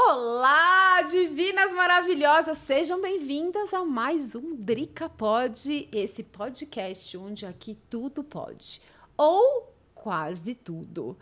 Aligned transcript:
Olá, 0.00 1.02
divinas 1.02 1.72
maravilhosas! 1.72 2.56
Sejam 2.58 3.02
bem-vindas 3.02 3.74
a 3.74 3.84
mais 3.84 4.32
um 4.36 4.54
Drica 4.54 5.08
Pod, 5.08 5.88
esse 5.92 6.22
podcast 6.22 7.18
onde 7.18 7.44
aqui 7.44 7.76
tudo 7.90 8.22
pode, 8.22 8.80
ou 9.16 9.74
quase 9.96 10.54
tudo. 10.54 11.18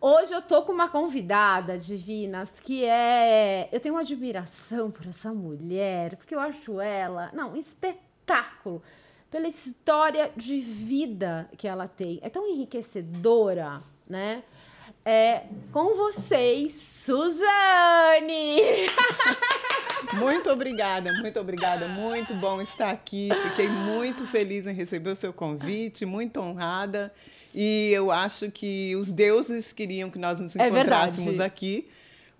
Hoje 0.00 0.32
eu 0.32 0.40
tô 0.40 0.62
com 0.62 0.70
uma 0.70 0.88
convidada, 0.88 1.76
divinas, 1.76 2.48
que 2.62 2.84
é. 2.84 3.68
Eu 3.72 3.80
tenho 3.80 3.96
uma 3.96 4.02
admiração 4.02 4.92
por 4.92 5.08
essa 5.08 5.34
mulher, 5.34 6.14
porque 6.16 6.36
eu 6.36 6.40
acho 6.40 6.80
ela, 6.80 7.32
não, 7.34 7.54
um 7.54 7.56
espetáculo, 7.56 8.80
pela 9.28 9.48
história 9.48 10.30
de 10.36 10.60
vida 10.60 11.50
que 11.58 11.66
ela 11.66 11.88
tem. 11.88 12.20
É 12.22 12.30
tão 12.30 12.46
enriquecedora, 12.46 13.82
né? 14.08 14.44
É 15.04 15.42
com 15.72 15.94
vocês, 15.94 16.72
Suzane! 17.04 18.60
Muito 20.18 20.48
obrigada, 20.50 21.12
muito 21.14 21.40
obrigada. 21.40 21.88
Muito 21.88 22.34
bom 22.34 22.60
estar 22.60 22.90
aqui. 22.90 23.30
Fiquei 23.48 23.66
muito 23.68 24.26
feliz 24.26 24.66
em 24.66 24.72
receber 24.72 25.10
o 25.10 25.16
seu 25.16 25.32
convite, 25.32 26.04
muito 26.06 26.40
honrada. 26.40 27.12
E 27.54 27.90
eu 27.92 28.12
acho 28.12 28.50
que 28.50 28.94
os 28.96 29.10
deuses 29.10 29.72
queriam 29.72 30.10
que 30.10 30.18
nós 30.18 30.38
nos 30.38 30.54
É 30.54 30.68
encontrássemos 30.68 31.24
verdade. 31.30 31.42
aqui, 31.42 31.88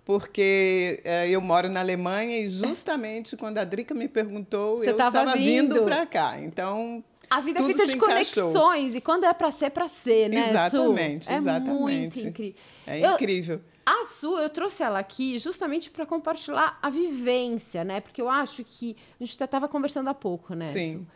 porque 0.05 1.01
eh, 1.03 1.27
eu 1.29 1.41
moro 1.41 1.67
na 1.67 1.81
Alemanha 1.81 2.39
e 2.39 2.49
justamente 2.49 3.35
quando 3.35 3.57
a 3.57 3.63
Drica 3.65 3.93
me 3.93 4.07
perguntou, 4.07 4.77
Você 4.77 4.91
eu 4.91 4.95
tava 4.95 5.19
estava 5.21 5.37
vindo. 5.37 5.73
vindo 5.75 5.83
para 5.85 6.05
cá. 6.05 6.39
Então, 6.39 7.03
A 7.29 7.41
vida 7.41 7.59
Tudo 7.59 7.71
é 7.71 7.73
feita 7.73 7.87
de 7.91 7.97
encaixou. 7.97 8.51
conexões, 8.51 8.95
e 8.95 9.01
quando 9.01 9.23
é 9.25 9.33
pra 9.33 9.51
ser, 9.51 9.65
é 9.65 9.69
pra 9.69 9.87
ser, 9.87 10.29
né, 10.29 10.43
Su? 10.43 10.49
Exatamente, 10.49 11.29
É 11.29 11.33
muito 11.33 11.49
exatamente. 11.49 12.27
incrível. 12.27 12.55
é 12.87 13.05
Eu- 13.05 13.13
incrível. 13.13 13.61
A 13.85 14.03
Su, 14.05 14.37
eu 14.39 14.49
trouxe 14.49 14.81
ela 14.81 14.97
aqui 14.99 15.37
justamente 15.37 15.89
para 15.91 16.05
compartilhar 16.05 16.79
a 16.81 16.89
vivência, 16.89 17.83
né? 17.83 17.99
Porque 18.01 18.19
eu 18.21 18.27
acho 18.29 18.63
que 18.63 18.95
a 19.19 19.23
gente 19.23 19.35
até 19.35 19.45
estava 19.45 19.67
conversando 19.67 20.09
há 20.09 20.13
pouco, 20.13 20.55
né? 20.55 20.65
Su? 20.65 20.73
Sim. 20.73 21.07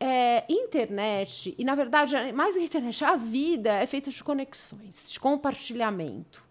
É, 0.00 0.44
internet, 0.50 1.54
e 1.56 1.64
na 1.64 1.74
verdade, 1.74 2.14
mais 2.32 2.54
do 2.54 2.60
que 2.60 2.66
internet, 2.66 3.02
a 3.04 3.16
vida 3.16 3.72
é 3.72 3.86
feita 3.86 4.10
de 4.10 4.22
conexões, 4.24 5.10
de 5.10 5.18
compartilhamento. 5.20 6.42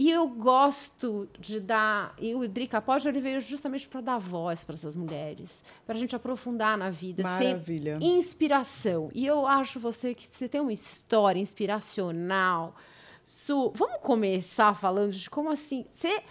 E 0.00 0.10
eu 0.10 0.26
gosto 0.26 1.28
de 1.38 1.60
dar. 1.60 2.14
E 2.18 2.34
o 2.34 2.48
Drica 2.48 2.80
Pod 2.80 3.06
ele 3.06 3.20
veio 3.20 3.38
justamente 3.38 3.86
para 3.86 4.00
dar 4.00 4.16
voz 4.16 4.64
para 4.64 4.74
essas 4.74 4.96
mulheres, 4.96 5.62
para 5.84 5.94
a 5.94 5.98
gente 5.98 6.16
aprofundar 6.16 6.78
na 6.78 6.88
vida, 6.88 7.22
Maravilha. 7.22 7.98
inspiração. 8.00 9.10
E 9.14 9.26
eu 9.26 9.46
acho 9.46 9.78
você 9.78 10.14
que 10.14 10.26
você 10.32 10.48
tem 10.48 10.58
uma 10.58 10.72
história 10.72 11.38
inspiracional. 11.38 12.74
Su, 13.22 13.72
vamos 13.74 14.00
começar 14.00 14.74
falando 14.74 15.12
de 15.12 15.28
como 15.28 15.50
assim. 15.50 15.84
Você, 15.92 16.22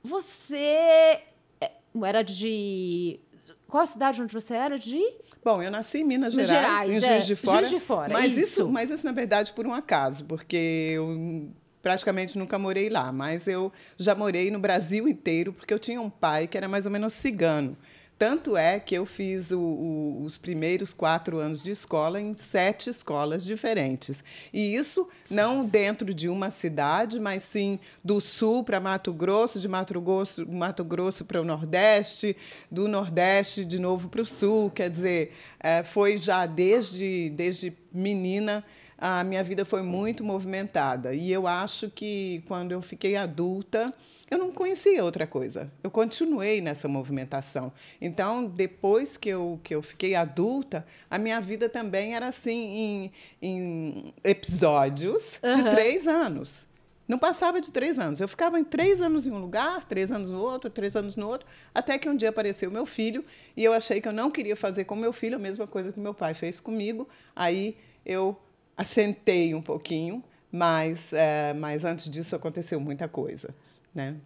você 0.00 1.20
é, 1.60 1.72
era 2.04 2.22
de. 2.22 3.18
Qual 3.66 3.82
a 3.82 3.86
cidade 3.88 4.22
onde 4.22 4.32
você 4.32 4.54
era? 4.54 4.78
De. 4.78 5.02
Bom, 5.44 5.60
eu 5.60 5.72
nasci 5.72 6.02
em 6.02 6.04
Minas 6.04 6.36
Minas 6.36 6.46
Gerais, 6.46 6.88
Gerais, 6.88 6.90
em 6.92 6.96
é. 7.04 7.10
Juiz 7.14 7.26
de 7.26 7.34
Fora. 7.34 7.58
Juiz 7.64 7.70
de 7.70 7.80
Fora, 7.80 8.12
mas 8.12 8.36
isso. 8.36 8.60
isso. 8.60 8.68
mas 8.68 8.92
isso 8.92 9.04
na 9.04 9.12
verdade 9.12 9.50
por 9.50 9.66
um 9.66 9.74
acaso, 9.74 10.24
porque 10.24 10.92
eu 10.94 11.50
praticamente 11.82 12.38
nunca 12.38 12.58
morei 12.58 12.88
lá, 12.88 13.10
mas 13.12 13.46
eu 13.48 13.72
já 13.96 14.14
morei 14.14 14.50
no 14.50 14.58
Brasil 14.58 15.08
inteiro, 15.08 15.52
porque 15.52 15.72
eu 15.72 15.78
tinha 15.78 16.00
um 16.00 16.10
pai 16.10 16.46
que 16.46 16.56
era 16.56 16.68
mais 16.68 16.86
ou 16.86 16.92
menos 16.92 17.14
cigano. 17.14 17.76
Tanto 18.18 18.56
é 18.56 18.80
que 18.80 18.96
eu 18.96 19.06
fiz 19.06 19.52
o- 19.52 19.60
o- 19.60 20.22
os 20.24 20.36
primeiros 20.36 20.92
quatro 20.92 21.38
anos 21.38 21.62
de 21.62 21.70
escola 21.70 22.20
em 22.20 22.34
sete 22.34 22.90
escolas 22.90 23.44
diferentes. 23.44 24.24
E 24.52 24.74
isso 24.74 25.08
não 25.30 25.64
dentro 25.64 26.12
de 26.12 26.28
uma 26.28 26.50
cidade, 26.50 27.20
mas 27.20 27.44
sim 27.44 27.78
do 28.02 28.20
sul 28.20 28.64
para 28.64 28.80
Mato 28.80 29.12
Grosso, 29.12 29.60
de 29.60 29.68
Mato 29.68 30.00
Grosso, 30.00 30.44
Mato 30.50 30.82
Grosso 30.82 31.24
para 31.24 31.40
o 31.40 31.44
Nordeste, 31.44 32.36
do 32.68 32.88
Nordeste 32.88 33.64
de 33.64 33.78
novo 33.78 34.08
para 34.08 34.22
o 34.22 34.26
sul. 34.26 34.68
Quer 34.70 34.90
dizer, 34.90 35.32
eh, 35.60 35.84
foi 35.84 36.18
já 36.18 36.44
desde, 36.44 37.30
desde 37.30 37.72
menina 37.92 38.64
a 38.98 39.22
minha 39.22 39.44
vida 39.44 39.64
foi 39.64 39.80
muito 39.80 40.24
movimentada. 40.24 41.14
E 41.14 41.30
eu 41.30 41.46
acho 41.46 41.88
que 41.88 42.42
quando 42.48 42.72
eu 42.72 42.82
fiquei 42.82 43.14
adulta, 43.14 43.94
eu 44.28 44.36
não 44.36 44.50
conhecia 44.50 45.04
outra 45.04 45.26
coisa. 45.26 45.70
Eu 45.82 45.90
continuei 45.90 46.60
nessa 46.60 46.88
movimentação. 46.88 47.72
Então, 48.00 48.44
depois 48.44 49.16
que 49.16 49.28
eu, 49.28 49.60
que 49.62 49.74
eu 49.74 49.82
fiquei 49.82 50.16
adulta, 50.16 50.84
a 51.08 51.16
minha 51.16 51.40
vida 51.40 51.68
também 51.68 52.16
era 52.16 52.26
assim, 52.26 52.52
em, 52.52 53.12
em 53.40 54.14
episódios 54.24 55.38
Aham. 55.42 55.62
de 55.62 55.70
três 55.70 56.08
anos. 56.08 56.66
Não 57.06 57.18
passava 57.18 57.58
de 57.60 57.70
três 57.70 57.98
anos. 57.98 58.20
Eu 58.20 58.28
ficava 58.28 58.58
em 58.60 58.64
três 58.64 59.00
anos 59.00 59.26
em 59.26 59.30
um 59.30 59.38
lugar, 59.38 59.84
três 59.84 60.12
anos 60.12 60.30
no 60.30 60.40
outro, 60.40 60.68
três 60.68 60.94
anos 60.94 61.16
no 61.16 61.26
outro, 61.26 61.46
até 61.74 61.96
que 61.96 62.06
um 62.08 62.14
dia 62.14 62.28
apareceu 62.28 62.70
meu 62.70 62.84
filho 62.84 63.24
e 63.56 63.64
eu 63.64 63.72
achei 63.72 63.98
que 64.00 64.08
eu 64.08 64.12
não 64.12 64.30
queria 64.30 64.56
fazer 64.56 64.84
com 64.84 64.94
meu 64.94 65.12
filho 65.12 65.36
a 65.36 65.38
mesma 65.38 65.66
coisa 65.66 65.90
que 65.90 65.98
meu 65.98 66.12
pai 66.12 66.34
fez 66.34 66.60
comigo. 66.60 67.08
Aí 67.34 67.78
eu 68.04 68.36
assentei 68.78 69.54
um 69.54 69.60
pouquinho, 69.60 70.22
mas, 70.50 71.12
eh, 71.12 71.52
mas 71.54 71.84
antes 71.84 72.08
disso 72.08 72.34
aconteceu 72.36 72.78
muita 72.80 73.06
coisa. 73.08 73.54
Né? 73.94 74.16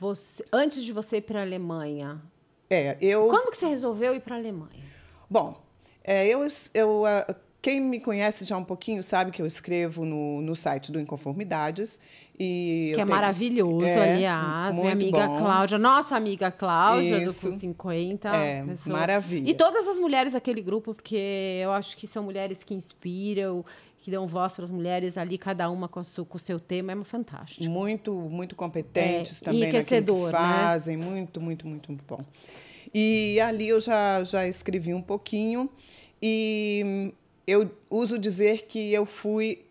Você, 0.00 0.44
antes 0.52 0.82
de 0.82 0.92
você 0.92 1.18
ir 1.18 1.22
para 1.22 1.40
a 1.40 1.42
Alemanha, 1.42 2.20
É, 2.70 2.96
eu. 3.00 3.28
quando 3.28 3.50
que 3.50 3.56
você 3.56 3.66
resolveu 3.68 4.14
ir 4.14 4.20
para 4.20 4.34
a 4.34 4.38
Alemanha? 4.38 4.84
Bom, 5.30 5.60
é, 6.02 6.26
eu, 6.26 6.40
eu, 6.74 7.04
ah, 7.06 7.34
quem 7.60 7.80
me 7.80 8.00
conhece 8.00 8.44
já 8.44 8.56
um 8.56 8.64
pouquinho 8.64 9.02
sabe 9.02 9.30
que 9.30 9.42
eu 9.42 9.46
escrevo 9.46 10.04
no, 10.04 10.40
no 10.40 10.56
site 10.56 10.90
do 10.90 10.98
Inconformidades. 10.98 12.00
E 12.40 12.92
Que 12.94 13.00
é 13.00 13.04
tenho- 13.04 13.08
maravilhoso, 13.16 13.84
É, 13.84 14.12
aliás. 14.14 14.72
Minha 14.72 14.94
muito 14.94 15.16
amiga 15.16 15.26
bons. 15.26 15.38
Cláudia, 15.40 15.76
nossa 15.78 16.14
amiga 16.16 16.52
Cláudia, 16.52 17.18
do 17.24 17.30
Isso. 17.32 17.50
Com 17.50 17.58
50. 17.58 18.28
É, 18.28 18.64
maravilha. 18.86 19.50
E 19.50 19.54
todas 19.54 19.88
as 19.88 19.98
mulheres 19.98 20.34
daquele 20.34 20.62
grupo, 20.62 20.94
porque 20.94 21.60
eu 21.60 21.72
acho 21.72 21.96
que 21.96 22.06
são 22.06 22.22
mulheres 22.22 22.62
que 22.62 22.74
inspiram, 22.74 23.64
que 24.08 24.12
dão 24.12 24.26
voz 24.26 24.54
para 24.54 24.64
as 24.64 24.70
mulheres 24.70 25.18
ali, 25.18 25.36
cada 25.36 25.68
uma 25.68 25.86
com, 25.86 26.00
com 26.00 26.36
o 26.36 26.40
seu 26.40 26.58
tema, 26.58 26.92
é 26.92 27.04
fantástico. 27.04 27.68
muito, 27.68 28.14
muito 28.14 28.56
competentes 28.56 29.42
É, 29.42 29.44
também 29.44 29.64
enriquecedor, 29.64 30.32
né? 30.32 30.38
que 30.38 30.44
fazem, 30.44 30.96
muito, 30.96 31.38
muito, 31.42 31.68
muito 31.68 32.04
bom. 32.08 32.24
E 32.94 33.38
ali 33.38 33.68
eu 33.68 33.78
já, 33.80 34.24
já 34.24 34.48
escrevi 34.48 34.94
um 34.94 35.02
pouquinho 35.02 35.68
e 36.22 37.12
eu 37.46 37.70
uso 37.90 38.18
dizer 38.18 38.62
que 38.62 38.94
eu 38.94 39.04
fui 39.04 39.66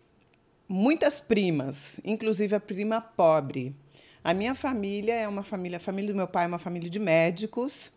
muitas 0.68 1.18
primas, 1.18 2.00
inclusive 2.04 2.54
a 2.54 2.60
prima 2.60 3.00
pobre. 3.00 3.74
A 4.22 4.32
minha 4.32 4.54
família 4.54 5.14
é 5.14 5.26
uma 5.26 5.42
família, 5.42 5.78
a 5.78 5.80
família 5.80 6.12
do 6.12 6.16
meu 6.16 6.28
pai 6.28 6.44
é 6.44 6.46
uma 6.46 6.60
família 6.60 6.88
de 6.88 7.00
médicos, 7.00 7.90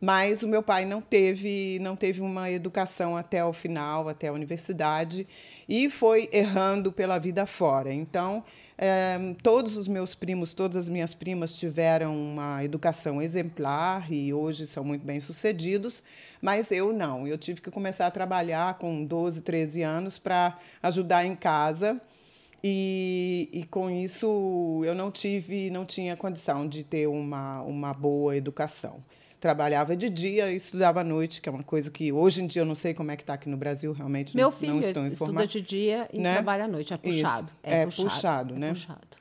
mas 0.00 0.42
o 0.42 0.48
meu 0.48 0.62
pai 0.62 0.84
não 0.84 1.00
teve, 1.00 1.78
não 1.80 1.96
teve 1.96 2.20
uma 2.20 2.50
educação 2.50 3.16
até 3.16 3.44
o 3.44 3.52
final, 3.52 4.08
até 4.08 4.28
a 4.28 4.32
universidade, 4.32 5.26
e 5.68 5.90
foi 5.90 6.28
errando 6.32 6.92
pela 6.92 7.18
vida 7.18 7.44
fora. 7.46 7.92
Então, 7.92 8.44
eh, 8.76 9.34
todos 9.42 9.76
os 9.76 9.88
meus 9.88 10.14
primos, 10.14 10.54
todas 10.54 10.76
as 10.76 10.88
minhas 10.88 11.14
primas 11.14 11.56
tiveram 11.58 12.16
uma 12.16 12.62
educação 12.62 13.20
exemplar 13.20 14.10
e 14.12 14.32
hoje 14.32 14.66
são 14.66 14.84
muito 14.84 15.04
bem-sucedidos, 15.04 16.00
mas 16.40 16.70
eu 16.70 16.92
não. 16.92 17.26
Eu 17.26 17.36
tive 17.36 17.60
que 17.60 17.70
começar 17.70 18.06
a 18.06 18.10
trabalhar 18.10 18.78
com 18.78 19.04
12, 19.04 19.42
13 19.42 19.82
anos 19.82 20.18
para 20.18 20.56
ajudar 20.82 21.24
em 21.24 21.34
casa. 21.34 22.00
E, 22.62 23.48
e 23.52 23.64
com 23.66 23.88
isso 23.88 24.82
eu 24.84 24.92
não 24.92 25.12
tive, 25.12 25.70
não 25.70 25.86
tinha 25.86 26.16
condição 26.16 26.66
de 26.66 26.82
ter 26.82 27.06
uma, 27.06 27.62
uma 27.62 27.94
boa 27.94 28.36
educação. 28.36 29.00
Trabalhava 29.40 29.96
de 29.96 30.10
dia 30.10 30.50
e 30.50 30.56
estudava 30.56 31.00
à 31.00 31.04
noite, 31.04 31.40
que 31.40 31.48
é 31.48 31.52
uma 31.52 31.62
coisa 31.62 31.90
que 31.90 32.12
hoje 32.12 32.42
em 32.42 32.46
dia 32.46 32.62
eu 32.62 32.66
não 32.66 32.74
sei 32.74 32.92
como 32.92 33.10
é 33.10 33.16
que 33.16 33.22
está 33.22 33.34
aqui 33.34 33.48
no 33.48 33.56
Brasil, 33.56 33.92
realmente 33.92 34.34
Meu 34.34 34.50
não, 34.50 34.56
filho 34.56 34.74
não 34.74 34.80
estou 34.80 35.06
estuda 35.06 35.46
de 35.46 35.60
dia 35.60 36.08
e 36.12 36.18
né? 36.18 36.34
trabalha 36.34 36.64
à 36.64 36.68
noite. 36.68 36.92
É 36.92 36.96
puxado. 36.96 37.52
É 37.62 37.84
puxado, 37.84 38.08
puxado, 38.08 38.54
é 38.54 38.58
né? 38.58 38.68
puxado. 38.70 39.18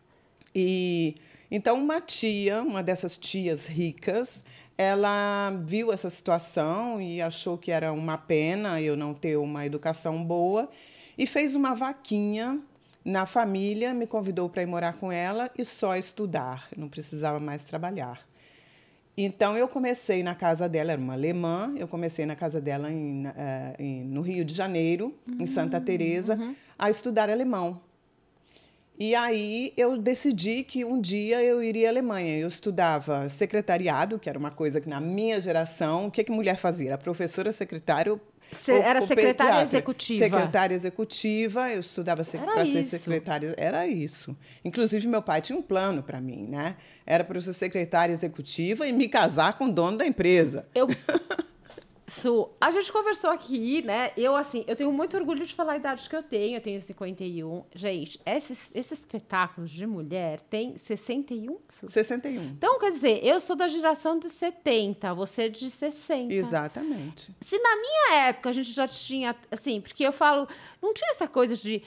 E 0.55 1.15
então 1.51 1.77
uma 1.77 2.01
tia, 2.01 2.63
uma 2.63 2.81
dessas 2.81 3.15
tias 3.17 3.67
ricas, 3.67 4.43
ela 4.77 5.51
viu 5.63 5.93
essa 5.93 6.09
situação 6.09 6.99
e 6.99 7.21
achou 7.21 7.57
que 7.57 7.71
era 7.71 7.93
uma 7.93 8.17
pena 8.17 8.81
eu 8.81 8.97
não 8.97 9.13
ter 9.13 9.37
uma 9.37 9.65
educação 9.65 10.23
boa 10.23 10.69
e 11.17 11.25
fez 11.25 11.55
uma 11.55 11.73
vaquinha 11.73 12.59
na 13.03 13.25
família, 13.25 13.93
me 13.93 14.05
convidou 14.05 14.49
para 14.49 14.61
ir 14.61 14.65
morar 14.65 14.93
com 14.93 15.11
ela 15.11 15.49
e 15.57 15.63
só 15.63 15.95
estudar, 15.95 16.67
não 16.75 16.89
precisava 16.89 17.39
mais 17.39 17.63
trabalhar. 17.63 18.26
Então 19.19 19.57
eu 19.57 19.67
comecei 19.67 20.21
na 20.21 20.35
casa 20.35 20.69
dela, 20.69 20.91
era 20.91 21.01
uma 21.01 21.13
alemã, 21.13 21.73
eu 21.75 21.87
comecei 21.87 22.23
na 22.25 22.35
casa 22.35 22.61
dela 22.61 22.91
em, 22.91 23.25
eh, 23.35 23.75
em- 23.79 24.03
no 24.03 24.21
Rio 24.21 24.45
de 24.45 24.53
Janeiro, 24.53 25.15
em 25.39 25.45
Santa 25.47 25.81
Teresa, 25.81 26.37
a 26.77 26.89
estudar 26.91 27.27
alemão. 27.29 27.81
E 28.99 29.13
aí 29.15 29.73
eu 29.77 29.97
decidi 29.97 30.63
que 30.63 30.83
um 30.85 30.99
dia 31.01 31.41
eu 31.43 31.61
iria 31.61 31.87
à 31.87 31.91
Alemanha. 31.91 32.35
Eu 32.37 32.47
estudava 32.47 33.27
secretariado, 33.29 34.17
que 34.19 34.27
era 34.29 34.37
uma 34.39 34.49
coisa 34.51 34.81
que 34.81 34.89
na 34.89 34.99
minha 34.99 35.39
geração, 35.41 36.07
o 36.07 36.11
que, 36.11 36.23
que 36.23 36.31
mulher 36.31 36.57
fazia? 36.57 36.89
Era 36.89 36.97
professora 36.97 37.51
secretária, 37.51 38.19
Você 38.51 38.73
era 38.73 39.01
secretária 39.01 39.35
pediatra. 39.35 39.63
executiva. 39.63 40.25
Secretária 40.25 40.75
executiva, 40.75 41.69
eu 41.71 41.79
estudava 41.79 42.23
para 42.23 42.65
ser 42.65 42.83
secretária. 42.83 43.53
Era 43.57 43.87
isso. 43.87 44.35
Inclusive, 44.63 45.07
meu 45.07 45.21
pai 45.21 45.41
tinha 45.41 45.57
um 45.57 45.61
plano 45.61 46.01
para 46.01 46.21
mim, 46.21 46.47
né? 46.47 46.75
Era 47.05 47.23
para 47.23 47.37
eu 47.37 47.41
ser 47.41 47.53
secretária 47.53 48.13
executiva 48.13 48.87
e 48.87 48.93
me 48.93 49.07
casar 49.07 49.57
com 49.57 49.65
o 49.65 49.71
dono 49.71 49.97
da 49.97 50.05
empresa. 50.05 50.67
Eu 50.73 50.87
Su, 52.09 52.49
a 52.61 52.71
gente 52.71 52.89
conversou 52.89 53.29
aqui, 53.29 53.81
né? 53.81 54.11
Eu, 54.15 54.33
assim, 54.33 54.63
eu 54.65 54.77
tenho 54.77 54.93
muito 54.93 55.17
orgulho 55.17 55.45
de 55.45 55.53
falar 55.53 55.73
a 55.73 55.75
idade 55.75 56.07
que 56.07 56.15
eu 56.15 56.23
tenho. 56.23 56.55
Eu 56.55 56.61
tenho 56.61 56.81
51. 56.81 57.65
Gente, 57.75 58.17
esses, 58.25 58.57
esses 58.73 58.99
espetáculos 58.99 59.69
de 59.69 59.85
mulher 59.85 60.39
tem 60.39 60.77
61? 60.77 61.57
Su? 61.67 61.89
61. 61.89 62.41
Então, 62.43 62.79
quer 62.79 62.91
dizer, 62.91 63.19
eu 63.25 63.41
sou 63.41 63.57
da 63.57 63.67
geração 63.67 64.17
de 64.17 64.29
70, 64.29 65.13
você 65.13 65.49
de 65.49 65.69
60. 65.69 66.33
Exatamente. 66.33 67.35
Se 67.41 67.59
na 67.59 67.75
minha 67.75 68.27
época 68.29 68.51
a 68.51 68.53
gente 68.53 68.71
já 68.71 68.87
tinha, 68.87 69.35
assim, 69.51 69.81
porque 69.81 70.05
eu 70.05 70.13
falo, 70.13 70.47
não 70.81 70.93
tinha 70.93 71.11
essa 71.11 71.27
coisa 71.27 71.57
de 71.57 71.83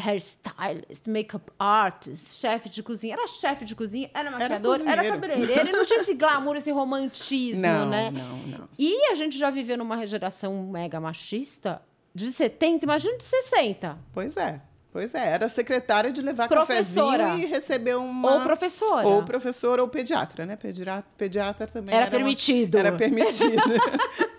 hairstylist, 0.00 1.06
makeup 1.06 1.50
artist, 1.58 2.40
chefe 2.40 2.68
de 2.68 2.82
cozinha. 2.82 3.14
Era 3.14 3.26
chefe 3.26 3.64
de 3.64 3.74
cozinha, 3.74 4.10
era 4.12 4.30
maquiador, 4.30 4.80
era, 4.80 5.04
era 5.04 5.14
cabeleireiro. 5.14 5.72
não 5.72 5.84
tinha 5.84 6.00
esse 6.00 6.14
glamour, 6.14 6.56
esse 6.56 6.70
romantismo, 6.72 7.62
não, 7.62 7.88
né? 7.88 8.10
Não, 8.10 8.38
não. 8.38 8.68
E 8.78 9.10
a 9.10 9.14
gente 9.14 9.38
já 9.38 9.50
viveu 9.50 9.78
numa 9.78 10.06
geração 10.06 10.66
mega 10.66 11.00
machista 11.00 11.82
de 12.14 12.30
70, 12.30 12.84
imagina 12.84 13.16
de 13.16 13.24
60. 13.24 13.98
Pois 14.12 14.36
é. 14.36 14.60
Pois 14.94 15.12
é, 15.12 15.30
era 15.30 15.48
secretária 15.48 16.12
de 16.12 16.22
levar 16.22 16.46
professora. 16.46 17.24
cafezinho 17.24 17.48
e 17.48 17.50
receber 17.50 17.96
uma... 17.96 18.34
Ou 18.34 18.40
professora. 18.42 19.04
Ou 19.04 19.24
professora 19.24 19.82
ou 19.82 19.88
pediatra, 19.88 20.46
né? 20.46 20.54
Pediatra, 20.54 21.04
pediatra 21.18 21.66
também 21.66 21.92
era, 21.92 22.04
era 22.04 22.16
permitido. 22.16 22.76
Uma... 22.76 22.80
Era 22.86 22.96
permitido. 22.96 23.60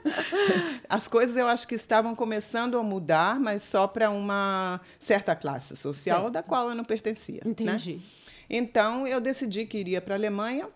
As 0.88 1.10
coisas 1.10 1.36
eu 1.36 1.46
acho 1.46 1.68
que 1.68 1.76
estavam 1.76 2.16
começando 2.16 2.80
a 2.80 2.84
mudar, 2.84 3.38
mas 3.38 3.64
só 3.64 3.86
para 3.86 4.10
uma 4.10 4.80
certa 4.98 5.36
classe 5.36 5.76
social 5.76 6.22
certo. 6.22 6.32
da 6.32 6.42
qual 6.42 6.70
eu 6.70 6.76
não 6.76 6.86
pertencia. 6.86 7.42
Né? 7.44 7.52
Entendi. 7.52 7.96
Né? 7.96 8.02
Então 8.50 9.06
eu 9.06 9.20
decidi 9.20 9.66
que 9.66 9.78
iria 9.78 10.00
para 10.00 10.16
a 10.16 10.18
Alemanha 10.18 10.70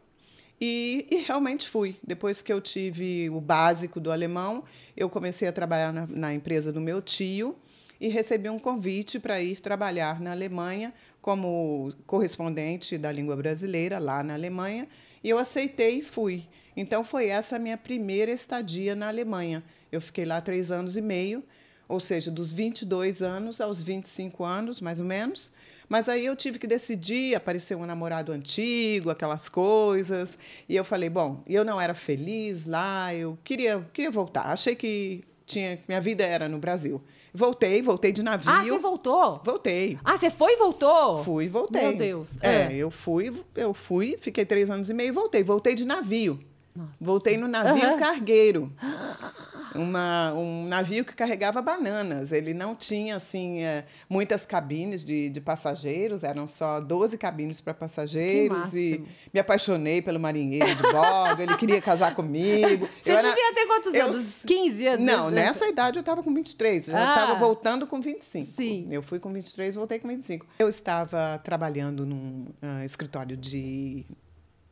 e, 0.60 1.08
e, 1.10 1.16
realmente 1.20 1.70
fui. 1.70 1.96
Depois 2.06 2.42
que 2.42 2.52
eu 2.52 2.60
tive 2.60 3.30
o 3.30 3.40
básico 3.40 4.02
do 4.02 4.12
alemão, 4.12 4.62
eu 4.98 5.10
comecei 5.10 5.48
a 5.48 5.54
trabalhar 5.54 5.94
na, 5.94 6.06
na 6.06 6.34
empresa 6.34 6.74
do 6.74 6.82
meu 6.82 7.02
tio 7.02 7.56
e 8.00 8.08
recebi 8.08 8.50
um 8.50 8.60
convite 8.60 9.20
para 9.20 9.42
ir 9.42 9.60
trabalhar 9.60 10.22
na 10.22 10.32
Alemanha 10.32 10.94
como 11.22 11.94
correspondente 12.08 12.98
da 12.98 13.12
língua 13.12 13.36
brasileira 13.36 14.00
lá 14.00 14.24
na 14.24 14.34
Alemanha, 14.34 14.88
e 15.24 15.30
eu 15.30 15.38
aceitei 15.38 16.00
e 16.00 16.04
fui. 16.04 16.46
Então 16.76 17.04
foi 17.04 17.28
essa 17.28 17.58
a 17.58 17.60
minha 17.60 17.78
primeira 17.78 18.32
estadia 18.32 18.96
na 18.96 19.10
Alemanha. 19.10 19.64
Eu 19.92 20.00
fiquei 20.00 20.24
lá 20.24 20.40
três 20.40 20.72
anos 20.72 20.96
e 20.96 21.02
meio, 21.02 21.44
ou 21.90 22.00
seja, 22.00 22.32
dos 22.32 22.52
22 22.52 23.22
anos 23.22 23.60
aos 23.60 23.82
25 23.82 24.44
anos, 24.46 24.80
mais 24.80 25.00
ou 25.00 25.06
menos. 25.06 25.52
Mas 25.90 26.08
aí 26.08 26.24
eu 26.24 26.36
tive 26.36 26.60
que 26.60 26.68
decidir, 26.68 27.36
apareceu 27.36 27.80
um 27.80 27.86
namorado 27.86 28.32
antigo, 28.32 29.10
aquelas 29.10 29.50
coisas. 29.50 30.38
E 30.70 30.76
eu 30.76 30.86
falei, 30.86 31.10
bom, 31.10 31.44
eu 31.48 31.66
não 31.66 31.82
era 31.82 31.96
feliz 31.96 32.66
lá, 32.66 33.14
eu 33.14 33.38
queria, 33.44 33.86
queria 33.92 34.12
voltar. 34.12 34.46
Achei 34.46 34.76
que 34.76 35.24
tinha, 35.48 35.80
minha 35.88 36.00
vida 36.00 36.24
era 36.24 36.48
no 36.48 36.60
Brasil. 36.60 37.02
Voltei, 37.34 37.82
voltei 37.82 38.12
de 38.12 38.24
navio. 38.24 38.52
Ah, 38.52 38.64
você 38.64 38.78
voltou? 38.78 39.42
Voltei. 39.44 40.00
Ah, 40.04 40.18
você 40.18 40.30
foi 40.30 40.54
e 40.54 40.58
voltou? 40.58 41.24
Fui 41.24 41.46
e 41.46 41.48
voltei. 41.48 41.82
Meu 41.82 41.98
Deus. 41.98 42.38
É, 42.42 42.74
é, 42.74 42.76
eu 42.76 42.90
fui, 42.90 43.34
eu 43.56 43.74
fui, 43.74 44.18
fiquei 44.20 44.46
três 44.46 44.70
anos 44.70 44.90
e 44.90 44.94
meio 44.94 45.10
e 45.10 45.12
voltei. 45.12 45.44
Voltei 45.44 45.76
de 45.76 45.86
navio. 45.86 46.40
Nossa. 46.80 46.94
Voltei 47.02 47.36
no 47.36 47.48
navio 47.48 47.90
uhum. 47.90 48.00
cargueiro. 48.00 48.72
uma, 49.76 50.34
um 50.34 50.66
navio 50.66 51.04
que 51.04 51.14
carregava 51.14 51.62
bananas. 51.62 52.32
Ele 52.32 52.54
não 52.54 52.74
tinha 52.74 53.18
assim 53.18 53.60
é, 53.64 53.86
muitas 54.10 54.46
cabines 54.46 55.04
de, 55.04 55.30
de, 55.30 55.42
passageiros, 55.42 56.24
eram 56.24 56.48
só 56.48 56.80
12 56.80 57.18
cabines 57.18 57.60
para 57.60 57.74
passageiros. 57.74 58.74
E 58.74 59.04
me 59.34 59.42
apaixonei 59.42 60.02
pelo 60.02 60.20
marinheiro 60.20 60.74
de 60.74 60.82
bordo, 60.84 61.42
ele 61.42 61.56
queria 61.58 61.82
casar 61.82 62.16
comigo. 62.16 62.88
Você 63.04 63.12
eu 63.12 63.18
devia 63.18 63.46
era, 63.46 63.56
ter 63.56 63.66
quantos 63.68 63.94
eu, 63.94 64.06
anos? 64.06 64.44
15 64.46 64.88
anos? 64.88 65.06
Não, 65.06 65.30
nessa 65.30 65.68
idade 65.68 65.98
eu 65.98 66.02
estava 66.02 66.24
com 66.24 66.34
23, 66.34 66.88
eu 66.88 66.94
já 66.94 67.10
estava 67.10 67.34
ah. 67.34 67.40
voltando 67.40 67.86
com 67.86 68.00
25. 68.00 68.54
Sim. 68.56 68.88
Eu 68.90 69.04
fui 69.04 69.20
com 69.20 69.34
23 69.34 69.76
voltei 69.76 70.00
com 70.00 70.08
25. 70.08 70.46
Eu 70.60 70.70
estava 70.70 71.40
trabalhando 71.44 72.06
num 72.06 72.46
uh, 72.64 72.86
escritório 72.86 73.36
de 73.36 74.06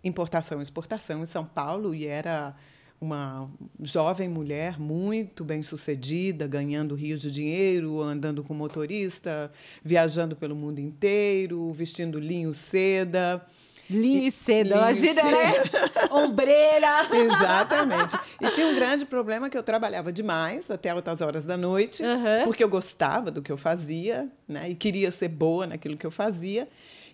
importação 0.08 0.60
e 0.60 0.62
exportação 0.62 1.22
em 1.22 1.26
São 1.26 1.46
Paulo 1.46 1.94
e 1.94 2.06
era 2.06 2.56
uma 3.00 3.48
jovem 3.82 4.28
mulher 4.28 4.80
muito 4.80 5.44
bem 5.44 5.62
sucedida, 5.62 6.48
ganhando 6.48 6.96
rios 6.96 7.22
de 7.22 7.30
dinheiro, 7.30 8.02
andando 8.02 8.44
com 8.44 8.54
motorista, 8.54 9.52
viajando 9.84 10.36
pelo 10.36 10.56
mundo 10.56 10.80
inteiro, 10.80 11.72
vestindo 11.72 12.20
linho 12.20 12.54
seda. 12.54 13.46
Linho 13.90 14.24
e 14.24 14.32
seda, 14.32 14.64
linho 14.64 14.78
imagina, 14.80 15.24
né? 15.24 15.54
Ombreira. 16.12 17.08
Exatamente. 17.10 18.20
E 18.42 18.50
tinha 18.50 18.68
um 18.68 18.76
grande 18.76 19.06
problema 19.06 19.50
que 19.50 19.58
eu 19.58 19.64
trabalhava 19.64 20.12
demais, 20.12 20.70
até 20.70 20.90
altas 20.90 21.22
horas 21.22 21.46
da 21.46 21.56
noite, 21.56 22.04
uhum. 22.04 22.46
porque 22.46 22.64
eu 22.64 22.68
gostava 22.68 23.32
do 23.32 23.42
que 23.42 23.52
eu 23.52 23.58
fazia, 23.58 24.28
né? 24.48 24.72
E 24.72 24.76
queria 24.76 25.10
ser 25.12 25.30
boa 25.30 25.68
naquilo 25.68 25.96
que 25.96 26.06
eu 26.06 26.12
fazia. 26.12 26.68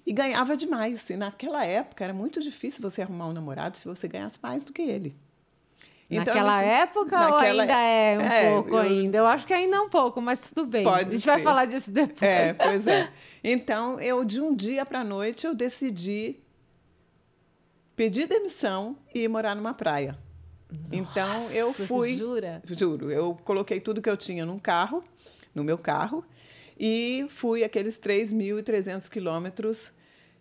E 0.05 0.11
ganhava 0.11 0.57
demais. 0.57 1.09
E 1.09 1.15
naquela 1.15 1.65
época 1.65 2.03
era 2.03 2.13
muito 2.13 2.41
difícil 2.41 2.81
você 2.81 3.01
arrumar 3.01 3.27
um 3.27 3.33
namorado 3.33 3.77
se 3.77 3.85
você 3.85 4.07
ganhasse 4.07 4.37
mais 4.41 4.65
do 4.65 4.73
que 4.73 4.81
ele. 4.81 5.15
Então, 6.09 6.25
naquela 6.25 6.59
assim, 6.59 6.67
época 6.67 7.19
naquela... 7.19 7.35
ou 7.35 7.61
ainda 7.61 7.79
é 7.79 8.17
um 8.17 8.21
é, 8.21 8.51
pouco 8.51 8.69
eu... 8.69 8.77
ainda? 8.79 9.17
Eu 9.17 9.25
acho 9.25 9.47
que 9.47 9.53
ainda 9.53 9.77
é 9.77 9.79
um 9.79 9.89
pouco, 9.89 10.21
mas 10.21 10.39
tudo 10.39 10.65
bem. 10.65 10.83
Pode 10.83 11.09
a 11.09 11.11
gente 11.11 11.21
ser. 11.21 11.31
vai 11.31 11.41
falar 11.41 11.65
disso 11.65 11.89
depois. 11.89 12.21
É, 12.21 12.53
pois 12.61 12.85
é. 12.87 13.09
Então, 13.43 13.99
eu 13.99 14.23
de 14.23 14.39
um 14.41 14.53
dia 14.53 14.85
para 14.85 14.99
a 14.99 15.03
noite 15.03 15.45
eu 15.45 15.55
decidi 15.55 16.37
pedir 17.95 18.27
demissão 18.27 18.97
e 19.13 19.21
ir 19.21 19.27
morar 19.27 19.55
numa 19.55 19.73
praia. 19.73 20.17
Então, 20.91 21.27
Nossa, 21.27 21.45
então 21.45 21.51
eu 21.51 21.73
fui, 21.73 22.15
jura? 22.15 22.61
Juro, 22.65 23.11
eu 23.11 23.37
coloquei 23.43 23.79
tudo 23.79 24.01
que 24.01 24.09
eu 24.09 24.17
tinha 24.17 24.45
num 24.45 24.57
carro, 24.57 25.03
no 25.53 25.63
meu 25.63 25.77
carro, 25.77 26.25
e 26.79 27.25
fui 27.29 27.63
aqueles 27.63 27.99
3.300 27.99 29.09
quilômetros 29.09 29.91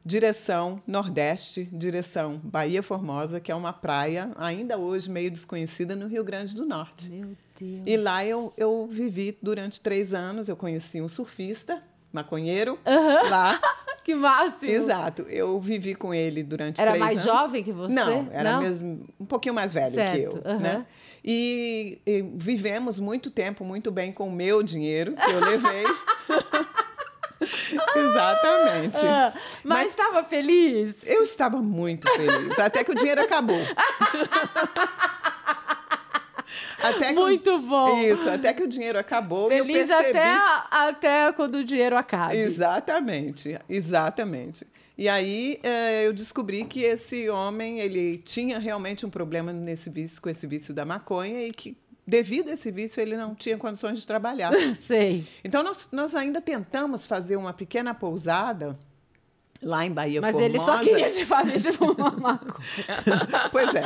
direção 0.04 0.82
Nordeste, 0.86 1.68
direção 1.72 2.40
Bahia 2.42 2.82
Formosa, 2.82 3.40
que 3.40 3.52
é 3.52 3.54
uma 3.54 3.72
praia 3.72 4.30
ainda 4.36 4.76
hoje 4.76 5.08
meio 5.08 5.30
desconhecida 5.30 5.94
no 5.94 6.06
Rio 6.06 6.24
Grande 6.24 6.54
do 6.54 6.66
Norte. 6.66 7.08
Meu 7.08 7.36
Deus. 7.58 7.82
E 7.86 7.96
lá 7.96 8.24
eu, 8.24 8.52
eu 8.56 8.88
vivi 8.90 9.36
durante 9.40 9.80
três 9.80 10.12
anos. 10.12 10.48
Eu 10.48 10.56
conheci 10.56 11.00
um 11.00 11.08
surfista, 11.08 11.82
maconheiro, 12.12 12.78
uhum. 12.84 13.30
lá. 13.30 13.60
que 14.02 14.14
máximo! 14.14 14.70
Exato. 14.70 15.22
Eu 15.22 15.60
vivi 15.60 15.94
com 15.94 16.12
ele 16.12 16.42
durante 16.42 16.80
era 16.80 16.92
três 16.92 17.02
anos. 17.02 17.24
Era 17.24 17.26
mais 17.26 17.40
jovem 17.40 17.62
que 17.62 17.72
você? 17.72 17.94
Não, 17.94 18.28
era 18.32 18.54
Não? 18.54 18.62
mesmo 18.62 19.06
um 19.20 19.24
pouquinho 19.24 19.54
mais 19.54 19.72
velho 19.72 19.94
certo. 19.94 20.12
que 20.12 20.22
eu. 20.22 20.52
Uhum. 20.52 20.58
Né? 20.58 20.86
E, 21.24 22.00
e 22.04 22.22
vivemos 22.34 22.98
muito 22.98 23.30
tempo 23.30 23.64
muito 23.64 23.90
bem 23.90 24.12
com 24.12 24.28
o 24.28 24.32
meu 24.32 24.62
dinheiro 24.62 25.14
que 25.14 25.30
eu 25.30 25.40
levei. 25.40 25.84
Exatamente. 27.96 29.04
Ah, 29.04 29.32
mas 29.64 29.90
estava 29.90 30.22
feliz? 30.24 31.06
Eu 31.06 31.22
estava 31.22 31.60
muito 31.60 32.08
feliz, 32.12 32.58
até 32.58 32.84
que 32.84 32.92
o 32.92 32.94
dinheiro 32.94 33.20
acabou. 33.20 33.58
Até 36.82 37.12
Muito 37.12 37.58
bom. 37.60 38.02
Isso, 38.02 38.28
até 38.28 38.52
que 38.52 38.62
o 38.62 38.68
dinheiro 38.68 38.98
acabou. 38.98 39.48
Feliz 39.48 39.86
percebi... 39.86 40.18
até, 40.18 40.36
até 40.70 41.32
quando 41.32 41.54
o 41.56 41.64
dinheiro 41.64 41.96
acaba. 41.96 42.34
Exatamente, 42.34 43.56
exatamente. 43.68 44.66
E 44.96 45.08
aí 45.08 45.58
é, 45.62 46.06
eu 46.06 46.12
descobri 46.12 46.64
que 46.64 46.82
esse 46.82 47.28
homem 47.28 47.80
ele 47.80 48.18
tinha 48.18 48.58
realmente 48.58 49.06
um 49.06 49.10
problema 49.10 49.52
nesse 49.52 49.88
vício, 49.88 50.20
com 50.20 50.28
esse 50.28 50.46
vício 50.46 50.74
da 50.74 50.84
maconha 50.84 51.46
e 51.46 51.52
que 51.52 51.76
devido 52.06 52.50
a 52.50 52.52
esse 52.52 52.70
vício, 52.70 53.00
ele 53.00 53.16
não 53.16 53.34
tinha 53.34 53.56
condições 53.56 54.00
de 54.00 54.06
trabalhar. 54.06 54.52
Sei. 54.76 55.26
Então, 55.44 55.62
nós, 55.62 55.88
nós 55.92 56.14
ainda 56.14 56.40
tentamos 56.40 57.06
fazer 57.06 57.36
uma 57.36 57.52
pequena 57.52 57.94
pousada 57.94 58.78
lá 59.62 59.86
em 59.86 59.92
Bahia 59.92 60.20
Mas 60.20 60.32
Formosa. 60.32 60.50
ele 60.50 60.58
só 60.58 60.78
queria 60.78 61.10
te 61.10 61.24
fazer 61.24 61.58
de 61.58 61.70
uma 61.78 62.10
maconha. 62.10 62.66
pois 63.52 63.74
é. 63.74 63.82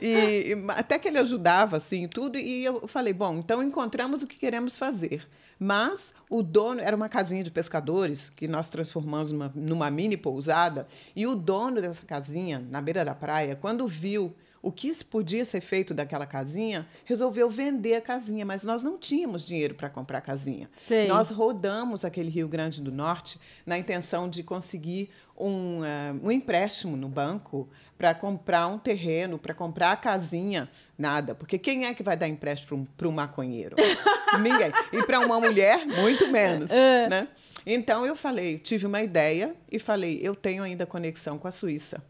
E, 0.00 0.52
e, 0.52 0.64
até 0.68 0.98
que 0.98 1.08
ele 1.08 1.18
ajudava, 1.18 1.76
assim, 1.76 2.06
tudo. 2.06 2.38
E 2.38 2.64
eu 2.64 2.86
falei, 2.86 3.12
bom, 3.12 3.38
então 3.38 3.62
encontramos 3.62 4.22
o 4.22 4.26
que 4.26 4.36
queremos 4.36 4.78
fazer. 4.78 5.26
Mas 5.58 6.14
o 6.30 6.42
dono 6.42 6.80
era 6.80 6.94
uma 6.94 7.08
casinha 7.08 7.42
de 7.42 7.50
pescadores 7.50 8.30
que 8.30 8.46
nós 8.46 8.68
transformamos 8.68 9.32
numa, 9.32 9.52
numa 9.54 9.90
mini 9.90 10.16
pousada. 10.16 10.86
E 11.16 11.26
o 11.26 11.34
dono 11.34 11.80
dessa 11.80 12.06
casinha, 12.06 12.64
na 12.70 12.80
beira 12.80 13.04
da 13.04 13.14
praia, 13.14 13.56
quando 13.56 13.86
viu 13.86 14.34
o 14.60 14.72
que 14.72 14.92
podia 15.04 15.44
ser 15.44 15.60
feito 15.60 15.94
daquela 15.94 16.26
casinha, 16.26 16.86
resolveu 17.04 17.48
vender 17.48 17.94
a 17.94 18.00
casinha, 18.00 18.44
mas 18.44 18.64
nós 18.64 18.82
não 18.82 18.98
tínhamos 18.98 19.46
dinheiro 19.46 19.74
para 19.74 19.88
comprar 19.88 20.18
a 20.18 20.20
casinha. 20.20 20.68
Sei. 20.86 21.06
Nós 21.06 21.30
rodamos 21.30 22.04
aquele 22.04 22.28
Rio 22.28 22.48
Grande 22.48 22.82
do 22.82 22.90
Norte 22.90 23.40
na 23.64 23.78
intenção 23.78 24.28
de 24.28 24.42
conseguir 24.42 25.10
um, 25.36 25.80
uh, 25.80 26.20
um 26.22 26.30
empréstimo 26.30 26.96
no 26.96 27.08
banco 27.08 27.68
para 27.98 28.14
comprar 28.14 28.68
um 28.68 28.78
terreno, 28.78 29.38
para 29.38 29.52
comprar 29.52 29.90
a 29.90 29.96
casinha, 29.96 30.70
nada. 30.96 31.34
Porque 31.34 31.58
quem 31.58 31.84
é 31.84 31.92
que 31.92 32.02
vai 32.02 32.16
dar 32.16 32.28
empréstimo 32.28 32.86
para 32.96 33.08
um 33.08 33.12
maconheiro? 33.12 33.74
Ninguém. 34.40 34.70
E 34.92 35.02
para 35.02 35.18
uma 35.18 35.40
mulher, 35.40 35.84
muito 35.84 36.28
menos. 36.28 36.70
É. 36.70 37.08
Né? 37.08 37.28
Então 37.66 38.06
eu 38.06 38.14
falei, 38.14 38.58
tive 38.58 38.86
uma 38.86 39.02
ideia 39.02 39.54
e 39.70 39.78
falei, 39.78 40.20
eu 40.22 40.36
tenho 40.36 40.62
ainda 40.62 40.86
conexão 40.86 41.36
com 41.36 41.48
a 41.48 41.50
Suíça 41.50 42.02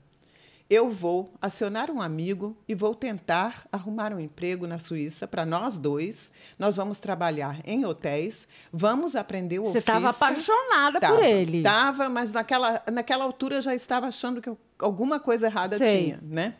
eu 0.70 0.90
vou 0.90 1.32
acionar 1.40 1.90
um 1.90 2.00
amigo 2.02 2.56
e 2.68 2.74
vou 2.74 2.94
tentar 2.94 3.66
arrumar 3.72 4.12
um 4.12 4.20
emprego 4.20 4.66
na 4.66 4.78
Suíça 4.78 5.26
para 5.26 5.46
nós 5.46 5.78
dois. 5.78 6.30
Nós 6.58 6.76
vamos 6.76 7.00
trabalhar 7.00 7.60
em 7.64 7.86
hotéis, 7.86 8.46
vamos 8.70 9.16
aprender 9.16 9.58
o 9.60 9.62
Você 9.62 9.78
ofício. 9.78 9.96
estava 9.96 10.10
apaixonada 10.10 11.00
Tava, 11.00 11.16
por 11.16 11.24
ele. 11.24 11.58
Estava, 11.58 12.08
mas 12.08 12.32
naquela, 12.32 12.82
naquela 12.92 13.24
altura 13.24 13.56
eu 13.56 13.62
já 13.62 13.74
estava 13.74 14.08
achando 14.08 14.42
que 14.42 14.48
eu, 14.48 14.58
alguma 14.78 15.18
coisa 15.18 15.46
errada 15.46 15.78
Sei. 15.78 16.04
tinha, 16.04 16.20
né? 16.22 16.54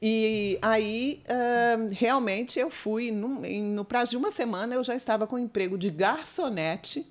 E 0.00 0.58
aí, 0.60 1.22
uh, 1.24 1.88
realmente, 1.92 2.58
eu 2.58 2.70
fui, 2.70 3.10
no, 3.10 3.44
em, 3.44 3.62
no 3.62 3.84
prazo 3.84 4.10
de 4.10 4.16
uma 4.16 4.30
semana, 4.30 4.74
eu 4.74 4.84
já 4.84 4.94
estava 4.94 5.26
com 5.26 5.36
um 5.36 5.38
emprego 5.38 5.78
de 5.78 5.90
garçonete 5.90 7.06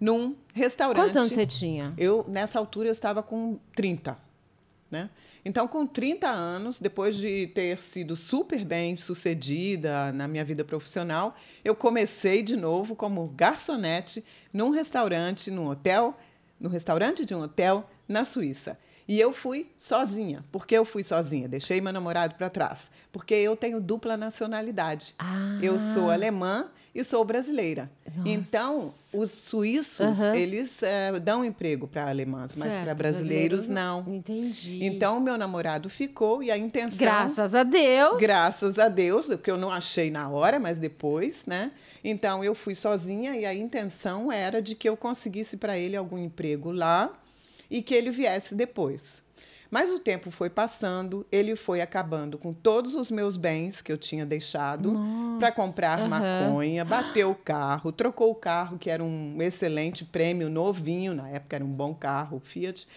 num 0.00 0.34
restaurante. 0.54 1.04
Quantos 1.04 1.16
anos 1.16 1.32
você 1.32 1.46
tinha? 1.46 1.92
Eu, 1.98 2.24
nessa 2.28 2.58
altura, 2.58 2.88
eu 2.88 2.92
estava 2.92 3.22
com 3.22 3.58
30. 3.74 4.16
Né? 4.90 5.10
Então, 5.44 5.68
com 5.68 5.86
30 5.86 6.28
anos, 6.28 6.80
depois 6.80 7.14
de 7.16 7.48
ter 7.48 7.76
sido 7.78 8.16
super 8.16 8.64
bem 8.64 8.96
sucedida 8.96 10.10
na 10.12 10.26
minha 10.26 10.44
vida 10.44 10.64
profissional, 10.64 11.36
eu 11.62 11.74
comecei 11.74 12.42
de 12.42 12.56
novo 12.56 12.96
como 12.96 13.28
garçonete 13.36 14.24
num 14.50 14.70
restaurante, 14.70 15.50
num 15.50 15.68
hotel, 15.68 16.16
no 16.58 16.70
restaurante 16.70 17.24
de 17.26 17.34
um 17.34 17.42
hotel 17.42 17.88
na 18.08 18.24
Suíça. 18.24 18.78
E 19.08 19.18
eu 19.18 19.32
fui 19.32 19.70
sozinha. 19.78 20.44
Por 20.52 20.66
que 20.66 20.76
eu 20.76 20.84
fui 20.84 21.02
sozinha? 21.02 21.48
Deixei 21.48 21.80
meu 21.80 21.94
namorado 21.94 22.34
para 22.34 22.50
trás. 22.50 22.90
Porque 23.10 23.32
eu 23.32 23.56
tenho 23.56 23.80
dupla 23.80 24.18
nacionalidade. 24.18 25.14
Ah. 25.18 25.58
Eu 25.62 25.78
sou 25.78 26.10
alemã 26.10 26.68
e 26.94 27.02
sou 27.02 27.24
brasileira. 27.24 27.90
Nossa. 28.14 28.28
Então, 28.28 28.94
os 29.10 29.30
suíços, 29.30 30.20
Aham. 30.20 30.34
eles 30.34 30.82
eh, 30.82 31.18
dão 31.20 31.42
emprego 31.42 31.86
para 31.86 32.06
alemãs, 32.06 32.54
mas 32.54 32.70
para 32.70 32.94
brasileiros, 32.94 33.66
não. 33.66 34.04
Entendi. 34.06 34.84
Então, 34.84 35.18
meu 35.20 35.38
namorado 35.38 35.88
ficou 35.88 36.42
e 36.42 36.50
a 36.50 36.58
intenção. 36.58 36.98
graças 36.98 37.54
a 37.54 37.62
Deus. 37.62 38.18
Graças 38.20 38.78
a 38.78 38.88
Deus, 38.88 39.28
o 39.30 39.38
que 39.38 39.50
eu 39.50 39.56
não 39.56 39.70
achei 39.70 40.10
na 40.10 40.28
hora, 40.28 40.58
mas 40.58 40.78
depois, 40.78 41.46
né? 41.46 41.72
Então, 42.04 42.44
eu 42.44 42.54
fui 42.54 42.74
sozinha 42.74 43.36
e 43.36 43.46
a 43.46 43.54
intenção 43.54 44.30
era 44.30 44.60
de 44.60 44.74
que 44.74 44.88
eu 44.88 44.96
conseguisse 44.98 45.56
para 45.56 45.78
ele 45.78 45.96
algum 45.96 46.18
emprego 46.18 46.70
lá 46.70 47.10
e 47.70 47.82
que 47.82 47.94
ele 47.94 48.10
viesse 48.10 48.54
depois. 48.54 49.22
Mas 49.70 49.90
o 49.90 49.98
tempo 49.98 50.30
foi 50.30 50.48
passando, 50.48 51.26
ele 51.30 51.54
foi 51.54 51.82
acabando 51.82 52.38
com 52.38 52.54
todos 52.54 52.94
os 52.94 53.10
meus 53.10 53.36
bens 53.36 53.82
que 53.82 53.92
eu 53.92 53.98
tinha 53.98 54.24
deixado 54.24 54.94
para 55.38 55.52
comprar 55.52 55.98
aham. 56.00 56.08
maconha, 56.08 56.84
bateu 56.84 57.30
o 57.30 57.34
carro, 57.34 57.92
trocou 57.92 58.30
o 58.30 58.34
carro, 58.34 58.78
que 58.78 58.88
era 58.88 59.04
um 59.04 59.36
excelente 59.42 60.04
prêmio 60.06 60.48
novinho, 60.48 61.14
na 61.14 61.28
época 61.28 61.56
era 61.56 61.64
um 61.64 61.70
bom 61.70 61.94
carro, 61.94 62.40
Fiat, 62.42 62.88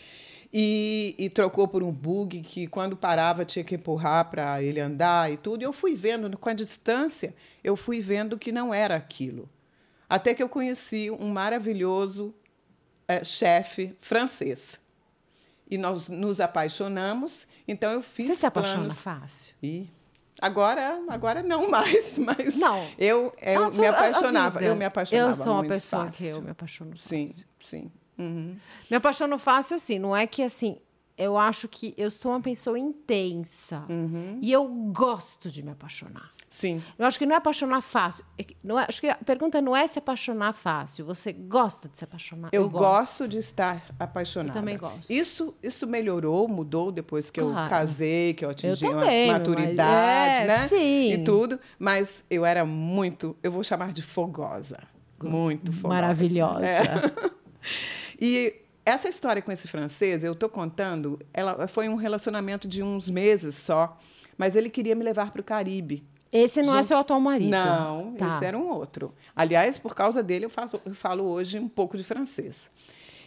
e, 0.53 1.13
e 1.17 1.29
trocou 1.29 1.67
por 1.67 1.83
um 1.83 1.91
bug 1.91 2.41
que 2.41 2.67
quando 2.67 2.95
parava 2.95 3.43
tinha 3.43 3.65
que 3.65 3.75
empurrar 3.75 4.29
para 4.29 4.63
ele 4.63 4.79
andar 4.79 5.31
e 5.31 5.35
tudo. 5.35 5.61
E 5.61 5.65
eu 5.65 5.73
fui 5.73 5.93
vendo, 5.93 6.37
com 6.37 6.49
a 6.49 6.53
distância, 6.53 7.33
eu 7.61 7.75
fui 7.75 7.99
vendo 7.99 8.39
que 8.39 8.51
não 8.51 8.73
era 8.73 8.95
aquilo. 8.95 9.49
Até 10.09 10.33
que 10.33 10.43
eu 10.43 10.49
conheci 10.49 11.09
um 11.11 11.29
maravilhoso 11.29 12.33
eh, 13.11 13.23
chefe 13.23 13.95
francês. 14.01 14.79
E 15.69 15.77
nós 15.77 16.09
nos 16.09 16.39
apaixonamos, 16.41 17.47
então 17.67 17.91
eu 17.91 18.01
fiz 18.01 18.27
Você 18.27 18.35
se 18.35 18.45
apaixona 18.45 18.79
planos. 18.79 18.97
fácil? 18.99 19.55
E 19.63 19.87
agora, 20.41 21.01
agora 21.07 21.41
não 21.41 21.69
mais, 21.69 22.17
mas 22.19 22.55
Não. 22.57 22.89
eu, 22.97 23.33
eu 23.41 23.63
Ah, 23.65 23.69
me 23.71 23.85
apaixonava, 23.87 24.61
eu 24.61 24.75
me 24.75 24.83
apaixonava 24.85 25.29
Eu 25.31 25.35
sou 25.35 25.53
uma 25.53 25.63
pessoa 25.65 26.05
fácil. 26.05 26.17
que 26.25 26.25
eu 26.37 26.41
me 26.41 26.49
apaixono 26.51 26.97
Sim, 26.97 27.27
fácil. 27.27 27.45
sim. 27.59 27.91
Uhum. 28.17 28.57
Me 28.89 28.97
apaixono 28.97 29.37
fácil, 29.39 29.75
assim, 29.77 29.97
não 29.97 30.15
é 30.15 30.27
que 30.27 30.43
assim. 30.43 30.77
Eu 31.17 31.37
acho 31.37 31.67
que 31.67 31.93
eu 31.97 32.09
sou 32.11 32.31
uma 32.31 32.41
pessoa 32.41 32.77
intensa. 32.77 33.85
Uhum. 33.89 34.39
E 34.41 34.51
eu 34.51 34.65
gosto 34.67 35.49
de 35.51 35.61
me 35.63 35.71
apaixonar. 35.71 36.31
Sim, 36.53 36.83
Eu 36.99 37.05
acho 37.05 37.17
que 37.17 37.25
não 37.25 37.33
é 37.33 37.37
apaixonar 37.37 37.79
fácil. 37.79 38.25
É 38.37 38.45
Não 38.61 38.77
é- 38.77 38.85
acho 38.85 38.99
que 38.99 39.07
a 39.07 39.15
pergunta 39.15 39.61
não 39.61 39.73
é 39.73 39.87
se 39.87 39.97
apaixonar 39.97 40.51
fácil. 40.53 41.05
Você 41.05 41.31
gosta 41.31 41.87
de 41.87 41.97
se 41.97 42.03
apaixonar? 42.03 42.49
eu, 42.51 42.69
gosto 42.69 43.25
de 43.25 43.37
estar 43.37 43.81
apaixonada. 43.97 44.49
Eu 44.49 44.53
também 44.61 44.77
gosto. 44.77 45.09
Isso, 45.09 45.55
isso 45.63 45.87
melhorou, 45.87 46.49
mudou 46.49 46.91
depois 46.91 47.29
que 47.31 47.39
eu 47.39 47.51
Claro. 47.51 47.69
casei, 47.69 48.33
que 48.33 48.43
eu 48.43 48.49
atingi 48.49 48.83
Eu 48.85 48.91
uma 48.91 48.99
também, 49.01 49.31
maturidade, 49.31 50.43
é, 50.43 50.47
né? 50.47 50.67
sim. 50.67 51.13
E 51.13 51.23
tudo. 51.23 51.57
Mas 51.79 52.25
eu 52.29 52.45
era 52.45 52.65
muito, 52.65 53.33
eu 53.41 53.49
vou 53.49 53.63
chamar 53.63 53.93
de 53.93 54.01
fogosa. 54.01 54.77
Muito 55.23 55.71
fogosa. 55.71 55.87
Maravilhosa. 56.01 56.65
É. 56.65 56.83
E 58.19 58.55
essa 58.85 59.07
história 59.09 59.41
com 59.41 59.51
esse 59.51 59.67
francês, 59.67 60.23
eu 60.23 60.35
tô 60.35 60.49
contando, 60.49 61.19
ela 61.33 61.67
foi 61.67 61.87
um 61.89 61.95
relacionamento 61.95 62.67
de 62.67 62.83
uns 62.83 63.09
meses 63.09 63.55
só, 63.55 63.97
mas 64.37 64.55
ele 64.55 64.69
queria 64.69 64.95
me 64.95 65.03
levar 65.03 65.31
para 65.31 65.41
o 65.41 65.43
Caribe. 65.43 66.03
Esse 66.31 66.61
não 66.61 66.77
é 66.77 66.83
seu 66.83 66.97
atual 66.97 67.19
marido. 67.19 67.49
Não, 67.51 68.13
Tá. 68.13 68.27
esse 68.37 68.45
era 68.45 68.57
um 68.57 68.69
outro. 68.69 69.13
Aliás, 69.35 69.77
por 69.77 69.93
causa 69.93 70.23
dele, 70.23 70.45
eu, 70.45 70.49
faço, 70.49 70.81
eu 70.85 70.93
falo 70.95 71.23
hoje 71.25 71.59
um 71.59 71.67
pouco 71.67 71.97
de 71.97 72.03
francês. 72.03 72.69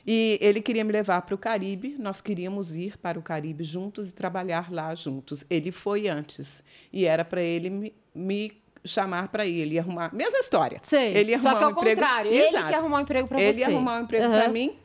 E 0.07 0.39
ele 0.41 0.61
queria 0.61 0.85
me 0.85 0.93
levar 0.93 1.23
para 1.23 1.35
o 1.35 1.39
Caribe, 1.39 1.97
nós 1.99 2.21
queríamos 2.21 2.75
ir 2.77 2.97
para 2.99 3.19
o 3.19 3.23
Caribe 3.23 3.65
juntos 3.65 4.09
e 4.09 4.13
trabalhar 4.13 4.71
lá 4.71 4.95
juntos. 4.95 5.45
Ele 5.49 5.73
foi 5.73 6.09
antes. 6.09 6.63
E 6.93 7.05
era 7.07 7.25
para 7.25 7.41
ele 7.43 7.71
me, 7.71 7.95
me 8.15 8.53
chamar 8.85 9.29
para 9.29 9.47
ir. 9.47 9.61
Ele 9.61 9.79
arrumar. 9.79 10.15
Mesma 10.15 10.39
história. 10.39 10.79
Sei. 10.83 11.17
Ele 11.17 11.31
ia 11.31 11.39
Só 11.39 11.55
que 11.55 11.65
ao 11.65 11.71
um 11.71 11.73
emprego- 11.73 12.01
contrário, 12.01 12.31
ele 12.31 12.49
Exato. 12.49 12.69
que 12.69 12.75
arrumar 12.75 12.99
um 12.99 13.01
emprego 13.01 13.29
Ele 13.35 13.53
você. 13.55 13.61
ia 13.61 13.67
arrumar 13.69 13.99
um 13.99 14.03
emprego 14.03 14.25
Aham. 14.27 14.39
para 14.41 14.49
mim. 14.53 14.77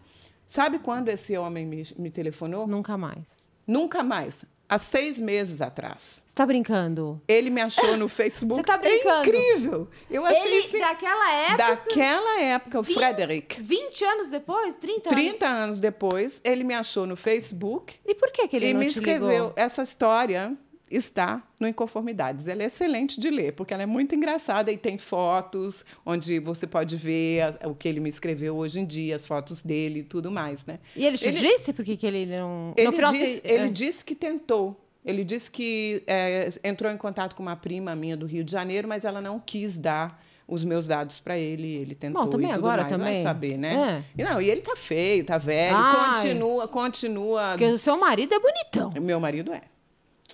Sabe 0.47 0.79
quando 0.79 1.09
esse 1.09 1.37
homem 1.37 1.65
me, 1.65 1.85
me 1.97 2.09
telefonou? 2.09 2.65
Nunca 2.65 2.97
mais. 2.97 3.19
Nunca 3.67 4.01
mais. 4.03 4.45
Há 4.69 4.77
seis 4.77 5.19
meses 5.19 5.61
atrás. 5.61 6.23
Você 6.27 6.35
tá 6.35 6.45
brincando? 6.45 7.19
Ele 7.27 7.49
me 7.49 7.59
achou 7.59 7.97
no 7.97 8.07
Facebook. 8.07 8.61
Você 8.61 8.63
tá 8.63 8.77
brincando? 8.77 9.15
É 9.17 9.21
incrível. 9.23 9.89
Eu 10.11 10.23
achei 10.25 10.45
Ele, 10.53 10.65
assim, 10.65 10.79
daquela 10.79 11.31
época, 11.33 11.57
Daquela 11.57 12.41
época, 12.41 12.79
o 12.79 12.83
Vin- 12.83 12.93
Frederick, 12.93 13.59
20 13.61 14.05
anos 14.05 14.29
depois, 14.29 14.75
30 14.75 15.09
anos. 15.09 15.19
30 15.21 15.47
anos 15.47 15.79
depois, 15.79 16.39
ele 16.43 16.63
me 16.63 16.75
achou 16.75 17.07
no 17.07 17.15
Facebook 17.15 17.95
E 18.05 18.13
por 18.13 18.31
que, 18.31 18.47
que 18.47 18.55
ele 18.57 18.67
e 18.69 18.73
não 18.73 18.79
me 18.81 18.85
escreveu. 18.85 19.27
ligou? 19.29 19.53
Essa 19.55 19.81
história 19.81 20.55
está 20.89 21.43
no 21.59 21.67
Inconformidades. 21.67 22.47
Ela 22.47 22.63
é 22.63 22.65
excelente 22.65 23.19
de 23.19 23.29
ler, 23.29 23.53
porque 23.53 23.73
ela 23.73 23.83
é 23.83 23.85
muito 23.85 24.15
engraçada 24.15 24.71
e 24.71 24.77
tem 24.77 24.97
fotos 24.97 25.85
onde 26.05 26.39
você 26.39 26.65
pode 26.65 26.95
ver 26.95 27.57
o 27.65 27.75
que 27.75 27.87
ele 27.87 27.99
me 27.99 28.09
escreveu 28.09 28.55
hoje 28.55 28.79
em 28.79 28.85
dia, 28.85 29.15
as 29.15 29.25
fotos 29.25 29.63
dele 29.63 29.99
e 29.99 30.03
tudo 30.03 30.31
mais, 30.31 30.65
né? 30.65 30.79
E 30.95 31.05
ele 31.05 31.17
te 31.17 31.27
Ele- 31.27 31.37
disse 31.39 31.73
por 31.73 31.85
que 31.85 31.99
ele 32.05 32.25
não... 32.25 32.73
Ele, 32.75 32.91
final, 32.91 33.11
disse, 33.11 33.41
ele 33.43 33.65
é. 33.65 33.67
disse 33.69 34.03
que 34.03 34.15
tentou. 34.15 34.79
Ele 35.05 35.23
disse 35.23 35.49
que 35.49 36.03
é, 36.05 36.51
entrou 36.63 36.91
em 36.91 36.97
contato 36.97 37.35
com 37.35 37.41
uma 37.41 37.55
prima 37.55 37.95
minha 37.95 38.17
do 38.17 38.25
Rio 38.25 38.43
de 38.43 38.51
Janeiro, 38.51 38.87
mas 38.87 39.05
ela 39.05 39.21
não 39.21 39.39
quis 39.39 39.77
dar 39.77 40.21
os 40.45 40.63
meus 40.63 40.87
dados 40.87 41.21
para 41.21 41.37
ele. 41.37 41.67
Ele 41.77 41.95
tentou 41.95 42.23
Bom, 42.25 42.29
também 42.29 42.49
e 42.49 42.53
tudo 42.53 42.65
agora 42.67 42.81
mais. 42.83 42.89
Vai 42.91 42.99
também. 42.99 43.23
saber, 43.23 43.57
né? 43.57 44.03
E 44.17 44.23
não, 44.23 44.41
e 44.41 44.49
ele 44.49 44.61
tá 44.61 44.75
feio, 44.75 45.23
tá 45.23 45.37
velho, 45.37 45.75
Ai. 45.77 46.15
continua, 46.15 46.67
continua. 46.67 47.49
Porque 47.51 47.65
o 47.65 47.77
seu 47.77 47.97
marido 47.97 48.33
é 48.33 48.39
bonitão. 48.39 48.91
Meu 49.01 49.19
marido 49.19 49.53
é. 49.53 49.61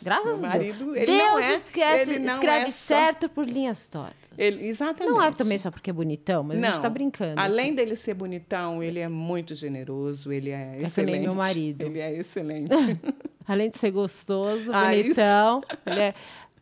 Graças 0.01 0.39
Meu 0.39 0.49
a 0.49 0.57
Deus. 0.57 0.77
marido, 0.77 0.95
ele 0.95 1.05
Deus 1.05 1.17
não 1.17 1.39
é- 1.39 1.55
esquece, 1.55 2.11
ele 2.11 2.19
não 2.19 2.33
escreve 2.35 2.65
é 2.67 2.71
só- 2.71 2.71
certo 2.95 3.29
por 3.29 3.47
linhas 3.47 3.87
tortas. 3.87 4.15
Ele, 4.37 4.67
exatamente. 4.67 5.09
Não 5.13 5.21
é 5.23 5.31
também 5.31 5.57
só 5.57 5.71
porque 5.71 5.89
é 5.89 5.93
bonitão, 5.93 6.43
mas 6.43 6.61
a 6.61 6.71
gente 6.71 6.81
tá 6.81 6.89
brincando. 6.89 7.39
Além 7.39 7.73
dele 7.73 7.95
ser 7.95 8.13
bonitão, 8.13 8.83
ele 8.83 8.99
é 8.99 9.07
muito 9.07 9.55
generoso, 9.55 10.31
ele 10.31 10.49
é, 10.51 10.77
É 10.79 10.83
excelente. 10.83 11.21
meu 11.23 11.33
marido. 11.33 11.83
Ele 11.83 11.99
é 11.99 12.13
excelente. 12.17 12.69
Além 13.47 13.69
de 13.69 13.77
ser 13.77 13.91
gostoso, 13.91 14.71
Ah, 14.73 14.89
bonitão, 14.89 15.61
ele 15.85 15.99
é 15.99 16.13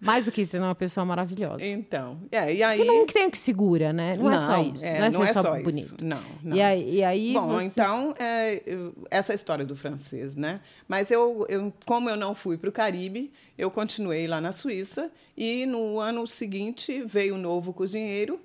mais 0.04 0.26
do 0.26 0.32
que 0.32 0.42
isso, 0.42 0.56
ele 0.56 0.64
é 0.64 0.68
uma 0.68 0.76
pessoa 0.76 1.06
maravilhosa. 1.06 1.66
então, 1.66 2.20
é, 2.32 2.54
e 2.54 2.64
aí... 2.64 2.78
Porque 2.78 2.92
não 2.92 3.06
que 3.06 3.14
tem 3.14 3.28
o 3.28 3.32
que 3.32 3.40
segura, 3.40 3.92
né? 3.94 4.16
Não, 4.18 4.32
é 4.32 4.38
só 4.38 4.62
isso. 4.62 4.86
é, 4.86 5.00
não 5.00 5.06
é 5.06 5.10
não 5.10 5.22
ser 5.22 5.30
é 5.30 5.34
só, 5.34 5.42
só 5.42 5.56
isso. 5.56 5.64
bonito. 5.64 6.06
Não, 6.06 6.24
não. 6.44 6.56
E 6.56 6.62
aí, 6.62 6.96
e 6.96 7.04
aí 7.04 7.34
Bom, 7.34 7.48
você... 7.48 7.66
então, 7.66 8.14
é, 8.20 8.62
essa 9.10 9.34
história 9.34 9.66
do 9.66 9.76
francês, 9.76 10.36
né? 10.36 10.60
Mas 10.88 11.12
eu, 11.12 11.46
eu 11.50 11.74
como 11.86 12.10
eu 12.10 12.18
não 12.18 12.36
fui 12.36 12.58
para 12.58 12.70
o 12.70 12.72
Caribe, 12.72 13.32
eu 13.58 13.72
continuei 13.72 14.28
lá 14.28 14.42
na 14.42 14.52
Suíça 14.52 15.12
e 15.38 15.66
no 15.66 16.00
ano 16.00 16.28
seguinte 16.28 17.04
veio 17.06 17.36
um 17.36 17.38
novo 17.38 17.74
cozinheiro 17.74 18.40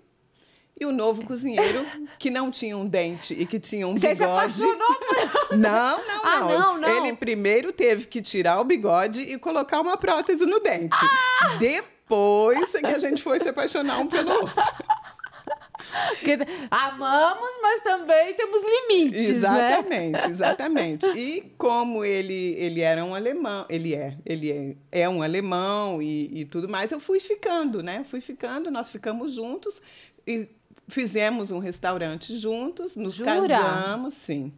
E 0.81 0.87
o 0.87 0.93
novo 0.93 1.25
cozinheiro, 1.25 1.85
que 2.19 2.31
não 2.31 2.51
tinha 2.51 2.77
um 2.79 2.87
dente 2.87 3.35
e 3.35 3.45
que 3.45 3.59
tinha 3.59 3.87
um 3.89 3.95
Você 3.97 4.15
se 4.15 4.23
bigode. 4.23 4.63
apaixonou 4.63 4.95
por... 4.95 5.57
Não, 5.59 6.07
não, 6.07 6.25
Ah, 6.25 6.41
não. 6.41 6.49
não, 6.49 6.79
não. 6.79 7.07
Ele 7.07 7.17
primeiro 7.17 7.73
teve 7.73 8.07
que 8.07 8.23
tirar 8.23 8.61
o 8.61 8.65
bigode 8.65 9.21
e 9.23 9.37
colocar 9.39 9.81
uma 9.81 9.97
prótese 9.97 10.47
no 10.47 10.61
dente. 10.61 10.95
Ah! 10.95 11.57
Depois 11.59 12.75
é 12.77 12.81
que 12.81 12.87
a 12.87 12.99
gente 12.99 13.21
foi 13.23 13.41
se 13.41 13.49
apaixonar 13.49 13.99
um 13.99 14.07
pelo 14.07 14.31
outro. 14.31 14.55
Porque 16.19 16.39
amamos, 16.71 17.51
mas 17.63 17.83
também 17.83 18.35
temos 18.35 18.63
limites, 18.63 19.41
né? 19.41 19.77
Exatamente, 19.79 20.31
exatamente. 20.31 21.07
E 21.17 21.55
como 21.57 22.05
ele, 22.05 22.55
ele 22.59 22.81
era 22.83 23.05
um 23.05 23.15
alemão, 23.15 23.65
ele 23.71 23.95
é, 23.95 24.17
ele 24.27 24.77
é, 24.93 25.03
é 25.03 25.09
um 25.09 25.23
alemão 25.23 26.03
e, 26.03 26.41
e 26.41 26.45
tudo 26.45 26.69
mais, 26.69 26.93
eu 26.93 27.01
fui 27.01 27.21
ficando, 27.21 27.83
né? 27.83 28.05
Fui 28.09 28.21
ficando, 28.21 28.71
nós 28.71 28.91
ficamos 28.91 29.33
juntos 29.33 29.81
e 30.27 30.49
fizemos 30.89 31.51
um 31.51 31.59
restaurante 31.59 32.37
juntos, 32.39 32.97
nos 32.97 33.15
Jura? 33.15 33.47
casamos, 33.49 34.15
sim. 34.15 34.53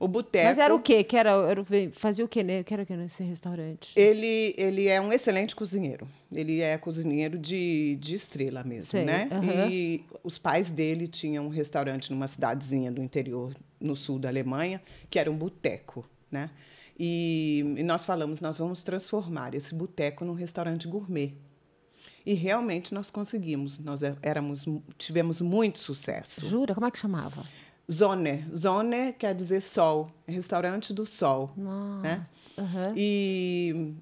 O 0.00 0.06
boteco. 0.06 0.46
Mas 0.46 0.58
era 0.58 0.72
o 0.72 0.80
quê? 0.80 1.02
Que 1.02 1.16
era, 1.16 1.30
era 1.30 1.60
o- 1.60 1.66
fazia 1.92 2.24
o 2.24 2.28
quê, 2.28 2.44
né? 2.44 2.62
Que 2.62 2.72
era 2.72 2.86
o 2.88 2.96
nesse 2.96 3.22
restaurante? 3.24 3.90
Ele, 3.96 4.54
ele 4.56 4.86
é 4.86 5.00
um 5.00 5.12
excelente 5.12 5.56
cozinheiro. 5.56 6.06
Ele 6.32 6.60
é 6.60 6.78
cozinheiro 6.78 7.36
de, 7.36 7.96
de 8.00 8.14
estrela 8.14 8.62
mesmo, 8.62 8.90
Sei, 8.92 9.04
né? 9.04 9.28
aham. 9.32 9.66
E 9.68 10.04
os 10.22 10.38
pais 10.38 10.70
dele 10.70 11.08
tinham 11.08 11.46
um 11.46 11.48
restaurante 11.48 12.12
numa 12.12 12.28
cidadezinha 12.28 12.92
do 12.92 13.02
interior, 13.02 13.56
no 13.80 13.96
sul 13.96 14.20
da 14.20 14.28
Alemanha, 14.28 14.80
que 15.10 15.18
era 15.18 15.28
um 15.28 15.36
boteco, 15.36 16.08
né? 16.30 16.50
E, 16.96 17.64
e 17.76 17.82
nós 17.82 18.04
falamos, 18.04 18.40
nós 18.40 18.58
vamos 18.58 18.84
transformar 18.84 19.52
esse 19.54 19.74
boteco 19.74 20.24
num 20.24 20.34
restaurante 20.34 20.86
gourmet. 20.86 21.34
E 22.28 22.34
realmente 22.34 22.92
nós 22.92 23.10
conseguimos. 23.10 23.78
Nós 23.78 24.02
é- 24.02 24.14
éramos, 24.22 24.66
tivemos 24.98 25.40
muito 25.40 25.78
sucesso. 25.78 26.46
Jura? 26.46 26.74
Como 26.74 26.86
é 26.86 26.90
que 26.90 26.98
chamava? 26.98 27.42
Zone. 27.90 28.44
Zone 28.54 29.14
quer 29.14 29.34
dizer 29.34 29.62
sol. 29.62 30.10
Restaurante 30.26 30.92
do 30.92 31.06
sol. 31.06 31.50
Nossa. 31.56 32.02
Né? 32.02 32.22
aham. 32.58 32.92
E 32.94 33.94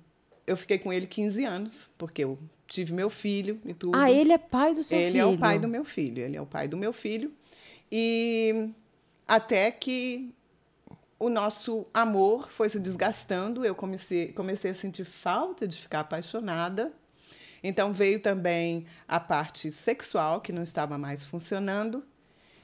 eu 0.45 0.57
fiquei 0.57 0.79
com 0.79 0.93
ele 0.93 1.07
15 1.07 1.45
anos, 1.45 1.89
porque 1.97 2.25
eu 2.25 2.37
tive 2.67 2.93
meu 2.93 3.09
filho 3.09 3.61
e 3.65 3.73
tudo. 3.73 3.97
Ah, 3.97 4.11
ele 4.11 4.33
é 4.33 4.39
pai 4.39 4.75
do 4.75 4.83
seu 4.83 4.99
Ele 4.99 5.13
filho? 5.13 5.21
é 5.23 5.27
o 5.27 5.39
pai 5.39 5.59
do 5.61 5.69
meu 5.69 5.85
filho, 5.85 6.21
ele 6.23 6.37
é 6.37 6.41
o 6.43 6.47
pai 6.47 6.67
do 6.67 6.77
meu 6.77 6.93
filho. 6.93 7.31
E 7.93 8.71
até 9.29 9.71
que 9.71 10.35
o 11.19 11.29
nosso 11.29 11.87
amor 11.95 12.51
foi 12.51 12.69
se 12.69 12.81
desgastando, 12.81 13.65
eu 13.65 13.75
comecei, 13.75 14.33
comecei 14.33 14.73
a 14.73 14.75
sentir 14.75 15.05
falta 15.05 15.67
de 15.69 15.79
ficar 15.79 16.01
apaixonada. 16.01 16.93
Então 17.67 17.93
veio 17.93 18.21
também 18.21 18.87
a 19.09 19.19
parte 19.19 19.71
sexual, 19.71 20.41
que 20.41 20.53
não 20.53 20.63
estava 20.63 20.97
mais 20.97 21.25
funcionando. 21.25 22.05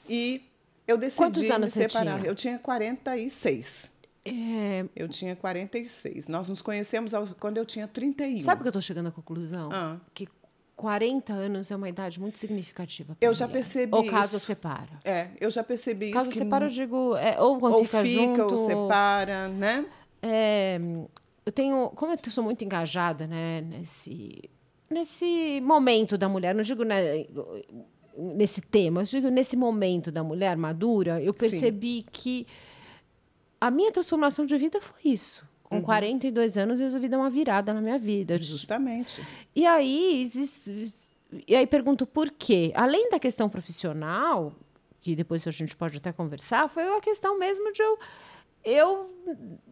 E 0.08 0.42
eu 0.86 0.96
decidi 0.96 1.18
Quantos 1.22 1.50
anos 1.50 1.74
me 1.74 1.82
você 1.82 1.88
separar. 1.88 2.18
tinha? 2.18 2.28
Eu 2.28 2.34
tinha 2.34 2.58
46. 2.58 3.90
É, 4.24 4.84
Eu 4.94 5.08
tinha 5.08 5.34
46. 5.34 6.28
Nós 6.28 6.48
nos 6.48 6.62
conhecemos 6.62 7.12
quando 7.40 7.56
eu 7.56 7.66
tinha 7.66 7.88
31. 7.88 8.40
Sabe 8.42 8.60
o 8.60 8.62
que 8.62 8.68
eu 8.68 8.72
tô 8.72 8.80
chegando 8.80 9.08
à 9.08 9.10
conclusão? 9.10 9.70
Ah. 9.72 9.96
Que 10.14 10.28
40 10.76 11.32
anos 11.32 11.70
é 11.70 11.76
uma 11.76 11.88
idade 11.88 12.20
muito 12.20 12.38
significativa. 12.38 13.16
Eu 13.20 13.34
já 13.34 13.46
mulher. 13.46 13.62
percebi 13.62 13.94
Ou 13.94 14.06
caso 14.06 14.36
isso. 14.36 14.46
separa. 14.46 15.00
É, 15.04 15.28
eu 15.40 15.50
já 15.50 15.64
percebi 15.64 16.06
isso. 16.06 16.14
Caso 16.14 16.32
separa, 16.32 16.66
eu 16.66 16.70
digo, 16.70 17.16
é, 17.16 17.40
ou 17.40 17.58
quando 17.58 17.74
ou 17.74 17.84
fica, 17.84 18.02
fica, 18.02 18.22
junto. 18.22 18.54
ou 18.54 18.66
separa, 18.66 19.48
né? 19.48 19.86
É, 20.22 20.78
eu 21.44 21.52
tenho, 21.52 21.90
como 21.90 22.12
eu 22.12 22.30
sou 22.30 22.44
muito 22.44 22.64
engajada, 22.64 23.26
né, 23.26 23.60
nesse, 23.60 24.48
nesse 24.92 25.60
momento 25.62 26.16
da 26.16 26.28
mulher, 26.28 26.54
não 26.54 26.62
digo 26.62 26.84
né, 26.84 27.26
nesse 28.16 28.60
tema, 28.60 29.00
eu 29.00 29.04
digo 29.04 29.28
nesse 29.28 29.56
momento 29.56 30.12
da 30.12 30.22
mulher 30.22 30.56
madura, 30.56 31.20
eu 31.22 31.32
percebi 31.34 32.04
que 32.10 32.46
a 33.60 33.70
minha 33.70 33.90
transformação 33.92 34.44
de 34.44 34.56
vida 34.58 34.80
foi 34.80 35.12
isso. 35.12 35.44
Com 35.62 35.76
Uhum. 35.76 35.82
42 35.82 36.58
anos, 36.58 36.78
eu 36.78 36.84
resolvi 36.84 37.08
dar 37.08 37.18
uma 37.18 37.30
virada 37.30 37.72
na 37.72 37.80
minha 37.80 37.98
vida. 37.98 38.36
Justamente. 38.40 39.24
E 39.56 39.64
aí, 39.64 40.30
e 41.48 41.56
aí 41.56 41.66
pergunto 41.66 42.06
por 42.06 42.30
quê? 42.30 42.72
Além 42.74 43.08
da 43.10 43.18
questão 43.18 43.48
profissional, 43.48 44.52
que 45.00 45.16
depois 45.16 45.46
a 45.46 45.50
gente 45.50 45.74
pode 45.74 45.96
até 45.96 46.12
conversar, 46.12 46.68
foi 46.68 46.82
a 46.82 47.00
questão 47.00 47.38
mesmo 47.38 47.72
de 47.72 47.82
eu. 47.82 47.98
Eu 48.64 49.10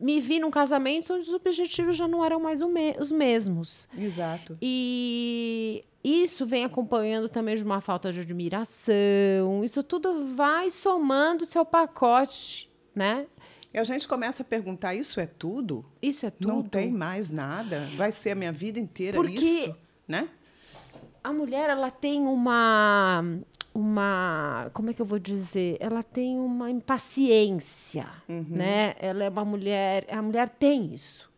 me 0.01 0.21
vi 0.21 0.39
num 0.41 0.51
casamento 0.51 1.15
onde 1.15 1.29
os 1.29 1.35
objetivos 1.35 1.97
já 1.97 2.07
não 2.09 2.25
eram 2.25 2.41
mais 2.41 2.61
me- 2.61 2.97
os 2.99 3.11
mesmos. 3.13 3.89
Exato. 3.97 4.57
E 4.61 5.85
isso 6.03 6.47
vem 6.47 6.65
acompanhando 6.65 7.29
também 7.29 7.57
de 7.57 7.63
uma 7.65 7.81
falta 7.81 8.13
de 8.13 8.21
admiração. 8.21 9.63
Isso 9.65 9.83
tudo 9.83 10.35
vai 10.35 10.71
somando 10.71 11.45
seu 11.47 11.65
pacote, 11.65 12.71
né? 12.95 13.27
E 13.73 13.79
a 13.79 13.85
gente 13.85 14.09
começa 14.09 14.43
a 14.43 14.47
perguntar: 14.47 14.95
isso 14.95 15.21
é 15.21 15.27
tudo? 15.27 15.85
Isso 16.03 16.27
é 16.27 16.31
tudo. 16.31 16.49
Não 16.49 16.63
tem 16.63 16.91
mais 16.91 17.29
nada? 17.31 17.89
Vai 17.97 18.11
ser 18.11 18.31
a 18.31 18.35
minha 18.35 18.53
vida 18.53 18.79
inteira 18.81 19.17
Porque- 19.17 19.35
isso? 19.35 19.77
Né? 20.09 20.29
A 21.23 21.33
mulher, 21.33 21.69
ela 21.71 21.91
tem 21.91 22.21
uma. 22.23 23.23
Uma. 23.73 24.69
Como 24.73 24.91
é 24.91 24.95
que 24.95 25.01
eu 25.01 25.07
vou 25.07 25.19
dizer? 25.19 25.77
Ela 25.81 26.03
tem 26.03 26.39
uma 26.39 26.71
impaciência, 26.71 28.07
né? 28.29 28.95
Ela 28.99 29.25
é 29.25 29.29
uma 29.29 29.45
mulher. 29.45 30.07
A 30.11 30.21
mulher 30.21 30.49
tem 30.49 30.93
isso. 30.93 31.31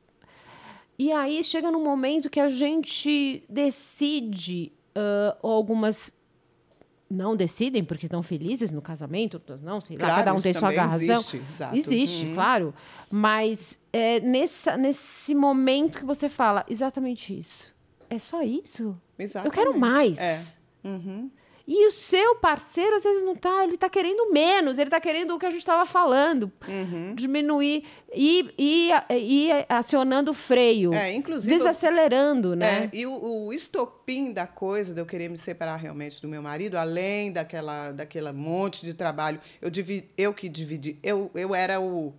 E 0.98 1.10
aí 1.12 1.42
chega 1.44 1.70
num 1.70 1.82
momento 1.82 2.30
que 2.30 2.40
a 2.40 2.48
gente 2.50 3.42
decide, 3.48 4.72
ou 5.42 5.50
algumas 5.50 6.14
não 7.10 7.36
decidem 7.36 7.84
porque 7.84 8.06
estão 8.06 8.22
felizes 8.22 8.70
no 8.70 8.80
casamento, 8.80 9.34
outras 9.34 9.60
não, 9.60 9.82
sei 9.82 9.96
lá, 9.98 10.04
Claro, 10.06 10.16
cada 10.24 10.32
um 10.34 10.40
tem 10.40 10.54
sua 10.54 10.70
razão. 10.70 11.16
existe, 11.18 11.36
exato. 11.36 11.76
Existe, 11.76 12.26
Uhum. 12.26 12.34
claro. 12.34 12.74
Mas 13.10 13.78
é 13.92 14.18
nessa, 14.20 14.78
nesse 14.78 15.34
momento 15.34 15.98
que 15.98 16.04
você 16.06 16.30
fala 16.30 16.64
exatamente 16.70 17.36
isso. 17.36 17.74
É 18.08 18.18
só 18.18 18.42
isso? 18.42 18.96
Exatamente. 19.18 19.58
Eu 19.58 19.64
quero 19.64 19.78
mais. 19.78 20.18
É. 20.18 20.42
Uhum. 20.82 21.30
E 21.66 21.86
o 21.86 21.90
seu 21.92 22.36
parceiro, 22.36 22.96
às 22.96 23.02
vezes, 23.04 23.22
não 23.24 23.36
tá, 23.36 23.64
ele 23.64 23.76
tá 23.76 23.88
querendo 23.88 24.32
menos, 24.32 24.78
ele 24.78 24.90
tá 24.90 25.00
querendo 25.00 25.34
o 25.34 25.38
que 25.38 25.46
a 25.46 25.50
gente 25.50 25.60
estava 25.60 25.86
falando. 25.86 26.50
Uhum. 26.66 27.14
Diminuir 27.14 27.84
e, 28.14 28.52
e, 28.58 28.90
e 29.10 29.50
acionando 29.68 30.32
o 30.32 30.34
freio. 30.34 30.92
É, 30.92 31.12
inclusive. 31.14 31.52
eu- 31.52 31.58
desacelerando, 31.58 32.54
né? 32.56 32.84
É, 32.92 32.96
e 32.96 33.06
o, 33.06 33.46
o 33.46 33.52
estopim 33.52 34.32
da 34.32 34.46
coisa, 34.46 34.92
de 34.92 35.00
eu 35.00 35.06
querer 35.06 35.28
me 35.30 35.38
separar 35.38 35.76
realmente 35.76 36.20
do 36.20 36.28
meu 36.28 36.42
marido, 36.42 36.76
além 36.76 37.32
daquela, 37.32 37.92
daquela 37.92 38.32
monte 38.32 38.84
de 38.84 38.94
trabalho, 38.94 39.40
eu, 39.60 39.70
divi, 39.70 40.10
eu 40.18 40.34
que 40.34 40.48
dividi, 40.48 40.98
eu, 41.02 41.30
eu 41.34 41.54
era 41.54 41.80
o, 41.80 42.12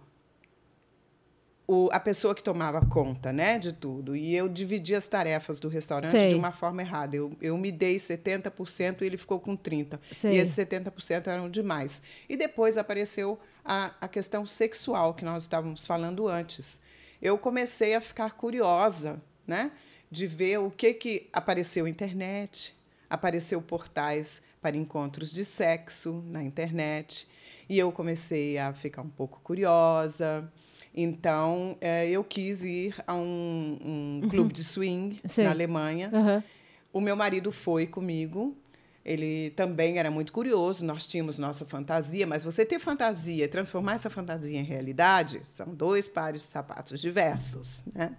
o, 1.66 1.90
a 1.92 2.00
pessoa 2.00 2.36
que 2.36 2.44
tomava 2.44 2.86
conta 2.86 3.32
né, 3.32 3.58
de 3.58 3.72
tudo. 3.72 4.16
E 4.16 4.36
eu 4.36 4.50
dividi 4.50 4.94
as 4.94 5.08
tarefas 5.08 5.60
do 5.60 5.68
restaurante 5.68 6.12
Sei. 6.12 6.30
de 6.30 6.36
uma 6.36 6.52
forma 6.52 6.82
errada. 6.82 7.16
Eu, 7.16 7.32
eu 7.42 7.58
me 7.58 7.72
dei 7.72 7.98
70% 7.98 9.02
e 9.02 9.06
ele 9.06 9.18
ficou 9.18 9.40
com 9.40 9.56
30%. 9.56 10.00
Sei. 10.12 10.34
E 10.34 10.38
esses 10.38 10.56
70% 10.56 11.28
eram 11.28 11.50
demais. 11.50 12.02
E 12.28 12.36
depois 12.36 12.78
apareceu 12.78 13.40
a, 13.64 13.94
a 14.02 14.08
questão 14.08 14.46
sexual 14.46 15.14
que 15.14 15.24
nós 15.24 15.44
estávamos 15.44 15.88
falando 15.88 16.28
antes. 16.28 16.80
Eu 17.22 17.38
comecei 17.38 17.96
a 17.96 18.02
ficar 18.02 18.32
curiosa, 18.34 19.22
né? 19.48 19.72
De 20.12 20.28
ver 20.28 20.60
o 20.60 20.70
que, 20.70 20.94
que 20.94 21.30
apareceu 21.32 21.86
na 21.86 21.90
internet, 21.90 22.76
apareceu 23.10 23.62
portais 23.62 24.42
para 24.62 24.76
encontros 24.76 25.32
de 25.32 25.46
sexo 25.46 26.24
na 26.28 26.44
internet. 26.44 27.28
E 27.70 27.80
eu 27.80 27.92
comecei 27.92 28.58
a 28.58 28.74
ficar 28.74 29.02
um 29.02 29.10
pouco 29.10 29.40
curiosa. 29.42 30.52
Então, 30.96 31.76
eh, 31.82 32.08
eu 32.10 32.24
quis 32.24 32.64
ir 32.64 32.96
a 33.08 33.16
um, 33.16 34.22
um 34.24 34.30
clube 34.30 34.54
de 34.54 34.64
swing 34.64 35.20
Sei. 35.26 35.44
na 35.44 35.50
Alemanha. 35.52 36.10
Aham. 36.14 36.44
O 36.92 37.02
meu 37.02 37.16
marido 37.16 37.52
foi 37.52 37.88
comigo. 37.88 38.56
Ele 39.04 39.50
também 39.56 39.98
era 39.98 40.12
muito 40.12 40.32
curioso. 40.32 40.86
Nós 40.86 41.06
tínhamos 41.08 41.38
nossa 41.40 41.66
fantasia, 41.66 42.26
mas 42.28 42.44
você 42.44 42.64
ter 42.64 42.80
fantasia, 42.80 43.48
transformar 43.48 43.96
essa 43.96 44.10
fantasia 44.10 44.60
em 44.60 44.64
realidade, 44.64 45.40
são 45.44 45.74
dois 45.74 46.08
pares 46.08 46.42
de 46.44 46.48
sapatos 46.48 47.02
diversos, 47.02 47.82
né? 47.94 48.16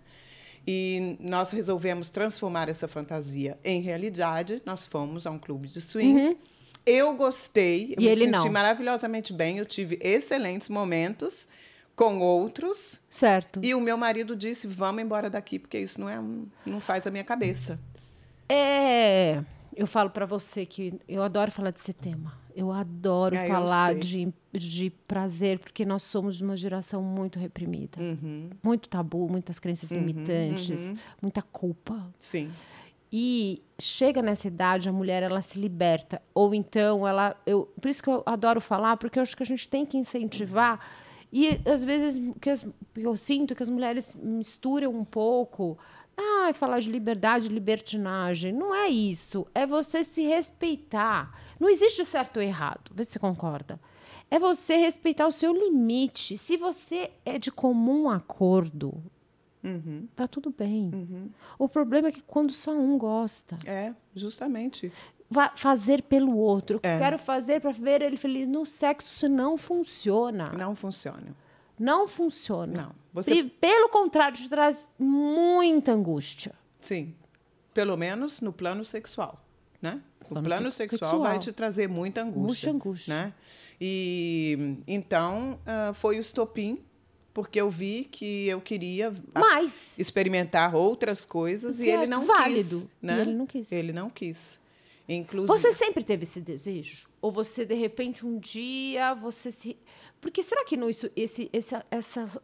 E 0.67 1.17
nós 1.21 1.51
resolvemos 1.51 2.11
transformar 2.11 2.69
essa 2.69 2.89
fantasia 2.89 3.59
em 3.65 3.81
realidade. 3.81 4.61
Nós 4.67 4.85
fomos 4.87 5.27
a 5.27 5.31
um 5.31 5.39
clube 5.39 5.69
de 5.69 5.81
swing. 5.81 6.37
Eu 6.87 7.15
gostei, 7.17 7.95
eu 7.97 8.03
E 8.03 8.05
me 8.05 8.11
ele 8.11 8.25
senti 8.25 8.33
não. 8.45 8.53
maravilhosamente 8.53 9.33
bem. 9.33 9.59
Eu 9.59 9.65
tive 9.65 9.99
excelentes 10.03 10.69
momentos 10.69 11.49
com 11.97 12.19
outros. 12.21 13.01
Certo. 13.09 13.61
E 13.63 13.75
o 13.75 13.81
meu 13.81 13.97
marido 13.97 14.35
disse: 14.37 14.67
"Vamos 14.67 15.03
embora 15.03 15.29
daqui, 15.31 15.59
porque 15.59 15.79
isso 15.79 16.01
não 16.01 16.09
é 16.09 16.21
não 16.67 16.81
faz 16.81 17.07
a 17.07 17.11
minha 17.11 17.25
cabeça". 17.25 17.79
É, 18.49 19.43
eu 19.75 19.87
falo 19.87 20.11
pra 20.11 20.27
você 20.27 20.67
que 20.67 20.95
eu 21.09 21.23
adoro 21.23 21.51
falar 21.51 21.71
desse 21.71 21.93
tema. 21.93 22.35
Eu 22.55 22.71
adoro 22.71 23.35
É, 23.35 23.45
eu 23.45 23.49
falar 23.49 23.91
sei. 23.93 23.99
de, 24.01 24.35
de 24.53 24.91
prazer, 25.09 25.59
porque 25.59 25.85
nós 25.85 26.03
somos 26.05 26.37
de 26.37 26.45
uma 26.45 26.57
geração 26.57 27.03
muito 27.03 27.37
reprimida. 27.39 28.01
Uhum, 28.01 28.51
Muito 28.63 28.89
tabu, 28.89 29.29
muitas 29.29 29.59
crenças 29.59 29.91
Uhum, 29.91 29.99
limitantes, 29.99 30.81
uhum. 30.81 30.95
muita 31.21 31.43
culpa. 31.43 32.07
sim. 32.19 32.51
E 33.17 33.63
chega 33.79 34.21
nessa 34.21 34.49
idade, 34.49 34.89
a 34.89 34.93
mulher 34.93 35.23
ela 35.23 35.41
se 35.41 35.57
liberta. 35.57 36.21
Ou 36.35 36.53
então 36.53 37.07
ela. 37.07 37.37
Eu, 37.47 37.73
por 37.81 37.89
isso 37.89 38.03
que 38.03 38.09
eu 38.11 38.25
adoro 38.27 38.61
falar, 38.61 38.97
porque 38.97 39.21
eu 39.21 39.23
acho 39.23 39.37
que 39.37 39.43
a 39.45 39.47
gente 39.47 39.69
tem 39.69 39.87
que 39.87 39.97
incentivar. 39.97 40.81
E 41.37 41.61
às 41.69 41.83
vezes 41.83 42.23
que 42.41 42.49
as, 42.49 42.65
eu 42.95 43.17
sinto 43.17 43.57
que 43.57 43.63
as 43.65 43.69
mulheres 43.69 44.15
misturam 44.15 44.93
um 44.95 45.05
pouco. 45.05 45.77
Ah, 46.17 46.53
falar 46.55 46.79
de 46.79 46.89
liberdade, 46.89 47.49
libertinagem. 47.49 48.53
Não 48.53 48.73
é 48.73 48.89
isso. 48.89 49.45
É 49.53 49.67
você 49.67 50.05
se 50.05 50.23
respeitar. 50.23 51.37
Não 51.59 51.69
existe 51.69 52.05
certo 52.05 52.37
ou 52.37 52.43
errado. 52.43 52.93
Vê 52.95 53.03
se 53.05 53.11
você 53.13 53.19
concorda. 53.19 53.81
É 54.31 54.39
você 54.39 54.77
respeitar 54.77 55.27
o 55.27 55.33
seu 55.33 55.53
limite. 55.53 56.39
Se 56.39 56.57
você 56.57 57.11
é 57.25 57.37
de 57.37 57.51
comum 57.51 58.09
acordo, 58.09 58.95
Uhum, 59.65 60.07
tá 60.15 60.29
tudo 60.29 60.55
bem. 60.57 60.91
uhum. 60.95 61.31
O 61.59 61.67
problema 61.69 62.09
é 62.09 62.13
que 62.13 62.23
quando 62.23 62.53
só 62.53 62.71
um 62.77 62.97
gosta, 62.99 63.59
É, 63.65 63.93
justamente. 64.15 64.93
Fazer 65.57 66.03
pelo 66.03 66.37
outro. 66.37 66.81
É. 66.83 66.99
Quero 66.99 67.19
fazer 67.19 67.61
para 67.61 67.71
ver 67.73 68.03
ele 68.03 68.17
feliz. 68.17 68.47
No 68.47 68.65
sexo 68.67 69.13
isso 69.13 69.29
não 69.29 69.57
funciona. 69.59 70.51
Não, 70.51 70.59
Não 70.69 70.75
funciona. 70.77 71.35
funciona. 72.09 72.83
Não. 72.83 72.93
Você, 73.13 73.45
Pelo 73.45 73.89
contrário, 73.89 74.37
te 74.37 74.49
traz 74.49 74.87
muita 74.99 75.93
angústia. 75.93 76.53
sim, 76.81 77.15
pelo 77.73 77.97
menos 77.97 78.41
no 78.41 78.53
plano 78.53 78.85
sexual, 78.85 79.45
né? 79.83 80.01
O 80.25 80.29
Plano 80.29 80.47
plano 80.47 80.71
sex- 80.71 80.91
sexual, 80.93 81.11
sexual. 81.11 81.31
vai 81.31 81.39
te 81.39 81.53
trazer 81.53 81.89
muita 81.89 82.23
angústia, 82.23 82.73
Muita 82.73 82.87
angústia. 82.89 83.15
né? 83.15 83.33
E 83.81 84.79
então 84.87 85.59
ah, 85.67 85.93
foi 85.95 86.17
o 86.17 86.21
estopim, 86.21 86.79
porque 87.33 87.61
eu 87.61 87.69
vi 87.71 88.05
que 88.11 88.49
eu 88.49 88.61
queria 88.61 89.13
Mas 89.35 89.95
experimentar 89.99 90.75
outras 90.75 91.25
coisas 91.27 91.79
e 91.81 91.89
ele 91.89 92.07
não 92.07 92.25
válido. 92.25 92.81
quis, 92.81 92.89
né? 93.03 93.19
E 93.19 93.21
ele 93.21 93.35
não 93.35 93.47
quis. 93.47 93.73
Ele 93.73 93.93
não 93.93 94.09
quis. 94.11 94.61
Inclusive, 95.09 95.59
Você 95.59 95.73
sempre 95.75 96.03
teve 96.03 96.23
esse 96.23 96.41
desejo? 96.41 97.09
Ou 97.21 97.31
você, 97.31 97.65
de 97.67 97.75
repente, 97.75 98.25
um 98.27 98.39
dia, 98.39 99.15
você 99.15 99.51
se... 99.53 99.77
Porque 100.21 100.43
será 100.43 100.65
que 100.65 100.77
não 100.77 100.89
isso, 100.89 101.11
esse, 101.15 101.51
essa, 101.53 101.85
essa, 101.91 102.43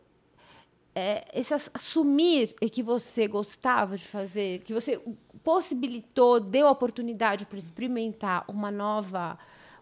é, 0.95 1.27
esse 1.33 1.55
ass- 1.55 1.71
assumir 1.73 2.55
é 2.61 2.69
que 2.69 2.83
você 2.83 3.27
gostava 3.27 3.97
de 3.97 4.05
fazer, 4.07 4.61
que 4.63 4.75
você 4.75 5.01
possibilitou, 5.43 6.39
deu 6.39 6.67
a 6.67 6.71
oportunidade 6.71 7.47
para 7.47 7.59
experimentar 7.59 8.45
uma 8.47 8.71
nova, 8.71 9.39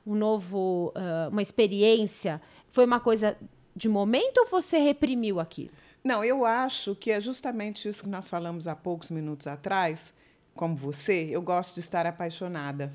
um 0.06 0.14
novo, 0.14 0.92
ah, 0.94 1.28
uma 1.32 1.42
experiência, 1.42 2.40
foi 2.70 2.84
uma 2.84 3.00
coisa 3.00 3.36
de 3.74 3.88
momento 3.88 4.38
ou 4.38 4.46
você 4.46 4.78
reprimiu 4.78 5.40
aquilo? 5.40 5.70
Não, 6.04 6.24
eu 6.24 6.46
acho 6.46 6.94
que 6.94 7.10
é 7.10 7.20
justamente 7.20 7.88
isso 7.88 8.04
que 8.04 8.08
nós 8.08 8.28
falamos 8.28 8.68
há 8.68 8.76
poucos 8.76 9.10
minutos 9.10 9.48
atrás. 9.48 10.14
Como 10.58 10.74
você, 10.74 11.28
eu 11.30 11.40
gosto 11.40 11.74
de 11.74 11.78
estar 11.78 12.04
apaixonada, 12.04 12.92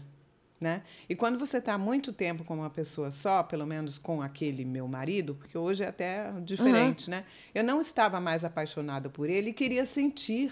né? 0.59 0.83
E 1.07 1.15
quando 1.15 1.39
você 1.39 1.59
está 1.59 1.77
muito 1.77 2.11
tempo 2.11 2.43
com 2.43 2.55
uma 2.55 2.69
pessoa 2.69 3.09
só, 3.09 3.41
pelo 3.41 3.65
menos 3.65 3.97
com 3.97 4.21
aquele 4.21 4.65
meu 4.65 4.85
marido, 4.85 5.33
porque 5.33 5.57
hoje 5.57 5.81
é 5.81 5.87
até 5.87 6.29
diferente, 6.41 7.09
né? 7.09 7.23
Eu 7.55 7.63
não 7.63 7.79
estava 7.79 8.19
mais 8.19 8.43
apaixonada 8.43 9.09
por 9.09 9.29
ele 9.29 9.51
e 9.51 9.53
queria 9.53 9.85
sentir 9.85 10.51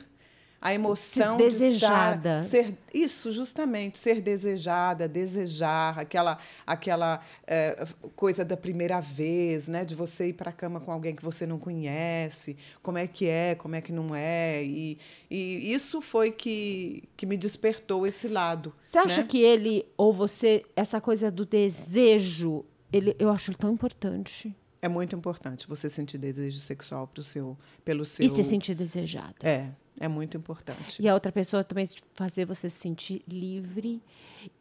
a 0.62 0.74
emoção 0.74 1.38
desejada. 1.38 2.42
de 2.42 2.46
estar, 2.46 2.50
ser 2.50 2.78
isso 2.94 3.32
justamente 3.32 3.98
ser 3.98 4.22
desejada, 4.22 5.08
desejar 5.08 5.98
aquela 5.98 6.38
aquela 6.68 7.20
eh, 7.48 7.88
coisa 8.16 8.46
da 8.46 8.56
primeira 8.56 9.02
vez, 9.02 9.68
né, 9.68 9.84
de 9.84 9.96
você 9.96 10.28
ir 10.28 10.34
para 10.34 10.52
a 10.52 10.54
cama 10.54 10.80
com 10.80 10.92
alguém 10.92 11.16
que 11.16 11.24
você 11.24 11.48
não 11.48 11.58
conhece, 11.58 12.56
como 12.84 13.00
é 13.00 13.08
que 13.08 13.26
é, 13.26 13.56
como 13.56 13.76
é 13.76 13.82
que 13.82 13.92
não 13.92 14.16
é 14.16 14.64
e, 14.64 15.00
e 15.30 15.74
isso 15.74 16.00
foi 16.00 16.32
que 16.32 17.10
que 17.18 17.26
me 17.26 17.38
despertou 17.38 18.06
esse 18.06 18.28
lado. 18.28 18.72
Você 18.82 19.00
acha 19.00 19.22
né? 19.22 19.28
que 19.28 19.42
ele 19.42 19.86
ou 19.98 20.14
você, 20.14 20.64
essa 20.76 21.02
coisa 21.02 21.32
do 21.32 21.46
desejo, 21.46 22.64
ele, 22.94 23.16
eu 23.18 23.30
acho 23.30 23.50
ele 23.50 23.58
tão 23.58 23.72
importante. 23.72 24.56
É 24.82 24.88
muito 24.88 25.16
importante 25.16 25.68
você 25.68 25.88
sentir 25.88 26.18
desejo 26.18 26.60
sexual 26.60 27.08
pro 27.08 27.24
seu, 27.24 27.58
pelo 27.86 28.04
seu. 28.04 28.26
E 28.26 28.30
se 28.30 28.44
sentir 28.44 28.74
desejada. 28.74 29.36
É, 29.44 29.70
é 30.00 30.08
muito 30.08 30.38
importante. 30.38 31.02
E 31.02 31.08
a 31.08 31.14
outra 31.14 31.32
pessoa 31.32 31.64
também 31.64 31.86
fazer 32.14 32.46
você 32.46 32.70
se 32.70 32.78
sentir 32.80 33.24
livre 33.28 34.02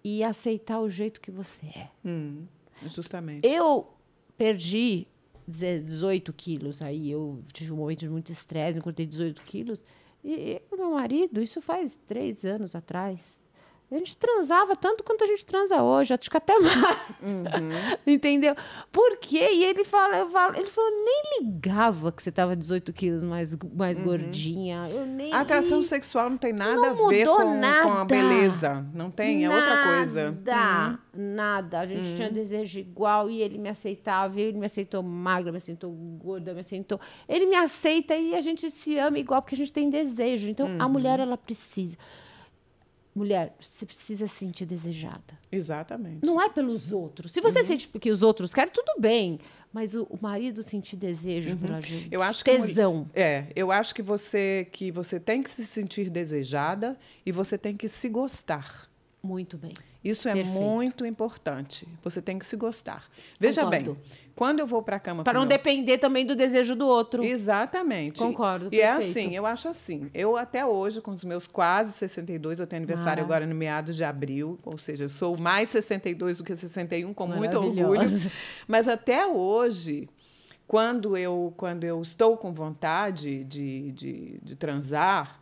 e 0.04 0.22
aceitar 0.22 0.80
o 0.80 0.88
jeito 0.88 1.20
que 1.20 1.30
você 1.30 1.66
é. 1.66 1.88
Hum, 2.04 2.44
justamente. 2.86 3.46
Eu 3.46 3.92
perdi 4.36 5.06
18 5.46 6.32
quilos 6.32 6.82
aí, 6.82 7.10
eu 7.10 7.42
tive 7.52 7.72
um 7.72 7.76
momento 7.76 8.00
de 8.00 8.08
muito 8.08 8.30
estresse, 8.30 8.78
eu 8.78 8.82
cortei 8.82 9.06
18 9.06 9.42
quilos. 9.42 9.84
E 10.24 10.60
o 10.70 10.76
meu 10.76 10.90
marido, 10.90 11.42
isso 11.42 11.62
faz 11.62 11.98
três 12.06 12.44
anos 12.44 12.74
atrás, 12.74 13.39
a 13.92 13.98
gente 13.98 14.16
transava 14.16 14.76
tanto 14.76 15.02
quanto 15.02 15.24
a 15.24 15.26
gente 15.26 15.44
transa 15.44 15.82
hoje, 15.82 16.14
acho 16.14 16.30
que 16.30 16.36
até 16.36 16.56
mais. 16.60 16.96
Entendeu? 18.06 18.54
Por 18.92 19.16
quê? 19.18 19.50
E 19.52 19.64
ele 19.64 19.84
fala, 19.84 20.18
eu 20.18 20.30
falo, 20.30 20.56
ele 20.56 20.70
falou, 20.70 20.90
nem 21.04 21.22
ligava 21.40 22.12
que 22.12 22.22
você 22.22 22.30
tava 22.30 22.54
18 22.56 22.92
quilos 22.92 23.22
mais, 23.22 23.56
mais 23.74 23.98
gordinha. 23.98 24.88
Eu 24.92 25.04
nem. 25.06 25.32
A 25.32 25.40
atração 25.40 25.82
sexual 25.82 26.30
não 26.30 26.38
tem 26.38 26.52
nada 26.52 26.76
Não 26.76 27.06
a 27.06 27.08
ver 27.08 27.26
com, 27.26 27.34
com 27.34 27.40
a 27.42 27.54
nada. 27.54 28.04
beleza. 28.04 28.86
Não 28.94 29.10
tem, 29.10 29.44
é 29.44 29.50
outra 29.50 29.84
coisa. 29.96 30.38
Nada, 30.44 30.98
nada. 31.12 31.80
A 31.80 31.86
gente 31.86 32.14
tinha 32.14 32.30
desejo 32.30 32.78
igual 32.78 33.28
e 33.30 33.40
ele 33.42 33.58
me 33.58 33.68
aceitava. 33.68 34.38
e 34.38 34.42
Ele 34.42 34.58
me 34.58 34.66
aceitou 34.66 35.02
magra, 35.02 35.50
me 35.50 35.58
aceitou 35.58 35.90
gorda, 35.90 36.54
me 36.54 36.60
aceitou. 36.60 37.00
Ele 37.28 37.46
me 37.46 37.56
aceita 37.56 38.14
e 38.16 38.34
a 38.34 38.40
gente 38.40 38.70
se 38.70 38.96
ama 38.98 39.18
igual 39.18 39.42
porque 39.42 39.54
a 39.54 39.58
gente 39.58 39.72
tem 39.72 39.90
desejo. 39.90 40.48
Então 40.48 40.68
a 40.78 40.88
mulher, 40.88 41.20
ela 41.20 41.36
precisa. 41.36 41.96
Mulher, 43.14 43.54
você 43.58 43.84
precisa 43.84 44.28
se 44.28 44.36
sentir 44.36 44.64
desejada. 44.64 45.38
Exatamente. 45.50 46.24
Não 46.24 46.40
é 46.40 46.48
pelos 46.48 46.92
outros. 46.92 47.32
Se 47.32 47.40
você 47.40 47.64
sente 47.64 47.88
porque 47.88 48.10
os 48.10 48.22
outros 48.22 48.54
querem, 48.54 48.72
tudo 48.72 49.00
bem. 49.00 49.40
Mas 49.72 49.94
o, 49.94 50.04
o 50.04 50.18
marido 50.20 50.62
sentir 50.62 50.96
desejo 50.96 51.56
pela 51.56 51.80
gente. 51.80 52.08
Eu 52.10 52.22
acho 52.22 52.44
que 52.44 52.56
Tesão. 52.56 53.08
É, 53.14 53.46
eu 53.54 53.70
acho 53.70 53.94
que 53.94 54.02
você 54.02 54.66
que 54.72 54.90
você 54.90 55.20
tem 55.20 55.42
que 55.42 55.50
se 55.50 55.64
sentir 55.64 56.10
desejada 56.10 56.98
e 57.24 57.30
você 57.30 57.56
tem 57.56 57.76
que 57.76 57.88
se 57.88 58.08
gostar. 58.08 58.89
Muito 59.22 59.58
bem. 59.58 59.74
Isso 60.02 60.28
é 60.30 60.32
Perfeito. 60.32 60.58
muito 60.58 61.04
importante. 61.04 61.86
Você 62.02 62.22
tem 62.22 62.38
que 62.38 62.46
se 62.46 62.56
gostar. 62.56 63.04
Veja 63.38 63.62
Concordo. 63.64 63.92
bem, 63.94 64.02
quando 64.34 64.60
eu 64.60 64.66
vou 64.66 64.82
para 64.82 64.96
a 64.96 64.98
cama 64.98 65.22
Para 65.22 65.34
não 65.34 65.42
meu- 65.42 65.48
depender 65.50 65.98
também 65.98 66.24
do 66.24 66.34
desejo 66.34 66.74
do 66.74 66.86
outro. 66.88 67.22
Exatamente. 67.22 68.18
Concordo, 68.18 68.70
E 68.72 68.80
é 68.80 68.86
perfeito. 68.94 69.10
assim, 69.18 69.36
eu 69.36 69.44
acho 69.44 69.68
assim. 69.68 70.10
Eu 70.14 70.38
até 70.38 70.64
hoje, 70.64 71.02
com 71.02 71.10
os 71.10 71.22
meus 71.22 71.46
quase 71.46 71.92
62, 71.92 72.58
eu 72.60 72.66
tenho 72.66 72.80
aniversário 72.80 73.22
Ah. 73.22 73.26
agora 73.26 73.46
no 73.46 73.54
meados 73.54 73.94
de 73.94 74.02
abril, 74.02 74.58
ou 74.64 74.78
seja, 74.78 75.04
eu 75.04 75.08
sou 75.10 75.36
mais 75.38 75.68
62 75.68 76.38
do 76.38 76.44
que 76.44 76.54
61, 76.56 77.12
com 77.12 77.26
muito 77.26 77.58
orgulho. 77.58 78.08
Mas 78.66 78.88
até 78.88 79.26
hoje, 79.26 80.08
quando 80.66 81.14
eu, 81.14 81.52
quando 81.58 81.84
eu 81.84 82.00
estou 82.00 82.38
com 82.38 82.54
vontade 82.54 83.44
de, 83.44 83.92
de, 83.92 84.38
de 84.42 84.56
transar, 84.56 85.40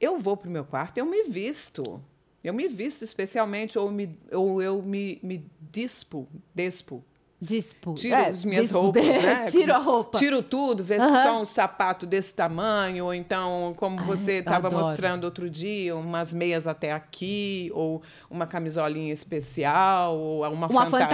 eu 0.00 0.16
vou 0.16 0.36
para 0.36 0.48
o 0.48 0.52
meu 0.52 0.64
quarto 0.64 0.98
e 0.98 1.00
eu 1.00 1.06
me 1.06 1.24
visto. 1.24 2.00
Eu 2.46 2.54
me 2.54 2.68
visto 2.68 3.02
especialmente, 3.02 3.76
ou, 3.76 3.90
me, 3.90 4.16
ou 4.30 4.62
eu 4.62 4.80
me, 4.80 5.18
me 5.20 5.44
dispo, 5.60 6.28
despo. 6.54 7.04
Dispo. 7.40 7.94
Tiro 7.94 8.14
É, 8.14 8.28
as 8.30 8.44
minhas 8.46 8.70
roupas, 8.70 9.04
né? 9.06 9.46
Tiro 9.50 9.74
a 9.74 9.78
roupa. 9.78 10.18
Tiro 10.18 10.42
tudo, 10.42 10.82
Aham. 10.94 11.22
só 11.22 11.40
um 11.42 11.44
sapato 11.44 12.06
desse 12.06 12.32
tamanho, 12.34 13.04
ou 13.04 13.12
então, 13.14 13.74
como 13.76 14.02
você 14.04 14.38
estava 14.38 14.70
mostrando 14.70 15.24
outro 15.24 15.50
dia, 15.50 15.94
umas 15.94 16.32
meias 16.32 16.66
até 16.66 16.92
aqui, 16.92 17.70
ou 17.74 18.02
uma 18.30 18.46
camisolinha 18.46 19.12
especial, 19.12 20.16
ou 20.16 20.44
uma, 20.50 20.66
Uma 20.66 20.86
fantasia, 20.86 21.10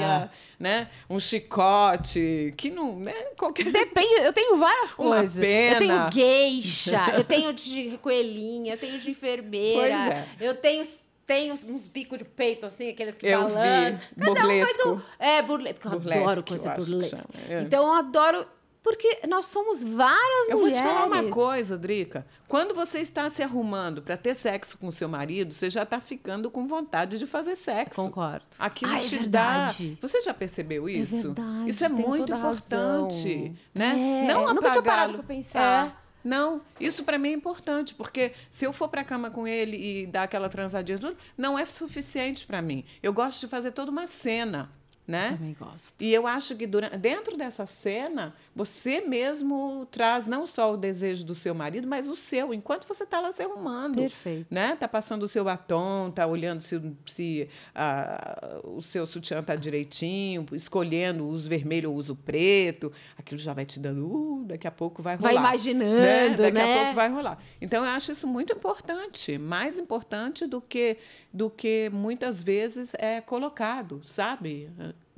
fantasia. 0.00 0.30
né? 0.58 0.88
Um 1.08 1.20
chicote, 1.20 2.52
que 2.56 2.70
não, 2.70 2.98
né? 2.98 3.14
Qualquer 3.38 3.64
Depende, 3.72 4.14
eu 4.24 4.32
tenho 4.32 4.56
várias 4.56 4.94
Uma 4.98 5.16
coisas. 5.16 5.36
Eu 5.36 5.42
pena. 5.42 5.78
tenho 5.78 6.10
geisha, 6.12 7.12
eu 7.14 7.22
tenho 7.24 7.52
de 7.52 7.98
coelhinha, 8.02 8.74
eu 8.74 8.78
tenho 8.78 8.98
de 8.98 9.10
enfermeira. 9.10 9.94
É. 9.94 10.26
Eu 10.40 10.54
tenho, 10.56 10.82
tenho 11.30 11.54
uns 11.54 11.86
bicos 11.86 12.18
de 12.18 12.24
peito, 12.24 12.66
assim, 12.66 12.88
aqueles 12.88 13.16
que 13.16 13.24
Eu 13.26 13.46
vi, 13.46 13.54
balançam. 13.54 14.00
Cada 14.18 14.30
um 14.30 14.34
faz 14.34 14.42
burlesco. 14.42 14.88
um- 14.90 15.00
É, 15.24 15.42
burlesco. 15.42 15.80
Porque 15.80 15.88
eu 15.96 16.00
Burlesque, 16.00 16.22
adoro 16.24 16.44
coisa 16.44 16.66
eu 16.68 16.72
acho 16.72 16.84
que 16.84 16.90
burlesca. 16.90 17.16
chama, 17.16 17.44
é. 17.48 17.62
Então 17.62 17.86
eu 17.86 17.92
adoro. 17.94 18.46
Porque 18.82 19.18
nós 19.28 19.44
somos 19.44 19.82
várias 19.82 20.48
Eu 20.48 20.52
vou 20.56 20.60
mulheres. 20.60 20.78
te 20.80 20.82
falar 20.82 21.04
uma 21.06 21.24
coisa, 21.30 21.76
Drica. 21.76 22.26
Quando 22.48 22.74
você 22.74 23.00
está 23.00 23.28
se 23.28 23.42
arrumando 23.42 24.00
para 24.00 24.16
ter 24.16 24.34
sexo 24.34 24.78
com 24.78 24.90
seu 24.90 25.06
marido, 25.06 25.52
você 25.52 25.68
já 25.68 25.82
está 25.82 26.00
ficando 26.00 26.50
com 26.50 26.66
vontade 26.66 27.18
de 27.18 27.26
fazer 27.26 27.56
sexo. 27.56 28.00
Concordo. 28.00 28.46
Aquilo 28.58 28.92
Ah, 28.92 28.96
é 28.96 29.00
te 29.00 29.18
verdade. 29.18 29.98
dá. 30.00 30.08
Você 30.08 30.22
já 30.22 30.32
percebeu 30.32 30.88
isso? 30.88 31.14
verdade, 31.14 31.68
isso 31.68 31.84
é 31.84 31.88
tem 31.90 31.96
muito 31.98 32.32
importante, 32.32 33.34
razão. 33.36 33.54
né? 33.74 34.22
É, 34.24 34.32
não 34.32 34.48
eu 34.48 34.54
nunca 34.54 34.70
tinha 34.70 34.82
parado 34.82 35.12
pra 35.12 35.22
pensar. 35.24 35.88
É. 35.88 36.09
Não, 36.22 36.60
isso 36.78 37.04
para 37.04 37.18
mim 37.18 37.30
é 37.30 37.32
importante, 37.32 37.94
porque 37.94 38.32
se 38.50 38.64
eu 38.64 38.72
for 38.72 38.88
para 38.88 39.00
a 39.00 39.04
cama 39.04 39.30
com 39.30 39.46
ele 39.46 39.76
e 39.76 40.06
dar 40.06 40.24
aquela 40.24 40.48
transadinha, 40.48 40.98
tudo, 40.98 41.16
não 41.36 41.58
é 41.58 41.64
suficiente 41.66 42.46
para 42.46 42.60
mim. 42.60 42.84
Eu 43.02 43.12
gosto 43.12 43.40
de 43.40 43.48
fazer 43.48 43.72
toda 43.72 43.90
uma 43.90 44.06
cena, 44.06 44.70
né? 45.06 45.32
Também 45.32 45.56
gosto. 45.58 45.94
E 45.98 46.12
eu 46.12 46.26
acho 46.26 46.54
que 46.54 46.66
durante, 46.66 46.96
dentro 46.98 47.36
dessa 47.36 47.66
cena, 47.66 48.34
você 48.60 49.00
mesmo 49.00 49.86
traz 49.90 50.26
não 50.26 50.46
só 50.46 50.74
o 50.74 50.76
desejo 50.76 51.24
do 51.24 51.34
seu 51.34 51.54
marido, 51.54 51.88
mas 51.88 52.10
o 52.10 52.14
seu, 52.14 52.52
enquanto 52.52 52.86
você 52.86 53.04
está 53.04 53.18
lá 53.18 53.32
se 53.32 53.42
arrumando. 53.42 53.96
Perfeito. 53.96 54.46
Né? 54.50 54.76
Tá 54.76 54.86
passando 54.86 55.22
o 55.22 55.28
seu 55.28 55.44
batom, 55.44 56.10
tá 56.10 56.26
olhando 56.26 56.60
se, 56.60 56.78
se 57.06 57.48
ah, 57.74 58.60
o 58.64 58.82
seu 58.82 59.06
sutiã 59.06 59.42
tá 59.42 59.56
direitinho, 59.56 60.44
escolhendo 60.52 61.26
uso 61.26 61.48
vermelho 61.48 61.90
ou 61.90 61.96
uso 61.96 62.14
preto. 62.14 62.92
Aquilo 63.16 63.40
já 63.40 63.54
vai 63.54 63.64
te 63.64 63.80
dando, 63.80 64.06
uh, 64.06 64.44
daqui 64.44 64.66
a 64.66 64.70
pouco 64.70 65.02
vai 65.02 65.16
rolar. 65.16 65.32
Vai 65.32 65.42
imaginando, 65.42 65.94
né? 65.94 66.28
né? 66.28 66.36
Daqui 66.36 66.58
a 66.58 66.76
pouco 66.76 66.94
vai 66.94 67.08
rolar. 67.08 67.42
Então 67.62 67.82
eu 67.82 67.90
acho 67.90 68.12
isso 68.12 68.26
muito 68.26 68.52
importante, 68.52 69.38
mais 69.38 69.78
importante 69.78 70.46
do 70.46 70.60
que 70.60 70.98
do 71.32 71.48
que 71.48 71.88
muitas 71.90 72.42
vezes 72.42 72.92
é 72.98 73.22
colocado, 73.22 74.02
sabe? 74.04 74.68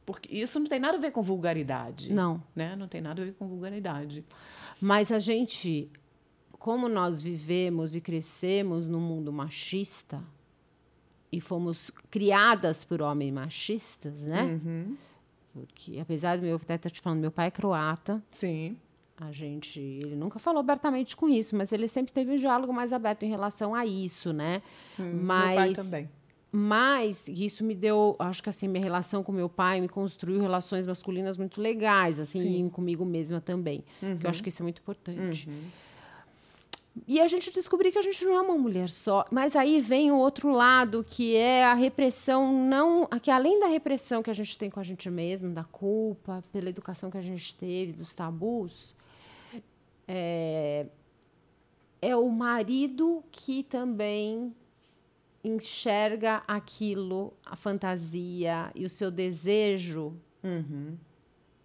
Porque 0.04 0.34
isso 0.36 0.58
não 0.58 0.66
tem 0.66 0.80
nada 0.80 0.96
a 0.96 1.00
ver 1.00 1.12
com 1.12 1.22
vulgaridade. 1.22 2.12
Não. 2.12 2.42
Né? 2.54 2.74
Não 2.76 2.88
tem 2.88 3.00
nada 3.00 3.22
a 3.22 3.24
ver 3.24 3.34
com 3.34 3.46
vulgaridade. 3.46 4.24
Mas 4.80 5.12
a 5.12 5.18
gente, 5.18 5.88
como 6.58 6.88
nós 6.88 7.22
vivemos 7.22 7.94
e 7.94 8.00
crescemos 8.00 8.88
num 8.88 9.00
mundo 9.00 9.32
machista 9.32 10.22
e 11.30 11.40
fomos 11.40 11.90
criadas 12.10 12.84
por 12.84 13.00
homens 13.00 13.32
machistas, 13.32 14.22
né? 14.22 14.42
Uhum. 14.42 14.96
Porque 15.52 15.98
apesar 16.00 16.36
do 16.36 16.44
meu 16.44 16.56
até 16.56 16.74
estar 16.74 16.90
te 16.90 17.00
falando, 17.00 17.20
meu 17.20 17.30
pai 17.30 17.46
é 17.46 17.50
croata. 17.50 18.22
Sim. 18.28 18.76
A 19.16 19.30
gente, 19.30 19.78
ele 19.78 20.16
nunca 20.16 20.38
falou 20.38 20.60
abertamente 20.60 21.14
com 21.14 21.28
isso, 21.28 21.54
mas 21.54 21.70
ele 21.70 21.86
sempre 21.86 22.12
teve 22.12 22.32
um 22.32 22.36
diálogo 22.36 22.72
mais 22.72 22.92
aberto 22.92 23.22
em 23.22 23.28
relação 23.28 23.74
a 23.74 23.86
isso, 23.86 24.32
né? 24.32 24.62
Hum, 24.98 25.20
mas 25.22 25.46
Meu 25.46 25.56
pai 25.56 25.72
também. 25.74 26.10
Mas 26.54 27.26
isso 27.28 27.64
me 27.64 27.74
deu, 27.74 28.14
acho 28.18 28.42
que 28.42 28.50
assim, 28.50 28.68
minha 28.68 28.84
relação 28.84 29.24
com 29.24 29.32
meu 29.32 29.48
pai 29.48 29.80
me 29.80 29.88
construiu 29.88 30.38
relações 30.38 30.86
masculinas 30.86 31.38
muito 31.38 31.58
legais, 31.58 32.20
assim, 32.20 32.42
Sim. 32.42 32.68
comigo 32.68 33.06
mesma 33.06 33.40
também. 33.40 33.82
Uhum. 34.02 34.18
Que 34.18 34.26
eu 34.26 34.30
acho 34.30 34.42
que 34.42 34.50
isso 34.50 34.60
é 34.60 34.64
muito 34.64 34.82
importante. 34.82 35.48
Uhum. 35.48 35.62
E 37.08 37.18
a 37.20 37.26
gente 37.26 37.50
descobriu 37.50 37.90
que 37.90 37.96
a 37.96 38.02
gente 38.02 38.22
não 38.26 38.36
é 38.36 38.40
uma 38.42 38.58
mulher 38.58 38.90
só. 38.90 39.24
Mas 39.30 39.56
aí 39.56 39.80
vem 39.80 40.12
o 40.12 40.18
outro 40.18 40.50
lado, 40.50 41.02
que 41.02 41.34
é 41.34 41.64
a 41.64 41.72
repressão, 41.72 42.52
não. 42.52 43.06
Que 43.22 43.30
além 43.30 43.58
da 43.58 43.66
repressão 43.66 44.22
que 44.22 44.28
a 44.28 44.34
gente 44.34 44.58
tem 44.58 44.68
com 44.68 44.78
a 44.78 44.82
gente 44.82 45.08
mesmo, 45.08 45.54
da 45.54 45.64
culpa, 45.64 46.44
pela 46.52 46.68
educação 46.68 47.10
que 47.10 47.16
a 47.16 47.22
gente 47.22 47.54
teve, 47.54 47.92
dos 47.92 48.14
tabus, 48.14 48.94
é, 50.06 50.84
é 52.02 52.14
o 52.14 52.28
marido 52.28 53.24
que 53.32 53.62
também 53.62 54.54
enxerga 55.44 56.42
aquilo, 56.46 57.32
a 57.44 57.56
fantasia 57.56 58.70
e 58.74 58.84
o 58.84 58.88
seu 58.88 59.10
desejo 59.10 60.14
Uhum. 60.42 60.96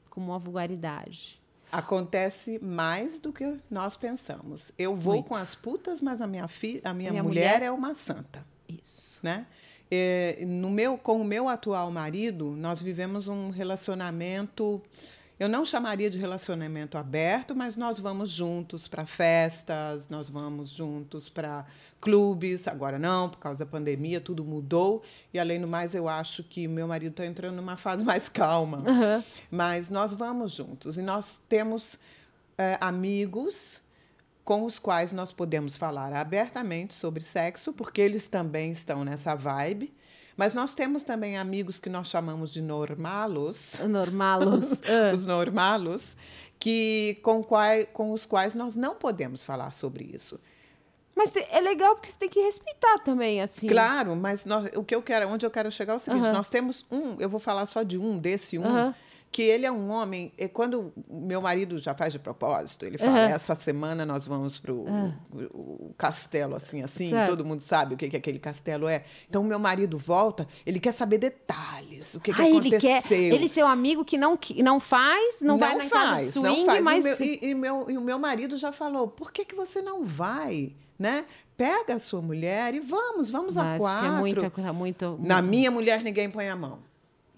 como 0.09 0.27
uma 0.31 0.39
vulgaridade. 0.39 1.39
Acontece 1.71 2.57
mais 2.63 3.19
do 3.19 3.31
que 3.33 3.57
nós 3.69 3.97
pensamos. 3.97 4.71
Eu 4.77 4.95
vou 4.95 5.15
Muito. 5.15 5.27
com 5.27 5.35
as 5.35 5.53
putas, 5.53 6.01
mas 6.01 6.21
a 6.21 6.27
minha 6.27 6.47
filha, 6.47 6.81
a 6.83 6.93
minha, 6.93 7.11
Minha 7.11 7.23
mulher, 7.23 7.53
mulher- 7.55 7.67
é 7.67 7.71
uma 7.71 7.93
santa, 7.93 8.45
Isso. 8.69 9.19
né? 9.21 9.45
É, 9.91 10.43
no 10.45 10.69
meu, 10.69 10.97
com 10.97 11.21
o 11.21 11.23
meu 11.25 11.47
atual 11.47 11.89
marido, 11.91 12.51
nós 12.57 12.81
vivemos 12.81 13.27
um 13.27 13.49
relacionamento. 13.51 14.81
Eu 15.39 15.47
não 15.47 15.63
chamaria 15.63 16.09
de 16.09 16.17
relacionamento 16.17 16.97
aberto, 16.97 17.55
mas 17.55 17.77
nós 17.77 17.99
vamos 17.99 18.29
juntos 18.29 18.87
para 18.87 19.05
festas, 19.05 20.09
nós 20.09 20.27
vamos 20.27 20.71
juntos 20.71 21.29
para 21.29 21.65
clubes. 22.01 22.67
Agora 22.67 22.97
não, 22.97 23.29
por 23.29 23.37
causa 23.37 23.59
da 23.59 23.65
pandemia, 23.69 24.19
tudo 24.19 24.43
mudou. 24.43 25.03
E 25.31 25.37
além 25.37 25.61
do 25.61 25.67
mais, 25.67 25.93
eu 25.93 26.09
acho 26.09 26.43
que 26.43 26.67
meu 26.67 26.87
marido 26.87 27.11
está 27.11 27.25
entrando 27.25 27.55
numa 27.55 27.77
fase 27.77 28.03
mais 28.05 28.27
calma. 28.27 28.83
Aham. 28.87 29.23
Mas 29.51 29.89
nós 29.89 30.11
vamos 30.11 30.53
juntos 30.53 30.97
e 30.97 31.03
nós 31.03 31.39
temos 31.47 31.99
eh, 32.57 32.77
amigos 32.81 33.79
com 34.43 34.63
os 34.63 34.79
quais 34.79 35.11
nós 35.11 35.31
podemos 35.31 35.75
falar 35.75 36.13
abertamente 36.13 36.93
sobre 36.93 37.21
sexo, 37.21 37.73
porque 37.73 38.01
eles 38.01 38.27
também 38.27 38.71
estão 38.71 39.03
nessa 39.03 39.35
vibe. 39.35 39.93
Mas 40.37 40.53
nós 40.53 40.75
temos 40.75 41.03
também 41.03 41.35
amigos 41.37 41.79
que 41.79 41.89
nós 41.89 42.07
chamamos 42.07 42.53
de 42.53 42.61
normalos, 42.61 43.73
Normalos. 43.89 44.65
Ah. 44.87 45.13
os 45.13 45.25
normalos, 45.25 46.15
que 46.59 47.17
com, 47.23 47.43
quai, 47.43 47.85
com 47.85 48.11
os 48.13 48.25
quais 48.25 48.53
nós 48.55 48.75
não 48.75 48.95
podemos 48.95 49.43
falar 49.43 49.71
sobre 49.73 50.03
isso. 50.13 50.39
Mas 51.15 51.35
é 51.35 51.59
legal 51.59 51.95
porque 51.95 52.11
você 52.11 52.17
tem 52.19 52.29
que 52.29 52.39
respeitar 52.39 52.99
também, 52.99 53.41
assim. 53.41 53.65
Claro, 53.67 54.15
mas 54.15 54.45
nós- 54.45 54.69
o 54.75 54.83
que 54.83 54.93
eu 54.93 55.01
quero, 55.01 55.27
onde 55.27 55.43
eu 55.43 55.49
quero 55.49 55.71
chegar 55.71 55.93
é 55.93 55.95
o 55.95 55.99
seguinte: 55.99 56.27
nós 56.33 56.47
temos 56.47 56.85
um, 56.91 57.19
eu 57.19 57.27
vou 57.27 57.39
falar 57.39 57.65
só 57.65 57.81
de 57.81 57.97
um, 57.97 58.19
desse 58.19 58.59
um. 58.59 58.93
Que 59.31 59.41
ele 59.43 59.65
é 59.65 59.71
um 59.71 59.89
homem. 59.91 60.31
E 60.37 60.47
quando 60.47 60.91
meu 61.09 61.41
marido 61.41 61.77
já 61.77 61.93
faz 61.93 62.11
de 62.13 62.19
propósito, 62.19 62.85
ele 62.85 62.97
fala: 62.97 63.11
Aham. 63.25 63.29
essa 63.29 63.53
semana 63.55 64.05
nós 64.05 64.25
vamos 64.25 64.59
para 64.59 64.73
o 64.73 65.13
o 65.53 65.93
castelo, 65.97 66.55
assim, 66.55 66.81
assim, 66.81 67.09
Certo. 67.09 67.29
todo 67.29 67.45
mundo 67.45 67.61
sabe 67.61 67.93
o 67.93 67.97
que, 67.97 68.09
que 68.09 68.17
aquele 68.17 68.39
castelo 68.39 68.87
é. 68.87 69.03
Então, 69.29 69.43
meu 69.43 69.59
marido 69.59 69.97
volta, 69.97 70.47
ele 70.65 70.79
quer 70.79 70.91
saber 70.91 71.17
detalhes, 71.17 72.13
o 72.15 72.19
que, 72.19 72.33
que 72.33 72.41
ah, 72.41 72.47
ele 72.49 72.75
aconteceu. 72.75 73.01
quer. 73.01 73.11
Ele 73.13 73.47
seu 73.49 73.67
amigo 73.67 74.03
que 74.03 74.17
não, 74.17 74.35
que 74.37 74.61
não 74.63 74.79
faz, 74.79 75.41
não, 75.41 75.57
vai 75.57 75.75
na 75.75 76.21
de 76.21 76.31
swing, 76.31 76.47
não 76.47 76.65
faz. 76.65 76.83
mas. 76.83 77.19
E, 77.19 77.25
meu, 77.25 77.29
e- 77.33 77.39
e 77.51 77.55
meu, 77.55 77.91
e 77.91 77.97
o 77.97 78.01
meu 78.01 78.19
marido 78.19 78.57
já 78.57 78.71
falou: 78.71 79.07
por 79.07 79.31
que, 79.31 79.45
que 79.45 79.55
você 79.55 79.81
não 79.81 80.03
vai? 80.03 80.73
Né? 80.97 81.25
Pega 81.55 81.95
a 81.95 81.99
sua 81.99 82.21
mulher 82.21 82.73
e 82.73 82.79
vamos, 82.79 83.29
vamos 83.29 83.55
a 83.57 83.63
Mas 83.63 83.77
quatro. 83.79 83.99
que 84.01 84.05
é 84.15 84.19
muita 84.19 84.49
coisa, 84.49 84.73
muito. 84.73 85.19
Na 85.21 85.41
minha 85.43 85.69
mulher, 85.69 86.01
ninguém 86.01 86.29
põe 86.29 86.49
a 86.49 86.55
mão. 86.55 86.79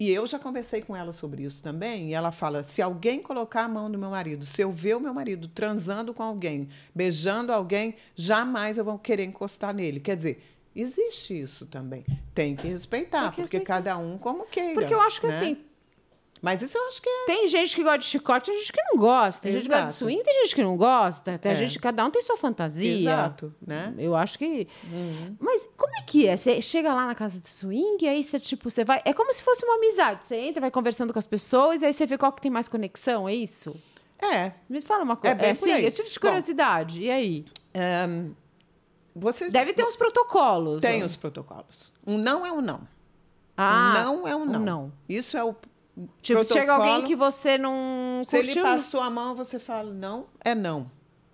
E 0.00 0.10
eu 0.10 0.26
já 0.26 0.38
conversei 0.38 0.80
com 0.80 0.96
ela 0.96 1.12
sobre 1.12 1.42
isso 1.44 1.62
também. 1.62 2.08
E 2.08 2.14
ela 2.14 2.32
fala: 2.32 2.62
se 2.62 2.80
alguém 2.80 3.20
colocar 3.20 3.64
a 3.64 3.68
mão 3.68 3.86
no 3.86 3.98
meu 3.98 4.08
marido, 4.08 4.46
se 4.46 4.62
eu 4.62 4.72
ver 4.72 4.96
o 4.96 5.00
meu 5.00 5.12
marido 5.12 5.46
transando 5.46 6.14
com 6.14 6.22
alguém, 6.22 6.68
beijando 6.94 7.52
alguém, 7.52 7.94
jamais 8.16 8.78
eu 8.78 8.84
vou 8.84 8.98
querer 8.98 9.24
encostar 9.24 9.74
nele. 9.74 10.00
Quer 10.00 10.16
dizer, 10.16 10.42
existe 10.74 11.38
isso 11.38 11.66
também. 11.66 12.04
Tem 12.34 12.56
que 12.56 12.66
respeitar, 12.66 13.24
Tem 13.24 13.30
que 13.30 13.42
porque 13.42 13.58
respeitar. 13.58 13.74
cada 13.82 13.98
um 13.98 14.16
como 14.16 14.46
queira. 14.46 14.72
Porque 14.72 14.94
eu 14.94 15.00
acho 15.02 15.20
que 15.20 15.26
né? 15.26 15.36
assim, 15.36 15.58
Mas 16.42 16.62
isso 16.62 16.78
eu 16.78 16.86
acho 16.86 17.02
que 17.02 17.08
é. 17.08 17.26
tem 17.26 17.48
gente 17.48 17.76
que 17.76 17.82
gosta 17.82 17.98
de 17.98 18.06
chicote, 18.06 18.50
tem 18.50 18.58
gente 18.60 18.72
que 18.72 18.82
não 18.90 18.96
gosta. 18.98 19.42
Tem 19.42 19.52
gente 19.52 19.62
que 19.62 19.68
gosta 19.68 19.82
de 19.84 19.88
Exato. 19.90 20.04
swing, 20.04 20.22
tem 20.22 20.34
gente 20.44 20.54
que 20.54 20.62
não 20.62 20.76
gosta. 20.76 21.38
Tem 21.38 21.52
É. 21.52 21.56
gente, 21.56 21.78
cada 21.78 22.04
um 22.06 22.10
tem 22.10 22.22
sua 22.22 22.36
fantasia. 22.38 22.98
Exato, 22.98 23.54
né? 23.66 23.94
Eu 23.98 24.16
acho 24.16 24.38
que. 24.38 24.66
Uhum. 24.90 25.36
Mas 25.38 25.68
como 25.76 25.94
é 25.98 26.02
que 26.02 26.26
é? 26.26 26.36
Você 26.36 26.62
chega 26.62 26.94
lá 26.94 27.06
na 27.06 27.14
casa 27.14 27.38
de 27.38 27.48
swing, 27.50 28.08
aí 28.08 28.24
você, 28.24 28.40
tipo, 28.40 28.70
você 28.70 28.84
vai. 28.84 29.02
É 29.04 29.12
como 29.12 29.32
se 29.34 29.42
fosse 29.42 29.64
uma 29.66 29.74
amizade. 29.76 30.24
Você 30.24 30.36
entra, 30.36 30.60
vai 30.62 30.70
conversando 30.70 31.12
com 31.12 31.18
as 31.18 31.26
pessoas, 31.26 31.82
aí 31.82 31.92
você 31.92 32.06
vê 32.06 32.16
qual 32.16 32.32
que 32.32 32.40
tem 32.40 32.50
mais 32.50 32.68
conexão, 32.68 33.28
é 33.28 33.34
isso? 33.34 33.74
É. 34.18 34.52
Me 34.68 34.80
fala 34.80 35.04
uma 35.04 35.16
coisa. 35.16 35.34
É 35.34 35.38
bem 35.38 35.50
É, 35.50 35.54
sim, 35.54 35.70
eu 35.70 35.90
tive 35.92 36.08
de 36.08 36.14
Bom. 36.18 36.28
curiosidade. 36.28 37.02
E 37.02 37.10
aí? 37.10 37.44
Ahn, 37.74 38.30
você 39.14 39.50
Deve 39.50 39.72
ter 39.74 39.84
uns 39.84 39.96
protocolos. 39.96 40.80
tem 40.80 41.02
ó. 41.02 41.06
os 41.06 41.16
protocolos. 41.16 41.92
Um 42.06 42.16
não 42.16 42.46
é 42.46 42.52
um 42.52 42.60
não. 42.60 42.80
Ah, 43.56 43.90
um 43.90 43.92
não 44.22 44.28
é 44.28 44.34
um 44.36 44.40
um 44.42 44.44
não. 44.46 44.60
não. 44.60 44.92
Isso 45.08 45.36
é 45.36 45.44
o 45.44 45.54
Tipo, 46.22 46.44
chega 46.44 46.74
alguém 46.74 47.04
que 47.04 47.14
você 47.16 47.58
não 47.58 48.22
Se 48.26 48.36
ele 48.36 48.46
curtiu, 48.48 48.62
passou 48.62 49.00
a 49.00 49.10
mão, 49.10 49.34
você 49.34 49.58
fala 49.58 49.92
não, 49.92 50.26
é 50.44 50.54
não. 50.54 50.90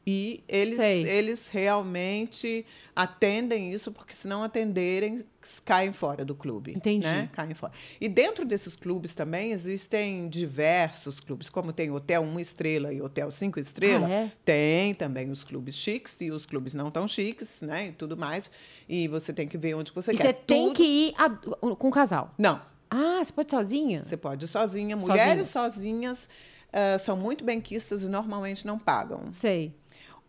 E 0.08 0.44
eles, 0.48 0.76
Sei. 0.76 1.02
eles 1.08 1.48
realmente 1.48 2.64
atendem 2.94 3.72
isso, 3.72 3.90
porque 3.90 4.14
se 4.14 4.28
não 4.28 4.40
atenderem, 4.44 5.24
caem 5.64 5.92
fora 5.92 6.24
do 6.24 6.32
clube. 6.32 6.72
Entendi. 6.76 7.04
Né? 7.04 7.28
Caem 7.32 7.54
fora. 7.54 7.72
E 8.00 8.08
dentro 8.08 8.44
desses 8.44 8.76
clubes 8.76 9.16
também 9.16 9.50
existem 9.50 10.28
diversos 10.28 11.18
clubes, 11.18 11.48
como 11.50 11.72
tem 11.72 11.90
Hotel 11.90 12.22
1 12.22 12.38
Estrela 12.38 12.92
e 12.92 13.02
Hotel 13.02 13.30
5 13.32 13.58
Estrela. 13.58 14.06
Ah, 14.06 14.10
é? 14.12 14.32
Tem 14.44 14.94
também 14.94 15.28
os 15.30 15.42
clubes 15.42 15.74
chiques 15.76 16.16
e 16.20 16.30
os 16.30 16.46
clubes 16.46 16.72
não 16.72 16.88
tão 16.88 17.08
chiques, 17.08 17.60
né? 17.60 17.88
E 17.88 17.92
tudo 17.92 18.16
mais. 18.16 18.48
E 18.88 19.08
você 19.08 19.32
tem 19.32 19.48
que 19.48 19.58
ver 19.58 19.74
onde 19.74 19.90
você 19.90 20.12
E 20.12 20.16
quer. 20.16 20.22
você 20.22 20.32
tem 20.32 20.66
Tudo- 20.68 20.76
que 20.76 20.84
ir 20.84 21.14
a- 21.18 21.30
com 21.74 21.88
o 21.88 21.90
casal. 21.90 22.32
Não, 22.38 22.60
Ah, 22.90 23.22
você 23.24 23.32
pode 23.32 23.50
sozinha? 23.50 24.04
você 24.04 24.16
pode 24.16 24.44
ir 24.44 24.48
sozinha. 24.48 24.96
Mulheres 24.96 25.48
sozinhas 25.48 26.28
ah, 26.72 26.98
são 26.98 27.16
muito 27.16 27.44
benquistas 27.44 28.02
e 28.02 28.10
normalmente 28.10 28.66
não 28.66 28.78
pagam. 28.78 29.32
Sei. 29.32 29.74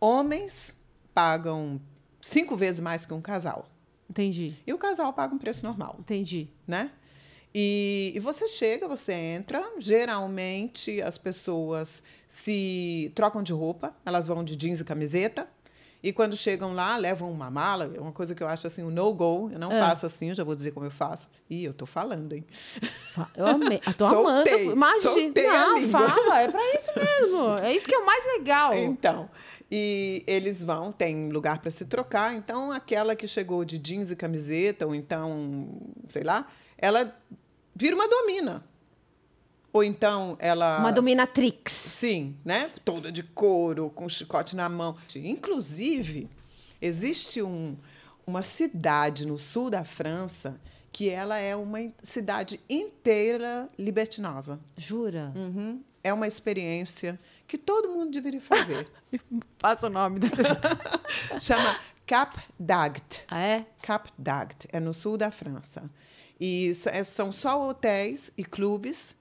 Homens 0.00 0.76
pagam 1.12 1.80
cinco 2.20 2.56
vezes 2.56 2.80
mais 2.80 3.04
que 3.04 3.12
um 3.12 3.20
casal. 3.20 3.66
Entendi. 4.08 4.54
E 4.66 4.72
o 4.72 4.78
casal 4.78 5.12
paga 5.12 5.34
um 5.34 5.38
preço 5.38 5.64
normal, 5.64 5.96
Entendi. 6.00 6.48
né? 6.66 6.90
E, 7.54 8.12
e 8.14 8.20
você 8.20 8.46
chega, 8.46 8.86
você 8.88 9.12
entra. 9.12 9.62
Geralmente 9.78 11.02
as 11.02 11.18
pessoas 11.18 12.02
se 12.26 13.10
trocam 13.14 13.42
de 13.42 13.52
roupa, 13.52 13.94
elas 14.04 14.26
vão 14.26 14.44
de 14.44 14.56
jeans 14.56 14.80
e 14.80 14.84
camiseta. 14.84 15.48
E 16.00 16.12
quando 16.12 16.36
chegam 16.36 16.72
lá, 16.74 16.96
levam 16.96 17.30
uma 17.30 17.50
mala, 17.50 17.90
é 17.94 18.00
uma 18.00 18.12
coisa 18.12 18.32
que 18.34 18.40
eu 18.42 18.46
acho 18.46 18.66
assim, 18.68 18.84
um 18.84 18.90
no-go. 18.90 19.50
Eu 19.52 19.58
não 19.58 19.72
É. 19.72 19.80
faço 19.80 20.06
assim, 20.06 20.28
eu 20.28 20.34
já 20.34 20.44
vou 20.44 20.54
dizer 20.54 20.70
como 20.70 20.86
eu 20.86 20.90
faço. 20.92 21.28
Ih, 21.50 21.64
eu 21.64 21.74
tô 21.74 21.86
falando, 21.86 22.32
hein? 22.34 22.44
Eu 23.36 23.46
amei. 23.46 23.80
Eu 23.84 23.94
tô 23.94 24.08
Soltei, 24.08 24.54
amando. 24.54 24.72
Imagina. 24.72 25.02
soltei 25.12 25.46
a 25.48 25.52
Não, 25.70 25.82
fala. 25.88 26.40
É 26.42 26.48
pra 26.48 26.74
isso 26.74 26.90
mesmo. 26.96 27.54
É 27.60 27.74
isso 27.74 27.86
que 27.86 27.94
é 27.94 27.98
o 27.98 28.06
mais 28.06 28.24
legal. 28.26 28.74
Então, 28.74 29.28
e 29.70 30.22
eles 30.26 30.62
vão, 30.62 30.92
tem 30.92 31.30
lugar 31.30 31.58
para 31.58 31.70
se 31.72 31.84
trocar. 31.84 32.32
Então, 32.34 32.70
aquela 32.70 33.16
que 33.16 33.26
chegou 33.26 33.64
de 33.64 33.76
jeans 33.76 34.12
e 34.12 34.16
camiseta, 34.16 34.86
ou 34.86 34.94
então, 34.94 35.68
sei 36.10 36.22
lá, 36.22 36.46
ela 36.78 37.12
vira 37.74 37.96
uma 37.96 38.06
domina. 38.08 38.64
Ou 39.72 39.84
então 39.84 40.36
ela. 40.38 40.78
Uma 40.78 40.92
dominatrix. 40.92 41.72
Sim, 41.72 42.36
né? 42.44 42.70
Toda 42.84 43.12
de 43.12 43.22
couro, 43.22 43.90
com 43.90 44.08
chicote 44.08 44.56
na 44.56 44.68
mão. 44.68 44.96
Inclusive, 45.14 46.28
existe 46.80 47.42
um, 47.42 47.76
uma 48.26 48.42
cidade 48.42 49.26
no 49.26 49.38
sul 49.38 49.70
da 49.70 49.84
França 49.84 50.58
que 50.90 51.08
ela 51.08 51.38
é 51.38 51.54
uma 51.54 51.78
cidade 52.02 52.60
inteira 52.68 53.68
libertinosa. 53.78 54.58
Jura? 54.76 55.32
Uhum. 55.36 55.82
É 56.02 56.12
uma 56.12 56.26
experiência 56.26 57.18
que 57.46 57.58
todo 57.58 57.88
mundo 57.88 58.10
deveria 58.10 58.40
fazer. 58.40 58.88
Passa 59.58 59.86
o 59.86 59.90
nome 59.90 60.18
dessa. 60.20 60.42
Chama 61.40 61.78
Cap 62.06 62.38
d'Agde. 62.58 63.22
Ah, 63.28 63.40
é? 63.40 63.66
Cap 63.82 64.10
d'Agde. 64.16 64.66
É 64.72 64.80
no 64.80 64.94
sul 64.94 65.18
da 65.18 65.30
França. 65.30 65.90
E 66.40 66.72
é, 66.86 67.04
são 67.04 67.32
só 67.32 67.68
hotéis 67.68 68.32
e 68.36 68.44
clubes. 68.44 69.14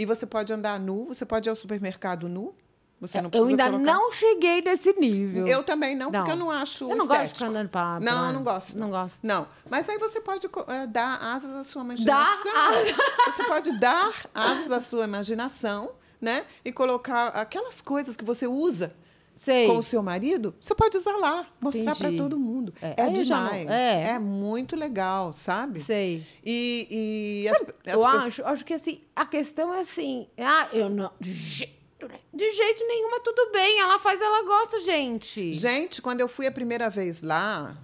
E 0.00 0.06
você 0.06 0.24
pode 0.24 0.50
andar 0.50 0.80
nu, 0.80 1.04
você 1.04 1.26
pode 1.26 1.46
ir 1.46 1.50
ao 1.50 1.56
supermercado 1.56 2.26
nu. 2.26 2.54
Você 3.02 3.20
não 3.20 3.30
Eu 3.32 3.46
ainda 3.46 3.64
colocar... 3.64 3.84
não 3.84 4.12
cheguei 4.12 4.62
nesse 4.62 4.92
nível. 4.98 5.46
Eu 5.46 5.62
também 5.62 5.94
não, 5.96 6.10
porque 6.10 6.22
Não. 6.24 6.30
eu 6.30 6.36
não 6.36 6.50
acho 6.50 6.84
Eu 6.84 6.96
não 6.96 7.06
gosto 7.06 7.08
de 7.08 7.14
estético. 7.26 7.38
ficar 7.38 7.48
andando 7.50 7.68
pra 7.70 7.96
pra 7.96 8.00
Não, 8.00 8.22
lá. 8.22 8.32
não 8.32 8.42
gosto. 8.44 8.78
Não 8.78 8.90
gosto. 8.90 9.26
Não, 9.26 9.46
mas 9.70 9.88
aí 9.88 9.98
você 9.98 10.20
pode 10.20 10.46
eh, 10.68 10.86
dar 10.86 11.16
asas 11.18 11.54
à 11.54 11.64
sua 11.64 11.82
imaginação. 11.82 12.52
asas. 12.56 12.94
Você 13.26 13.44
pode 13.44 13.78
dar 13.78 14.26
asas 14.34 14.70
à 14.72 14.80
sua 14.80 15.04
imaginação, 15.04 15.92
né? 16.20 16.44
E 16.64 16.72
colocar 16.72 17.28
aquelas 17.28 17.80
coisas 17.82 18.16
que 18.16 18.24
você 18.24 18.46
usa 18.46 18.94
Sei. 19.42 19.66
com 19.66 19.78
o 19.78 19.82
seu 19.82 20.02
marido, 20.02 20.54
você 20.60 20.74
pode 20.74 20.98
usar 20.98 21.16
lá, 21.16 21.46
mostrar 21.58 21.96
para 21.96 22.12
todo 22.12 22.38
mundo. 22.38 22.74
É, 22.82 22.94
É, 22.96 23.24
já 23.24 23.38
não- 23.40 23.46
demais. 23.50 23.70
é. 23.70 24.02
É. 24.10 24.18
muito 24.18 24.76
legal, 24.76 25.32
sabe? 25.32 25.80
Sei. 25.82 26.26
E, 26.44 27.44
e 27.44 27.48
as, 27.48 27.56
as 27.62 27.66
Eu 27.68 27.74
pessoas- 27.82 28.24
acho, 28.24 28.44
acho 28.44 28.64
que 28.66 28.74
assim, 28.74 29.00
a 29.16 29.24
questão 29.24 29.72
é 29.72 29.80
assim, 29.80 30.28
ah, 30.36 30.68
eu 30.74 30.90
não, 30.90 31.10
de 31.18 31.32
jeito, 31.32 31.72
nenhum- 32.06 32.20
de 32.34 32.50
jeito 32.52 32.86
nenhum, 32.86 33.10
mas 33.10 33.22
tudo 33.22 33.50
bem, 33.50 33.80
ela 33.80 33.98
faz, 33.98 34.20
ela 34.20 34.44
gosta, 34.44 34.78
gente. 34.80 35.54
Gente, 35.54 36.02
quando 36.02 36.20
eu 36.20 36.28
fui 36.28 36.46
a 36.46 36.52
primeira 36.52 36.90
vez 36.90 37.22
lá, 37.22 37.78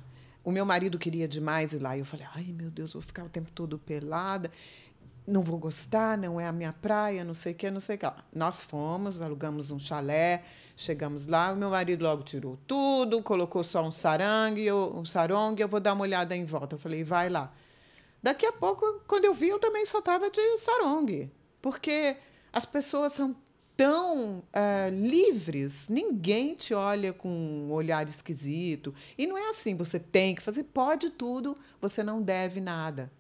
o 0.45 0.51
meu 0.51 0.67
marido 0.67 0.99
queria 0.99 1.27
demais 1.27 1.73
ir 1.73 1.79
lá. 1.79 1.97
E 1.97 2.01
eu 2.01 2.05
falei, 2.05 2.27
ai, 2.35 2.45
meu 2.53 2.71
Deus, 2.71 2.93
vou 2.93 3.01
ficar 3.01 3.25
o 3.25 3.29
tempo 3.31 3.51
todo 3.51 3.79
pelada. 3.79 4.51
Não 5.27 5.43
vou 5.43 5.59
gostar, 5.59 6.17
não 6.19 6.39
é 6.41 6.47
a 6.47 6.53
minha 6.53 6.73
praia, 6.73 7.25
não 7.25 7.35
sei 7.35 7.53
o 7.53 7.55
que, 7.57 7.69
não 7.71 7.81
sei 7.81 7.97
o 7.97 7.99
que. 7.99 8.07
Nós 8.33 8.63
fomos, 8.63 9.21
alugamos 9.21 9.71
um 9.73 9.79
chalé, 9.79 10.45
chegamos 10.77 11.27
lá, 11.27 11.53
o 11.53 11.57
meu 11.57 11.71
marido 11.71 12.05
logo 12.05 12.23
tirou 12.23 12.59
tudo, 12.67 13.23
colocou 13.23 13.65
só 13.65 13.83
um 13.83 13.91
sarangue, 13.91 14.71
um 14.71 15.05
sarongue, 15.05 15.63
eu 15.63 15.69
vou 15.69 15.81
dar 15.81 15.95
uma 15.95 16.03
olhada 16.03 16.37
em 16.37 16.45
volta. 16.45 16.75
Eu 16.75 16.79
falei, 16.79 17.03
vai 17.03 17.29
lá. 17.31 17.53
Daqui 18.23 18.45
a 18.45 18.53
pouco, 18.53 19.01
quando 19.09 19.25
eu 19.25 19.35
vi, 19.35 19.49
eu 19.49 19.59
também 19.59 19.87
só 19.87 20.01
estava 20.01 20.31
de 20.31 20.59
sarongue. 20.59 21.31
Porque 21.63 22.17
as 22.53 22.67
pessoas 22.67 23.13
são 23.13 23.35
tão 23.77 24.43
eh, 24.53 24.91
livres, 24.91 25.87
ninguém 25.89 26.55
te 26.55 26.73
olha 26.73 27.13
com 27.13 27.29
um 27.29 27.73
olhar 27.73 28.09
esquisito. 28.09 28.95
E 29.17 29.27
não 29.27 29.37
é 29.37 29.49
assim, 29.49 29.75
você 29.75 29.99
tem 29.99 30.35
que 30.35 30.43
fazer, 30.43 30.65
pode 30.65 31.11
tudo, 31.11 31.57
você 31.81 32.03
não 32.03 32.23
deve 32.23 32.61
nada. 32.61 33.11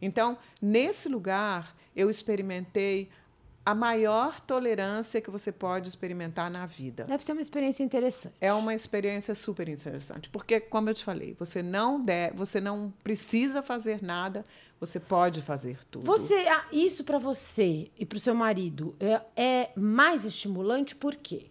Então, 0.00 0.38
nesse 0.60 1.08
lugar, 1.08 1.76
eu 1.94 2.10
experimentei 2.10 3.08
a 3.66 3.74
maior 3.74 4.40
tolerância 4.40 5.20
que 5.20 5.28
você 5.28 5.50
pode 5.50 5.88
experimentar 5.88 6.48
na 6.48 6.66
vida. 6.66 7.02
Deve 7.02 7.24
ser 7.24 7.32
uma 7.32 7.40
experiência 7.40 7.82
interessante. 7.82 8.32
É 8.40 8.52
uma 8.52 8.72
experiência 8.72 9.34
super 9.34 9.68
interessante, 9.68 10.30
porque 10.30 10.60
como 10.60 10.88
eu 10.88 10.94
te 10.94 11.02
falei, 11.02 11.34
você 11.36 11.64
não 11.64 12.00
deve, 12.00 12.36
você 12.36 12.60
não 12.60 12.94
precisa 13.02 13.64
fazer 13.64 14.00
nada, 14.04 14.46
você 14.78 15.00
pode 15.00 15.42
fazer 15.42 15.80
tudo. 15.90 16.04
Você, 16.04 16.34
ah, 16.48 16.64
isso 16.70 17.02
pra 17.02 17.18
você 17.18 17.90
e 17.98 18.06
pro 18.06 18.20
seu 18.20 18.36
marido 18.36 18.94
é, 19.00 19.20
é 19.36 19.70
mais 19.74 20.24
estimulante 20.24 20.94
por 20.94 21.16
quê? 21.16 21.50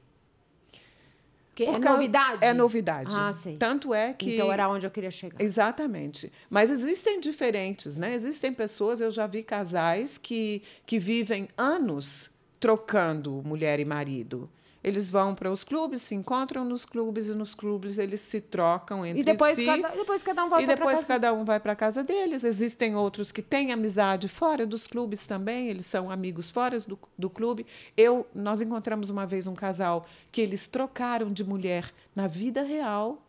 Porque 1.56 1.64
é 1.64 1.72
Porque 1.72 1.88
novidade? 1.88 2.46
É 2.46 2.54
novidade. 2.54 3.16
Ah, 3.18 3.32
sei. 3.32 3.56
Tanto 3.56 3.94
é 3.94 4.12
que 4.12 4.36
Então 4.36 4.52
era 4.52 4.68
onde 4.68 4.86
eu 4.86 4.92
queria 4.92 5.10
chegar. 5.10 5.42
Exatamente. 5.42 6.30
Mas 6.50 6.70
existem 6.70 7.22
diferentes, 7.22 7.96
né? 7.96 8.14
Existem 8.14 8.54
pessoas, 8.54 9.00
eu 9.00 9.10
já 9.10 9.26
vi 9.26 9.42
casais 9.42 10.18
que, 10.18 10.62
que 10.86 11.00
vivem 11.00 11.48
anos 11.58 12.30
trocando 12.60 13.42
mulher 13.46 13.80
e 13.80 13.86
marido. 13.86 14.50
Eles 14.86 15.10
vão 15.10 15.34
para 15.34 15.52
os 15.52 15.64
clubes, 15.64 16.04
se 16.04 16.14
encontram 16.14 16.64
nos 16.64 16.86
clubes 16.86 17.28
e 17.28 17.34
nos 17.34 17.56
clubes 17.56 17.98
eles 17.98 18.20
se 18.20 18.40
trocam 18.40 19.04
entre 19.04 19.22
E 19.22 19.24
depois, 19.24 19.56
si. 19.56 19.66
cada, 19.66 19.90
depois 19.90 20.22
cada 20.22 20.46
um 20.46 20.50
volta 20.50 20.64
e 20.64 20.68
depois 20.68 20.98
casa. 20.98 21.08
cada 21.08 21.34
um 21.34 21.44
vai 21.44 21.60
para 21.60 21.72
a 21.72 21.76
casa 21.76 22.04
deles. 22.04 22.44
Existem 22.44 22.96
outros 22.96 23.32
que 23.32 23.42
têm 23.42 23.72
amizade 23.72 24.28
fora 24.28 24.64
dos 24.64 24.86
clubes 24.86 25.26
também, 25.26 25.70
eles 25.70 25.88
são 25.88 26.12
amigos 26.12 26.52
fora 26.52 26.80
do, 26.82 27.00
do 27.18 27.32
clube. 27.32 27.66
Eu, 27.98 28.28
nós 28.36 28.62
encontramos 28.62 29.10
uma 29.10 29.26
vez 29.26 29.48
um 29.48 29.56
casal 29.56 30.06
que 30.32 30.40
eles 30.40 30.68
trocaram 30.68 31.34
de 31.34 31.44
mulher 31.44 31.92
na 32.16 32.28
vida 32.28 32.62
real. 32.62 33.26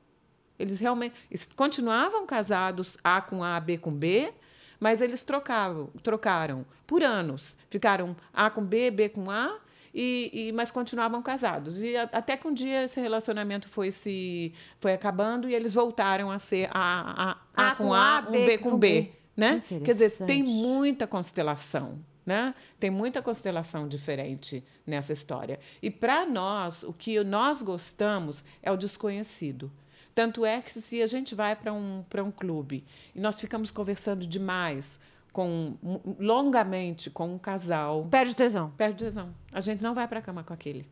Eles 0.58 0.78
realmente 0.78 1.14
continuavam 1.56 2.26
casados 2.26 2.98
A 3.02 3.22
com 3.22 3.42
A, 3.42 3.58
B 3.58 3.78
com 3.78 3.92
B, 3.92 4.30
mas 4.78 5.00
eles 5.00 5.22
trocavam, 5.22 5.88
trocaram 6.02 6.66
por 6.86 7.02
anos. 7.02 7.56
Ficaram 7.70 8.14
A 8.30 8.50
com 8.50 8.62
B, 8.62 8.90
B 8.90 9.08
com 9.08 9.30
A, 9.30 9.58
e, 9.98 10.30
e- 10.48 10.52
mas 10.52 10.70
continuavam 10.70 11.22
casados. 11.22 11.80
E 11.80 11.96
a- 11.96 12.02
até 12.12 12.36
que 12.36 12.46
um 12.46 12.52
dia 12.52 12.84
esse 12.84 13.00
relacionamento 13.00 13.66
foi 13.68 13.90
se 13.90 14.52
foi 14.78 14.92
acabando 14.92 15.48
e 15.48 15.54
eles 15.54 15.72
voltaram 15.72 16.30
a 16.30 16.38
ser 16.38 16.68
A, 16.70 17.30
a, 17.56 17.70
a, 17.70 17.74
com 17.74 17.94
A, 17.94 18.24
um 18.28 18.32
B 18.46 18.58
com 18.58 18.76
B. 18.76 19.10
Né? 19.34 19.62
Quer 19.80 19.92
dizer, 19.94 20.10
tem 20.26 20.42
muita 20.42 21.06
constelação. 21.06 21.98
Né? 22.26 22.54
Tem 22.80 22.90
muita 22.90 23.22
constelação 23.22 23.86
diferente 23.88 24.62
nessa 24.86 25.12
história. 25.12 25.60
E 25.80 25.90
para 25.90 26.26
nós, 26.26 26.82
o 26.82 26.92
que 26.92 27.22
nós 27.24 27.62
gostamos 27.62 28.44
é 28.62 28.70
o 28.72 28.76
desconhecido. 28.76 29.70
Tanto 30.14 30.44
é 30.44 30.60
que 30.60 30.72
se 30.72 31.00
a 31.02 31.06
gente 31.06 31.34
vai 31.34 31.54
para 31.54 31.72
um, 31.72 32.04
para 32.10 32.24
um 32.24 32.30
clube 32.32 32.84
e 33.14 33.20
nós 33.20 33.38
ficamos 33.38 33.70
conversando 33.70 34.26
demais, 34.26 34.98
com, 35.36 35.76
longamente 36.18 37.10
com 37.10 37.34
um 37.34 37.38
casal, 37.38 38.06
Perde 38.10 38.34
tesão. 38.34 38.70
perde 38.70 39.04
tesão. 39.04 39.34
A 39.52 39.60
gente 39.60 39.82
não 39.82 39.94
vai 39.94 40.08
para 40.08 40.20
a 40.20 40.22
cama 40.22 40.42
com 40.42 40.54
aquele. 40.54 40.88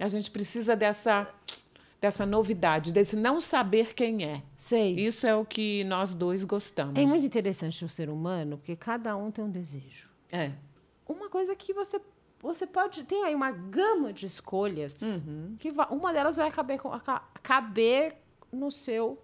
A 0.00 0.08
gente 0.08 0.30
precisa 0.30 0.74
dessa, 0.74 1.28
dessa 2.00 2.24
novidade, 2.24 2.92
desse 2.92 3.14
não 3.14 3.40
saber 3.42 3.92
quem 3.94 4.24
é. 4.24 4.42
Sei. 4.56 4.94
Isso 4.94 5.26
é 5.26 5.36
o 5.36 5.44
que 5.44 5.84
nós 5.84 6.14
dois 6.14 6.44
gostamos. 6.44 6.98
É 6.98 7.04
muito 7.04 7.26
interessante 7.26 7.84
o 7.84 7.90
ser 7.90 8.08
humano, 8.08 8.56
porque 8.56 8.74
cada 8.74 9.14
um 9.18 9.30
tem 9.30 9.44
um 9.44 9.50
desejo. 9.50 10.08
É. 10.30 10.52
Uma 11.06 11.28
coisa 11.28 11.54
que 11.54 11.74
você 11.74 12.00
você 12.40 12.66
pode 12.66 13.04
tem 13.04 13.22
aí 13.22 13.34
uma 13.34 13.50
gama 13.52 14.12
de 14.14 14.26
escolhas 14.26 15.00
Uhum. 15.02 15.56
que 15.60 15.72
uma 15.90 16.12
delas 16.12 16.36
vai 16.38 16.50
caber 16.50 16.80
caber 17.42 18.16
no 18.50 18.70
seu 18.70 19.22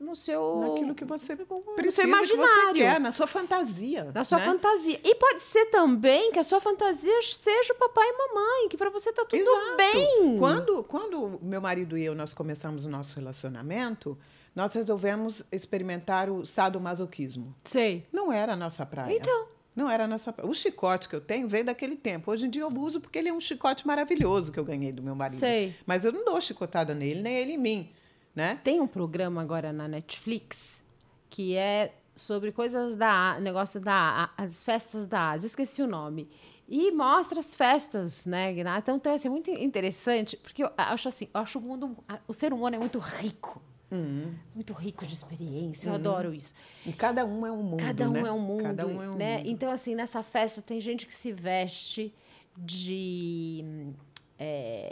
no 0.00 0.16
seu 0.16 0.56
Naquilo 0.60 0.94
que 0.94 1.04
você 1.04 1.34
no 1.34 1.46
seu 1.46 1.74
precisa, 1.74 2.02
que 2.02 2.08
imaginário. 2.08 2.68
você 2.68 2.72
quer, 2.72 2.98
na 2.98 3.12
sua 3.12 3.26
fantasia. 3.26 4.10
na 4.14 4.24
sua 4.24 4.38
né? 4.38 4.44
fantasia. 4.46 5.00
E 5.04 5.14
pode 5.14 5.42
ser 5.42 5.66
também 5.66 6.32
que 6.32 6.38
a 6.38 6.42
sua 6.42 6.60
fantasia 6.60 7.20
seja 7.22 7.74
o 7.74 7.76
papai 7.76 8.08
e 8.08 8.12
mamãe, 8.16 8.68
que 8.68 8.76
pra 8.76 8.88
você 8.88 9.12
tá 9.12 9.24
tudo 9.24 9.38
Exato. 9.38 9.76
bem. 9.76 10.38
Quando, 10.38 10.82
quando 10.84 11.38
meu 11.42 11.60
marido 11.60 11.98
e 11.98 12.04
eu 12.04 12.14
nós 12.14 12.32
começamos 12.32 12.86
o 12.86 12.88
nosso 12.88 13.14
relacionamento, 13.14 14.16
nós 14.54 14.72
resolvemos 14.72 15.44
experimentar 15.52 16.30
o 16.30 16.46
sadomasoquismo. 16.46 17.54
Sei. 17.64 18.06
Não 18.10 18.32
era 18.32 18.54
a 18.54 18.56
nossa 18.56 18.86
praia. 18.86 19.14
Então. 19.14 19.48
Não 19.76 19.88
era 19.88 20.04
a 20.04 20.08
nossa 20.08 20.32
praia. 20.32 20.50
O 20.50 20.54
chicote 20.54 21.08
que 21.08 21.14
eu 21.14 21.20
tenho 21.20 21.46
veio 21.48 21.64
daquele 21.64 21.96
tempo. 21.96 22.30
Hoje 22.30 22.46
em 22.46 22.50
dia 22.50 22.62
eu 22.62 22.68
uso 22.68 23.00
porque 23.00 23.18
ele 23.18 23.28
é 23.28 23.32
um 23.32 23.40
chicote 23.40 23.86
maravilhoso 23.86 24.50
que 24.50 24.58
eu 24.58 24.64
ganhei 24.64 24.92
do 24.92 25.02
meu 25.02 25.14
marido. 25.14 25.38
Sei. 25.38 25.74
Mas 25.86 26.04
eu 26.04 26.12
não 26.12 26.24
dou 26.24 26.40
chicotada 26.40 26.92
nele, 26.94 27.22
nem 27.22 27.36
ele 27.36 27.52
em 27.52 27.58
mim. 27.58 27.92
Né? 28.34 28.60
Tem 28.62 28.80
um 28.80 28.86
programa 28.86 29.42
agora 29.42 29.72
na 29.72 29.88
Netflix 29.88 30.82
que 31.28 31.56
é 31.56 31.94
sobre 32.14 32.52
coisas 32.52 32.96
da 32.96 33.38
negócio 33.40 33.80
da 33.80 34.30
as 34.36 34.62
festas 34.62 35.06
da 35.06 35.30
Ásia, 35.30 35.46
eu 35.46 35.48
esqueci 35.48 35.80
o 35.82 35.86
nome. 35.86 36.28
E 36.68 36.92
mostra 36.92 37.40
as 37.40 37.54
festas, 37.54 38.26
né? 38.26 38.52
Gná? 38.52 38.78
Então 38.78 38.98
tem 38.98 39.14
assim, 39.14 39.28
muito 39.28 39.50
interessante, 39.50 40.36
porque 40.36 40.62
eu 40.62 40.70
acho 40.76 41.08
assim, 41.08 41.28
eu 41.34 41.40
acho 41.40 41.58
o 41.58 41.62
mundo, 41.62 41.96
o 42.28 42.32
ser 42.32 42.52
humano 42.52 42.76
é 42.76 42.78
muito 42.78 42.98
rico, 42.98 43.60
Uhum. 43.90 44.32
muito 44.54 44.72
rico 44.72 45.04
de 45.04 45.14
experiência. 45.14 45.88
Eu 45.88 45.94
adoro 45.94 46.32
isso. 46.32 46.54
E 46.86 46.92
cada 46.92 47.24
um 47.24 47.44
é 47.44 47.50
um 47.50 47.60
mundo. 47.62 47.82
Cada 47.82 48.08
um 48.08 48.12
né? 48.12 48.20
é 48.20 48.32
um 48.32 48.38
mundo, 48.38 48.62
Cada 48.62 48.86
um 48.86 49.02
é 49.02 49.08
um 49.10 49.16
né? 49.16 49.38
mundo. 49.38 49.48
Então 49.48 49.70
assim, 49.72 49.96
nessa 49.96 50.22
festa 50.22 50.62
tem 50.62 50.80
gente 50.80 51.06
que 51.06 51.14
se 51.14 51.32
veste 51.32 52.14
de 52.56 53.64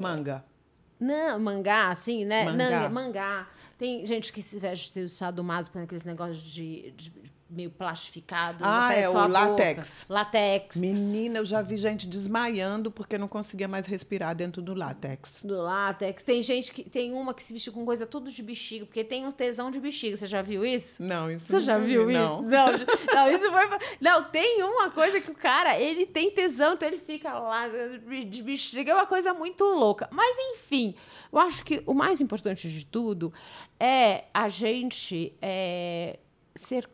Manga. 0.00 0.44
Não, 1.00 1.38
mangá, 1.38 1.90
assim, 1.90 2.24
né? 2.24 2.44
Mangá. 2.44 2.56
Nanga, 2.56 2.88
mangá. 2.88 3.48
Tem 3.76 4.04
gente 4.04 4.32
que 4.32 4.42
se 4.42 4.58
veste 4.58 4.92
de 4.92 5.08
sadomaso 5.08 5.70
com 5.70 5.78
aqueles 5.78 6.04
negócios 6.04 6.42
de, 6.52 6.90
de 6.92 7.12
meio 7.48 7.70
plastificado. 7.70 8.62
Ah, 8.62 8.92
é, 8.92 9.08
o 9.08 9.16
a 9.16 9.26
boca. 9.26 9.40
látex. 9.40 10.06
Látex. 10.08 10.76
Menina, 10.76 11.38
eu 11.38 11.44
já 11.44 11.62
vi 11.62 11.76
gente 11.76 12.06
desmaiando 12.06 12.90
porque 12.90 13.16
não 13.16 13.28
conseguia 13.28 13.66
mais 13.66 13.86
respirar 13.86 14.34
dentro 14.34 14.60
do 14.60 14.74
látex. 14.74 15.42
Do 15.42 15.60
látex. 15.62 16.22
Tem 16.22 16.42
gente 16.42 16.72
que. 16.72 16.88
Tem 16.88 17.12
uma 17.12 17.32
que 17.32 17.42
se 17.42 17.52
veste 17.52 17.70
com 17.70 17.84
coisa 17.84 18.06
tudo 18.06 18.30
de 18.30 18.42
bexiga, 18.42 18.84
porque 18.84 19.02
tem 19.02 19.26
um 19.26 19.30
tesão 19.30 19.70
de 19.70 19.80
bexiga. 19.80 20.16
Você 20.16 20.26
já 20.26 20.42
viu 20.42 20.64
isso? 20.64 21.02
Não, 21.02 21.30
isso 21.30 21.46
Você 21.46 21.60
já 21.60 21.74
nunca 21.74 21.86
viu 21.86 22.06
vi, 22.06 22.12
isso? 22.12 22.22
Não. 22.22 22.42
Não, 22.42 22.66
não, 23.14 23.30
isso 23.30 23.50
foi. 23.50 23.78
Não, 24.00 24.24
tem 24.24 24.62
uma 24.62 24.90
coisa 24.90 25.20
que 25.20 25.30
o 25.30 25.34
cara, 25.34 25.78
ele 25.78 26.06
tem 26.06 26.30
tesão, 26.30 26.74
então 26.74 26.88
ele 26.88 26.98
fica 26.98 27.38
lá 27.38 27.68
de 27.68 28.42
bexiga, 28.42 28.92
é 28.92 28.94
uma 28.94 29.06
coisa 29.06 29.32
muito 29.32 29.64
louca. 29.64 30.08
Mas, 30.10 30.36
enfim, 30.52 30.94
eu 31.32 31.38
acho 31.38 31.64
que 31.64 31.82
o 31.86 31.94
mais 31.94 32.20
importante 32.20 32.70
de 32.70 32.84
tudo 32.84 33.32
é 33.78 34.24
a 34.32 34.48
gente 34.48 35.32
é, 35.40 36.18
ser 36.56 36.88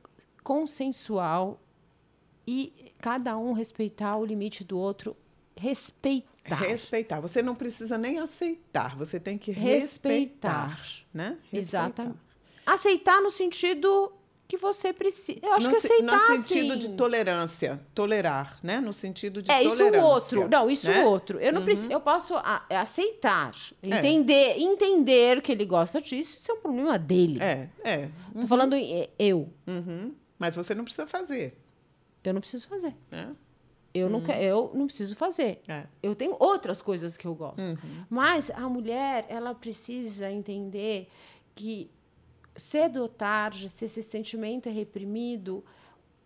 consensual 0.44 1.58
e 2.46 2.92
cada 3.00 3.36
um 3.36 3.52
respeitar 3.52 4.16
o 4.16 4.24
limite 4.24 4.62
do 4.62 4.78
outro. 4.78 5.16
Respeitar. 5.56 6.56
Respeitar. 6.56 7.20
Você 7.20 7.42
não 7.42 7.54
precisa 7.54 7.96
nem 7.96 8.18
aceitar, 8.18 8.94
você 8.96 9.18
tem 9.18 9.38
que 9.38 9.50
Respeitar. 9.50 10.66
respeitar, 10.68 10.80
né? 11.12 11.38
Exatamente. 11.52 12.18
Aceitar 12.66 13.20
no 13.22 13.30
sentido 13.30 14.12
que 14.46 14.58
você 14.58 14.92
precisa. 14.92 15.38
Eu 15.42 15.54
acho 15.54 15.66
no, 15.66 15.70
que 15.72 15.76
aceitar, 15.78 16.28
no 16.30 16.36
sentido 16.36 16.72
assim, 16.74 16.78
de 16.80 16.88
tolerância, 16.96 17.80
tolerar, 17.94 18.58
né? 18.62 18.78
No 18.80 18.92
sentido 18.92 19.40
de 19.40 19.50
É, 19.50 19.62
isso 19.62 19.76
tolerância. 19.78 20.02
o 20.02 20.06
outro. 20.10 20.48
Não, 20.50 20.70
isso 20.70 20.86
né? 20.90 21.02
o 21.02 21.08
outro. 21.08 21.38
Eu 21.40 21.52
não 21.52 21.64
preciso, 21.64 21.90
eu 21.90 22.00
posso 22.00 22.34
a- 22.36 22.64
aceitar, 22.70 23.54
entender, 23.82 24.58
entender 24.58 25.40
que 25.40 25.50
ele 25.52 25.64
gosta 25.64 26.00
disso, 26.00 26.36
isso 26.36 26.50
é 26.50 26.54
um 26.54 26.60
problema 26.60 26.98
dele. 26.98 27.42
É, 27.42 27.68
é. 27.82 28.08
Tô 28.38 28.46
falando 28.46 28.74
em 28.74 29.00
é, 29.02 29.10
eu. 29.18 29.48
Uhum. 29.66 30.14
Mas 30.38 30.56
você 30.56 30.74
não 30.74 30.84
precisa 30.84 31.06
fazer, 31.06 31.56
Eu 32.22 32.32
não 32.34 32.40
preciso 32.40 32.66
fazer. 32.68 32.94
né? 33.10 33.34
Eu 33.92 34.10
não 34.10 34.20
quero, 34.20 34.42
eu 34.42 34.72
não 34.74 34.86
preciso 34.86 35.14
fazer. 35.14 35.62
É. 35.68 35.86
Eu 36.02 36.16
tenho 36.16 36.34
outras 36.40 36.82
coisas 36.82 37.16
que 37.16 37.26
eu 37.28 37.34
gosto. 37.34 37.62
Uhum. 37.62 38.04
Mas 38.10 38.50
a 38.50 38.68
mulher, 38.68 39.24
ela 39.28 39.54
precisa 39.54 40.28
entender 40.28 41.08
que 41.54 41.88
cedo 42.56 43.02
ou 43.02 43.08
tarde, 43.08 43.68
se 43.68 43.84
esse 43.84 44.02
sentimento 44.02 44.68
é 44.68 44.72
reprimido, 44.72 45.64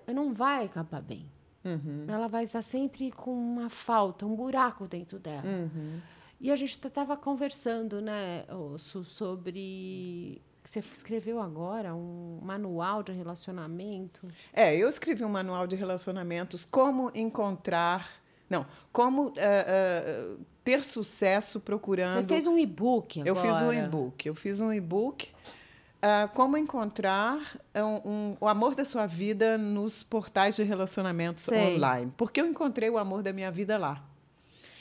não 0.07 0.33
vai 0.33 0.65
acabar 0.65 1.03
bem. 1.03 1.27
Uhum. 1.63 2.07
Ela 2.09 2.27
vai 2.27 2.45
estar 2.45 2.63
sempre 2.63 3.11
com 3.11 3.33
uma 3.33 3.69
falta, 3.69 4.25
um 4.25 4.35
buraco 4.35 4.87
dentro 4.89 5.19
dela. 5.19 5.45
Uhum. 5.45 6.01
E 6.41 6.51
a 6.51 6.57
gente 6.57 6.71
estava 6.71 7.17
conversando, 7.17 8.01
né, 8.01 8.45
Osso, 8.51 9.05
sobre. 9.05 10.41
Você 10.69 10.81
escreveu 10.81 11.41
agora 11.41 11.95
um 11.95 12.41
manual 12.43 13.03
de 13.03 13.11
relacionamento. 13.11 14.29
É, 14.53 14.77
eu 14.77 14.87
escrevi 14.87 15.25
um 15.25 15.29
manual 15.31 15.67
de 15.67 15.75
relacionamentos, 15.75 16.67
como 16.71 17.11
encontrar. 17.15 18.11
Não, 18.51 18.67
como 18.93 19.33
eh, 19.39 19.65
eh, 19.67 20.35
ter 20.63 20.85
sucesso 20.85 21.59
procurando. 21.59 22.21
Você 22.21 22.29
fez 22.29 22.47
um 22.47 22.59
e-book 22.59 23.23
agora. 23.23 23.31
Eu 23.31 23.51
fiz 23.55 23.63
um 23.63 23.73
e-book. 23.73 24.27
Eu 24.29 24.35
fiz 24.35 24.61
um 24.61 24.71
e-book. 24.71 25.31
ah, 26.03 26.29
como 26.35 26.57
encontrar 26.59 27.57
um- 27.75 28.11
um- 28.11 28.37
o 28.39 28.47
amor 28.47 28.75
da 28.75 28.85
sua 28.85 29.07
vida 29.07 29.57
nos 29.59 30.03
portais 30.03 30.55
de 30.55 30.63
relacionamentos 30.63 31.45
Sei. 31.45 31.77
online. 31.77 32.13
Porque 32.17 32.41
eu 32.41 32.47
encontrei 32.47 32.89
o 32.91 32.99
amor 32.99 33.23
da 33.23 33.33
minha 33.33 33.51
vida 33.51 33.77
lá. 33.79 34.05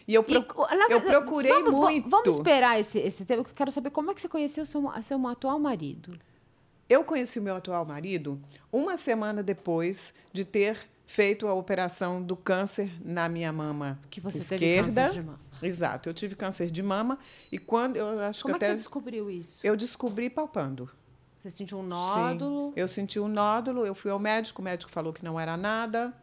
E 0.07 0.13
eu 0.13 0.21
E, 0.21 0.25
procu- 0.25 0.67
na 0.75 0.87
eu 0.89 1.01
procurei 1.01 1.51
vamos, 1.51 1.71
va- 1.71 1.77
muito. 1.91 2.09
Vamos 2.09 2.35
esperar 2.35 2.79
esse, 2.79 2.97
esse 2.99 3.25
tema, 3.25 3.43
que 3.43 3.49
eu 3.51 3.55
quero 3.55 3.71
saber 3.71 3.89
como 3.89 4.11
é 4.11 4.13
que 4.13 4.21
você 4.21 4.29
conheceu 4.29 4.65
seu, 4.65 4.81
seu 5.03 5.27
atual 5.27 5.59
marido. 5.59 6.17
Eu 6.89 7.03
conheci 7.03 7.37
o 7.39 7.41
meu 7.41 7.55
atual 7.57 7.83
marido 7.85 8.39
uma 8.71 8.95
semana 8.95 9.43
depois 9.43 10.13
de 10.31 10.45
ter 10.45 10.77
feito 11.05 11.45
a 11.47 11.53
operação 11.53 12.21
do 12.23 12.35
câncer 12.35 12.89
na 13.03 13.27
minha 13.27 13.51
mama 13.51 13.99
Que 14.09 14.21
você 14.21 14.39
teve 14.39 14.65
esquerda. 14.65 15.03
câncer 15.07 15.19
de 15.21 15.25
mama. 15.25 15.39
Exato, 15.61 16.07
eu 16.09 16.13
tive 16.13 16.35
câncer 16.35 16.69
de 16.71 16.81
mama 16.83 17.17
e 17.51 17.57
quando 17.57 17.95
eu 17.97 18.19
acho 18.21 18.41
Como 18.43 18.55
é 18.55 18.59
que 18.59 18.59
que 18.59 18.65
até 18.65 18.73
você 18.73 18.77
descobriu 18.77 19.29
isso? 19.29 19.59
eu 19.65 19.75
descobri 19.75 20.29
palpando. 20.29 20.89
Você 21.41 21.49
sentiu 21.49 21.77
um 21.79 21.83
Sim. 21.83 21.87
nódulo? 21.89 22.73
Eu 22.75 22.87
senti 22.87 23.19
um 23.19 23.27
nódulo, 23.27 23.85
eu 23.85 23.95
fui 23.95 24.11
ao 24.11 24.19
médico, 24.19 24.61
o 24.61 24.65
médico 24.65 24.89
falou 24.91 25.11
que 25.13 25.23
não 25.23 25.37
era 25.39 25.55
nada. 25.57 26.13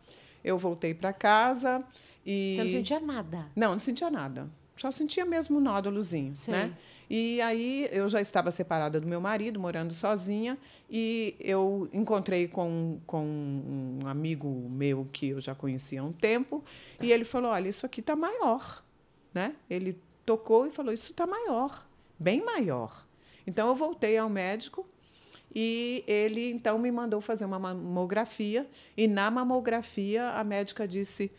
Eu 0.42 0.58
voltei 0.58 0.92
para 0.94 1.12
casa 1.12 1.82
e 2.24 2.54
Você 2.56 2.62
não 2.62 2.70
sentia 2.70 3.00
nada. 3.00 3.46
Não, 3.54 3.72
não 3.72 3.78
sentia 3.78 4.10
nada. 4.10 4.48
Só 4.76 4.90
sentia 4.90 5.24
mesmo 5.24 5.58
um 5.58 5.60
nódulozinho, 5.60 6.34
Sei. 6.36 6.52
né? 6.52 6.76
E 7.08 7.40
aí 7.40 7.88
eu 7.92 8.08
já 8.08 8.20
estava 8.20 8.50
separada 8.50 9.00
do 9.00 9.06
meu 9.06 9.20
marido, 9.20 9.60
morando 9.60 9.92
sozinha, 9.92 10.58
e 10.90 11.36
eu 11.38 11.88
encontrei 11.92 12.48
com, 12.48 12.98
com 13.06 13.24
um 13.24 14.06
amigo 14.06 14.48
meu 14.70 15.06
que 15.12 15.28
eu 15.28 15.40
já 15.40 15.54
conhecia 15.54 16.00
há 16.00 16.04
um 16.04 16.12
tempo, 16.12 16.64
e 17.00 17.12
ele 17.12 17.24
falou: 17.24 17.50
"Olha, 17.52 17.68
isso 17.68 17.84
aqui 17.86 18.00
está 18.00 18.16
maior", 18.16 18.82
né? 19.32 19.54
Ele 19.68 19.98
tocou 20.24 20.66
e 20.66 20.70
falou: 20.70 20.92
"Isso 20.92 21.12
está 21.12 21.26
maior, 21.26 21.86
bem 22.18 22.42
maior". 22.44 23.06
Então 23.46 23.68
eu 23.68 23.74
voltei 23.76 24.16
ao 24.16 24.30
médico 24.30 24.86
e 25.54 26.02
ele 26.06 26.50
então 26.50 26.78
me 26.78 26.90
mandou 26.90 27.20
fazer 27.20 27.44
uma 27.44 27.58
mamografia 27.58 28.66
e 28.96 29.06
na 29.06 29.30
mamografia 29.30 30.30
a 30.30 30.42
médica 30.42 30.88
disse 30.88 31.30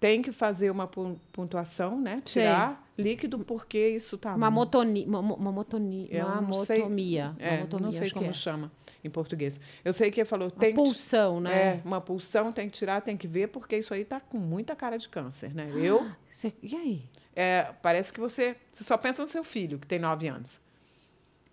tem 0.00 0.22
que 0.22 0.30
fazer 0.32 0.70
uma 0.70 0.86
pon- 0.86 1.16
pontuação, 1.32 2.00
né? 2.00 2.20
Tirar 2.24 2.86
líquido 2.96 3.38
porque 3.40 3.88
isso 3.90 4.16
tá 4.18 4.36
Mamotoni, 4.36 5.06
mamo- 5.06 5.36
mamotoni, 5.36 6.08
Eu 6.10 6.24
não 6.40 6.52
sei- 6.64 6.78
mamotomia. 6.78 7.34
é, 7.38 7.64
não 7.80 7.92
sei 7.92 8.08
que 8.08 8.14
como 8.14 8.30
é. 8.30 8.32
chama 8.32 8.70
em 9.04 9.10
português. 9.10 9.60
Eu 9.84 9.92
sei 9.92 10.10
que 10.10 10.20
ele 10.20 10.28
falou 10.28 10.48
Uma 10.48 10.58
tem 10.60 10.70
que 10.70 10.76
pulsão, 10.76 11.40
né? 11.40 11.76
é, 11.76 11.80
uma 11.84 12.00
pulsão 12.00 12.50
tem 12.52 12.68
que 12.68 12.76
tirar, 12.76 13.00
tem 13.00 13.16
que 13.16 13.26
ver 13.28 13.48
porque 13.48 13.76
isso 13.76 13.94
aí 13.94 14.04
tá 14.04 14.18
com 14.20 14.38
muita 14.38 14.74
cara 14.74 14.96
de 14.98 15.08
câncer, 15.08 15.54
né? 15.54 15.70
Eu 15.76 16.10
Você- 16.32 16.52
e 16.62 16.74
aí? 16.74 17.02
é, 17.36 17.72
parece 17.82 18.12
que 18.12 18.18
você, 18.20 18.56
você 18.72 18.82
só 18.84 18.96
pensa 18.96 19.22
no 19.22 19.28
seu 19.28 19.44
filho, 19.44 19.78
que 19.78 19.86
tem 19.86 19.98
nove 20.00 20.26
anos. 20.28 20.60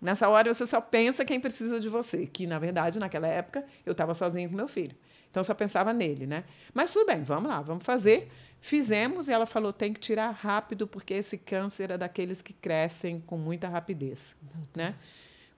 Nessa 0.00 0.28
hora 0.28 0.52
você 0.52 0.66
só 0.66 0.80
pensa 0.80 1.24
quem 1.24 1.40
precisa 1.40 1.80
de 1.80 1.88
você, 1.88 2.26
que 2.26 2.46
na 2.46 2.58
verdade 2.58 2.98
naquela 2.98 3.26
época 3.28 3.64
eu 3.84 3.92
estava 3.92 4.12
sozinha 4.14 4.48
com 4.48 4.54
meu 4.54 4.68
filho. 4.68 4.94
Então 5.36 5.44
só 5.44 5.52
pensava 5.52 5.92
nele, 5.92 6.26
né? 6.26 6.44
Mas 6.72 6.94
tudo 6.94 7.04
bem, 7.04 7.22
vamos 7.22 7.50
lá, 7.50 7.60
vamos 7.60 7.84
fazer. 7.84 8.32
Fizemos 8.58 9.28
e 9.28 9.32
ela 9.32 9.44
falou 9.44 9.70
tem 9.70 9.92
que 9.92 10.00
tirar 10.00 10.30
rápido 10.30 10.86
porque 10.86 11.12
esse 11.12 11.36
câncer 11.36 11.90
é 11.90 11.98
daqueles 11.98 12.40
que 12.40 12.54
crescem 12.54 13.20
com 13.20 13.36
muita 13.36 13.68
rapidez, 13.68 14.34
né? 14.74 14.94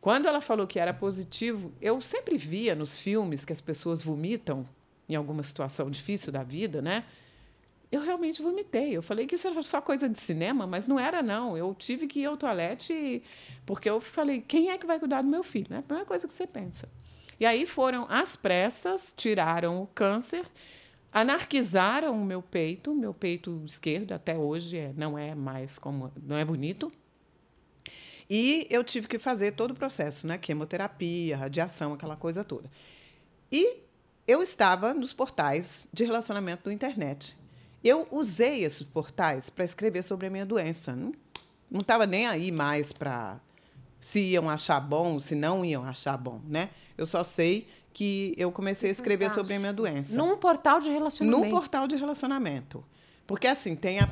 Quando 0.00 0.26
ela 0.26 0.40
falou 0.40 0.66
que 0.66 0.80
era 0.80 0.92
positivo, 0.92 1.72
eu 1.80 2.00
sempre 2.00 2.36
via 2.36 2.74
nos 2.74 2.98
filmes 2.98 3.44
que 3.44 3.52
as 3.52 3.60
pessoas 3.60 4.02
vomitam 4.02 4.68
em 5.08 5.14
alguma 5.14 5.44
situação 5.44 5.88
difícil 5.88 6.32
da 6.32 6.42
vida, 6.42 6.82
né? 6.82 7.04
Eu 7.88 8.02
realmente 8.02 8.42
vomitei. 8.42 8.96
Eu 8.96 9.02
falei 9.02 9.28
que 9.28 9.36
isso 9.36 9.46
era 9.46 9.62
só 9.62 9.80
coisa 9.80 10.08
de 10.08 10.18
cinema, 10.18 10.66
mas 10.66 10.88
não 10.88 10.98
era, 10.98 11.22
não. 11.22 11.56
Eu 11.56 11.72
tive 11.72 12.08
que 12.08 12.18
ir 12.18 12.24
ao 12.24 12.36
toalete 12.36 13.22
porque 13.64 13.88
eu 13.88 14.00
falei, 14.00 14.40
quem 14.40 14.70
é 14.70 14.76
que 14.76 14.86
vai 14.86 14.98
cuidar 14.98 15.22
do 15.22 15.28
meu 15.28 15.44
filho? 15.44 15.68
Né? 15.70 15.78
A 15.78 15.82
primeira 15.82 16.04
coisa 16.04 16.26
que 16.26 16.34
você 16.34 16.48
pensa. 16.48 16.88
E 17.38 17.46
aí 17.46 17.66
foram 17.66 18.06
às 18.08 18.36
pressas, 18.36 19.12
tiraram 19.16 19.82
o 19.82 19.86
câncer, 19.86 20.44
anarquizaram 21.12 22.20
o 22.20 22.24
meu 22.24 22.42
peito, 22.42 22.94
meu 22.94 23.14
peito 23.14 23.62
esquerdo 23.64 24.12
até 24.12 24.36
hoje 24.36 24.76
é, 24.76 24.92
não 24.96 25.18
é 25.18 25.34
mais 25.34 25.78
como, 25.78 26.12
não 26.22 26.36
é 26.36 26.44
bonito. 26.44 26.92
E 28.28 28.66
eu 28.68 28.84
tive 28.84 29.08
que 29.08 29.18
fazer 29.18 29.52
todo 29.52 29.70
o 29.70 29.74
processo, 29.74 30.26
né? 30.26 30.36
Quimioterapia, 30.36 31.36
radiação, 31.36 31.94
aquela 31.94 32.16
coisa 32.16 32.44
toda. 32.44 32.70
E 33.50 33.78
eu 34.26 34.42
estava 34.42 34.92
nos 34.92 35.14
portais 35.14 35.88
de 35.92 36.04
relacionamento 36.04 36.64
da 36.64 36.72
internet. 36.72 37.36
Eu 37.82 38.06
usei 38.10 38.64
esses 38.64 38.82
portais 38.82 39.48
para 39.48 39.64
escrever 39.64 40.02
sobre 40.02 40.26
a 40.26 40.30
minha 40.30 40.44
doença. 40.44 40.94
Não 40.94 41.12
não 41.70 41.80
estava 41.80 42.06
nem 42.06 42.26
aí 42.26 42.50
mais 42.50 42.92
para 42.92 43.38
se 44.00 44.20
iam 44.20 44.48
achar 44.48 44.80
bom, 44.80 45.20
se 45.20 45.34
não 45.34 45.64
iam 45.64 45.84
achar 45.84 46.16
bom, 46.16 46.40
né? 46.46 46.70
Eu 46.96 47.06
só 47.06 47.22
sei 47.24 47.66
que 47.92 48.34
eu 48.36 48.52
comecei 48.52 48.90
a 48.90 48.92
escrever 48.92 49.30
sobre 49.30 49.54
a 49.54 49.58
minha 49.58 49.72
doença. 49.72 50.16
Num 50.16 50.36
portal 50.36 50.80
de 50.80 50.90
relacionamento. 50.90 51.44
Num 51.44 51.50
portal 51.50 51.88
de 51.88 51.96
relacionamento. 51.96 52.84
Porque 53.26 53.46
assim, 53.46 53.74
tem 53.74 53.98
a 53.98 54.08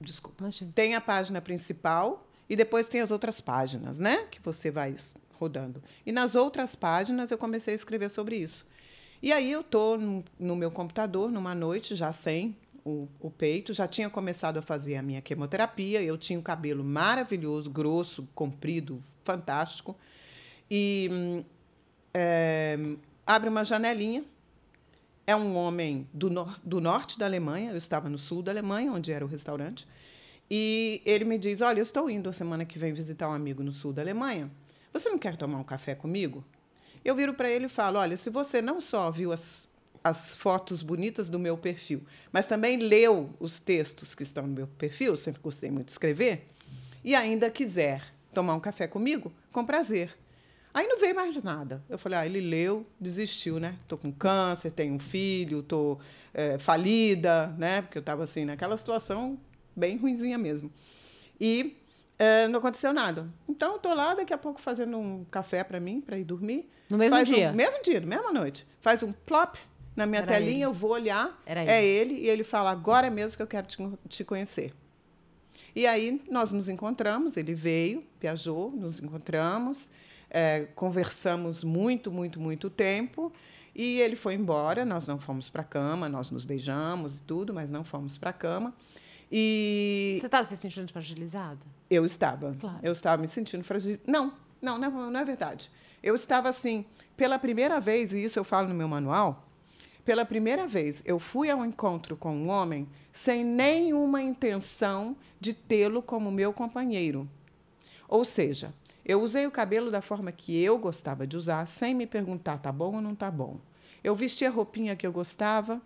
desculpa, 0.00 0.44
Imagina. 0.44 0.72
tem 0.74 0.94
a 0.94 1.00
página 1.00 1.40
principal 1.40 2.26
e 2.48 2.56
depois 2.56 2.88
tem 2.88 3.00
as 3.00 3.10
outras 3.10 3.40
páginas, 3.40 3.98
né? 3.98 4.26
Que 4.30 4.40
você 4.40 4.70
vai 4.70 4.96
rodando. 5.38 5.82
E 6.04 6.12
nas 6.12 6.34
outras 6.34 6.74
páginas 6.74 7.30
eu 7.30 7.38
comecei 7.38 7.72
a 7.72 7.76
escrever 7.76 8.10
sobre 8.10 8.36
isso. 8.36 8.66
E 9.22 9.32
aí 9.32 9.52
eu 9.52 9.62
tô 9.62 9.96
no, 9.96 10.24
no 10.38 10.56
meu 10.56 10.70
computador 10.70 11.30
numa 11.30 11.54
noite 11.54 11.94
já 11.94 12.12
sem 12.12 12.56
o, 12.84 13.06
o 13.20 13.30
peito, 13.30 13.72
já 13.72 13.86
tinha 13.86 14.08
começado 14.08 14.58
a 14.58 14.62
fazer 14.62 14.96
a 14.96 15.02
minha 15.02 15.20
quimioterapia, 15.20 16.02
eu 16.02 16.16
tinha 16.16 16.38
um 16.38 16.42
cabelo 16.42 16.82
maravilhoso, 16.82 17.70
grosso, 17.70 18.26
comprido, 18.34 19.02
fantástico. 19.30 19.96
E 20.70 21.44
é, 22.14 22.78
abre 23.26 23.48
uma 23.48 23.64
janelinha 23.64 24.24
é 25.26 25.36
um 25.36 25.56
homem 25.56 26.08
do, 26.12 26.28
nor 26.28 26.58
do 26.64 26.80
norte 26.80 27.16
da 27.18 27.24
Alemanha, 27.24 27.70
eu 27.70 27.76
estava 27.76 28.08
no 28.08 28.18
sul 28.18 28.42
da 28.42 28.50
Alemanha, 28.50 28.90
onde 28.90 29.12
era 29.12 29.24
o 29.24 29.28
restaurante, 29.28 29.86
e 30.50 31.00
ele 31.04 31.24
me 31.24 31.38
diz: 31.38 31.60
Olha, 31.60 31.78
eu 31.78 31.84
estou 31.84 32.10
indo 32.10 32.28
a 32.28 32.32
semana 32.32 32.64
que 32.64 32.78
vem 32.78 32.92
visitar 32.92 33.28
um 33.28 33.32
amigo 33.32 33.62
no 33.62 33.72
sul 33.72 33.92
da 33.92 34.02
Alemanha. 34.02 34.50
Você 34.92 35.08
não 35.08 35.18
quer 35.18 35.36
tomar 35.36 35.58
um 35.58 35.64
café 35.64 35.94
comigo? 35.94 36.44
eu 37.04 37.14
viro 37.14 37.34
para 37.34 37.50
ele 37.50 37.66
e 37.66 37.68
falo: 37.68 37.98
olha, 37.98 38.16
se 38.16 38.30
você 38.30 38.60
não 38.60 38.80
só 38.80 39.10
viu 39.10 39.32
as, 39.32 39.68
as 40.02 40.34
fotos 40.36 40.82
bonitas 40.82 41.30
do 41.30 41.38
meu 41.38 41.56
perfil, 41.56 42.02
mas 42.32 42.46
também 42.46 42.76
leu 42.76 43.30
os 43.38 43.58
textos 43.58 44.14
que 44.14 44.22
estão 44.22 44.46
no 44.46 44.52
meu 44.52 44.66
perfil, 44.66 45.16
sempre 45.16 45.40
gostei 45.40 45.70
muito 45.70 45.86
de 45.86 45.92
escrever, 45.92 46.46
e 47.02 47.14
ainda 47.14 47.50
quiser 47.50 48.02
tomar 48.32 48.54
um 48.54 48.60
café 48.60 48.86
comigo, 48.86 49.32
com 49.52 49.64
prazer. 49.64 50.16
Aí 50.72 50.86
não 50.86 51.00
veio 51.00 51.14
mais 51.14 51.42
nada. 51.42 51.82
Eu 51.88 51.98
falei, 51.98 52.18
ah, 52.18 52.26
ele 52.26 52.40
leu, 52.40 52.86
desistiu, 53.00 53.58
né? 53.58 53.74
Tô 53.88 53.98
com 53.98 54.12
câncer, 54.12 54.70
tenho 54.70 54.94
um 54.94 55.00
filho, 55.00 55.62
tô 55.62 55.98
é, 56.32 56.58
falida, 56.58 57.48
né? 57.58 57.82
Porque 57.82 57.98
eu 57.98 58.00
estava 58.00 58.22
assim, 58.22 58.44
naquela 58.44 58.76
situação 58.76 59.38
bem 59.74 59.96
ruinzinha 59.96 60.38
mesmo. 60.38 60.72
E 61.40 61.76
é, 62.18 62.46
não 62.46 62.60
aconteceu 62.60 62.92
nada. 62.92 63.28
Então, 63.48 63.72
eu 63.72 63.78
tô 63.78 63.92
lá 63.92 64.14
daqui 64.14 64.32
a 64.32 64.38
pouco 64.38 64.60
fazendo 64.60 64.96
um 64.96 65.24
café 65.24 65.64
para 65.64 65.80
mim, 65.80 66.00
para 66.00 66.18
ir 66.18 66.24
dormir. 66.24 66.70
No 66.88 66.98
mesmo 66.98 67.16
Faz 67.16 67.28
dia? 67.28 67.50
Um, 67.50 67.54
mesmo 67.54 67.82
dia, 67.82 68.00
mesma 68.00 68.32
noite. 68.32 68.66
Faz 68.80 69.02
um 69.02 69.12
plop 69.12 69.58
na 69.96 70.06
minha 70.06 70.22
Era 70.22 70.34
telinha, 70.34 70.52
ele. 70.52 70.62
eu 70.62 70.72
vou 70.72 70.90
olhar, 70.90 71.40
Era 71.44 71.64
é 71.64 71.84
ele, 71.84 72.14
e 72.14 72.28
ele 72.28 72.44
fala, 72.44 72.70
agora 72.70 73.10
mesmo 73.10 73.36
que 73.36 73.42
eu 73.42 73.46
quero 73.46 73.66
te, 73.66 73.76
te 74.08 74.24
conhecer. 74.24 74.72
E 75.74 75.86
aí 75.86 76.20
nós 76.30 76.52
nos 76.52 76.68
encontramos, 76.68 77.36
ele 77.36 77.54
veio, 77.54 78.04
viajou, 78.20 78.70
nos 78.70 79.00
encontramos, 79.00 79.88
é, 80.28 80.66
conversamos 80.74 81.62
muito, 81.64 82.10
muito, 82.10 82.40
muito 82.40 82.68
tempo, 82.70 83.32
e 83.74 84.00
ele 84.00 84.16
foi 84.16 84.34
embora, 84.34 84.84
nós 84.84 85.06
não 85.06 85.18
fomos 85.18 85.48
para 85.48 85.62
a 85.62 85.64
cama, 85.64 86.08
nós 86.08 86.30
nos 86.30 86.44
beijamos 86.44 87.18
e 87.18 87.22
tudo, 87.22 87.54
mas 87.54 87.70
não 87.70 87.84
fomos 87.84 88.18
para 88.18 88.30
a 88.30 88.32
cama. 88.32 88.74
E 89.30 90.18
Você 90.20 90.26
estava 90.26 90.44
se 90.44 90.56
sentindo 90.56 90.90
fragilizada? 90.92 91.60
eu 91.88 92.04
estava. 92.04 92.54
Claro. 92.58 92.78
Eu 92.82 92.92
estava 92.92 93.20
me 93.22 93.28
sentindo 93.28 93.64
fragil. 93.64 93.98
Não, 94.06 94.32
não, 94.60 94.78
não, 94.78 95.10
não 95.10 95.20
é 95.20 95.24
verdade. 95.24 95.70
Eu 96.02 96.14
estava 96.14 96.48
assim, 96.48 96.84
pela 97.16 97.38
primeira 97.38 97.80
vez, 97.80 98.12
e 98.12 98.22
isso 98.22 98.38
eu 98.38 98.44
falo 98.44 98.68
no 98.68 98.74
meu 98.74 98.88
manual, 98.88 99.49
pela 100.10 100.24
primeira 100.24 100.66
vez 100.66 101.04
eu 101.06 101.20
fui 101.20 101.48
ao 101.48 101.64
encontro 101.64 102.16
com 102.16 102.34
um 102.34 102.48
homem 102.48 102.88
sem 103.12 103.44
nenhuma 103.44 104.20
intenção 104.20 105.16
de 105.38 105.54
tê-lo 105.54 106.02
como 106.02 106.32
meu 106.32 106.52
companheiro. 106.52 107.30
Ou 108.08 108.24
seja, 108.24 108.74
eu 109.06 109.22
usei 109.22 109.46
o 109.46 109.52
cabelo 109.52 109.88
da 109.88 110.02
forma 110.02 110.32
que 110.32 110.60
eu 110.60 110.76
gostava 110.78 111.28
de 111.28 111.36
usar, 111.36 111.64
sem 111.66 111.94
me 111.94 112.08
perguntar 112.08 112.58
tá 112.58 112.72
bom 112.72 112.96
ou 112.96 113.00
não 113.00 113.14
tá 113.14 113.30
bom. 113.30 113.60
Eu 114.02 114.16
vesti 114.16 114.44
a 114.44 114.50
roupinha 114.50 114.96
que 114.96 115.06
eu 115.06 115.12
gostava, 115.12 115.80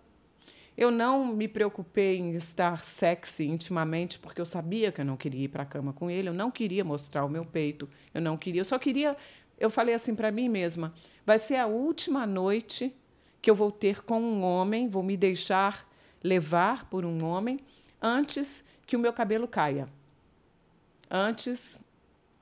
eu 0.75 0.89
não 0.89 1.27
me 1.27 1.47
preocupei 1.47 2.17
em 2.17 2.33
estar 2.33 2.83
sexy 2.83 3.45
intimamente, 3.45 4.17
porque 4.17 4.41
eu 4.41 4.45
sabia 4.47 4.91
que 4.91 5.01
eu 5.01 5.05
não 5.05 5.17
queria 5.17 5.43
ir 5.43 5.49
para 5.49 5.61
a 5.61 5.67
cama 5.67 5.93
com 5.93 6.09
ele, 6.09 6.29
eu 6.29 6.33
não 6.33 6.49
queria 6.49 6.83
mostrar 6.83 7.23
o 7.23 7.29
meu 7.29 7.45
peito, 7.45 7.87
eu 8.11 8.21
não 8.21 8.37
queria, 8.37 8.61
eu 8.61 8.65
só 8.65 8.79
queria. 8.79 9.15
Eu 9.59 9.69
falei 9.69 9.93
assim 9.93 10.15
para 10.15 10.31
mim 10.31 10.49
mesma: 10.49 10.95
vai 11.23 11.37
ser 11.37 11.57
a 11.57 11.67
última 11.67 12.25
noite 12.25 12.91
que 13.45 13.51
eu 13.51 13.53
vou 13.53 13.71
ter 13.71 14.01
com 14.01 14.19
um 14.19 14.41
homem, 14.41 14.89
vou 14.89 15.03
me 15.03 15.15
deixar 15.15 15.87
levar 16.23 16.89
por 16.89 17.05
um 17.05 17.23
homem 17.23 17.59
antes 18.01 18.63
que 18.87 18.95
o 18.95 18.99
meu 18.99 19.13
cabelo 19.13 19.47
caia. 19.47 19.87
Antes, 21.11 21.77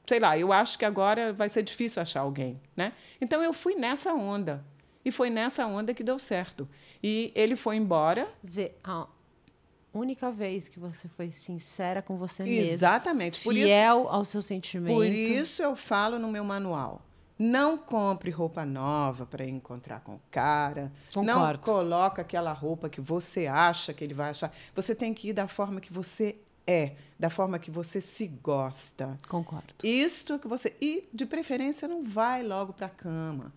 sei 0.08 0.18
lá, 0.18 0.39
eu 0.39 0.54
acho 0.54 0.80
que 0.80 0.86
agora 0.86 1.34
vai 1.34 1.49
ser 1.49 1.62
difícil 1.62 2.01
achar 2.01 2.22
alguém, 2.22 2.58
né? 2.74 2.93
Então 3.20 3.43
eu 3.43 3.51
fui 3.51 3.76
nessa 3.76 4.14
onda. 4.14 4.64
E 5.04 5.12
foi 5.12 5.30
nessa 5.30 5.68
onda 5.68 5.93
que 5.93 6.06
deu 6.06 6.18
certo. 6.18 6.70
E 7.04 7.34
ele 7.36 7.58
foi 7.58 7.76
embora. 7.76 8.26
Dizer, 8.41 8.80
a 8.82 9.06
única 9.93 10.32
vez 10.32 10.70
que 10.70 10.80
você 10.80 11.10
foi 11.10 11.32
sincera 11.32 12.01
com 12.01 12.16
você 12.16 12.45
mesma, 12.45 12.72
Exatamente. 12.72 13.43
Por 13.43 13.54
isso, 13.54 13.66
fiel 13.66 14.08
ao 14.08 14.24
seu 14.24 14.41
sentimento. 14.41 14.95
por 14.95 15.06
isso 15.06 15.62
eu 15.62 15.76
falo 15.76 16.18
no 16.18 16.30
meu 16.30 16.45
manual. 16.45 17.01
Não 17.38 17.77
compre 17.77 18.29
roupa 18.29 18.63
nova 18.65 19.25
para 19.25 19.45
encontrar 19.45 20.01
com 20.01 20.15
o 20.15 20.21
cara. 20.29 20.91
Não 21.15 21.25
Concordo. 21.25 21.59
coloca 21.59 22.21
aquela 22.21 22.53
roupa 22.53 22.89
que 22.89 23.01
você 23.01 23.47
acha 23.47 23.93
que 23.93 24.03
ele 24.03 24.13
vai 24.13 24.29
achar. 24.29 24.53
Você 24.75 24.93
tem 24.93 25.13
que 25.13 25.29
ir 25.29 25.34
da 25.34 25.47
forma 25.47 25.81
que 25.81 25.91
você 25.91 26.36
é, 26.65 26.93
da 27.19 27.29
forma 27.29 27.59
que 27.59 27.69
você 27.69 27.99
se 27.99 28.27
gosta. 28.27 29.17
Concordo. 29.27 29.73
Isto 29.84 30.39
que 30.39 30.47
você. 30.47 30.73
E, 30.81 31.07
de 31.13 31.25
preferência, 31.25 31.88
não 31.88 32.03
vai 32.03 32.43
logo 32.43 32.73
para 32.73 32.88
a 32.88 32.89
cama. 32.89 33.51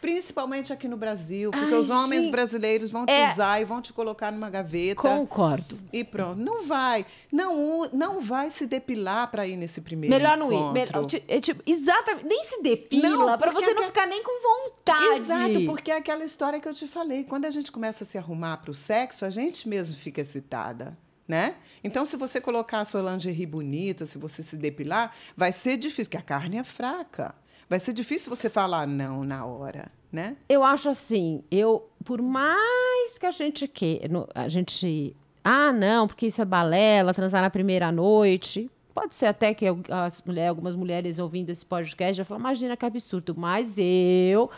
Principalmente 0.00 0.72
aqui 0.72 0.88
no 0.88 0.96
Brasil, 0.96 1.50
porque 1.50 1.74
Ai, 1.74 1.80
os 1.80 1.90
homens 1.90 2.24
gente, 2.24 2.32
brasileiros 2.32 2.90
vão 2.90 3.04
te 3.04 3.12
é- 3.12 3.32
usar 3.32 3.60
e 3.60 3.64
vão 3.64 3.82
te 3.82 3.92
colocar 3.92 4.32
numa 4.32 4.48
gaveta. 4.48 5.00
Concordo. 5.00 5.78
E 5.92 6.02
pronto. 6.02 6.38
Não 6.40 6.64
vai. 6.64 7.04
Não, 7.30 7.88
não 7.92 8.20
vai 8.20 8.50
se 8.50 8.66
depilar 8.66 9.30
para 9.30 9.46
ir 9.46 9.56
nesse 9.56 9.80
primeiro 9.80 10.14
Melhor 10.14 10.36
não 10.36 10.52
ir. 10.52 10.72
Melhor, 10.72 11.04
ti- 11.06 11.22
é 11.28 11.40
tipo, 11.40 11.62
exatamente. 11.66 12.26
Nem 12.26 12.44
se 12.44 12.62
depila, 12.62 13.36
porque 13.36 13.54
você 13.54 13.74
não 13.74 13.84
ficar 13.84 14.06
nem 14.06 14.22
com 14.22 14.42
vontade. 14.42 15.16
Exato, 15.16 15.64
porque 15.66 15.90
é 15.90 15.96
aquela 15.96 16.24
história 16.24 16.58
que 16.58 16.68
eu 16.68 16.74
te 16.74 16.86
falei. 16.86 17.24
Quando 17.24 17.44
a 17.44 17.50
gente 17.50 17.70
começa 17.70 18.04
a 18.04 18.06
se 18.06 18.16
arrumar 18.16 18.56
para 18.58 18.70
o 18.70 18.74
sexo, 18.74 19.24
a 19.24 19.30
gente 19.30 19.68
mesmo 19.68 19.98
fica 19.98 20.20
excitada. 20.20 20.96
Né? 21.28 21.54
Então, 21.84 22.04
se 22.04 22.16
você 22.16 22.40
colocar 22.40 22.80
a 22.80 22.84
sua 22.84 23.02
lingerie 23.12 23.46
bonita, 23.46 24.04
se 24.04 24.18
você 24.18 24.42
se 24.42 24.56
depilar, 24.56 25.14
vai 25.36 25.52
ser 25.52 25.76
difícil, 25.76 26.06
porque 26.06 26.16
a 26.16 26.22
carne 26.22 26.56
é 26.56 26.64
fraca. 26.64 27.36
Vai 27.70 27.78
ser 27.78 27.92
difícil 27.92 28.34
você 28.34 28.50
falar 28.50 28.84
não 28.84 29.22
na 29.22 29.46
hora, 29.46 29.92
né? 30.10 30.36
Eu 30.48 30.64
acho 30.64 30.88
assim, 30.88 31.44
eu, 31.48 31.88
por 32.04 32.20
mais 32.20 33.16
que 33.16 33.24
a 33.24 33.30
gente 33.30 33.68
que 33.68 34.00
a 34.34 34.48
gente, 34.48 35.16
ah, 35.44 35.72
não, 35.72 36.08
porque 36.08 36.26
isso 36.26 36.42
é 36.42 36.44
balela, 36.44 37.14
transar 37.14 37.40
na 37.40 37.48
primeira 37.48 37.92
noite. 37.92 38.68
Pode 38.92 39.14
ser 39.14 39.26
até 39.26 39.54
que 39.54 39.66
as 39.88 40.20
mulher, 40.22 40.48
algumas 40.48 40.74
mulheres 40.74 41.20
ouvindo 41.20 41.50
esse 41.50 41.64
podcast 41.64 42.16
já 42.16 42.24
falam, 42.24 42.40
imagina 42.40 42.76
que 42.76 42.84
absurdo, 42.84 43.36
mas 43.38 43.74
eu, 43.78 44.50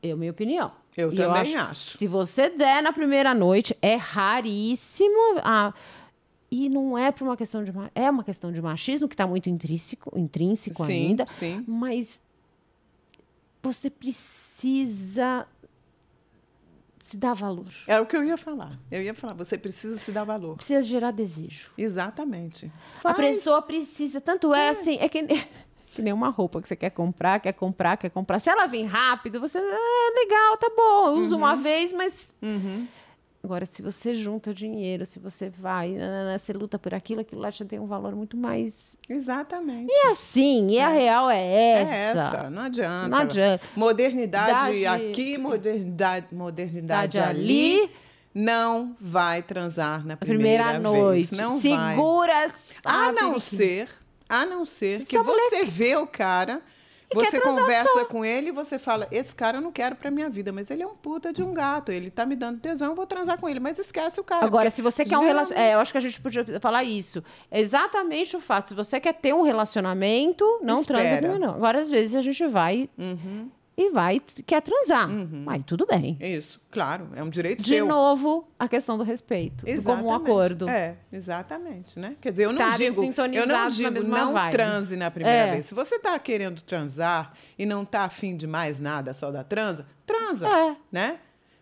eu, 0.00 0.16
minha 0.16 0.30
opinião. 0.30 0.70
Eu 0.96 1.12
E 1.12 1.16
também 1.16 1.56
acho, 1.56 1.70
acho. 1.70 1.98
Se 1.98 2.06
você 2.06 2.48
der 2.48 2.80
na 2.80 2.92
primeira 2.92 3.34
noite, 3.34 3.76
é 3.82 3.96
raríssimo. 3.96 5.40
Ah, 5.42 5.74
e 6.48 6.68
não 6.68 6.96
é 6.96 7.10
por 7.10 7.24
uma 7.24 7.36
questão 7.36 7.64
de 7.64 7.72
é 7.92 8.08
uma 8.08 8.22
questão 8.22 8.52
de 8.52 8.62
machismo 8.62 9.08
que 9.08 9.14
está 9.14 9.26
muito 9.26 9.50
intrínseco, 9.50 10.16
intrínseco 10.16 10.84
Sim, 10.84 10.92
ainda, 10.92 11.26
sim. 11.26 11.64
mas 11.66 12.21
você 13.62 13.88
precisa 13.90 15.46
se 17.04 17.16
dar 17.16 17.34
valor. 17.34 17.66
É 17.86 18.00
o 18.00 18.06
que 18.06 18.16
eu 18.16 18.24
ia 18.24 18.36
falar. 18.36 18.70
Eu 18.90 19.02
ia 19.02 19.14
falar, 19.14 19.34
você 19.34 19.58
precisa 19.58 19.98
se 19.98 20.10
dar 20.12 20.24
valor. 20.24 20.56
Precisa 20.56 20.82
gerar 20.82 21.10
desejo. 21.10 21.70
Exatamente. 21.76 22.70
A 22.98 23.12
Faz. 23.14 23.16
pessoa 23.16 23.60
precisa, 23.60 24.20
tanto 24.20 24.54
é, 24.54 24.68
assim, 24.70 24.96
é 25.00 25.08
que, 25.08 25.20
nem- 25.22 25.46
que 25.94 26.00
nem 26.00 26.12
uma 26.12 26.28
roupa 26.28 26.60
que 26.62 26.68
você 26.68 26.76
quer 26.76 26.90
comprar, 26.90 27.40
quer 27.40 27.52
comprar, 27.52 27.96
quer 27.96 28.08
comprar. 28.10 28.38
Se 28.38 28.48
ela 28.48 28.66
vem 28.66 28.86
rápido, 28.86 29.40
você, 29.40 29.58
ah, 29.58 30.12
legal, 30.14 30.56
tá 30.56 30.70
bom, 30.74 31.08
eu 31.08 31.12
uso 31.20 31.36
uma 31.36 31.54
vez, 31.56 31.92
mas 31.92 32.34
Uhum. 32.40 32.86
Agora, 33.44 33.66
se 33.66 33.82
você 33.82 34.14
junta 34.14 34.54
dinheiro, 34.54 35.04
se 35.04 35.18
você 35.18 35.50
vai, 35.50 35.90
nanana, 35.90 36.38
você 36.38 36.52
luta 36.52 36.78
por 36.78 36.94
aquilo, 36.94 37.22
aquilo 37.22 37.40
lá 37.40 37.50
já 37.50 37.64
tem 37.64 37.80
um 37.80 37.86
valor 37.86 38.14
muito 38.14 38.36
mais. 38.36 38.96
Exatamente. 39.08 39.90
E 39.90 40.06
assim, 40.10 40.68
e 40.70 40.78
a 40.78 40.88
real 40.90 41.28
é 41.28 41.40
É 41.42 41.72
essa. 41.82 41.92
essa, 42.20 42.50
não 42.50 42.62
adianta. 42.62 43.08
Não 43.08 43.18
adianta. 43.18 43.64
Modernidade 43.74 44.76
Idade- 44.78 45.08
aqui, 45.10 45.36
modernidade, 45.38 46.26
modernidade 46.32 47.16
Idade 47.18 47.30
ali. 47.36 47.90
Não 48.34 48.96
vai 49.00 49.42
transar 49.42 50.06
na 50.06 50.16
primeira, 50.16 50.64
primeira, 50.72 50.78
noite. 50.78 51.28
vez. 51.30 51.40
Não 51.40 51.58
vai. 51.58 51.94
Segura. 51.94 52.52
A 52.84 53.06
a 53.08 53.12
não 53.12 53.38
ser, 53.38 53.88
a 54.28 54.46
não 54.46 54.64
ser 54.64 55.04
que 55.04 55.18
você 55.18 55.64
vê 55.64 55.96
o 55.96 56.06
cara, 56.06 56.62
você 57.14 57.40
conversa 57.40 58.04
com 58.04 58.24
ele 58.24 58.48
e 58.48 58.52
você 58.52 58.78
fala: 58.78 59.06
Esse 59.10 59.34
cara 59.34 59.58
eu 59.58 59.60
não 59.62 59.72
quero 59.72 59.96
pra 59.96 60.10
minha 60.10 60.28
vida, 60.30 60.52
mas 60.52 60.70
ele 60.70 60.82
é 60.82 60.86
um 60.86 60.94
puta 60.94 61.32
de 61.32 61.42
um 61.42 61.52
gato, 61.52 61.92
ele 61.92 62.10
tá 62.10 62.24
me 62.24 62.36
dando 62.36 62.60
tesão, 62.60 62.90
eu 62.90 62.94
vou 62.94 63.06
transar 63.06 63.38
com 63.38 63.48
ele, 63.48 63.60
mas 63.60 63.78
esquece 63.78 64.20
o 64.20 64.24
cara. 64.24 64.44
Agora, 64.44 64.70
se 64.70 64.82
você 64.82 65.04
quer 65.04 65.18
um 65.18 65.24
relacionamento. 65.24 65.70
É, 65.70 65.74
eu 65.74 65.80
acho 65.80 65.92
que 65.92 65.98
a 65.98 66.00
gente 66.00 66.20
podia 66.20 66.44
falar 66.60 66.84
isso. 66.84 67.22
É 67.50 67.60
exatamente 67.60 68.36
o 68.36 68.40
fato. 68.40 68.68
Se 68.68 68.74
você 68.74 69.00
quer 69.00 69.14
ter 69.14 69.34
um 69.34 69.42
relacionamento, 69.42 70.44
não 70.62 70.84
transa 70.84 71.04
Espera. 71.04 71.18
primeiro, 71.22 71.46
não. 71.46 71.54
Agora, 71.54 71.80
às 71.80 71.90
vezes, 71.90 72.14
a 72.14 72.22
gente 72.22 72.46
vai 72.46 72.88
Uhum, 72.98 73.48
e 73.82 73.90
vai, 73.90 74.20
quer 74.46 74.60
transar. 74.62 75.08
Uhum. 75.10 75.44
Aí 75.46 75.62
tudo 75.62 75.86
bem. 75.86 76.16
é 76.20 76.28
isso, 76.30 76.60
claro, 76.70 77.08
é 77.14 77.22
um 77.22 77.28
direito 77.30 77.62
De 77.62 77.68
seu. 77.68 77.86
novo, 77.86 78.48
a 78.58 78.68
questão 78.68 78.96
do 78.96 79.04
respeito. 79.04 79.64
Do 79.64 79.64
comum 79.64 79.72
Exatamente. 79.72 80.22
acordo. 80.22 80.68
É, 80.68 80.96
exatamente, 81.12 81.98
né? 81.98 82.16
Quer 82.20 82.30
dizer, 82.30 82.44
eu 82.44 82.52
não 82.52 82.60
Estarem 82.62 82.90
digo, 82.90 83.02
eu 83.34 83.46
não 83.46 83.68
digo 83.68 84.06
não 84.08 84.32
vibe. 84.32 84.52
transe 84.52 84.96
na 84.96 85.10
primeira 85.10 85.38
É. 85.48 85.50
vez. 85.52 85.66
Se 85.66 85.74
você 85.74 85.98
tá 85.98 86.18
querendo 86.18 86.60
transar 86.62 87.32
e 87.58 87.64
não 87.66 87.84
tá 87.84 88.04
afim 88.04 88.36
de 88.36 88.46
mais 88.46 88.78
nada, 88.80 89.12
só 89.12 89.30
da 89.30 89.42
transa, 89.44 89.86
transa, 90.06 90.48
É. 90.48 90.76
né? 90.90 91.18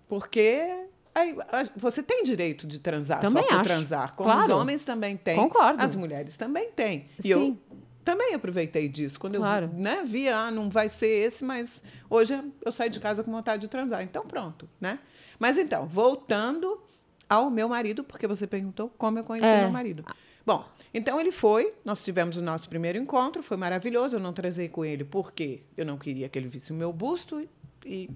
Porque 0.08 0.68
aí, 1.14 1.36
você 1.76 2.02
tem 2.02 2.24
direito 2.24 2.66
de 2.66 2.78
transar 2.80 3.20
Também 3.20 3.42
só 3.44 3.48
por 3.48 3.54
acho. 3.60 3.64
transar, 3.64 4.14
como 4.14 4.28
os 4.28 4.34
Claro. 4.46 4.56
homens 4.60 4.84
também 4.84 5.16
têm. 5.16 5.36
Concordo. 5.36 5.82
As 5.82 5.94
mulheres 5.94 6.36
também 6.36 6.70
têm. 6.72 7.06
E 7.18 7.22
Sim. 7.22 7.28
eu 7.30 7.58
também 8.04 8.34
aproveitei 8.34 8.88
disso. 8.88 9.18
Quando 9.18 9.36
Claro. 9.36 9.66
eu 9.72 9.78
né, 9.78 10.02
vi, 10.06 10.28
ah, 10.28 10.50
não 10.50 10.68
vai 10.70 10.88
ser 10.88 11.08
esse, 11.26 11.44
mas 11.44 11.82
hoje 12.08 12.40
eu 12.64 12.72
saí 12.72 12.88
de 12.90 13.00
casa 13.00 13.22
com 13.22 13.30
vontade 13.30 13.62
de 13.62 13.68
transar. 13.68 14.02
Então, 14.02 14.26
pronto, 14.26 14.68
né? 14.80 14.98
Mas 15.38 15.56
então, 15.58 15.86
voltando 15.86 16.80
ao 17.28 17.50
meu 17.50 17.68
marido, 17.68 18.02
porque 18.02 18.26
você 18.26 18.46
perguntou 18.46 18.90
como 18.98 19.18
eu 19.18 19.24
conheci 19.24 19.46
É. 19.46 19.60
meu 19.60 19.70
marido. 19.70 20.04
Bom, 20.44 20.66
então 20.92 21.20
ele 21.20 21.30
foi, 21.30 21.72
nós 21.84 22.02
tivemos 22.02 22.36
o 22.38 22.42
nosso 22.42 22.68
primeiro 22.68 22.98
encontro, 22.98 23.42
foi 23.42 23.56
maravilhoso. 23.56 24.16
Eu 24.16 24.20
não 24.20 24.32
transei 24.32 24.68
com 24.68 24.84
ele 24.84 25.04
porque 25.04 25.62
eu 25.76 25.84
não 25.86 25.96
queria 25.96 26.28
que 26.28 26.38
ele 26.38 26.48
visse 26.48 26.72
o 26.72 26.74
meu 26.74 26.92
busto 26.92 27.46
E 27.86 28.10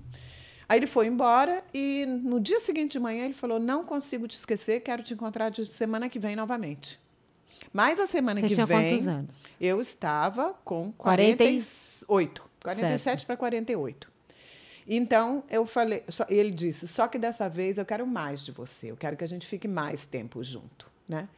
aí 0.68 0.78
ele 0.78 0.86
foi 0.86 1.06
embora 1.06 1.62
e 1.72 2.04
no 2.06 2.40
dia 2.40 2.58
seguinte 2.60 2.92
de 2.92 2.98
manhã 3.00 3.24
ele 3.24 3.34
falou: 3.34 3.60
"Não 3.60 3.84
consigo 3.84 4.26
te 4.26 4.36
esquecer, 4.36 4.80
quero 4.80 5.02
te 5.02 5.14
encontrar 5.14 5.50
de 5.50 5.64
semana 5.66 6.08
que 6.08 6.18
vem 6.18 6.34
novamente". 6.34 6.98
Mas 7.72 7.98
a 7.98 8.06
semana 8.06 8.40
Você 8.40 8.48
que 8.48 8.54
tinha 8.54 8.66
vem 8.66 8.90
quantos 8.90 9.08
anos? 9.08 9.56
eu 9.60 9.80
estava 9.80 10.54
com 10.64 10.92
40 10.92 11.42
e- 11.44 11.46
48, 12.06 12.42
47 12.62 13.26
para 13.26 13.36
48. 13.36 14.12
Então 14.86 15.42
eu 15.50 15.64
falei, 15.66 16.02
só- 16.08 16.26
ele 16.28 16.50
disse, 16.50 16.86
só 16.86 17.08
que 17.08 17.18
dessa 17.18 17.48
vez 17.48 17.78
eu 17.78 17.84
quero 17.86 18.06
mais 18.06 18.44
de 18.44 18.52
você, 18.52 18.90
eu 18.90 18.96
quero 18.96 19.16
que 19.16 19.24
a 19.24 19.28
gente 19.28 19.46
fique 19.46 19.66
mais 19.66 20.04
tempo 20.04 20.42
junto, 20.42 20.90
né? 21.08 21.28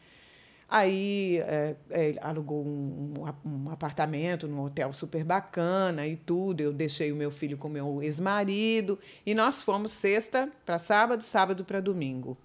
Aí 0.68 1.38
é, 1.46 1.76
é, 1.90 2.08
ele 2.08 2.18
alugou 2.20 2.64
um, 2.66 3.14
um 3.20 3.26
ap- 3.26 3.46
um 3.46 3.70
apartamento 3.70 4.48
num 4.48 4.64
hotel 4.64 4.92
super 4.92 5.22
bacana 5.22 6.04
e 6.08 6.16
tudo. 6.16 6.60
Eu 6.60 6.72
deixei 6.72 7.12
o 7.12 7.16
meu 7.16 7.30
filho 7.30 7.56
com 7.56 7.68
o 7.68 7.70
meu 7.70 8.02
ex-marido 8.02 8.98
e 9.24 9.32
nós 9.32 9.62
fomos 9.62 9.92
sexta 9.92 10.48
para 10.64 10.76
sábado, 10.80 11.22
sábado 11.22 11.64
para 11.64 11.78
domingo. 11.80 12.36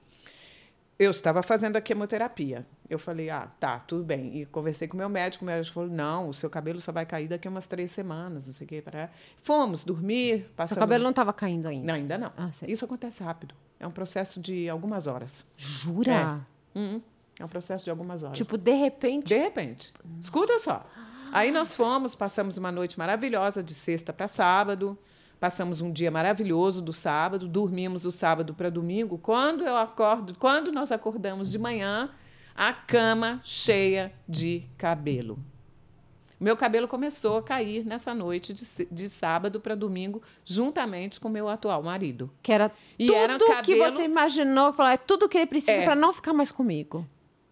Eu 1.01 1.09
estava 1.09 1.41
fazendo 1.41 1.77
a 1.77 1.81
quimioterapia. 1.81 2.63
Eu 2.87 2.99
falei, 2.99 3.27
ah, 3.31 3.47
tá, 3.59 3.79
tudo 3.79 4.03
bem. 4.03 4.37
E 4.39 4.45
conversei 4.45 4.87
com 4.87 4.93
o 4.93 4.97
meu 4.99 5.09
médico. 5.09 5.43
O 5.43 5.47
médico 5.47 5.73
falou, 5.73 5.89
não, 5.89 6.29
o 6.29 6.33
seu 6.33 6.47
cabelo 6.47 6.79
só 6.79 6.91
vai 6.91 7.07
cair 7.07 7.27
daqui 7.27 7.47
a 7.47 7.51
umas 7.51 7.65
três 7.65 7.89
semanas, 7.89 8.45
não 8.45 8.53
sei 8.53 8.65
o 8.65 8.67
quê. 8.67 8.83
Para... 8.83 9.09
Fomos 9.41 9.83
dormir, 9.83 10.41
Seu 10.41 10.49
passamos... 10.55 10.79
cabelo 10.79 11.03
não 11.03 11.09
estava 11.09 11.33
caindo 11.33 11.67
ainda. 11.67 11.87
Não, 11.87 11.95
ainda 11.95 12.17
não. 12.19 12.31
Ah. 12.37 12.51
Isso 12.67 12.85
acontece 12.85 13.23
rápido. 13.23 13.55
É 13.79 13.87
um 13.87 13.91
processo 13.91 14.39
de 14.39 14.69
algumas 14.69 15.07
horas. 15.07 15.43
Jura? 15.57 16.45
Uhum. 16.75 17.01
É 17.39 17.45
um 17.45 17.49
processo 17.49 17.83
de 17.83 17.89
algumas 17.89 18.21
horas. 18.21 18.37
Tipo, 18.37 18.55
de 18.55 18.73
repente. 18.73 19.25
De 19.25 19.37
repente. 19.37 19.91
Escuta 20.19 20.59
só. 20.59 20.85
Aí 21.31 21.49
nós 21.49 21.75
fomos, 21.75 22.13
passamos 22.13 22.59
uma 22.59 22.71
noite 22.71 22.99
maravilhosa 22.99 23.63
de 23.63 23.73
sexta 23.73 24.13
para 24.13 24.27
sábado. 24.27 24.95
Passamos 25.41 25.81
um 25.81 25.91
dia 25.91 26.11
maravilhoso 26.11 26.83
do 26.83 26.93
sábado, 26.93 27.47
dormimos 27.47 28.03
do 28.03 28.11
sábado 28.11 28.53
para 28.53 28.69
domingo. 28.69 29.17
Quando 29.17 29.63
eu 29.65 29.75
acordo, 29.75 30.35
quando 30.37 30.71
nós 30.71 30.91
acordamos 30.91 31.49
de 31.51 31.57
manhã, 31.57 32.11
a 32.55 32.71
cama 32.71 33.41
cheia 33.43 34.13
de 34.29 34.63
cabelo. 34.77 35.39
Meu 36.39 36.55
cabelo 36.55 36.87
começou 36.87 37.37
a 37.39 37.43
cair 37.43 37.83
nessa 37.83 38.13
noite 38.13 38.53
de, 38.53 38.63
de 38.91 39.09
sábado 39.09 39.59
para 39.59 39.73
domingo, 39.73 40.21
juntamente 40.45 41.19
com 41.19 41.27
meu 41.27 41.49
atual 41.49 41.81
marido. 41.81 42.29
Que 42.43 42.51
era 42.51 42.71
E 42.99 43.07
tudo 43.07 43.15
era 43.17 43.33
um 43.35 43.37
que 43.39 43.47
cabelo- 43.47 43.95
você 43.95 44.03
imaginou, 44.03 44.73
falar, 44.73 44.93
é 44.93 44.97
tudo 44.97 45.27
que 45.27 45.39
ele 45.39 45.47
precisa 45.47 45.71
É. 45.71 45.83
pra 45.85 45.95
não 45.95 46.13
ficar 46.13 46.33
mais 46.33 46.51
comigo. 46.51 47.07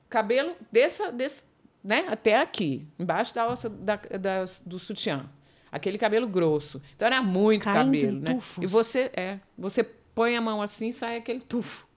cabelo 0.07 0.53
dessa, 0.71 1.11
desse, 1.11 1.43
né, 1.83 2.05
até 2.07 2.39
aqui, 2.39 2.87
embaixo 2.99 3.33
da 3.33 3.43
alça 3.43 3.67
da, 3.67 3.95
da- 3.95 4.45
do 4.63 4.77
sutiã. 4.77 5.25
Aquele 5.71 5.97
cabelo 5.97 6.27
grosso. 6.27 6.81
Então 6.95 7.05
era 7.05 7.21
muito 7.21 7.63
Caindo 7.65 7.85
cabelo, 7.85 8.19
né? 8.19 8.33
tufos. 8.33 8.63
E 8.63 8.67
você 8.67 9.11
é, 9.15 9.39
você 9.57 9.83
põe 9.83 10.35
a 10.35 10.41
mão 10.41 10.61
assim, 10.61 10.91
sai 10.91 11.17
aquele 11.17 11.39
tufo. 11.41 11.87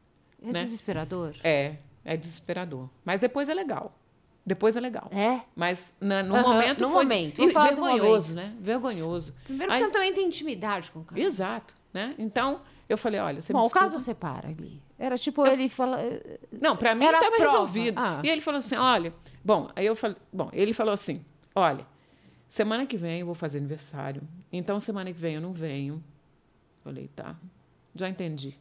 É 0.42 0.52
Né? 0.52 0.64
desesperador. 0.64 1.34
É, 1.44 1.76
é 2.04 2.16
desesperador. 2.16 2.88
Mas 3.04 3.20
depois 3.20 3.48
é 3.48 3.54
legal. 3.54 3.96
Depois 4.44 4.76
é 4.76 4.80
legal. 4.80 5.08
É. 5.12 5.40
Mas 5.54 5.92
na- 6.00 6.22
no 6.22 6.34
Aham, 6.34 6.42
momento 6.54 6.80
no 6.82 6.88
foi 6.90 7.04
momento. 7.04 7.40
e 7.40 7.46
vergonhoso, 7.46 8.34
né? 8.34 8.52
Vergonhoso. 8.60 9.32
Primeiro 9.44 9.72
Aí- 9.72 9.78
que 9.78 9.84
você 9.86 9.90
também 9.92 10.12
tem 10.12 10.26
intimidade 10.26 10.90
com 10.90 11.00
o 11.00 11.04
cara. 11.04 11.20
Exato, 11.20 11.74
né? 11.94 12.14
Então 12.18 12.60
eu 12.88 12.98
falei, 12.98 13.20
olha, 13.20 13.40
você 13.40 13.52
Bom, 13.52 13.60
me 13.62 13.66
o 13.68 13.70
caso 13.70 13.98
separa 14.00 14.48
ali. 14.48 14.82
Era 14.98 15.16
tipo, 15.16 15.46
ele 15.46 15.68
fala. 15.68 15.98
Não, 16.60 16.76
para 16.76 16.94
mim 16.94 17.04
estava 17.04 17.36
resolvido. 17.36 17.98
Ah. 17.98 18.20
E 18.24 18.28
ele 18.28 18.40
falou 18.40 18.58
assim: 18.58 18.76
olha, 18.76 19.12
bom, 19.44 19.68
aí 19.76 19.86
eu 19.86 19.94
falei, 19.96 20.16
bom, 20.32 20.48
ele 20.52 20.72
falou 20.72 20.92
assim: 20.94 21.24
olha, 21.54 21.86
semana 22.52 22.84
que 22.84 22.98
vem 22.98 23.20
eu 23.20 23.26
vou 23.26 23.34
fazer 23.34 23.56
aniversário. 23.56 24.20
Então 24.52 24.78
semana 24.78 25.10
que 25.10 25.18
vem 25.18 25.36
eu 25.36 25.40
não 25.40 25.54
venho. 25.54 26.04
Falei, 26.84 27.08
tá, 27.16 27.34
já 27.94 28.10
entendi. 28.10 28.58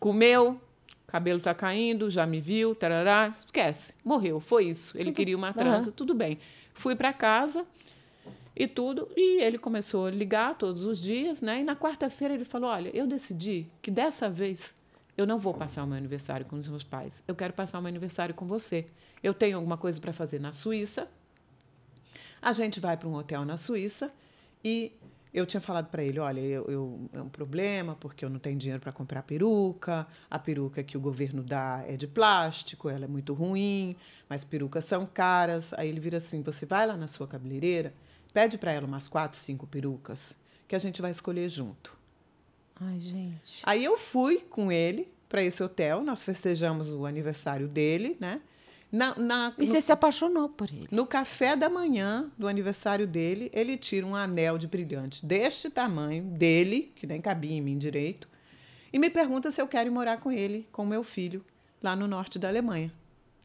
Comeu, 0.00 0.58
cabelo 1.06 1.38
tá 1.38 1.54
caindo, 1.54 2.10
já 2.10 2.26
me 2.26 2.40
viu, 2.40 2.74
tarará, 2.74 3.34
esquece, 3.36 3.92
morreu, 4.02 4.40
foi 4.40 4.70
isso. 4.70 4.96
Ele 4.96 5.12
queria 5.12 5.36
uma 5.36 5.52
trança, 5.52 5.92
tudo 5.92 6.14
bem. 6.14 6.38
Fui 6.72 6.96
para 6.96 7.12
casa 7.12 7.66
e 8.54 8.66
tudo, 8.66 9.06
e 9.14 9.42
ele 9.42 9.58
começou 9.58 10.06
a 10.06 10.10
ligar 10.10 10.56
todos 10.56 10.82
os 10.82 10.98
dias, 10.98 11.42
né? 11.42 11.60
E 11.60 11.64
na 11.64 11.76
quarta-feira 11.76 12.32
ele 12.32 12.44
falou: 12.46 12.70
olha, 12.70 12.90
eu 12.96 13.06
decidi 13.06 13.66
que 13.82 13.90
dessa 13.90 14.30
vez 14.30 14.74
eu 15.14 15.26
não 15.26 15.38
vou 15.38 15.52
passar 15.52 15.84
o 15.84 15.86
meu 15.86 15.98
aniversário 15.98 16.46
com 16.46 16.56
os 16.56 16.66
meus 16.66 16.84
pais. 16.84 17.22
Eu 17.28 17.34
quero 17.34 17.52
passar 17.52 17.78
o 17.78 17.82
meu 17.82 17.90
aniversário 17.90 18.34
com 18.34 18.46
você. 18.46 18.86
Eu 19.22 19.34
tenho 19.34 19.56
alguma 19.56 19.76
coisa 19.76 20.00
para 20.00 20.12
fazer 20.14 20.40
na 20.40 20.54
Suíça. 20.54 21.06
A 22.40 22.52
gente 22.52 22.78
vai 22.80 22.96
para 22.96 23.08
um 23.08 23.14
hotel 23.14 23.44
na 23.44 23.56
Suíça 23.56 24.12
e 24.64 24.92
eu 25.34 25.44
tinha 25.44 25.60
falado 25.60 25.88
para 25.88 26.02
ele, 26.02 26.18
olha, 26.18 26.40
eu, 26.40 26.64
eu- 26.66 27.10
é 27.12 27.20
um 27.20 27.28
problema 27.28 27.94
porque 28.00 28.24
eu 28.24 28.30
não 28.30 28.38
tenho 28.38 28.56
dinheiro 28.58 28.80
para 28.80 28.92
comprar 28.92 29.22
peruca. 29.22 30.06
A 30.30 30.38
peruca 30.38 30.82
que 30.82 30.96
o 30.96 31.00
governo 31.00 31.42
dá 31.42 31.84
é 31.86 31.96
de 31.96 32.06
plástico, 32.06 32.88
ela 32.88 33.04
é 33.04 33.08
muito 33.08 33.34
ruim, 33.34 33.96
mas 34.28 34.44
perucas 34.44 34.84
são 34.84 35.04
caras. 35.06 35.72
Aí 35.74 35.88
ele 35.88 36.00
vira 36.00 36.18
assim, 36.18 36.42
você 36.42 36.64
vai 36.64 36.86
lá 36.86 36.96
na 36.96 37.08
sua 37.08 37.26
cabeleireira, 37.26 37.92
pede 38.32 38.56
para 38.56 38.72
ela 38.72 38.86
umas 38.86 39.08
quatro, 39.08 39.38
cinco 39.38 39.66
perucas 39.66 40.34
que 40.68 40.74
a 40.74 40.78
gente 40.78 41.02
vai 41.02 41.10
escolher 41.10 41.48
junto. 41.48 41.96
Ai, 42.80 42.98
gente. 43.00 43.60
Aí 43.62 43.84
eu 43.84 43.98
fui 43.98 44.38
com 44.38 44.70
ele 44.70 45.08
para 45.28 45.42
esse 45.42 45.62
hotel, 45.62 46.02
nós 46.02 46.22
festejamos 46.22 46.88
o 46.90 47.04
aniversário 47.06 47.66
dele, 47.68 48.16
né? 48.20 48.40
Na, 48.90 49.14
na- 49.16 49.52
E 49.58 49.62
no, 49.62 49.66
você 49.66 49.80
se 49.80 49.90
apaixonou 49.92 50.48
por 50.48 50.68
ele. 50.68 50.88
no 50.90 51.06
café 51.06 51.56
da 51.56 51.68
manhã 51.68 52.30
do 52.38 52.46
aniversário 52.46 53.06
dele, 53.06 53.50
ele 53.52 53.76
tira 53.76 54.06
um 54.06 54.14
anel 54.14 54.56
de 54.58 54.66
brilhante 54.66 55.24
deste 55.26 55.68
tamanho, 55.68 56.22
dele, 56.24 56.92
que 56.94 57.06
nem 57.06 57.20
cabia 57.20 57.52
em 57.52 57.60
mim 57.60 57.76
direito, 57.76 58.28
e 58.92 58.98
me 58.98 59.10
pergunta 59.10 59.50
se 59.50 59.60
eu 59.60 59.66
quero 59.68 59.88
ir 59.88 59.92
morar 59.92 60.18
com 60.20 60.30
ele, 60.30 60.66
com 60.72 60.86
meu 60.86 61.02
filho, 61.02 61.44
lá 61.82 61.94
no 61.96 62.06
norte 62.06 62.38
da 62.38 62.48
Alemanha. 62.48 62.92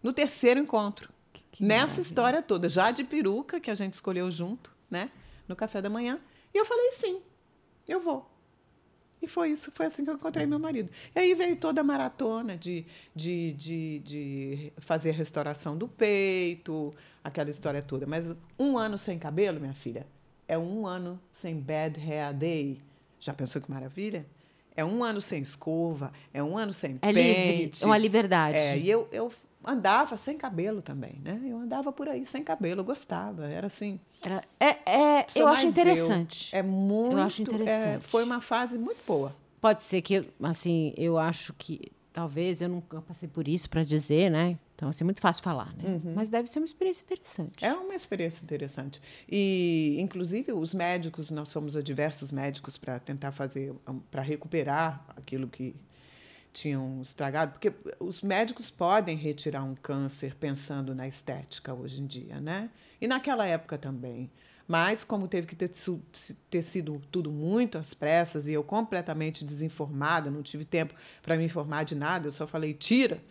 No 0.02 0.14
terceiro 0.14 0.60
encontro. 0.60 1.10
Que 1.52 1.64
Nessa 1.66 1.82
maravilha. 1.88 2.02
história 2.02 2.42
toda, 2.42 2.70
já 2.70 2.92
de 2.92 3.04
peruca, 3.04 3.60
que 3.60 3.70
a 3.70 3.76
gente 3.76 3.94
escolheu 3.96 4.32
junto, 4.32 4.72
né? 4.90 5.12
No 5.48 5.56
café 5.56 5.82
da 5.82 5.90
manhã. 5.90 6.18
E 6.54 6.58
eu 6.58 6.64
falei, 6.66 6.92
sim, 6.94 7.22
eu 7.88 8.00
vou. 8.00 8.31
E 9.22 9.28
foi 9.28 9.52
isso, 9.52 9.72
foi 9.72 9.86
assim 9.86 10.04
que 10.04 10.10
eu 10.10 10.16
encontrei 10.16 10.46
meu 10.46 10.58
marido. 10.58 10.90
E 11.16 11.20
aí 11.20 11.34
veio 11.36 11.56
toda 11.56 11.82
a 11.82 11.84
maratona 11.84 12.58
de, 12.58 12.86
de, 13.16 13.54
de, 13.54 14.00
de 14.00 14.74
fazer 14.78 15.12
a 15.12 15.14
restauração 15.14 15.78
do 15.78 15.88
peito, 15.88 16.94
aquela 17.24 17.50
história 17.50 17.82
toda. 17.82 18.08
Mas 18.08 18.34
um 18.58 18.78
ano 18.78 18.98
sem 18.98 19.20
cabelo, 19.20 19.60
minha 19.60 19.74
filha, 19.76 20.08
é 20.48 20.58
um 20.58 20.88
ano 20.88 21.20
sem 21.34 21.56
bad 21.60 22.00
hair 22.00 22.34
day. 22.34 22.82
Já 23.20 23.34
pensou 23.34 23.62
que 23.62 23.70
maravilha? 23.70 24.26
É 24.76 24.84
um 24.84 25.04
ano 25.04 25.22
sem 25.22 25.42
escova, 25.42 26.12
é 26.34 26.42
um 26.42 26.58
ano 26.58 26.74
sem 26.74 26.98
É 27.02 27.12
livre. 27.12 27.24
pente. 27.64 27.84
É 27.84 27.86
uma 27.86 27.98
liberdade. 27.98 28.58
É, 28.58 28.78
e 28.78 28.90
eu, 28.90 29.08
eu 29.12 29.32
andava 29.64 30.18
sem 30.18 30.38
cabelo 30.38 30.82
também, 30.82 31.22
né? 31.24 31.40
Eu 31.46 31.58
andava 31.58 31.92
por 31.92 32.10
aí 32.10 32.26
sem 32.26 32.44
cabelo, 32.44 32.82
eu 32.82 32.86
gostava. 32.86 33.46
Era 33.46 33.68
assim. 33.68 34.00
É, 34.60 34.66
é, 34.86 35.26
eu 35.36 35.48
acho 35.48 35.64
mais 35.64 35.64
eu. 35.64 35.70
interessante. 35.70 36.56
É 36.56 36.62
muito. 36.62 37.18
acho 37.18 37.42
é, 37.42 37.44
interessante. 37.44 38.08
foi 38.08 38.24
uma 38.24 38.42
fase 38.42 38.78
muito 38.78 39.00
boa. 39.06 39.36
Pode 39.60 39.82
ser 39.82 40.02
que, 40.02 40.24
assim, 40.42 40.94
eu 40.98 41.18
acho 41.18 41.54
que 41.54 41.92
talvez 42.14 42.62
eu 42.62 42.70
nunca 42.70 43.02
passei 43.02 43.30
por 43.30 43.48
isso 43.48 43.70
para 43.70 43.84
dizer, 43.84 44.30
né? 44.30 44.58
Então, 44.76 44.90
assim, 44.90 45.04
é 45.04 45.06
muito 45.06 45.22
fácil 45.22 45.44
falar, 45.44 45.74
né? 45.76 46.02
Mas 46.16 46.30
deve 46.30 46.48
ser 46.50 46.60
uma 46.60 46.66
experiência 46.66 47.04
interessante. 47.04 47.64
É 47.64 47.72
uma 47.72 47.94
experiência 47.94 48.44
interessante. 48.44 49.00
E, 49.30 49.98
inclusive, 50.00 50.52
os 50.52 50.74
médicos, 50.74 51.30
nós 51.30 51.54
fomos 51.54 51.78
a 51.78 51.82
diversos 51.82 52.32
médicos 52.32 52.78
para 52.78 53.00
tentar 53.00 53.32
fazer, 53.32 53.74
para 54.10 54.24
recuperar 54.24 55.06
aquilo 55.16 55.48
que 55.48 55.76
tinham 56.54 57.02
estragado, 57.02 57.54
porque 57.54 57.74
os 58.00 58.22
médicos 58.22 58.70
podem 58.70 59.16
retirar 59.16 59.64
um 59.64 59.76
câncer 59.76 60.36
pensando 60.36 60.94
na 60.94 61.08
estética 61.08 61.74
hoje 61.74 62.02
em 62.02 62.06
dia, 62.06 62.40
né? 62.40 62.70
E 63.00 63.08
naquela 63.08 63.48
época 63.48 63.78
também. 63.78 64.30
Mas, 64.68 65.04
como 65.04 65.28
teve 65.28 65.48
que 65.48 65.56
ter, 65.56 65.70
ter 66.50 66.62
sido 66.62 67.02
tudo 67.12 67.30
muito 67.30 67.78
às 67.78 67.94
pressas 67.94 68.48
e 68.48 68.54
eu 68.54 68.64
completamente 68.64 69.44
desinformada, 69.44 70.32
não 70.32 70.42
tive 70.42 70.64
tempo 70.64 70.94
para 71.22 71.36
me 71.36 71.44
informar 71.44 71.84
de 71.84 71.96
nada, 71.96 72.28
eu 72.28 72.32
só 72.32 72.48
falei, 72.48 72.74
tira. 72.74 73.22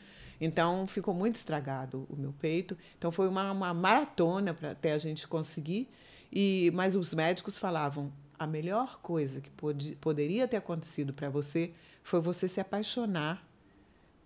Então, 0.41 0.87
ficou 0.87 1.14
muito 1.14 1.37
estragado 1.37 2.07
o 2.11 2.16
meu 2.16 2.33
peito. 2.33 2.77
Então, 2.99 3.11
foi 3.11 3.29
uma, 3.29 3.53
uma 3.53 3.73
maratona 3.73 4.53
para 4.53 4.73
até 4.73 4.93
a 4.93 4.99
gente 4.99 5.27
conseguir. 5.29 5.89
E, 6.33 6.71
mas 6.75 6.95
os 6.95 7.14
médicos 7.14 7.59
falavam: 7.59 8.12
a 8.39 8.47
melhor 8.47 9.01
coisa 9.03 9.41
que 9.41 9.51
pode, 9.51 9.97
poderia 9.97 10.49
ter 10.49 10.57
acontecido 10.57 11.12
para 11.12 11.29
você 11.29 11.73
foi 12.03 12.20
você 12.20 12.48
se 12.48 12.61
apaixonar 12.61 13.44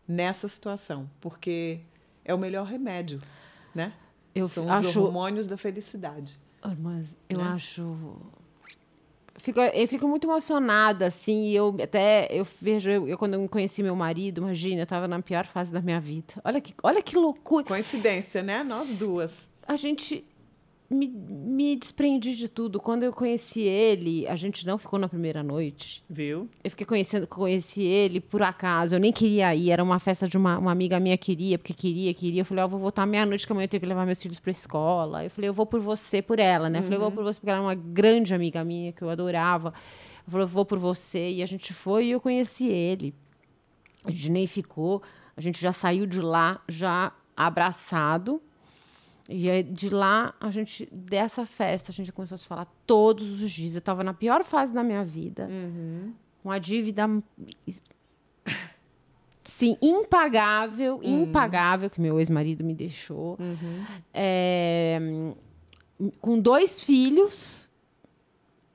nessa 0.07 0.49
situação, 0.49 1.09
porque 1.21 1.81
é 2.25 2.35
o 2.35 2.39
melhor 2.39 2.67
remédio, 2.67 3.21
né? 3.75 3.93
Eu 4.35 4.49
São 4.49 4.65
os 4.65 4.71
acho. 4.71 5.01
hormônios 5.01 5.47
da 5.47 5.57
felicidade. 5.57 6.39
Ah, 6.63 6.75
Mas 6.79 7.17
eu 7.29 7.39
né? 7.39 7.45
acho. 7.45 8.17
Fico, 9.37 9.61
eu 9.61 9.89
fico 9.89 10.09
muito 10.09 10.27
emocionada, 10.27 11.07
assim, 11.07 11.49
e 11.49 11.57
eu 11.57 11.77
até 11.83 12.29
eu 12.31 12.47
vejo, 12.61 12.89
eu, 12.89 13.09
eu 13.09 13.19
quando 13.19 13.35
eu 13.35 13.49
conheci 13.49 13.83
meu 13.83 13.95
marido, 13.95 14.41
imagina, 14.41 14.81
eu 14.81 14.85
estava 14.85 15.07
na 15.07 15.21
pior 15.21 15.45
fase 15.47 15.71
da 15.73 15.83
minha 15.83 16.01
vida. 16.01 16.35
Olha 16.45 16.61
que, 16.61 16.75
olha 16.83 17.03
que 17.03 17.17
loucura. 17.17 17.65
Coincidência, 17.65 18.43
né? 18.43 18.63
Nós 18.63 18.89
duas. 18.91 19.49
A 19.67 19.77
gente 19.77 20.25
me, 20.89 21.09
me 21.09 21.77
desprendi 21.77 22.37
de 22.37 22.49
tudo. 22.49 22.79
Quando 22.79 23.03
eu 23.03 23.13
conheci 23.13 23.61
ele, 23.61 24.27
a 24.27 24.37
gente 24.37 24.67
não 24.67 24.79
ficou 24.79 24.99
na 24.99 25.09
primeira 25.09 25.43
noite. 25.43 26.05
Viu? 26.09 26.49
Eu 26.63 26.71
fiquei 26.71 26.87
conhecendo, 26.87 27.27
conheci 27.27 27.83
ele 27.83 28.21
por 28.21 28.43
acaso. 28.43 28.95
Eu 28.95 29.01
nem 29.01 29.13
queria 29.13 29.55
ir. 29.55 29.71
Era 29.71 29.83
uma 29.83 29.99
festa 29.99 30.29
de 30.29 30.37
uma, 30.37 30.59
uma 30.59 30.71
amiga 30.71 31.01
minha 31.01 31.17
queria, 31.17 31.59
porque 31.59 31.73
queria, 31.73 32.13
queria. 32.15 32.43
Eu 32.43 32.45
falei, 32.45 32.65
ó, 32.65 32.69
vou 32.69 32.79
voltar 32.79 33.07
meia-noite, 33.07 33.47
que 33.47 33.53
amanhã 33.53 33.65
eu 33.65 33.69
tenho 33.69 33.81
que 33.81 33.87
levar 33.87 34.05
meus 34.07 34.23
filhos 34.23 34.39
pra 34.39 34.51
escola. 34.51 35.25
Eu 35.25 35.31
falei, 35.31 35.49
eu 35.49 35.55
vou 35.55 35.67
por 35.67 35.81
você, 35.81 36.21
por 36.21 36.39
ela, 36.39 36.69
né? 36.69 36.79
Eu 36.79 36.83
falei, 36.83 36.99
eu 36.99 37.03
vou 37.03 37.11
por 37.11 37.25
você, 37.25 37.41
porque 37.41 37.51
ela 37.51 37.59
era 37.59 37.67
uma 37.67 37.75
grande 37.75 38.35
amiga 38.35 38.63
minha, 38.65 38.93
que 38.93 39.03
eu 39.03 39.09
adorava. 39.09 39.73
Eu 40.27 40.31
falei, 40.31 40.45
eu 40.45 40.49
vou 40.49 40.65
por 40.65 40.79
você. 40.79 41.33
E 41.33 41.43
a 41.43 41.47
gente 41.47 41.73
foi 41.73 42.07
e 42.07 42.11
eu 42.13 42.21
conheci 42.21 42.69
ele. 42.69 43.15
A 44.05 44.11
gente 44.11 44.31
nem 44.31 44.47
ficou. 44.47 45.03
A 45.37 45.41
gente 45.41 45.61
já 45.61 45.73
saiu 45.73 46.07
de 46.07 46.21
lá, 46.21 46.61
já 46.69 47.13
abraçado. 47.37 48.41
E 49.29 49.49
aí, 49.49 49.63
de 49.63 49.89
lá, 49.89 50.35
a 50.39 50.51
gente, 50.51 50.87
dessa 50.93 51.47
festa, 51.47 51.91
a 51.91 51.95
gente 51.95 52.13
começou 52.13 52.35
a 52.35 52.39
se 52.39 52.47
falar 52.47 52.67
todos 52.87 53.43
os 53.43 53.51
dias. 53.51 53.73
Eu 53.75 53.79
estava 53.79 54.05
na 54.05 54.13
pior 54.13 54.45
fase 54.45 54.73
da 54.75 54.83
minha 54.83 55.03
vida, 55.05 55.49
com 56.43 56.51
a 56.51 56.59
dívida, 56.59 57.09
sim, 59.57 59.77
impagável, 59.81 61.01
impagável, 61.03 61.89
que 61.89 62.01
meu 62.01 62.19
ex-marido 62.19 62.65
me 62.65 62.75
deixou. 62.75 63.39
É, 64.13 64.99
com 66.21 66.39
dois 66.39 66.83
filhos, 66.83 67.71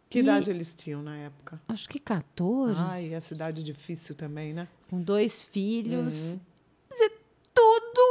Que 0.10 0.20
E- 0.20 0.22
idade 0.24 0.50
eles 0.50 0.74
tinham 0.74 1.04
na 1.04 1.16
época? 1.18 1.62
acho 1.68 1.88
que 1.88 2.00
14, 2.00 2.74
Ai, 2.84 3.14
a 3.14 3.22
cidade 3.22 3.62
difícil 3.62 4.16
também, 4.16 4.54
né? 4.54 4.68
com 4.90 5.00
dois 5.00 5.44
filhos. 5.44 6.40
Quer 6.88 6.94
dizer, 6.96 7.22
tudo 7.54 8.09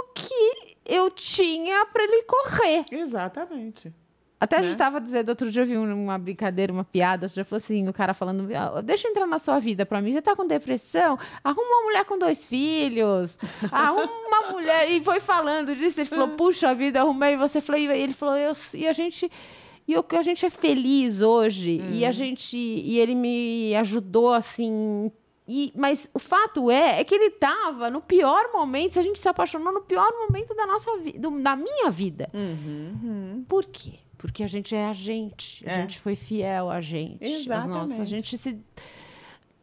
eu 0.88 1.10
tinha 1.10 1.86
para 1.86 2.02
ele 2.02 2.22
correr. 2.22 2.84
Exatamente. 2.90 3.92
Até 4.40 4.56
a 4.56 4.60
Né? 4.60 4.68
gente 4.68 4.78
tava 4.78 5.00
dizendo, 5.00 5.30
outro 5.30 5.50
dia 5.50 5.62
eu 5.62 5.66
vi 5.66 5.76
um- 5.76 6.04
uma 6.04 6.16
brincadeira, 6.16 6.72
uma 6.72 6.84
piada, 6.84 7.26
outro 7.26 7.34
dia 7.34 7.44
falou 7.44 7.56
assim, 7.56 7.88
o 7.88 7.92
cara 7.92 8.14
falando, 8.14 8.48
"Ah, 8.54 8.80
deixa 8.80 9.08
eu 9.08 9.10
entrar 9.10 9.26
na 9.26 9.40
sua 9.40 9.58
vida 9.58 9.84
pra 9.84 10.00
mim, 10.00 10.12
você 10.12 10.22
tá 10.22 10.36
com 10.36 10.46
depressão? 10.46 11.18
Arruma 11.42 11.66
uma 11.68 11.82
mulher 11.86 12.04
com 12.04 12.16
dois 12.16 12.46
filhos, 12.46 13.36
arruma 13.72 14.08
uma 14.28 14.52
mulher, 14.52 14.88
e 14.92 15.02
foi 15.02 15.18
falando 15.18 15.74
disso, 15.74 15.98
ele 15.98 16.08
falou, 16.08 16.28
puxa 16.36 16.72
vida, 16.72 17.00
arrumei 17.00 17.36
você, 17.36 17.60
falei, 17.60 17.88
e 17.88 17.90
ele 18.00 18.14
falou, 18.14 18.36
eu, 18.36 18.52
e 18.74 18.86
a 18.86 18.92
gente, 18.92 19.28
e 19.88 19.92
eu, 19.92 20.04
a 20.08 20.22
gente 20.22 20.46
é 20.46 20.50
feliz 20.50 21.20
hoje, 21.20 21.80
e 21.92 22.04
a 22.04 22.12
gente, 22.12 22.56
e 22.56 22.96
ele 23.00 23.16
me 23.16 23.74
ajudou, 23.74 24.32
assim, 24.32 25.10
e, 25.48 25.72
mas 25.74 26.06
o 26.12 26.18
fato 26.18 26.70
é, 26.70 27.00
é 27.00 27.04
que 27.04 27.14
ele 27.14 27.30
tava 27.30 27.88
no 27.90 28.00
pior 28.02 28.52
momento, 28.52 28.98
a 28.98 29.02
gente 29.02 29.18
se 29.18 29.28
apaixonou 29.28 29.72
no 29.72 29.80
pior 29.80 30.08
momento 30.12 30.54
da 30.54 30.66
nossa 30.66 30.96
vida, 30.98 31.30
da 31.30 31.56
minha 31.56 31.90
vida. 31.90 32.28
Uhum, 32.34 33.44
Por 33.48 33.64
quê? 33.64 33.94
Porque 34.18 34.42
a 34.42 34.46
gente 34.46 34.74
é 34.74 34.84
a 34.86 34.92
gente. 34.92 35.66
A 35.68 35.72
É. 35.72 35.80
gente 35.82 35.98
foi 36.00 36.14
fiel 36.16 36.68
a 36.70 36.80
gente. 36.80 37.24
Exatamente. 37.24 38.00
a 38.00 38.04
gente 38.04 38.36
se. 38.36 38.58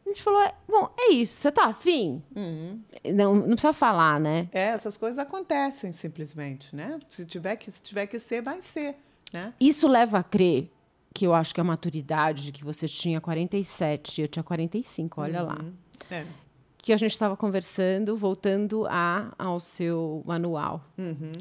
A 0.06 0.10
gente 0.10 0.22
falou, 0.24 0.42
é, 0.42 0.54
bom, 0.68 0.90
é 0.98 1.12
isso, 1.14 1.34
você 1.42 1.52
tá 1.52 1.66
afim? 1.66 2.22
uhum. 2.36 2.80
Não, 3.14 3.36
não 3.36 3.48
precisa 3.50 3.74
falar, 3.74 4.20
né? 4.20 4.48
É, 4.52 4.68
essas 4.68 4.96
coisas 4.96 5.18
acontecem 5.20 5.92
simplesmente, 5.92 6.76
né? 6.76 7.00
Se 7.10 7.26
tiver 7.26 7.56
que, 7.58 7.72
se 7.72 7.82
tiver 7.82 8.06
que 8.08 8.18
ser, 8.20 8.42
vai 8.42 8.62
ser, 8.62 8.96
né? 9.34 9.54
Isso 9.60 9.88
leva 9.88 10.20
a 10.20 10.24
crer 10.24 10.72
que 11.16 11.26
eu 11.26 11.34
acho 11.34 11.55
que 11.55 11.61
a 11.61 11.63
maturidade 11.63 12.51
que 12.51 12.61
você 12.61 12.89
tinha 12.89 13.22
47, 13.22 14.22
eu 14.22 14.28
tinha 14.28 14.43
45, 14.43 15.22
olha 15.22 15.41
lá. 15.41 15.63
É. 16.11 16.26
Que 16.78 16.91
a 16.91 16.97
gente 16.97 17.11
estava 17.11 17.38
conversando, 17.38 18.18
voltando 18.18 18.86
a, 18.88 19.34
ao 19.39 19.61
seu 19.61 20.22
manual. 20.26 20.84
Uhum. 20.97 21.32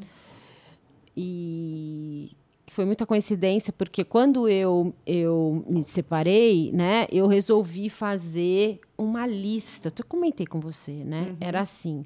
E 1.15 2.31
foi 2.71 2.85
muita 2.85 3.05
coincidência, 3.05 3.73
porque 3.73 4.05
quando 4.05 4.47
eu, 4.47 4.95
eu 5.05 5.65
me 5.67 5.83
separei, 5.83 6.71
né, 6.71 7.05
eu 7.11 7.27
resolvi 7.27 7.89
fazer 7.89 8.79
uma 8.97 9.27
lista. 9.27 9.91
Eu 9.95 10.05
comentei 10.05 10.47
com 10.47 10.61
você, 10.61 11.03
né? 11.03 11.35
Era 11.37 11.59
assim: 11.59 12.05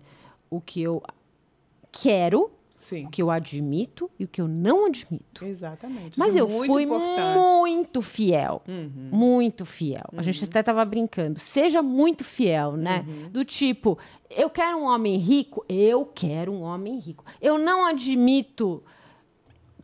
o 0.50 0.60
que 0.60 0.82
eu 0.82 1.04
quero, 1.92 2.50
Sim, 2.80 3.08
o 3.08 3.10
que 3.10 3.22
eu 3.22 3.30
admito 3.30 4.10
e 4.18 4.24
o 4.24 4.28
que 4.28 4.40
eu 4.40 4.48
não 4.48 4.86
admito. 4.86 5.46
exatamente. 5.46 6.18
Mas 6.18 6.30
Isso 6.30 6.38
é 6.38 6.42
eu 6.42 6.48
fui 6.66 6.84
importante. 6.84 7.38
muito 7.38 8.02
fiel. 8.02 8.64
Uhum. 8.66 9.10
Muito 9.12 9.66
fiel. 9.66 10.06
A 10.16 10.22
gente 10.22 10.46
até 10.46 10.62
estava 10.62 10.84
brincando. 10.86 11.38
Seja 11.40 11.82
muito 11.82 12.24
fiel, 12.24 12.78
né? 12.78 13.06
Uhum. 13.06 13.30
Do 13.32 13.44
tipo, 13.44 14.00
eu 14.30 14.50
quero 14.50 14.78
um 14.78 14.86
homem 14.86 15.18
rico, 15.18 15.64
eu 15.68 16.06
quero 16.06 16.54
um 16.54 16.62
homem 16.62 16.98
rico. 17.00 17.26
Eu 17.42 17.58
não 17.58 17.86
admito 17.86 18.82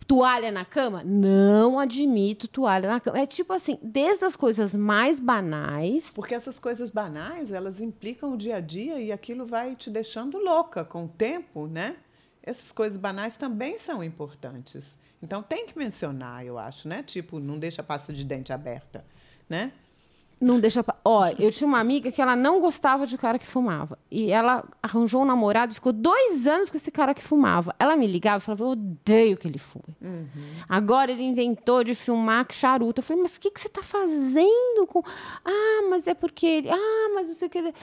toalha 0.07 0.49
na 0.49 0.63
cama? 0.63 1.03
Não 1.03 1.77
admito 1.77 2.47
toalha 2.47 2.87
na 2.87 2.99
cama. 3.01 3.19
É 3.19 3.25
tipo 3.25 3.51
assim, 3.51 3.77
desde 3.81 4.23
as 4.23 4.37
coisas 4.37 4.73
mais 4.73 5.19
banais. 5.19 6.11
Porque 6.15 6.33
essas 6.33 6.59
coisas 6.59 6.89
banais, 6.89 7.51
elas 7.51 7.81
implicam 7.81 8.33
o 8.33 8.37
dia 8.37 8.55
a 8.55 8.61
dia 8.61 8.99
e 9.01 9.11
aquilo 9.11 9.45
vai 9.45 9.75
te 9.75 9.89
deixando 9.89 10.37
louca 10.37 10.85
com 10.85 11.05
o 11.05 11.09
tempo, 11.09 11.67
né? 11.67 11.97
Essas 12.45 12.71
coisas 12.71 12.97
banais 12.97 13.35
também 13.35 13.77
são 13.79 14.03
importantes. 14.03 14.95
Então 15.21 15.41
tem 15.41 15.65
que 15.65 15.77
mencionar, 15.77 16.45
eu 16.45 16.59
acho, 16.59 16.87
né? 16.87 17.01
Tipo, 17.01 17.39
não 17.39 17.57
deixa 17.57 17.81
a 17.81 17.85
pasta 17.85 18.13
de 18.13 18.23
dente 18.23 18.53
aberta, 18.53 19.03
né? 19.49 19.71
Não 20.45 20.59
deixa. 20.59 20.83
pa- 20.83 20.95
Ó, 21.03 21.25
eu 21.39 21.51
tinha 21.51 21.67
uma 21.67 21.79
amiga 21.79 22.11
que 22.11 22.21
ela 22.21 22.35
não 22.35 22.59
gostava 22.61 23.07
de 23.07 23.17
cara 23.17 23.39
que 23.39 23.47
fumava. 23.47 23.97
E 24.11 24.29
ela 24.31 24.63
arranjou 24.83 25.23
um 25.23 25.25
namorado 25.25 25.71
e 25.71 25.75
ficou 25.75 25.91
dois 25.91 26.45
anos 26.45 26.69
com 26.69 26.77
esse 26.77 26.91
cara 26.91 27.13
que 27.15 27.23
fumava. 27.23 27.73
Ela 27.79 27.95
me 27.95 28.05
ligava 28.05 28.37
e 28.37 28.45
falava: 28.45 28.63
Eu 28.63 28.67
odeio 28.69 29.37
que 29.37 29.47
ele 29.47 29.57
fume. 29.57 29.95
Agora 30.69 31.11
ele 31.11 31.23
inventou 31.23 31.83
de 31.83 31.95
filmar 31.95 32.45
charuto. 32.51 32.99
Eu 32.99 33.03
falei: 33.03 33.23
Mas 33.23 33.35
o 33.35 33.39
que, 33.39 33.49
que 33.49 33.59
você 33.59 33.67
está 33.67 33.81
fazendo 33.81 34.85
com. 34.87 35.01
Ah, 35.43 35.87
mas 35.89 36.05
é 36.07 36.13
porque 36.13 36.45
ele. 36.45 36.69
Ah, 36.69 37.11
mas 37.15 37.27
não 37.27 37.33
sei 37.33 37.47
o 37.47 37.51
que 37.51 37.57
ele. 37.57 37.73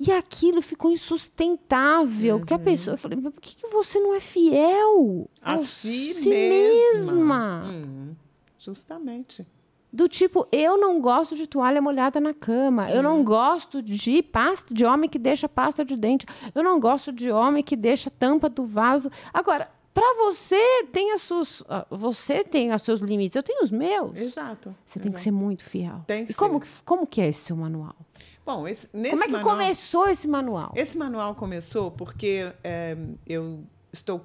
E 0.00 0.10
aquilo 0.12 0.62
ficou 0.62 0.90
insustentável. 0.90 2.38
Porque 2.38 2.54
a 2.54 2.58
pessoa. 2.58 2.94
Eu 2.94 2.98
falei: 2.98 3.18
Mas 3.20 3.32
por 3.34 3.40
que, 3.40 3.54
que 3.56 3.66
você 3.68 4.00
não 4.00 4.14
é 4.14 4.20
fiel? 4.20 5.28
A 5.42 5.52
ao 5.54 5.62
si, 5.62 6.14
si 6.14 6.28
mesma. 6.28 7.12
mesma? 7.12 7.62
Uhum. 7.66 8.16
Justamente. 8.58 9.46
Do 9.90 10.08
tipo, 10.08 10.46
eu 10.52 10.78
não 10.78 11.00
gosto 11.00 11.34
de 11.34 11.46
toalha 11.46 11.80
molhada 11.80 12.20
na 12.20 12.34
cama. 12.34 12.90
Eu 12.90 13.02
não 13.02 13.24
gosto 13.24 13.82
de 13.82 14.22
pasta 14.22 14.74
de 14.74 14.84
homem 14.84 15.08
que 15.08 15.18
deixa 15.18 15.48
pasta 15.48 15.84
de 15.84 15.96
dente. 15.96 16.26
Eu 16.54 16.62
não 16.62 16.78
gosto 16.78 17.10
de 17.10 17.30
homem 17.30 17.62
que 17.62 17.74
deixa 17.74 18.10
tampa 18.10 18.50
do 18.50 18.66
vaso. 18.66 19.10
Agora, 19.32 19.70
para 19.94 20.14
você 20.16 20.84
tem 20.92 21.12
as 21.12 21.22
suas, 21.22 21.64
ah, 21.68 21.86
você 21.90 22.44
tem 22.44 22.72
os 22.72 22.82
seus 22.82 23.00
limites. 23.00 23.34
Eu 23.34 23.42
tenho 23.42 23.64
os 23.64 23.70
meus. 23.70 24.14
Exato. 24.14 24.74
Você 24.84 25.00
tem 25.00 25.10
que 25.10 25.16
exato. 25.16 25.24
ser 25.24 25.30
muito 25.30 25.64
fiel. 25.64 26.04
Tem 26.06 26.26
que 26.26 26.32
e 26.32 26.34
como 26.34 26.60
ser. 26.60 26.66
que 26.66 26.82
como 26.84 27.06
que 27.06 27.20
é 27.20 27.28
esse 27.28 27.40
seu 27.40 27.56
manual? 27.56 27.96
Bom, 28.44 28.68
esse, 28.68 28.88
nesse 28.92 29.10
como 29.10 29.24
é 29.24 29.26
que 29.26 29.32
manual, 29.32 29.56
começou 29.56 30.08
esse 30.08 30.28
manual? 30.28 30.72
Esse 30.76 30.96
manual 30.96 31.34
começou 31.34 31.90
porque 31.90 32.50
é, 32.62 32.96
eu 33.26 33.64
estou 33.92 34.24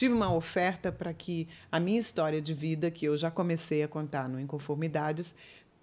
tive 0.00 0.14
uma 0.14 0.32
oferta 0.32 0.90
para 0.90 1.12
que 1.12 1.46
a 1.70 1.78
minha 1.78 2.00
história 2.00 2.40
de 2.40 2.54
vida, 2.54 2.90
que 2.90 3.04
eu 3.04 3.14
já 3.18 3.30
comecei 3.30 3.82
a 3.82 3.88
contar 3.88 4.30
no 4.30 4.40
Inconformidades, 4.40 5.34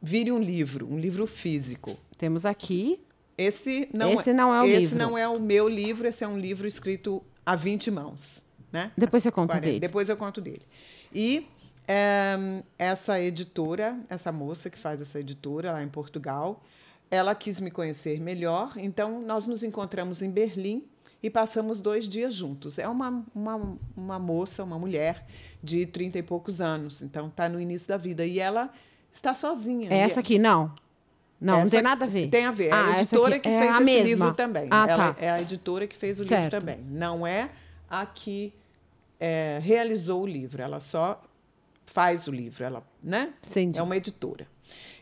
vire 0.02 0.32
um 0.32 0.40
livro, 0.40 0.92
um 0.92 0.98
livro 0.98 1.28
físico. 1.28 1.96
Temos 2.18 2.44
aqui. 2.44 3.00
Esse 3.38 3.88
não 3.94 4.14
esse 4.14 4.32
é, 4.32 4.34
não 4.34 4.52
é 4.52 4.62
o 4.62 4.66
esse 4.66 4.80
livro. 4.80 4.98
não 4.98 5.16
é 5.16 5.28
o 5.28 5.40
meu 5.40 5.70
livro, 5.70 6.08
esse 6.08 6.24
é 6.24 6.28
um 6.28 6.40
livro 6.40 6.68
escrito 6.68 7.24
a 7.46 7.56
20 7.56 7.92
mãos, 7.92 8.44
né? 8.72 8.92
Depois 8.98 9.22
você 9.22 9.30
conta 9.30 9.54
40. 9.54 9.68
dele. 9.68 9.80
Depois 9.80 10.10
eu 10.10 10.18
conto 10.18 10.42
dele. 10.42 10.64
E 11.14 11.48
eh, 11.88 12.64
essa 12.80 13.22
editora, 13.22 14.00
essa 14.10 14.32
moça 14.32 14.72
que 14.72 14.80
faz 14.80 15.00
essa 15.00 15.20
editora 15.20 15.72
lá 15.72 15.84
em 15.84 15.88
Portugal, 15.88 16.64
ela 17.12 17.36
quis 17.36 17.60
me 17.60 17.70
conhecer 17.70 18.20
melhor, 18.20 18.74
então 18.78 19.22
nós 19.22 19.46
nos 19.46 19.64
encontramos 19.64 20.24
em 20.24 20.32
Berlim 20.32 20.84
e 21.22 21.30
passamos 21.30 21.82
dois 21.82 22.08
dias 22.08 22.34
juntos. 22.34 22.78
É 22.80 22.88
uma, 22.88 23.24
uma, 23.34 23.78
uma 23.96 24.20
moça, 24.20 24.64
uma 24.64 24.78
mulher 24.78 25.26
de 25.64 25.86
30 25.86 26.20
e 26.20 26.24
poucos 26.24 26.62
anos, 26.62 27.02
então 27.02 27.28
está 27.28 27.50
no 27.50 27.60
início 27.60 27.88
da 27.88 27.98
vida. 27.98 28.26
E 28.26 28.40
ela 28.40 28.70
está 29.12 29.34
sozinha. 29.34 29.90
É 29.92 29.98
essa 30.00 30.20
aqui, 30.20 30.38
não. 30.38 30.72
Não, 31.40 31.54
não 31.54 31.60
essa- 31.62 31.70
tem 31.72 31.82
nada 31.82 32.06
a 32.06 32.08
ver. 32.08 32.30
Tem 32.30 32.46
a 32.46 32.52
ver. 32.52 32.68
É 32.68 32.72
Ah, 32.72 32.86
a 32.88 32.92
essa 32.94 33.02
editora 33.16 33.40
que 33.40 33.48
é 33.50 33.60
fez 33.60 33.72
a 33.72 33.76
esse 33.76 33.84
mesma. 33.84 34.04
livro 34.26 34.34
também. 34.34 34.68
Ah, 34.72 34.86
Ela 34.90 35.14
tá. 35.14 35.22
é 35.24 35.30
a 35.30 35.42
editora 35.42 35.88
que 35.88 35.96
fez 35.96 36.20
o 36.20 36.24
Certo. 36.24 36.44
livro 36.54 36.60
também. 36.60 36.80
Não 36.90 37.26
é 37.28 37.50
a 37.90 38.06
que 38.06 38.54
é, 39.20 39.60
realizou 39.62 40.24
o 40.24 40.28
livro. 40.28 40.62
Ela 40.62 40.80
só 40.80 41.22
faz 41.86 42.28
o 42.28 42.32
livro. 42.32 42.64
Ela, 42.64 42.84
né? 43.04 43.34
Entendi. 43.48 43.78
É 43.78 43.82
uma 43.84 43.96
editora. 43.98 44.48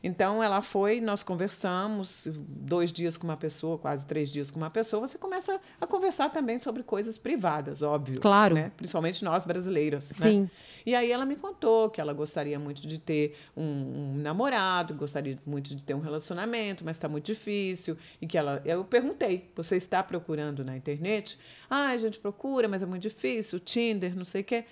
Então 0.06 0.43
ela 0.43 0.62
foi, 0.62 1.01
nós 1.01 1.24
conversamos 1.24 2.28
dois 2.47 2.91
dias 2.91 3.18
com 3.18 3.26
uma 3.26 3.36
pessoa, 3.36 3.76
quase 3.76 4.06
três 4.06 4.30
dias 4.30 4.51
com 4.51 4.58
uma 4.58 4.70
pessoa. 4.70 5.08
Você 5.08 5.18
começa 5.18 5.60
a 5.82 5.88
conversar 5.88 6.30
também 6.30 6.60
sobre 6.60 6.84
coisas 6.84 7.18
privadas, 7.18 7.82
óbvio. 7.82 8.20
Claro. 8.20 8.53
né? 8.53 8.72
Principalmente 8.78 9.26
nós 9.26 9.47
brasileiros. 9.47 10.12
né? 10.20 10.30
Sim. 10.30 10.49
E 10.86 10.93
aí 10.93 11.12
ela 11.12 11.26
me 11.26 11.36
contou 11.36 11.89
que 11.89 11.99
ela 11.99 12.14
gostaria 12.14 12.60
muito 12.60 12.88
de 12.88 12.99
ter 12.99 13.36
um, 13.58 13.64
um 13.64 14.18
namorado, 14.18 14.93
gostaria 14.93 15.39
muito 15.43 15.76
de 15.76 15.84
ter 15.84 15.95
um 15.95 16.01
relacionamento, 16.01 16.86
mas 16.86 16.97
está 16.97 17.10
muito 17.10 17.26
difícil. 17.26 17.97
E 18.22 18.28
que 18.28 18.38
ela. 18.38 18.62
Eu 18.64 18.86
perguntei: 18.86 19.49
você 19.56 19.76
está 19.76 20.03
procurando 20.03 20.64
na 20.64 20.78
internet? 20.78 21.39
Ah, 21.68 21.88
a 21.88 21.97
gente 21.97 22.20
procura, 22.20 22.68
mas 22.68 22.84
é 22.84 22.86
muito 22.86 23.01
difícil, 23.01 23.60
Tinder, 23.60 24.16
não 24.16 24.24
sei 24.24 24.41
o 24.41 24.45
quê. 24.45 24.66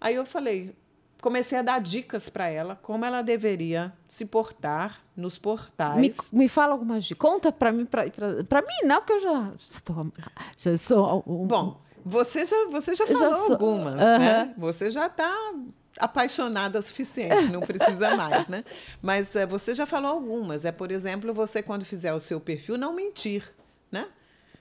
Aí 0.00 0.14
eu 0.14 0.24
falei. 0.24 0.74
Comecei 1.20 1.58
a 1.58 1.62
dar 1.62 1.80
dicas 1.80 2.28
para 2.28 2.48
ela 2.48 2.76
como 2.82 3.04
ela 3.04 3.22
deveria 3.22 3.92
se 4.06 4.24
portar 4.24 5.00
nos 5.16 5.38
portais. 5.38 6.00
Me, 6.00 6.14
me 6.32 6.48
fala 6.48 6.72
algumas 6.72 7.04
dicas. 7.04 7.18
Conta 7.18 7.52
para 7.52 7.72
mim, 7.72 7.86
para 7.86 8.62
mim 8.62 8.86
não, 8.86 8.96
porque 8.96 9.14
eu 9.14 9.20
já 9.20 9.52
estou, 9.68 10.12
já 10.56 10.76
sou 10.76 11.24
um, 11.26 11.46
Bom, 11.46 11.80
você 12.04 12.44
já, 12.44 12.56
você 12.70 12.94
já 12.94 13.06
falou 13.06 13.20
já 13.20 13.36
sou, 13.36 13.52
algumas, 13.52 13.94
uh 13.94 13.98
-huh. 13.98 14.18
né? 14.18 14.54
Você 14.56 14.90
já 14.90 15.06
está 15.06 15.34
apaixonada 15.98 16.78
o 16.78 16.82
suficiente, 16.82 17.50
não 17.50 17.60
precisa 17.60 18.14
mais, 18.16 18.48
né? 18.48 18.64
Mas 19.02 19.34
é, 19.34 19.44
você 19.44 19.74
já 19.74 19.86
falou 19.86 20.10
algumas. 20.10 20.64
É, 20.64 20.72
por 20.72 20.90
exemplo, 20.90 21.34
você 21.34 21.62
quando 21.62 21.84
fizer 21.84 22.12
o 22.14 22.18
seu 22.18 22.40
perfil, 22.40 22.78
não 22.78 22.94
mentir? 22.94 23.52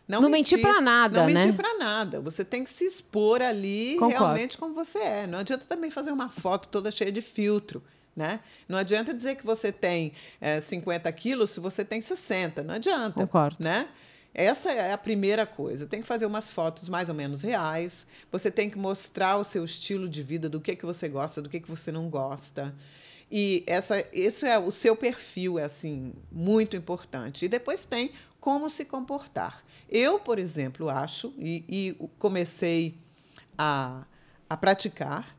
Não, 0.07 0.21
não 0.21 0.29
mentir, 0.29 0.57
mentir 0.57 0.71
para 0.71 0.81
nada, 0.81 1.19
não 1.19 1.27
né? 1.27 1.33
Não 1.33 1.41
mentir 1.41 1.55
para 1.55 1.77
nada. 1.77 2.19
Você 2.21 2.45
tem 2.45 2.63
que 2.63 2.69
se 2.69 2.85
expor 2.85 3.41
ali 3.41 3.95
Concordo. 3.95 4.17
realmente 4.17 4.57
como 4.57 4.73
você 4.73 4.99
é. 4.99 5.27
Não 5.27 5.39
adianta 5.39 5.65
também 5.67 5.91
fazer 5.91 6.11
uma 6.11 6.29
foto 6.29 6.69
toda 6.69 6.89
cheia 6.91 7.11
de 7.11 7.21
filtro. 7.21 7.83
Né? 8.15 8.39
Não 8.67 8.79
adianta 8.79 9.13
dizer 9.13 9.35
que 9.35 9.45
você 9.45 9.71
tem 9.71 10.11
é, 10.41 10.59
50 10.59 11.11
quilos 11.11 11.51
se 11.51 11.59
você 11.59 11.85
tem 11.85 12.01
60. 12.01 12.63
Não 12.63 12.75
adianta. 12.75 13.19
Concordo. 13.19 13.57
Né? 13.59 13.87
Essa 14.33 14.71
é 14.71 14.93
a 14.93 14.97
primeira 14.97 15.45
coisa. 15.45 15.85
Tem 15.85 16.01
que 16.01 16.07
fazer 16.07 16.25
umas 16.25 16.49
fotos 16.49 16.87
mais 16.87 17.09
ou 17.09 17.15
menos 17.15 17.41
reais. 17.41 18.07
Você 18.31 18.49
tem 18.49 18.69
que 18.69 18.77
mostrar 18.77 19.37
o 19.37 19.43
seu 19.43 19.63
estilo 19.63 20.07
de 20.07 20.23
vida, 20.23 20.47
do 20.47 20.61
que, 20.61 20.75
que 20.75 20.85
você 20.85 21.09
gosta, 21.09 21.41
do 21.41 21.49
que, 21.49 21.59
que 21.59 21.69
você 21.69 21.91
não 21.91 22.09
gosta. 22.09 22.73
E 23.31 23.63
essa, 23.67 24.03
isso 24.13 24.45
é 24.45 24.57
o 24.57 24.71
seu 24.71 24.95
perfil, 24.95 25.59
é 25.59 25.63
assim, 25.63 26.13
muito 26.31 26.75
importante. 26.75 27.45
E 27.45 27.49
depois 27.49 27.83
tem 27.83 28.11
como 28.47 28.69
se 28.69 28.85
comportar. 28.85 29.61
Eu, 29.89 30.21
por 30.21 30.39
exemplo, 30.39 30.89
acho, 30.89 31.33
e, 31.37 31.65
e 31.67 32.09
comecei 32.17 32.97
a, 33.57 34.05
a 34.49 34.55
praticar, 34.55 35.35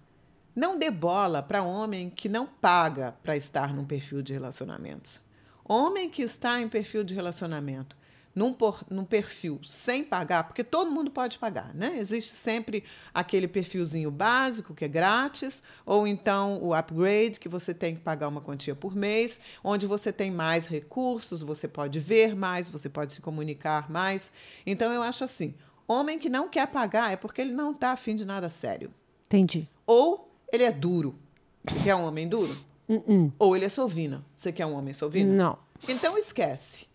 não 0.55 0.79
dê 0.79 0.91
bola 0.91 1.43
para 1.43 1.63
homem 1.63 2.11
que 2.11 2.29
não 2.29 2.45
paga 2.47 3.17
para 3.23 3.35
estar 3.35 3.73
num 3.73 3.87
perfil 3.87 4.21
de 4.21 4.35
relacionamentos. 4.35 5.23
Homem 5.65 6.11
que 6.11 6.21
está 6.21 6.61
em 6.61 6.69
perfil 6.69 7.03
de 7.03 7.15
relacionamento 7.15 7.97
num, 8.35 8.53
por, 8.53 8.85
num 8.89 9.05
perfil 9.05 9.61
sem 9.67 10.05
pagar, 10.05 10.45
porque 10.45 10.63
todo 10.63 10.91
mundo 10.91 11.11
pode 11.11 11.39
pagar, 11.39 11.75
né? 11.75 11.99
Existe 11.99 12.35
sempre 12.35 12.85
aquele 13.13 13.49
perfilzinho 13.49 14.11
básico, 14.11 14.75
que 14.75 14.85
é 14.85 14.89
grátis, 14.89 15.63
ou 15.85 16.07
então 16.07 16.63
o 16.63 16.75
upgrade, 16.75 17.41
que 17.41 17.49
você 17.49 17.75
tem 17.75 17.95
que 17.95 18.01
pagar 18.01 18.29
uma 18.29 18.41
quantia 18.41 18.75
por 18.75 18.95
mês, 18.95 19.41
onde 19.63 19.87
você 19.87 20.13
tem 20.13 20.31
mais 20.31 20.67
recursos, 20.67 21.43
você 21.43 21.67
pode 21.67 21.99
ver 21.99 22.37
mais, 22.37 22.69
você 22.69 22.89
pode 22.89 23.13
se 23.13 23.21
comunicar 23.21 23.91
mais. 23.91 24.31
Então, 24.65 24.93
eu 24.93 25.03
acho 25.03 25.25
assim: 25.25 25.55
homem 25.87 26.19
que 26.19 26.29
não 26.29 26.49
quer 26.49 26.69
pagar 26.69 27.13
é 27.13 27.17
porque 27.17 27.41
ele 27.41 27.53
não 27.53 27.73
está 27.73 27.93
afim 27.93 28.15
de 28.15 28.25
nada 28.25 28.49
sério. 28.49 28.93
Entendi. 29.27 29.69
Ou 29.87 30.31
ele 30.53 30.65
é 30.65 30.71
duro. 30.71 31.19
Você 31.67 31.81
quer 31.85 31.95
um 31.95 32.05
homem 32.05 32.29
duro? 32.29 32.57
Uh 32.89 33.01
-uh. 33.01 33.33
Ou 33.39 33.57
ele 33.57 33.65
é 33.65 33.69
sovina. 33.69 34.25
Você 34.37 34.53
quer 34.53 34.65
um 34.65 34.75
homem 34.75 34.95
sovina? 34.95 35.31
Não. 35.33 35.59
Então 35.87 36.17
esquece. 36.17 36.87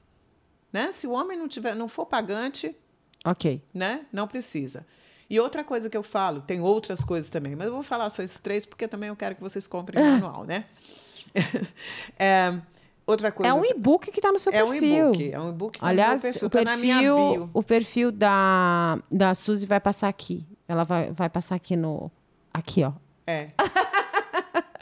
Né? 0.73 0.91
Se 0.91 1.05
o 1.05 1.11
homem 1.11 1.37
não 1.37 1.47
tiver, 1.47 1.75
não 1.75 1.87
for 1.87 2.07
pagante, 2.07 2.75
ok, 3.23 3.61
né? 3.71 4.07
Não 4.11 4.27
precisa. 4.27 4.83
E 5.29 5.39
outra 5.39 5.63
coisa 5.63 5.89
que 5.89 5.95
eu 5.95 6.03
falo, 6.03 6.41
tem 6.41 6.59
outras 6.59 7.03
coisas 7.03 7.29
também, 7.29 7.55
mas 7.55 7.67
eu 7.67 7.73
vou 7.73 7.83
falar 7.83 8.09
só 8.09 8.23
esses 8.23 8.39
três 8.39 8.65
porque 8.65 8.87
também 8.87 9.09
eu 9.09 9.15
quero 9.15 9.35
que 9.35 9.41
vocês 9.41 9.67
comprem 9.67 10.01
o 10.03 10.11
manual, 10.11 10.43
né? 10.45 10.65
é, 12.17 12.59
outra 13.05 13.31
coisa. 13.31 13.51
É 13.51 13.53
um 13.53 13.63
e-book 13.63 14.11
que 14.11 14.19
está 14.19 14.31
no 14.31 14.39
seu 14.39 14.51
é 14.51 14.63
perfil. 14.63 14.95
É 14.95 15.05
um 15.05 15.13
e-book, 15.13 15.31
é 15.31 15.39
um 15.39 15.49
e-book 15.49 15.79
que 15.79 15.85
Aliás, 15.85 16.21
tá 16.23 16.27
no 16.27 16.33
meu 16.33 16.33
perfil, 16.33 16.47
o 16.47 16.49
perfil, 16.49 16.65
tá 16.65 16.77
minha 16.77 17.01
bio. 17.01 17.49
o 17.53 17.63
perfil 17.63 18.11
da 18.11 18.99
da 19.11 19.35
Suzy 19.35 19.67
vai 19.67 19.79
passar 19.79 20.09
aqui. 20.09 20.45
Ela 20.67 20.83
vai, 20.83 21.11
vai 21.11 21.29
passar 21.29 21.55
aqui 21.55 21.75
no 21.75 22.11
aqui, 22.51 22.83
ó. 22.83 22.93
É. 23.27 23.49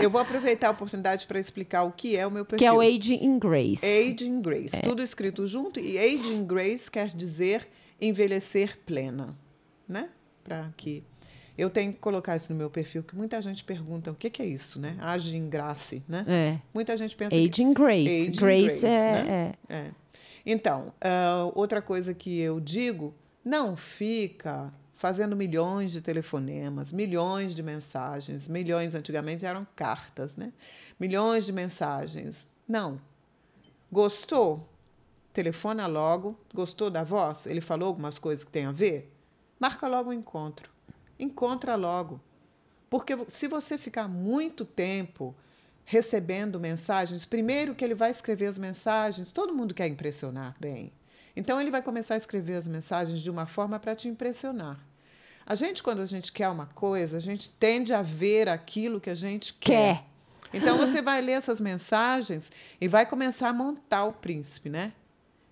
Eu 0.02 0.10
vou 0.10 0.22
aproveitar 0.22 0.68
a 0.68 0.72
oportunidade 0.72 1.26
para 1.26 1.40
explicar 1.40 1.84
o 1.84 1.92
que 1.92 2.16
é 2.16 2.26
o 2.26 2.32
meu 2.32 2.46
perfil. 2.46 2.60
Que 2.60 2.66
é 2.66 2.72
o 2.72 2.80
Aging 2.80 3.40
Grace. 3.40 3.86
Aging 3.86 4.42
Grace. 4.42 4.76
É. 4.76 4.82
Tudo 4.82 5.02
escrito 5.02 5.46
junto. 5.46 5.80
E 5.80 5.98
Aging 5.98 6.46
Grace 6.46 6.90
quer 6.90 7.10
dizer 7.10 7.68
envelhecer 8.00 8.80
plena. 8.86 9.36
Né? 9.88 10.10
Para 10.44 10.72
que. 10.76 11.04
Eu 11.58 11.70
tenho 11.70 11.94
que 11.94 12.00
colocar 12.00 12.36
isso 12.36 12.52
no 12.52 12.58
meu 12.58 12.70
perfil, 12.70 13.04
que 13.04 13.16
muita 13.16 13.40
gente 13.42 13.64
pergunta 13.64 14.10
o 14.10 14.16
que, 14.16 14.30
que 14.30 14.42
é 14.42 14.46
isso, 14.46 14.80
né? 14.80 14.98
Aging 15.00 15.50
Grace, 15.50 16.02
né? 16.08 16.26
É. 16.28 16.60
Muita 16.74 16.96
gente 16.98 17.16
pensa. 17.16 17.36
Aging 17.36 17.74
que... 17.74 17.82
Grace. 17.82 18.08
Aging 18.08 18.32
Grace, 18.32 18.80
Grace 18.80 18.86
é, 18.86 18.90
né? 18.90 19.54
é. 19.70 19.76
é. 19.76 19.92
Então, 20.46 20.94
uh, 21.04 21.52
outra 21.54 21.82
coisa 21.82 22.14
que 22.14 22.40
eu 22.40 22.60
digo, 22.60 23.14
não 23.44 23.76
fica 23.76 24.74
fazendo 25.02 25.36
milhões 25.36 25.92
de 25.92 26.00
telefonemas, 26.00 26.92
milhões 26.92 27.56
de 27.56 27.64
mensagens, 27.64 28.48
milhões 28.48 28.94
antigamente 28.94 29.48
eram 29.48 29.66
cartas, 29.76 30.38
né? 30.38 30.54
Milhões 31.00 31.44
de 31.44 31.52
mensagens. 31.52 32.48
Não. 32.68 33.02
Gostou? 33.92 34.70
Telefona 35.34 35.88
logo. 35.88 36.40
Gostou 36.54 36.92
da 36.92 37.04
voz? 37.04 37.48
Ele 37.48 37.62
falou 37.62 37.88
algumas 37.88 38.20
coisas 38.20 38.46
que 38.46 38.52
tem 38.52 38.66
a 38.66 38.72
ver? 38.72 39.12
Marca 39.60 39.88
logo 39.88 40.10
o 40.10 40.14
um 40.14 40.16
encontro. 40.16 40.70
Encontra 41.18 41.76
logo. 41.76 42.22
Porque 42.88 43.18
se 43.30 43.48
você 43.48 43.80
ficar 43.80 44.08
muito 44.08 44.66
tempo 44.66 45.36
recebendo 45.84 46.60
mensagens, 46.60 47.26
primeiro 47.26 47.74
que 47.74 47.84
ele 47.84 47.96
vai 47.96 48.12
escrever 48.12 48.46
as 48.46 48.58
mensagens, 48.60 49.32
todo 49.32 49.56
mundo 49.56 49.74
quer 49.74 49.88
impressionar 49.88 50.56
bem. 50.60 50.94
Então 51.36 51.60
ele 51.60 51.72
vai 51.72 51.82
começar 51.82 52.14
a 52.14 52.18
escrever 52.18 52.58
as 52.58 52.68
mensagens 52.68 53.20
de 53.20 53.32
uma 53.32 53.48
forma 53.48 53.80
para 53.80 53.96
te 53.96 54.08
impressionar. 54.08 54.91
A 55.46 55.56
gente, 55.56 55.82
quando 55.82 56.02
a 56.02 56.06
gente 56.06 56.32
quer 56.32 56.50
uma 56.50 56.68
coisa, 56.68 57.18
a 57.18 57.20
gente 57.20 57.50
tende 57.50 57.94
a 57.94 58.02
ver 58.02 58.48
aquilo 58.48 59.00
que 59.00 59.10
a 59.10 59.16
gente 59.16 59.54
quer. 59.54 59.96
quer. 59.96 60.04
Então 60.54 60.78
você 60.78 61.02
vai 61.02 61.22
ler 61.22 61.34
essas 61.34 61.62
mensagens 61.62 62.52
e 62.80 62.88
vai 62.88 63.06
começar 63.06 63.50
a 63.50 63.54
montar 63.54 64.06
o 64.06 64.14
príncipe, 64.14 64.70
né? 64.70 64.92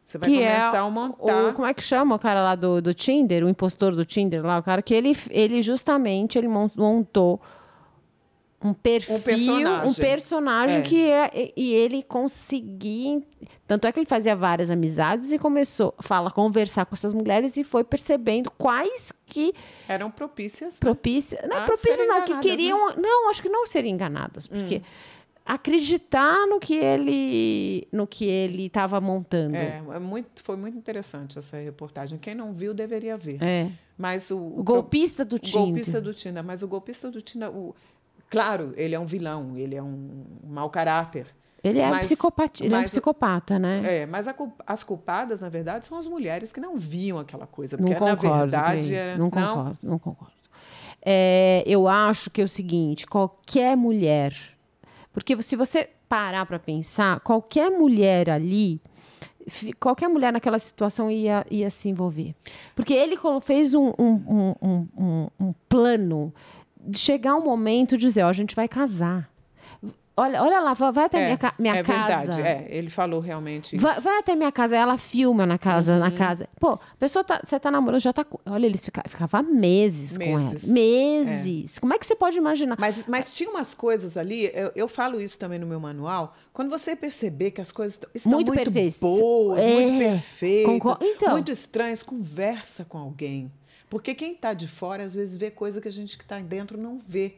Você 0.05 0.17
vai 0.17 0.29
que 0.29 0.41
é 0.41 0.55
começar 0.55 0.77
é 0.77 0.79
a 0.79 0.89
montar. 0.89 1.49
O, 1.49 1.53
como 1.53 1.67
é 1.67 1.73
que 1.73 1.83
chama 1.83 2.15
o 2.15 2.19
cara 2.19 2.41
lá 2.41 2.55
do, 2.55 2.81
do 2.81 2.93
Tinder, 2.93 3.45
o 3.45 3.49
impostor 3.49 3.95
do 3.95 4.03
Tinder 4.03 4.43
lá, 4.43 4.57
o 4.57 4.63
cara 4.63 4.81
que 4.81 4.93
ele, 4.93 5.15
ele 5.29 5.61
justamente 5.61 6.37
ele 6.37 6.47
montou 6.47 7.39
um 8.61 8.73
perfil, 8.73 9.15
um 9.15 9.21
personagem, 9.21 9.89
um 9.89 9.93
personagem 9.93 10.77
é. 10.77 10.81
que 10.81 11.09
é, 11.09 11.53
e 11.55 11.73
ele 11.73 12.03
conseguia. 12.03 13.21
Tanto 13.65 13.87
é 13.87 13.91
que 13.91 13.99
ele 13.99 14.05
fazia 14.05 14.35
várias 14.35 14.69
amizades 14.69 15.31
e 15.31 15.39
começou, 15.39 15.95
fala, 16.01 16.29
conversar 16.29 16.85
com 16.85 16.93
essas 16.93 17.13
mulheres 17.13 17.55
e 17.55 17.63
foi 17.63 17.83
percebendo 17.83 18.51
quais 18.51 19.13
que 19.25 19.53
eram 19.87 20.11
propícias. 20.11 20.73
Né? 20.73 20.79
Propícias, 20.81 21.41
não, 21.47 21.65
propícias 21.65 22.07
não, 22.07 22.25
que 22.25 22.37
queriam, 22.39 22.89
né? 22.89 22.95
não, 22.97 23.29
acho 23.29 23.41
que 23.41 23.49
não 23.49 23.65
seriam 23.65 23.93
enganadas, 23.93 24.45
porque 24.45 24.77
hum. 24.77 24.81
acreditar 25.45 26.45
no 26.47 26.59
que 26.59 26.75
ele 26.75 27.87
no 27.93 28.05
que 28.05 28.25
ele 28.25 28.65
estava 28.65 28.99
montando. 28.99 29.55
É, 29.55 29.81
é, 29.93 29.99
muito, 29.99 30.43
foi 30.43 30.57
muito 30.57 30.77
interessante 30.77 31.39
essa 31.39 31.55
reportagem. 31.55 32.19
Quem 32.19 32.35
não 32.35 32.51
viu 32.51 32.73
deveria 32.73 33.15
ver. 33.15 33.41
É. 33.41 33.71
Mas 33.97 34.31
o, 34.31 34.37
o, 34.37 34.59
o 34.61 34.63
golpista 34.63 35.23
do 35.23 35.37
Tinder. 35.37 35.61
golpista 35.61 36.01
do 36.01 36.13
Tinder, 36.13 36.43
mas 36.43 36.63
o 36.63 36.67
golpista 36.67 37.11
do 37.11 37.21
Tinder, 37.21 37.49
o, 37.49 37.75
Claro, 38.29 38.73
ele 38.75 38.93
é 38.93 38.99
um 38.99 39.05
vilão, 39.05 39.57
ele 39.57 39.75
é 39.75 39.81
um 39.81 40.23
mau 40.43 40.69
caráter. 40.69 41.27
Ele 41.63 41.79
é, 41.79 41.89
mas, 41.89 42.07
psicopata, 42.07 42.63
ele 42.63 42.73
é 42.73 42.77
um 42.77 42.83
psicopata, 42.83 43.59
né? 43.59 44.01
É, 44.01 44.05
mas 44.05 44.27
a, 44.27 44.35
as 44.65 44.83
culpadas, 44.83 45.41
na 45.41 45.49
verdade, 45.49 45.85
são 45.85 45.97
as 45.97 46.07
mulheres 46.07 46.53
que 46.53 46.59
não 46.61 46.77
viam 46.77 47.19
aquela 47.19 47.45
coisa. 47.45 47.77
Porque, 47.77 47.91
não 47.93 47.99
concordo, 47.99 48.29
na 48.29 48.37
verdade, 48.39 48.95
é, 48.95 49.17
não 49.17 49.29
concordo, 49.29 49.77
não, 49.81 49.91
não 49.91 49.99
concordo. 49.99 50.33
É, 51.01 51.63
eu 51.65 51.87
acho 51.87 52.29
que 52.29 52.41
é 52.41 52.43
o 52.43 52.47
seguinte, 52.47 53.05
qualquer 53.05 53.75
mulher... 53.75 54.35
Porque 55.11 55.41
se 55.41 55.55
você 55.55 55.89
parar 56.07 56.45
para 56.45 56.59
pensar, 56.59 57.19
qualquer 57.21 57.69
mulher 57.69 58.29
ali 58.29 58.79
qualquer 59.79 60.07
mulher 60.07 60.31
naquela 60.31 60.59
situação 60.59 61.09
ia, 61.09 61.45
ia 61.49 61.69
se 61.69 61.89
envolver. 61.89 62.35
Porque 62.75 62.93
ele 62.93 63.17
fez 63.41 63.73
um, 63.73 63.91
um, 63.97 64.55
um, 64.61 65.27
um 65.39 65.53
plano 65.67 66.33
chegar 66.93 67.35
um 67.35 67.43
momento 67.43 67.97
de 67.97 68.07
dizer, 68.07 68.23
ó, 68.23 68.29
a 68.29 68.33
gente 68.33 68.55
vai 68.55 68.67
casar. 68.67 69.29
Olha, 70.19 70.43
olha 70.43 70.59
lá, 70.59 70.73
vai 70.73 71.05
até 71.05 71.17
é, 71.17 71.25
minha, 71.27 71.53
minha 71.57 71.75
é 71.75 71.83
casa. 71.83 72.11
É 72.11 72.17
verdade, 72.17 72.41
é, 72.41 72.67
ele 72.69 72.89
falou 72.89 73.21
realmente 73.21 73.77
isso. 73.77 73.85
Vai, 73.85 74.01
vai, 74.01 74.19
até 74.19 74.35
minha 74.35 74.51
casa, 74.51 74.75
ela 74.75 74.97
filma 74.97 75.45
na 75.45 75.57
casa, 75.57 75.93
uhum. 75.93 75.99
na 75.99 76.11
casa. 76.11 76.49
Pô, 76.59 76.71
a 76.73 76.95
pessoa 76.99 77.23
tá, 77.23 77.39
você 77.41 77.57
tá 77.57 77.71
namorando, 77.71 78.01
já 78.01 78.11
tá. 78.11 78.25
Olha, 78.45 78.65
eles 78.65 78.83
ficavam 78.83 79.09
ficava 79.09 79.41
meses, 79.41 80.17
meses, 80.17 80.17
com 80.17 80.39
ela. 80.39 80.73
Meses. 80.73 81.77
É. 81.77 81.79
Como 81.79 81.93
é 81.93 81.97
que 81.97 82.05
você 82.05 82.17
pode 82.17 82.37
imaginar? 82.37 82.75
Mas, 82.77 83.05
mas 83.07 83.33
tinha 83.33 83.49
umas 83.49 83.73
coisas 83.73 84.17
ali, 84.17 84.51
eu, 84.53 84.73
eu 84.75 84.87
falo 84.89 85.21
isso 85.21 85.37
também 85.37 85.57
no 85.57 85.65
meu 85.65 85.79
manual, 85.79 86.35
quando 86.51 86.69
você 86.69 86.97
perceber 86.97 87.51
que 87.51 87.61
as 87.61 87.71
coisas 87.71 87.97
estão 88.13 88.29
muito, 88.33 88.53
muito 88.53 88.99
boas, 88.99 89.57
é. 89.57 89.85
muito 89.85 89.99
perfeitas, 89.99 90.97
então. 91.01 91.31
muito 91.31 91.49
estranhas, 91.49 92.03
conversa 92.03 92.83
com 92.83 92.97
alguém. 92.97 93.49
Porque 93.89 94.13
quem 94.13 94.33
está 94.33 94.53
de 94.53 94.67
fora, 94.67 95.03
às 95.03 95.13
vezes, 95.13 95.35
vê 95.35 95.49
coisa 95.49 95.81
que 95.81 95.87
a 95.87 95.91
gente 95.91 96.17
que 96.17 96.23
está 96.23 96.39
dentro 96.39 96.77
não 96.77 96.99
vê, 96.99 97.37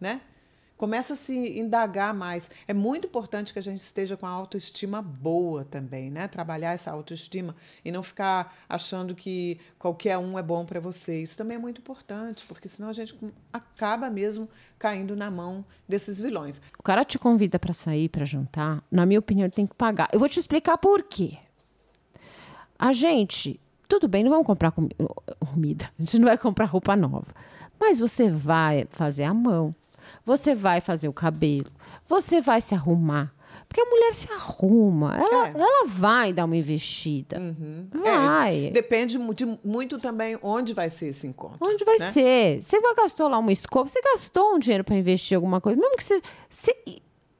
né? 0.00 0.22
começa 0.82 1.12
a 1.12 1.16
se 1.16 1.32
indagar 1.60 2.12
mais. 2.12 2.50
É 2.66 2.74
muito 2.74 3.06
importante 3.06 3.52
que 3.52 3.58
a 3.60 3.62
gente 3.62 3.78
esteja 3.78 4.16
com 4.16 4.26
a 4.26 4.30
autoestima 4.30 5.00
boa 5.00 5.64
também, 5.64 6.10
né? 6.10 6.26
Trabalhar 6.26 6.72
essa 6.72 6.90
autoestima 6.90 7.54
e 7.84 7.92
não 7.92 8.02
ficar 8.02 8.56
achando 8.68 9.14
que 9.14 9.60
qualquer 9.78 10.18
um 10.18 10.36
é 10.36 10.42
bom 10.42 10.66
para 10.66 10.80
você. 10.80 11.22
Isso 11.22 11.36
também 11.36 11.54
é 11.56 11.60
muito 11.60 11.80
importante, 11.80 12.44
porque 12.48 12.68
senão 12.68 12.88
a 12.88 12.92
gente 12.92 13.16
acaba 13.52 14.10
mesmo 14.10 14.48
caindo 14.76 15.14
na 15.14 15.30
mão 15.30 15.64
desses 15.88 16.18
vilões. 16.18 16.60
O 16.76 16.82
cara 16.82 17.04
te 17.04 17.16
convida 17.16 17.60
para 17.60 17.72
sair, 17.72 18.08
para 18.08 18.24
jantar, 18.24 18.82
na 18.90 19.06
minha 19.06 19.20
opinião, 19.20 19.44
ele 19.44 19.54
tem 19.54 19.68
que 19.68 19.76
pagar. 19.76 20.08
Eu 20.12 20.18
vou 20.18 20.28
te 20.28 20.40
explicar 20.40 20.76
por 20.78 21.04
quê. 21.04 21.38
A 22.76 22.92
gente, 22.92 23.60
tudo 23.92 24.08
bem, 24.08 24.24
não 24.24 24.30
vamos 24.30 24.46
comprar 24.46 24.72
comida, 24.72 25.90
a 25.98 26.02
gente 26.02 26.18
não 26.18 26.26
vai 26.26 26.38
comprar 26.38 26.64
roupa 26.64 26.96
nova. 26.96 27.26
Mas 27.78 27.98
você 27.98 28.30
vai 28.30 28.86
fazer 28.90 29.24
a 29.24 29.34
mão, 29.34 29.74
você 30.24 30.54
vai 30.54 30.80
fazer 30.80 31.08
o 31.08 31.12
cabelo, 31.12 31.70
você 32.08 32.40
vai 32.40 32.62
se 32.62 32.74
arrumar. 32.74 33.34
Porque 33.68 33.82
a 33.82 33.84
mulher 33.84 34.14
se 34.14 34.30
arruma, 34.32 35.14
ela, 35.16 35.48
é. 35.48 35.52
ela 35.54 35.86
vai 35.86 36.32
dar 36.32 36.46
uma 36.46 36.56
investida. 36.56 37.38
Uhum. 37.38 37.88
Vai. 38.02 38.66
É, 38.66 38.70
depende 38.70 39.18
de 39.34 39.58
muito 39.62 39.98
também 39.98 40.38
onde 40.42 40.72
vai 40.72 40.88
ser 40.88 41.08
esse 41.08 41.26
encontro. 41.26 41.58
Onde 41.60 41.84
vai 41.84 41.98
né? 41.98 42.12
ser? 42.12 42.62
Você 42.62 42.80
gastou 42.96 43.28
lá 43.28 43.38
uma 43.38 43.52
escova, 43.52 43.88
você 43.88 44.00
gastou 44.00 44.54
um 44.54 44.58
dinheiro 44.58 44.84
para 44.84 44.96
investir 44.96 45.34
em 45.34 45.36
alguma 45.36 45.60
coisa, 45.60 45.78
mesmo 45.78 45.96
que 45.96 46.04
você, 46.04 46.22
você, 46.48 46.76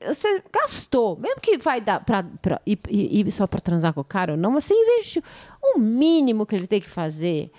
você 0.07 0.42
gastou, 0.53 1.16
mesmo 1.18 1.40
que 1.40 1.59
vai 1.59 1.80
dar 1.80 2.05
para 2.05 2.24
ir, 2.66 2.78
ir 2.88 3.30
só 3.30 3.46
para 3.46 3.61
transar 3.61 3.92
com 3.92 4.00
o 4.00 4.05
cara 4.05 4.32
ou 4.32 4.38
não, 4.38 4.53
você 4.53 4.74
investiu. 4.74 5.22
O 5.62 5.78
mínimo 5.78 6.46
que 6.46 6.55
ele 6.55 6.66
tem 6.66 6.80
que 6.80 6.90
fazer 6.90 7.50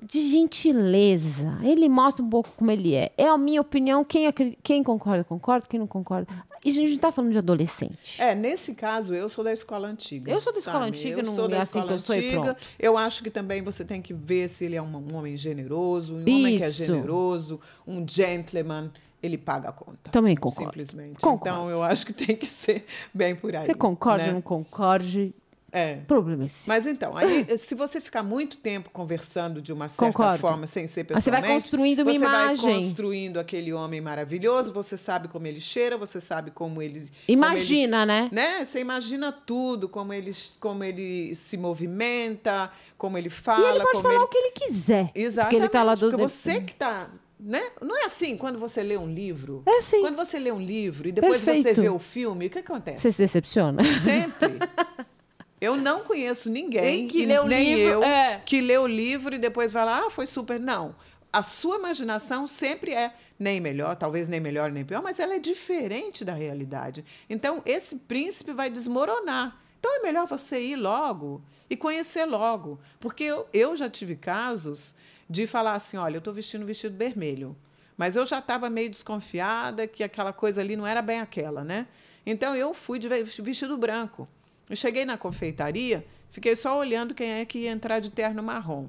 de 0.00 0.30
gentileza. 0.30 1.58
Ele 1.62 1.88
mostra 1.88 2.24
um 2.24 2.30
pouco 2.30 2.50
como 2.56 2.70
ele 2.70 2.94
é. 2.94 3.10
É 3.16 3.26
a 3.26 3.36
minha 3.36 3.60
opinião. 3.60 4.04
Quem, 4.04 4.30
quem 4.62 4.82
concorda, 4.82 5.24
concorda. 5.24 5.66
Quem 5.68 5.80
não 5.80 5.86
concorda. 5.86 6.28
E 6.64 6.70
a 6.70 6.72
gente 6.72 6.92
está 6.92 7.10
falando 7.10 7.32
de 7.32 7.38
adolescente. 7.38 8.20
É, 8.20 8.34
nesse 8.34 8.74
caso, 8.74 9.14
eu 9.14 9.28
sou 9.28 9.42
da 9.42 9.52
escola 9.52 9.88
antiga. 9.88 10.30
Eu 10.30 10.40
sou 10.40 10.52
da 10.52 10.58
escola 10.58 10.84
sabe? 10.84 10.96
antiga, 10.96 11.20
eu 11.20 11.24
não 11.24 11.34
sou 11.34 11.48
da 11.48 11.56
é 11.56 11.60
assim 11.60 11.82
que 11.82 11.92
eu 11.92 11.98
sou 11.98 12.16
antiga. 12.16 12.56
Eu 12.78 12.98
acho 12.98 13.22
que 13.22 13.30
também 13.30 13.62
você 13.62 13.84
tem 13.84 14.00
que 14.00 14.14
ver 14.14 14.48
se 14.48 14.64
ele 14.64 14.76
é 14.76 14.82
um, 14.82 14.96
um 14.96 15.16
homem 15.16 15.36
generoso. 15.36 16.14
Um 16.14 16.20
Isso. 16.20 16.30
homem 16.30 16.58
que 16.58 16.64
é 16.64 16.70
generoso, 16.70 17.60
um 17.86 18.06
gentleman 18.06 18.90
ele 19.22 19.36
paga 19.36 19.70
a 19.70 19.72
conta. 19.72 20.10
Também 20.10 20.36
concordo. 20.36 20.72
Simplesmente. 20.72 21.20
Concordo. 21.20 21.48
Então, 21.48 21.70
eu 21.70 21.82
acho 21.82 22.06
que 22.06 22.12
tem 22.12 22.36
que 22.36 22.46
ser 22.46 22.84
bem 23.12 23.34
por 23.34 23.54
aí. 23.54 23.66
Você 23.66 23.74
concorda 23.74 24.24
né? 24.24 24.28
ou 24.28 24.34
não 24.34 24.42
concorde? 24.42 25.34
É. 25.70 25.96
Problema 26.06 26.46
é 26.46 26.50
Mas 26.66 26.86
então, 26.86 27.14
aí, 27.14 27.46
se 27.58 27.74
você 27.74 28.00
ficar 28.00 28.22
muito 28.22 28.56
tempo 28.56 28.88
conversando 28.90 29.60
de 29.60 29.70
uma 29.72 29.88
certa 29.88 30.06
Concordo. 30.06 30.38
forma, 30.38 30.66
sem 30.66 30.86
ser 30.86 31.04
pessoalmente... 31.04 31.24
Você 31.24 31.30
vai 31.30 31.42
construindo 31.42 32.00
uma 32.00 32.10
você 32.10 32.16
imagem. 32.16 32.56
Você 32.56 32.66
vai 32.66 32.74
construindo 32.74 33.38
aquele 33.38 33.72
homem 33.72 34.00
maravilhoso, 34.00 34.72
você 34.72 34.96
sabe 34.96 35.28
como 35.28 35.46
ele 35.46 35.60
cheira, 35.60 35.98
você 35.98 36.20
sabe 36.20 36.50
como 36.50 36.80
ele... 36.80 37.10
Imagina, 37.28 38.00
como 38.00 38.12
ele, 38.12 38.22
né? 38.22 38.58
né? 38.58 38.64
Você 38.64 38.80
imagina 38.80 39.30
tudo, 39.30 39.88
como 39.90 40.12
ele, 40.14 40.34
como 40.58 40.82
ele 40.82 41.34
se 41.34 41.58
movimenta, 41.58 42.70
como 42.96 43.18
ele 43.18 43.28
fala... 43.28 43.68
E 43.68 43.70
ele 43.74 43.84
pode 43.84 44.02
falar 44.02 44.14
ele... 44.14 44.24
o 44.24 44.28
que 44.28 44.38
ele 44.38 44.50
quiser. 44.52 45.10
Exatamente. 45.14 45.50
Porque 45.50 45.56
ele 45.56 45.68
tá 45.68 45.82
lá 45.82 45.94
do... 45.94 46.10
Porque 46.10 46.16
você 46.16 46.62
que 46.62 46.72
está 46.72 47.10
né? 47.38 47.62
Não 47.80 47.96
é 47.96 48.04
assim 48.04 48.36
quando 48.36 48.58
você 48.58 48.82
lê 48.82 48.96
um 48.96 49.06
livro. 49.12 49.62
É 49.66 49.78
assim. 49.78 50.00
Quando 50.00 50.16
você 50.16 50.38
lê 50.38 50.50
um 50.50 50.60
livro 50.60 51.08
e 51.08 51.12
depois 51.12 51.42
Perfeito. 51.44 51.74
você 51.74 51.82
vê 51.82 51.88
o 51.88 51.98
filme, 51.98 52.46
o 52.46 52.50
que 52.50 52.58
acontece? 52.58 53.02
Você 53.02 53.12
se 53.12 53.22
decepciona? 53.22 53.82
Sempre. 54.00 54.58
Eu 55.60 55.76
não 55.76 56.04
conheço 56.04 56.48
ninguém, 56.48 57.08
que 57.08 57.26
lê 57.26 57.38
o 57.38 57.46
nem 57.46 57.74
livro, 57.74 57.94
eu, 57.94 58.02
é. 58.04 58.40
que 58.46 58.60
lê 58.60 58.78
o 58.78 58.86
livro 58.86 59.34
e 59.34 59.38
depois 59.38 59.72
vai 59.72 59.84
lá, 59.84 60.06
ah, 60.06 60.10
foi 60.10 60.24
super. 60.24 60.60
Não. 60.60 60.94
A 61.32 61.42
sua 61.42 61.76
imaginação 61.76 62.46
sempre 62.46 62.94
é 62.94 63.12
nem 63.38 63.60
melhor, 63.60 63.96
talvez 63.96 64.28
nem 64.28 64.38
melhor 64.38 64.70
nem 64.70 64.84
pior, 64.84 65.02
mas 65.02 65.18
ela 65.18 65.34
é 65.34 65.38
diferente 65.38 66.24
da 66.24 66.32
realidade. 66.32 67.04
Então, 67.28 67.60
esse 67.66 67.96
príncipe 67.96 68.52
vai 68.52 68.70
desmoronar. 68.70 69.60
Então, 69.78 69.96
é 69.96 70.02
melhor 70.02 70.26
você 70.26 70.60
ir 70.60 70.76
logo 70.76 71.42
e 71.68 71.76
conhecer 71.76 72.24
logo. 72.24 72.80
Porque 72.98 73.24
eu, 73.24 73.46
eu 73.52 73.76
já 73.76 73.90
tive 73.90 74.14
casos 74.14 74.94
de 75.28 75.46
falar 75.46 75.72
assim: 75.72 75.96
olha, 75.96 76.16
eu 76.16 76.18
estou 76.18 76.32
vestindo 76.32 76.62
um 76.62 76.66
vestido 76.66 76.96
vermelho. 76.96 77.56
Mas 77.96 78.14
eu 78.14 78.24
já 78.24 78.38
estava 78.38 78.70
meio 78.70 78.88
desconfiada 78.88 79.86
que 79.86 80.04
aquela 80.04 80.32
coisa 80.32 80.60
ali 80.60 80.76
não 80.76 80.86
era 80.86 81.02
bem 81.02 81.20
aquela, 81.20 81.64
né? 81.64 81.88
Então 82.24 82.54
eu 82.54 82.72
fui 82.72 82.98
de 82.98 83.08
vestido 83.08 83.76
branco. 83.76 84.28
Eu 84.70 84.76
cheguei 84.76 85.04
na 85.04 85.18
confeitaria, 85.18 86.06
fiquei 86.30 86.54
só 86.54 86.78
olhando 86.78 87.14
quem 87.14 87.30
é 87.30 87.44
que 87.44 87.60
ia 87.60 87.70
entrar 87.70 87.98
de 87.98 88.10
terno 88.10 88.42
marrom. 88.42 88.88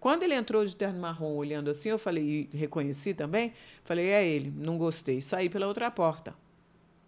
Quando 0.00 0.22
ele 0.22 0.34
entrou 0.34 0.64
de 0.64 0.74
terno 0.74 1.00
marrom 1.00 1.34
olhando 1.36 1.70
assim, 1.70 1.88
eu 1.88 1.98
falei, 1.98 2.48
e 2.52 2.56
reconheci 2.56 3.12
também, 3.14 3.52
falei, 3.84 4.08
é 4.08 4.26
ele, 4.26 4.52
não 4.56 4.78
gostei, 4.78 5.20
saí 5.20 5.48
pela 5.48 5.66
outra 5.66 5.90
porta. 5.90 6.34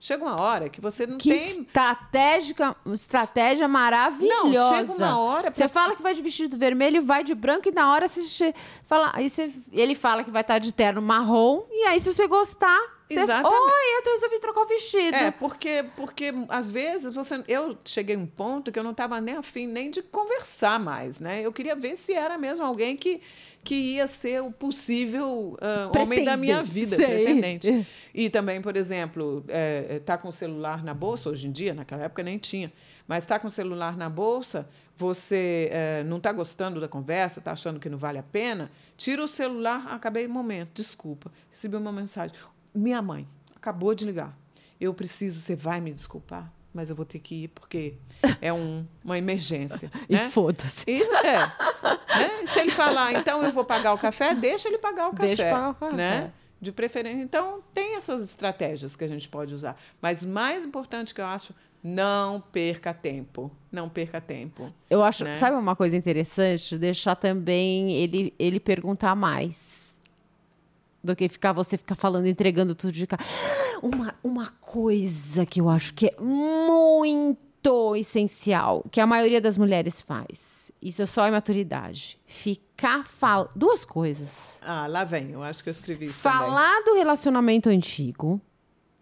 Chega 0.02 0.24
uma 0.24 0.40
hora 0.40 0.70
que 0.70 0.80
você 0.80 1.06
não 1.06 1.18
que 1.18 1.28
tem. 1.28 1.60
Estratégica, 1.60 2.74
estratégia 2.86 3.68
maravilhosa. 3.68 4.48
Não, 4.48 4.74
chega 4.74 4.92
uma 4.94 5.20
hora. 5.20 5.52
Você 5.52 5.68
fala 5.68 5.94
que 5.94 6.02
vai 6.02 6.14
de 6.14 6.22
vestido 6.22 6.56
vermelho, 6.56 7.04
vai 7.04 7.22
de 7.22 7.34
branco, 7.34 7.68
e 7.68 7.70
na 7.70 7.92
hora 7.92 8.08
você 8.08 8.54
fala. 8.86 9.10
Aí 9.12 9.28
você, 9.28 9.52
ele 9.70 9.94
fala 9.94 10.24
que 10.24 10.30
vai 10.30 10.40
estar 10.40 10.58
de 10.58 10.72
terno 10.72 11.02
marrom, 11.02 11.64
e 11.70 11.84
aí, 11.84 12.00
se 12.00 12.10
você 12.10 12.26
gostar, 12.26 12.80
você. 13.06 13.20
Exatamente. 13.20 13.62
Oi, 13.62 13.98
eu 13.98 14.12
resolvi 14.14 14.38
trocar 14.38 14.62
o 14.62 14.66
vestido. 14.66 15.16
É, 15.16 15.30
porque, 15.30 15.84
porque 15.96 16.32
às 16.48 16.66
vezes 16.66 17.14
você. 17.14 17.44
Eu 17.46 17.76
cheguei 17.84 18.16
a 18.16 18.18
um 18.18 18.26
ponto 18.26 18.72
que 18.72 18.78
eu 18.78 18.84
não 18.84 18.92
estava 18.92 19.20
nem 19.20 19.36
afim 19.36 19.66
nem 19.66 19.90
de 19.90 20.00
conversar 20.00 20.80
mais, 20.80 21.20
né? 21.20 21.42
Eu 21.42 21.52
queria 21.52 21.76
ver 21.76 21.96
se 21.96 22.14
era 22.14 22.38
mesmo 22.38 22.64
alguém 22.64 22.96
que 22.96 23.20
que 23.62 23.74
ia 23.74 24.06
ser 24.06 24.42
o 24.42 24.50
possível 24.50 25.56
uh, 25.60 26.00
homem 26.00 26.24
da 26.24 26.36
minha 26.36 26.62
vida, 26.62 26.96
Sei. 26.96 27.06
pretendente. 27.06 27.86
E 28.14 28.30
também, 28.30 28.60
por 28.60 28.76
exemplo, 28.76 29.44
é, 29.48 30.00
tá 30.00 30.16
com 30.16 30.28
o 30.28 30.32
celular 30.32 30.82
na 30.82 30.94
bolsa, 30.94 31.28
hoje 31.28 31.46
em 31.46 31.52
dia, 31.52 31.74
naquela 31.74 32.04
época 32.04 32.22
nem 32.22 32.38
tinha, 32.38 32.72
mas 33.06 33.24
está 33.24 33.38
com 33.38 33.48
o 33.48 33.50
celular 33.50 33.96
na 33.96 34.08
bolsa, 34.08 34.68
você 34.96 35.68
é, 35.72 36.04
não 36.04 36.16
está 36.16 36.32
gostando 36.32 36.80
da 36.80 36.88
conversa, 36.88 37.38
está 37.38 37.52
achando 37.52 37.78
que 37.78 37.88
não 37.88 37.98
vale 37.98 38.18
a 38.18 38.22
pena, 38.22 38.70
tira 38.96 39.22
o 39.22 39.28
celular, 39.28 39.86
acabei 39.88 40.26
o 40.26 40.30
momento, 40.30 40.70
desculpa, 40.74 41.30
recebi 41.50 41.76
uma 41.76 41.92
mensagem. 41.92 42.36
Minha 42.74 43.02
mãe 43.02 43.26
acabou 43.54 43.94
de 43.94 44.04
ligar. 44.04 44.36
Eu 44.80 44.94
preciso, 44.94 45.40
você 45.40 45.54
vai 45.54 45.80
me 45.80 45.92
desculpar? 45.92 46.50
Mas 46.72 46.90
eu 46.90 46.96
vou 46.96 47.04
ter 47.04 47.18
que 47.18 47.44
ir 47.44 47.48
porque 47.48 47.94
é 48.40 48.52
um, 48.52 48.86
uma 49.04 49.18
emergência. 49.18 49.90
e 50.08 50.14
né? 50.14 50.28
foda-se. 50.28 50.84
E, 50.86 51.02
é, 51.02 51.38
né? 51.38 52.46
Se 52.46 52.60
ele 52.60 52.70
falar, 52.70 53.14
então 53.14 53.42
eu 53.42 53.52
vou 53.52 53.64
pagar 53.64 53.92
o 53.92 53.98
café, 53.98 54.34
deixa 54.34 54.68
ele 54.68 54.78
pagar 54.78 55.08
o 55.08 55.12
café. 55.12 55.26
Deixa 55.26 55.44
pagar 55.44 55.70
o 55.70 55.74
café. 55.74 55.96
Né? 55.96 56.32
De 56.60 56.70
preferência. 56.70 57.22
Então, 57.22 57.62
tem 57.72 57.96
essas 57.96 58.22
estratégias 58.22 58.94
que 58.94 59.02
a 59.02 59.08
gente 59.08 59.28
pode 59.28 59.54
usar. 59.54 59.80
Mas 60.00 60.24
mais 60.24 60.64
importante 60.64 61.14
que 61.14 61.20
eu 61.20 61.26
acho, 61.26 61.54
não 61.82 62.40
perca 62.40 62.92
tempo. 62.92 63.50
Não 63.72 63.88
perca 63.88 64.20
tempo. 64.20 64.72
Eu 64.88 65.02
acho, 65.02 65.24
né? 65.24 65.36
sabe 65.36 65.56
uma 65.56 65.74
coisa 65.74 65.96
interessante? 65.96 66.76
Deixar 66.76 67.16
também 67.16 67.92
ele, 67.92 68.34
ele 68.38 68.60
perguntar 68.60 69.14
mais 69.16 69.89
do 71.02 71.16
que 71.16 71.28
ficar 71.28 71.52
você 71.52 71.76
ficar 71.76 71.94
falando, 71.94 72.26
entregando 72.26 72.74
tudo 72.74 72.92
de 72.92 73.06
cara. 73.06 73.22
Uma, 73.82 74.14
uma 74.22 74.50
coisa 74.60 75.46
que 75.46 75.60
eu 75.60 75.68
acho 75.68 75.94
que 75.94 76.06
é 76.06 76.14
muito 76.20 77.96
essencial, 77.96 78.84
que 78.90 79.00
a 79.00 79.06
maioria 79.06 79.40
das 79.40 79.56
mulheres 79.56 80.00
faz. 80.00 80.70
Isso 80.82 81.02
é 81.02 81.06
só 81.06 81.28
imaturidade. 81.28 82.18
Ficar 82.26 83.06
falando. 83.06 83.50
Duas 83.54 83.84
coisas. 83.84 84.58
Ah, 84.62 84.86
lá 84.86 85.04
vem, 85.04 85.32
eu 85.32 85.42
acho 85.42 85.62
que 85.62 85.68
eu 85.68 85.72
escrevi 85.72 86.06
isso. 86.06 86.14
Falar 86.14 86.78
também. 86.78 86.84
do 86.84 86.98
relacionamento 86.98 87.68
antigo. 87.68 88.40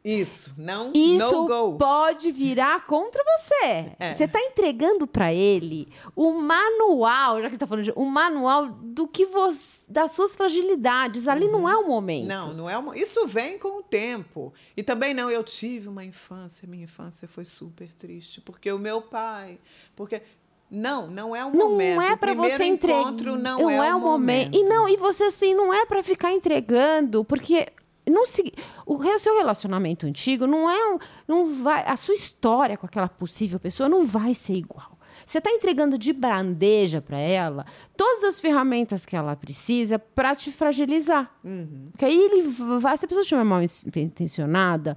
Isso, 0.08 0.54
não 0.56 0.90
Isso 0.94 1.76
pode 1.78 2.32
virar 2.32 2.86
contra 2.86 3.22
você. 3.24 3.92
É. 3.98 4.14
Você 4.14 4.24
está 4.24 4.40
entregando 4.40 5.06
para 5.06 5.34
ele 5.34 5.88
o 6.16 6.32
manual, 6.32 7.42
já 7.42 7.48
que 7.48 7.56
está 7.56 7.66
falando 7.66 7.84
de, 7.84 7.92
o 7.94 8.06
manual 8.06 8.68
do 8.68 9.06
que 9.06 9.26
você 9.26 9.78
das 9.88 10.12
suas 10.12 10.36
fragilidades. 10.36 11.26
Ali 11.26 11.46
uhum. 11.46 11.52
não 11.52 11.68
é 11.68 11.76
o 11.76 11.88
momento. 11.88 12.28
Não, 12.28 12.54
não 12.54 12.70
é 12.70 12.78
o 12.78 12.94
Isso 12.94 13.26
vem 13.26 13.58
com 13.58 13.78
o 13.78 13.82
tempo. 13.82 14.52
E 14.76 14.82
também 14.82 15.14
não, 15.14 15.30
eu 15.30 15.42
tive 15.42 15.88
uma 15.88 16.04
infância, 16.04 16.68
minha 16.68 16.84
infância 16.84 17.26
foi 17.26 17.44
super 17.44 17.90
triste, 17.94 18.40
porque 18.40 18.70
o 18.70 18.78
meu 18.78 19.00
pai, 19.00 19.58
porque 19.96 20.22
não, 20.70 21.06
não 21.06 21.34
é 21.34 21.44
o 21.44 21.50
não 21.50 21.70
momento. 21.70 21.96
Não 21.96 22.02
é 22.02 22.16
para 22.16 22.34
você 22.34 22.64
entregar. 22.64 23.12
Não, 23.12 23.58
não 23.58 23.70
é, 23.70 23.88
é, 23.88 23.94
o 23.94 24.00
momento. 24.00 24.50
momento. 24.50 24.56
E 24.56 24.62
não, 24.64 24.88
e 24.88 24.96
você 24.96 25.24
assim 25.24 25.54
não 25.54 25.72
é 25.72 25.86
para 25.86 26.02
ficar 26.02 26.32
entregando, 26.32 27.24
porque 27.24 27.68
não 28.08 28.26
se, 28.26 28.52
o 28.86 29.02
seu 29.18 29.36
relacionamento 29.36 30.06
antigo 30.06 30.46
não 30.46 30.68
é 30.68 30.94
um, 30.94 30.98
não 31.26 31.62
vai, 31.62 31.84
a 31.86 31.96
sua 31.96 32.14
história 32.14 32.76
com 32.76 32.86
aquela 32.86 33.08
possível 33.08 33.58
pessoa 33.58 33.88
não 33.88 34.06
vai 34.06 34.34
ser 34.34 34.54
igual. 34.54 34.98
Você 35.26 35.38
está 35.38 35.50
entregando 35.50 35.98
de 35.98 36.10
bandeja 36.10 37.02
para 37.02 37.18
ela 37.18 37.66
todas 37.94 38.24
as 38.24 38.40
ferramentas 38.40 39.04
que 39.04 39.14
ela 39.14 39.36
precisa 39.36 39.98
para 39.98 40.34
te 40.34 40.50
fragilizar. 40.50 41.30
Uhum. 41.44 41.90
Que 41.98 42.06
aí 42.06 42.16
ele 42.16 42.48
vai, 42.80 42.96
se 42.96 43.04
a 43.04 43.08
pessoa 43.08 43.20
estiver 43.20 43.44
mal 43.44 43.60
intencionada, 43.94 44.96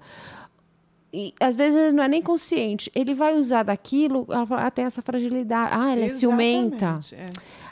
e 1.14 1.34
às 1.38 1.58
vezes 1.58 1.94
não 1.94 2.02
é 2.02 2.08
nem 2.08 2.22
consciente, 2.22 2.90
ele 2.96 3.14
vai 3.14 3.36
usar 3.36 3.64
daquilo, 3.64 4.26
ela 4.30 4.46
fala, 4.46 4.68
ah, 4.68 4.72
tem 4.72 4.86
essa 4.86 5.02
fragilidade, 5.02 5.72
ah, 5.74 5.92
ela 5.92 6.04
é 6.04 6.06
Exatamente, 6.06 6.20
ciumenta. 6.20 6.96
É. 7.12 7.30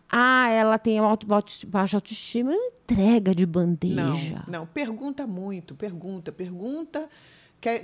Ah, 0.09 0.49
ela 0.49 0.79
tem 0.79 0.97
auto, 0.97 1.27
baixa 1.67 1.97
autoestima. 1.97 2.53
Entrega 2.53 3.35
de 3.35 3.45
bandeja. 3.45 4.43
Não, 4.47 4.59
não. 4.59 4.65
Pergunta 4.65 5.27
muito, 5.27 5.75
pergunta, 5.75 6.31
pergunta. 6.31 7.07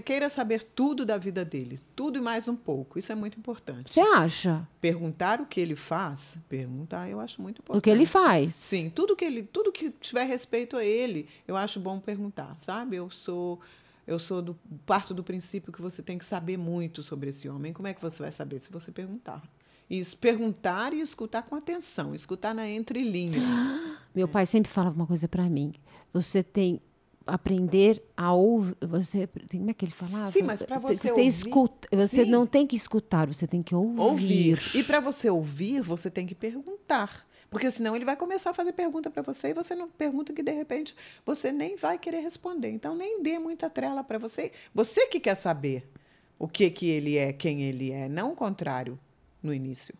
Queira 0.05 0.29
saber 0.29 0.63
tudo 0.73 1.05
da 1.05 1.17
vida 1.17 1.43
dele, 1.43 1.81
tudo 1.95 2.17
e 2.17 2.21
mais 2.21 2.47
um 2.47 2.55
pouco. 2.55 2.97
Isso 2.97 3.11
é 3.11 3.15
muito 3.15 3.37
importante. 3.37 3.91
Você 3.91 3.99
acha? 3.99 4.65
Perguntar 4.79 5.41
o 5.41 5.45
que 5.45 5.59
ele 5.59 5.75
faz, 5.75 6.37
perguntar, 6.47 7.09
eu 7.09 7.19
acho 7.19 7.41
muito 7.41 7.59
importante. 7.59 7.79
O 7.79 7.81
que 7.81 7.89
ele 7.89 8.05
faz? 8.05 8.55
Sim, 8.55 8.89
tudo 8.89 9.17
que 9.17 9.25
ele, 9.25 9.43
tudo 9.43 9.73
que 9.73 9.91
tiver 9.99 10.23
respeito 10.23 10.77
a 10.77 10.83
ele, 10.83 11.27
eu 11.45 11.57
acho 11.57 11.77
bom 11.77 11.99
perguntar, 11.99 12.55
sabe? 12.57 12.95
Eu 12.95 13.09
sou 13.09 13.59
eu 14.07 14.19
sou 14.19 14.41
do 14.41 14.55
parto 14.85 15.13
do 15.13 15.23
princípio 15.23 15.73
que 15.73 15.81
você 15.81 16.01
tem 16.01 16.17
que 16.17 16.25
saber 16.25 16.57
muito 16.57 17.01
sobre 17.01 17.29
esse 17.29 17.49
homem. 17.49 17.73
Como 17.73 17.87
é 17.87 17.93
que 17.93 18.01
você 18.01 18.21
vai 18.21 18.31
saber 18.31 18.59
se 18.59 18.71
você 18.71 18.91
perguntar? 18.91 19.41
Isso, 19.89 20.17
perguntar 20.17 20.93
e 20.93 21.01
escutar 21.01 21.43
com 21.43 21.55
atenção, 21.55 22.15
escutar 22.15 22.53
na 22.53 22.69
entrelinhas. 22.69 23.43
Meu 24.15 24.27
pai 24.27 24.45
sempre 24.45 24.71
falava 24.71 24.95
uma 24.95 25.05
coisa 25.05 25.27
para 25.27 25.43
mim. 25.43 25.73
Você 26.11 26.41
tem 26.41 26.81
aprender 27.25 28.03
a 28.15 28.33
ouvir. 28.33 28.75
Você, 28.81 29.27
como 29.51 29.69
é 29.69 29.73
que 29.73 29.85
ele 29.85 29.91
falava? 29.91 30.31
Sim, 30.31 30.43
mas 30.43 30.61
para 30.61 30.77
você, 30.77 30.95
você 30.95 31.09
ouvir, 31.09 31.27
escuta, 31.27 31.87
você 31.91 32.23
sim. 32.23 32.29
não 32.29 32.45
tem 32.45 32.67
que 32.67 32.75
escutar, 32.75 33.27
você 33.27 33.47
tem 33.47 33.63
que 33.63 33.73
ouvir. 33.73 33.99
Ouvir. 33.99 34.75
E 34.75 34.83
para 34.83 34.99
você 34.99 35.29
ouvir, 35.29 35.81
você 35.81 36.09
tem 36.09 36.25
que 36.25 36.35
perguntar. 36.35 37.25
Porque 37.49 37.69
senão 37.71 37.95
ele 37.95 38.05
vai 38.05 38.15
começar 38.15 38.49
a 38.49 38.53
fazer 38.53 38.73
pergunta 38.73 39.09
para 39.09 39.21
você 39.21 39.49
e 39.49 39.53
você 39.53 39.75
não 39.75 39.89
pergunta 39.89 40.33
que 40.33 40.43
de 40.43 40.51
repente 40.51 40.95
você 41.25 41.51
nem 41.51 41.75
vai 41.75 41.97
querer 41.97 42.19
responder. 42.19 42.69
Então 42.69 42.95
nem 42.95 43.21
dê 43.21 43.39
muita 43.39 43.69
trela 43.69 44.03
para 44.03 44.17
você. 44.17 44.51
Você 44.73 45.07
que 45.07 45.19
quer 45.19 45.35
saber 45.35 45.89
o 46.37 46.47
que 46.47 46.69
que 46.69 46.87
ele 46.87 47.17
é, 47.17 47.31
quem 47.31 47.63
ele 47.63 47.91
é, 47.91 48.09
não 48.09 48.33
o 48.33 48.35
contrário 48.35 48.99
no 49.45 49.53
início. 49.53 49.95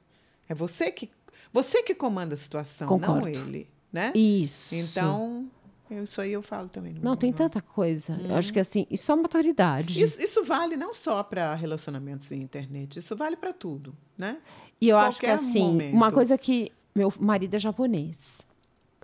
É 0.49 0.53
você 0.53 0.91
que 0.91 1.09
você 1.53 1.81
que 1.83 1.95
comanda 1.95 2.33
a 2.33 2.37
situação, 2.37 2.87
Concordo. 2.87 3.21
não 3.21 3.27
ele, 3.27 3.69
né? 3.91 4.11
Isso. 4.13 4.75
Então, 4.75 5.49
isso 5.89 6.19
aí 6.19 6.33
eu 6.33 6.41
falo 6.41 6.67
também. 6.67 6.93
Não, 7.01 7.15
tem 7.15 7.31
tanta 7.31 7.61
coisa. 7.61 8.13
Hum. 8.13 8.27
Eu 8.29 8.35
acho 8.35 8.51
que 8.51 8.59
assim, 8.59 8.85
isso 8.91 9.09
é 9.11 9.15
maturidade. 9.15 10.01
Isso, 10.01 10.21
isso 10.21 10.43
vale 10.43 10.75
não 10.75 10.93
só 10.93 11.23
para 11.23 11.55
relacionamentos 11.55 12.31
em 12.31 12.41
internet, 12.41 12.99
isso 12.99 13.15
vale 13.15 13.37
para 13.37 13.53
tudo, 13.53 13.95
né? 14.17 14.39
E 14.81 14.89
eu 14.89 14.97
Qualquer 14.97 15.07
acho 15.07 15.19
que 15.19 15.25
assim, 15.27 15.61
momento. 15.61 15.93
uma 15.93 16.11
coisa 16.11 16.37
que 16.37 16.71
meu 16.93 17.13
marido 17.19 17.53
é 17.55 17.59
japonês. 17.59 18.17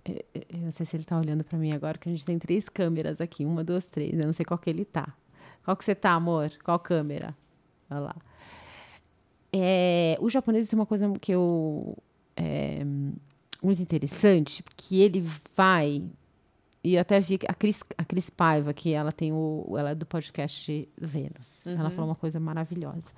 É, 0.04 0.26
é, 0.34 0.46
eu 0.50 0.60
não 0.60 0.72
sei 0.72 0.86
se 0.86 0.96
ele 0.96 1.04
está 1.04 1.18
olhando 1.18 1.44
para 1.44 1.58
mim 1.58 1.72
agora, 1.72 1.98
que 1.98 2.10
a 2.10 2.12
gente 2.12 2.26
tem 2.26 2.38
três 2.40 2.68
câmeras 2.68 3.22
aqui. 3.22 3.46
Uma, 3.46 3.64
duas, 3.64 3.86
três. 3.86 4.20
Eu 4.20 4.26
não 4.26 4.34
sei 4.34 4.46
qual 4.46 4.58
que 4.58 4.70
ele 4.70 4.84
tá. 4.84 5.14
Qual 5.64 5.78
que 5.78 5.86
você 5.86 5.94
tá, 5.94 6.12
amor? 6.12 6.52
Qual 6.64 6.80
câmera? 6.80 7.36
Olha 7.90 8.00
lá. 8.00 8.16
É, 9.54 10.18
o 10.20 10.30
japonês 10.30 10.68
tem 10.68 10.78
uma 10.78 10.86
coisa 10.86 11.12
que 11.20 11.32
eu... 11.32 11.98
É, 12.36 12.86
muito 13.62 13.82
interessante, 13.82 14.64
porque 14.64 14.96
ele 14.96 15.24
vai... 15.56 16.04
E 16.84 16.96
eu 16.96 17.02
até 17.02 17.20
vi 17.20 17.38
a 17.48 17.54
Cris, 17.54 17.84
a 17.96 18.04
Cris 18.04 18.30
Paiva, 18.30 18.74
que 18.74 18.92
ela 18.92 19.12
tem 19.12 19.32
o... 19.32 19.76
Ela 19.78 19.92
é 19.92 19.96
do 19.96 20.06
podcast 20.06 20.90
Vênus. 21.00 21.64
Uhum. 21.66 21.80
Ela 21.80 21.90
falou 21.92 22.10
uma 22.10 22.16
coisa 22.16 22.40
maravilhosa 22.40 23.12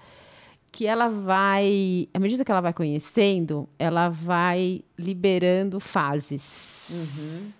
que 0.73 0.87
ela 0.87 1.07
vai, 1.07 2.09
à 2.11 2.17
medida 2.17 2.43
que 2.43 2.49
ela 2.49 2.59
vai 2.59 2.73
conhecendo, 2.73 3.69
ela 3.77 4.09
vai 4.09 4.83
liberando 4.97 5.79
fases. 5.79 6.89
Uhum. 6.89 7.51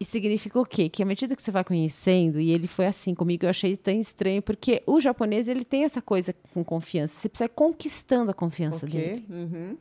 E 0.00 0.04
significa 0.04 0.60
o 0.60 0.64
quê? 0.64 0.88
Que 0.88 1.02
à 1.02 1.06
medida 1.06 1.34
que 1.34 1.42
você 1.42 1.50
vai 1.50 1.64
conhecendo, 1.64 2.38
e 2.38 2.50
ele 2.50 2.68
foi 2.68 2.86
assim 2.86 3.14
comigo, 3.14 3.44
eu 3.44 3.50
achei 3.50 3.76
tão 3.76 3.98
estranho, 3.98 4.40
porque 4.40 4.82
o 4.86 5.00
japonês, 5.00 5.48
ele 5.48 5.64
tem 5.64 5.82
essa 5.82 6.00
coisa 6.00 6.34
com 6.54 6.62
confiança. 6.62 7.18
Você 7.18 7.28
precisa 7.28 7.46
ir 7.46 7.54
conquistando 7.54 8.30
a 8.30 8.34
confiança 8.34 8.86
okay. 8.86 9.00
dele. 9.00 9.24
Uhum. 9.28 9.76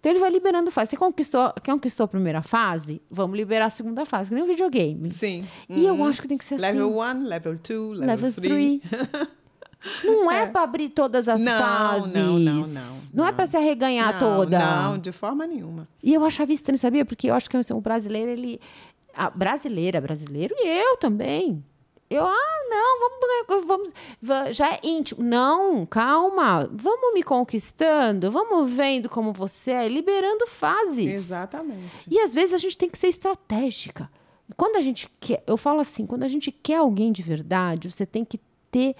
Então 0.00 0.10
ele 0.10 0.18
vai 0.18 0.30
liberando 0.30 0.68
fase. 0.72 0.90
Você 0.90 0.96
conquistou, 0.96 1.54
conquistou 1.64 2.04
a 2.04 2.08
primeira 2.08 2.42
fase? 2.42 3.00
Vamos 3.08 3.36
liberar 3.36 3.66
a 3.66 3.70
segunda 3.70 4.04
fase, 4.04 4.30
que 4.30 4.34
nem 4.34 4.42
um 4.42 4.48
videogame. 4.48 5.08
Sim. 5.10 5.44
E 5.68 5.86
eu 5.86 5.94
uhum. 5.94 6.06
acho 6.06 6.20
que 6.20 6.26
tem 6.26 6.36
que 6.36 6.44
ser 6.44 6.58
level 6.58 7.00
assim. 7.00 7.20
Level 7.20 7.24
1, 7.24 7.28
level 7.28 7.96
2, 7.96 7.98
level 8.00 8.32
3. 8.32 8.80
Não 10.04 10.30
é, 10.30 10.42
é. 10.42 10.46
para 10.46 10.62
abrir 10.62 10.90
todas 10.90 11.28
as 11.28 11.40
não, 11.40 11.58
fases. 11.58 12.14
Não, 12.14 12.38
não, 12.38 12.54
não. 12.54 12.68
Não, 12.68 12.98
não 13.12 13.26
é 13.26 13.32
para 13.32 13.46
se 13.46 13.56
arreganhar 13.56 14.12
não, 14.12 14.18
toda. 14.20 14.58
Não, 14.58 14.98
de 14.98 15.10
forma 15.10 15.46
nenhuma. 15.46 15.88
E 16.02 16.14
eu 16.14 16.24
achava 16.24 16.52
estranho, 16.52 16.78
sabia? 16.78 17.04
Porque 17.04 17.28
eu 17.28 17.34
acho 17.34 17.50
que 17.50 17.56
assim, 17.56 17.74
o 17.74 17.80
brasileiro, 17.80 18.30
ele. 18.30 18.60
A 19.14 19.30
brasileira, 19.30 20.00
brasileiro 20.00 20.54
e 20.58 20.66
eu 20.66 20.96
também. 20.96 21.64
Eu, 22.08 22.26
ah, 22.26 22.58
não, 22.68 23.00
vamos, 23.48 23.92
vamos, 24.20 24.56
já 24.56 24.74
é 24.74 24.80
íntimo. 24.82 25.22
Não, 25.22 25.86
calma, 25.86 26.68
vamos 26.70 27.14
me 27.14 27.22
conquistando, 27.22 28.30
vamos 28.30 28.70
vendo 28.70 29.08
como 29.08 29.32
você 29.32 29.70
é, 29.70 29.88
liberando 29.88 30.46
fases. 30.46 31.06
Exatamente. 31.06 32.06
E 32.10 32.20
às 32.20 32.34
vezes 32.34 32.52
a 32.52 32.58
gente 32.58 32.76
tem 32.76 32.90
que 32.90 32.98
ser 32.98 33.08
estratégica. 33.08 34.10
Quando 34.56 34.76
a 34.76 34.82
gente 34.82 35.10
quer, 35.18 35.42
eu 35.46 35.56
falo 35.56 35.80
assim, 35.80 36.04
quando 36.04 36.24
a 36.24 36.28
gente 36.28 36.52
quer 36.52 36.76
alguém 36.76 37.12
de 37.12 37.22
verdade, 37.22 37.90
você 37.90 38.04
tem 38.04 38.24
que 38.24 38.38
ter 38.70 38.94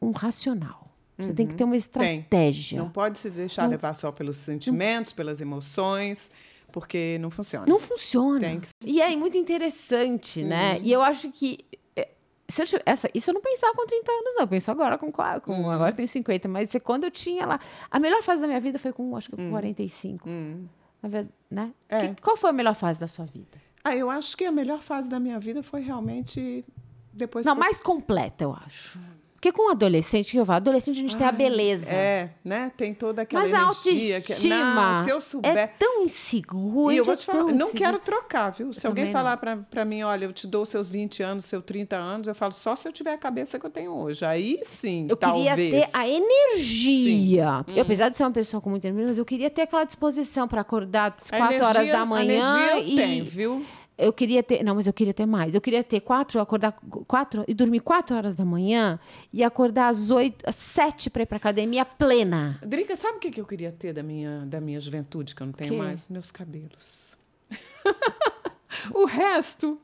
um 0.00 0.12
racional. 0.12 0.84
Você 1.18 1.30
uhum. 1.30 1.34
tem 1.34 1.46
que 1.46 1.52
uhum. 1.52 1.58
ter 1.58 1.64
uma 1.64 1.76
estratégia. 1.76 2.76
Tem. 2.76 2.78
Não 2.78 2.90
pode 2.90 3.18
se 3.18 3.30
deixar 3.30 3.62
não, 3.62 3.70
levar 3.70 3.94
só 3.94 4.10
pelos 4.12 4.36
sentimentos, 4.36 5.12
não, 5.12 5.16
pelas 5.16 5.40
emoções, 5.40 6.30
porque 6.74 7.18
não 7.20 7.30
funciona. 7.30 7.64
Não 7.68 7.78
funciona. 7.78 8.58
Que... 8.58 8.68
E 8.84 9.00
é 9.00 9.16
muito 9.16 9.38
interessante, 9.38 10.42
né? 10.42 10.72
uhum. 10.74 10.80
né? 10.80 10.80
E 10.82 10.90
eu 10.90 11.02
acho 11.02 11.30
que 11.30 11.64
é, 11.94 12.08
se 12.48 12.62
eu, 12.62 12.80
essa, 12.84 13.08
isso 13.14 13.30
eu 13.30 13.34
não 13.34 13.40
pensava 13.40 13.72
com 13.74 13.86
30 13.86 14.10
anos, 14.10 14.24
não. 14.34 14.40
Eu 14.40 14.48
penso 14.48 14.72
agora 14.72 14.98
com, 14.98 15.12
com 15.12 15.22
uhum. 15.52 15.70
agora 15.70 15.92
eu 15.92 15.94
tenho 15.94 16.08
50, 16.08 16.48
mas 16.48 16.72
quando 16.82 17.04
eu 17.04 17.12
tinha 17.12 17.46
lá. 17.46 17.60
A 17.88 18.00
melhor 18.00 18.24
fase 18.24 18.40
da 18.40 18.48
minha 18.48 18.58
vida 18.58 18.76
foi 18.76 18.92
com, 18.92 19.16
acho 19.16 19.30
que 19.30 19.36
com 19.36 19.50
45. 19.50 20.28
Uhum. 20.28 20.68
uhum. 21.04 21.28
Né? 21.48 21.72
É. 21.88 22.08
Que, 22.08 22.20
qual 22.20 22.36
foi 22.36 22.50
a 22.50 22.52
melhor 22.52 22.74
fase 22.74 22.98
da 22.98 23.06
sua 23.06 23.24
vida? 23.24 23.56
Ah, 23.84 23.94
eu 23.94 24.10
acho 24.10 24.36
que 24.36 24.44
a 24.44 24.50
melhor 24.50 24.82
fase 24.82 25.08
da 25.08 25.20
minha 25.20 25.38
vida 25.38 25.62
foi 25.62 25.80
realmente 25.80 26.64
depois. 27.12 27.46
Não, 27.46 27.54
que... 27.54 27.60
mais 27.60 27.76
completa, 27.76 28.42
eu 28.42 28.52
acho. 28.52 28.98
Porque 29.44 29.52
com 29.52 29.70
adolescente, 29.70 30.30
que 30.30 30.38
eu 30.38 30.46
falo, 30.46 30.56
adolescente 30.56 30.96
a 30.96 31.02
gente 31.02 31.12
Ai, 31.12 31.18
tem 31.18 31.26
a 31.28 31.32
beleza. 31.32 31.92
É, 31.92 32.30
né? 32.42 32.72
Tem 32.74 32.94
toda 32.94 33.20
aquela 33.20 33.42
Mas 33.42 33.52
energia. 33.52 33.66
a 33.66 33.68
autoestima 33.68 34.20
que, 34.22 34.48
não, 34.48 35.04
se 35.04 35.10
eu 35.10 35.20
souber... 35.20 35.54
é 35.54 35.66
tão 35.66 36.02
inseguro. 36.02 36.94
E 36.94 36.96
eu 36.96 37.04
vou 37.04 37.14
te 37.14 37.26
falar, 37.26 37.52
não 37.52 37.70
quero 37.70 37.98
trocar, 37.98 38.48
viu? 38.52 38.72
Se 38.72 38.86
eu 38.86 38.90
alguém 38.90 39.12
falar 39.12 39.36
para 39.36 39.84
mim, 39.84 40.02
olha, 40.02 40.24
eu 40.24 40.32
te 40.32 40.46
dou 40.46 40.64
seus 40.64 40.88
20 40.88 41.22
anos, 41.22 41.44
seus 41.44 41.62
30 41.62 41.94
anos, 41.94 42.26
eu 42.26 42.34
falo 42.34 42.54
só 42.54 42.74
se 42.74 42.88
eu 42.88 42.92
tiver 42.92 43.12
a 43.12 43.18
cabeça 43.18 43.58
que 43.58 43.66
eu 43.66 43.70
tenho 43.70 43.92
hoje. 43.92 44.24
Aí 44.24 44.60
sim, 44.64 45.08
Eu 45.10 45.16
talvez. 45.16 45.54
queria 45.54 45.82
ter 45.82 45.90
a 45.92 46.08
energia. 46.08 47.66
Eu, 47.68 47.74
hum. 47.74 47.80
apesar 47.82 48.08
de 48.08 48.16
ser 48.16 48.22
uma 48.22 48.32
pessoa 48.32 48.62
com 48.62 48.70
muita 48.70 48.88
energia, 48.88 49.08
mas 49.08 49.18
eu 49.18 49.26
queria 49.26 49.50
ter 49.50 49.62
aquela 49.62 49.84
disposição 49.84 50.48
para 50.48 50.62
acordar 50.62 51.14
às 51.18 51.28
4 51.28 51.36
energia, 51.36 51.68
horas 51.68 51.88
da 51.90 52.06
manhã. 52.06 52.56
A 52.56 52.78
energia 52.78 52.78
eu 52.78 52.88
e... 52.88 52.96
tenho, 52.96 53.24
viu? 53.26 53.66
Eu 53.96 54.12
queria 54.12 54.42
ter. 54.42 54.62
Não, 54.62 54.74
mas 54.74 54.86
eu 54.86 54.92
queria 54.92 55.14
ter 55.14 55.26
mais. 55.26 55.54
Eu 55.54 55.60
queria 55.60 55.84
ter 55.84 56.00
quatro, 56.00 56.40
acordar 56.40 56.72
quatro 57.06 57.44
e 57.46 57.54
dormir 57.54 57.80
quatro 57.80 58.16
horas 58.16 58.34
da 58.34 58.44
manhã 58.44 58.98
e 59.32 59.42
acordar 59.42 59.88
às 59.88 60.10
oito, 60.10 60.48
às 60.48 60.56
sete 60.56 61.08
para 61.08 61.22
ir 61.22 61.26
para 61.26 61.36
academia 61.36 61.84
plena. 61.84 62.58
Drica, 62.64 62.96
sabe 62.96 63.18
o 63.18 63.20
que, 63.20 63.40
eu 63.40 63.46
queria 63.46 63.72
ter 63.72 63.92
da 63.92 64.02
minha, 64.02 64.44
da 64.46 64.60
minha 64.60 64.80
juventude, 64.80 65.34
que 65.34 65.42
eu 65.42 65.46
não 65.46 65.52
tenho 65.52 65.70
que? 65.70 65.76
mais? 65.76 66.06
Meus 66.08 66.30
cabelos. 66.30 67.16
o 68.92 69.04
resto 69.04 69.78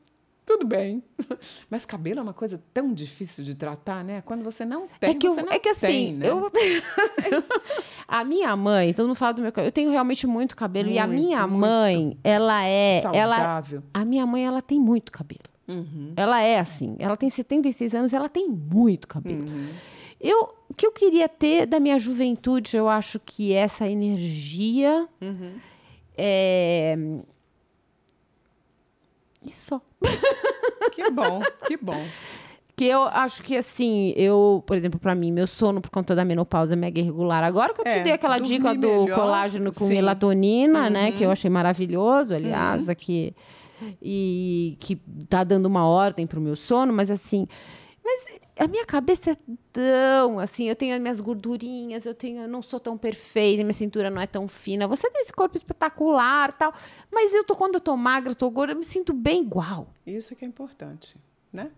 tudo 0.45 0.65
bem. 0.65 1.03
Mas 1.69 1.85
cabelo 1.85 2.19
é 2.19 2.23
uma 2.23 2.33
coisa 2.33 2.61
tão 2.73 2.93
difícil 2.93 3.43
de 3.43 3.55
tratar, 3.55 4.03
né? 4.03 4.21
Quando 4.21 4.43
você 4.43 4.65
não 4.65 4.87
tem, 4.99 5.11
é 5.11 5.13
que 5.13 5.27
eu, 5.27 5.35
você 5.35 5.43
não 5.43 5.53
É 5.53 5.59
que 5.59 5.69
assim, 5.69 5.87
tem, 5.87 6.13
né? 6.15 6.27
eu... 6.27 6.51
a 8.07 8.23
minha 8.23 8.55
mãe, 8.55 8.93
todo 8.93 9.07
mundo 9.07 9.15
fala 9.15 9.33
do 9.33 9.41
meu 9.41 9.51
cabelo, 9.51 9.67
eu 9.67 9.71
tenho 9.71 9.91
realmente 9.91 10.25
muito 10.25 10.55
cabelo. 10.55 10.87
Muito, 10.87 10.97
e 10.97 10.99
a 10.99 11.07
minha 11.07 11.45
mãe, 11.47 12.17
ela 12.23 12.63
é... 12.65 13.01
Saudável. 13.01 13.79
Ela, 13.79 14.01
a 14.01 14.05
minha 14.05 14.25
mãe, 14.25 14.45
ela 14.45 14.61
tem 14.61 14.79
muito 14.79 15.11
cabelo. 15.11 15.43
Uhum. 15.67 16.13
Ela 16.15 16.41
é 16.41 16.59
assim. 16.59 16.95
Ela 16.99 17.15
tem 17.15 17.29
76 17.29 17.93
anos, 17.93 18.13
ela 18.13 18.27
tem 18.27 18.49
muito 18.49 19.07
cabelo. 19.07 19.45
Uhum. 19.45 19.69
Eu, 20.19 20.53
o 20.69 20.73
que 20.73 20.85
eu 20.85 20.91
queria 20.91 21.29
ter 21.29 21.65
da 21.65 21.79
minha 21.79 21.97
juventude, 21.97 22.75
eu 22.75 22.89
acho 22.89 23.19
que 23.19 23.53
essa 23.53 23.87
energia... 23.87 25.07
Uhum. 25.21 25.53
É, 26.17 26.95
e 29.45 29.51
só. 29.51 29.81
Que 30.93 31.09
bom, 31.09 31.41
que 31.67 31.77
bom. 31.77 32.03
Que 32.75 32.85
eu 32.85 33.03
acho 33.03 33.43
que, 33.43 33.55
assim, 33.55 34.13
eu, 34.15 34.63
por 34.65 34.75
exemplo, 34.75 34.99
para 34.99 35.13
mim, 35.13 35.31
meu 35.31 35.45
sono 35.45 35.81
por 35.81 35.89
conta 35.89 36.15
da 36.15 36.25
menopausa 36.25 36.73
é 36.73 36.75
mega 36.75 36.99
irregular. 36.99 37.43
Agora 37.43 37.73
que 37.73 37.81
eu 37.81 37.85
é, 37.85 37.97
te 37.97 38.03
dei 38.03 38.13
aquela 38.13 38.39
dica 38.39 38.73
do 38.73 39.03
melhor, 39.03 39.15
colágeno 39.15 39.71
com 39.71 39.87
sim. 39.87 39.95
melatonina, 39.95 40.85
uhum. 40.85 40.89
né? 40.89 41.11
Que 41.11 41.23
eu 41.23 41.27
uhum. 41.27 41.33
achei 41.33 41.49
maravilhoso, 41.49 42.33
aliás, 42.33 42.85
uhum. 42.85 42.91
aqui. 42.91 43.35
E 44.01 44.77
que 44.79 44.95
tá 45.27 45.43
dando 45.43 45.65
uma 45.65 45.85
ordem 45.85 46.25
pro 46.25 46.41
meu 46.41 46.55
sono, 46.55 46.93
mas 46.93 47.11
assim. 47.11 47.47
Mas 48.03 48.27
a 48.63 48.67
minha 48.67 48.85
cabeça 48.85 49.31
é 49.31 49.37
tão 49.73 50.39
assim, 50.39 50.65
eu 50.65 50.75
tenho 50.75 50.95
as 50.95 51.01
minhas 51.01 51.19
gordurinhas, 51.19 52.05
eu 52.05 52.13
tenho, 52.13 52.41
eu 52.43 52.47
não 52.47 52.61
sou 52.61 52.79
tão 52.79 52.97
perfeita, 52.97 53.63
minha 53.63 53.73
cintura 53.73 54.09
não 54.09 54.21
é 54.21 54.27
tão 54.27 54.47
fina. 54.47 54.87
Você 54.87 55.09
tem 55.09 55.21
esse 55.21 55.33
corpo 55.33 55.57
espetacular, 55.57 56.51
tal, 56.53 56.73
mas 57.11 57.33
eu 57.33 57.43
tô 57.43 57.55
quando 57.55 57.75
eu 57.75 57.81
tô 57.81 57.95
magra, 57.97 58.31
eu 58.31 58.35
tô 58.35 58.49
gorda, 58.49 58.73
eu 58.73 58.77
me 58.77 58.83
sinto 58.85 59.13
bem 59.13 59.41
igual. 59.43 59.87
Isso 60.05 60.35
que 60.35 60.45
é 60.45 60.47
importante, 60.47 61.17
né? 61.51 61.71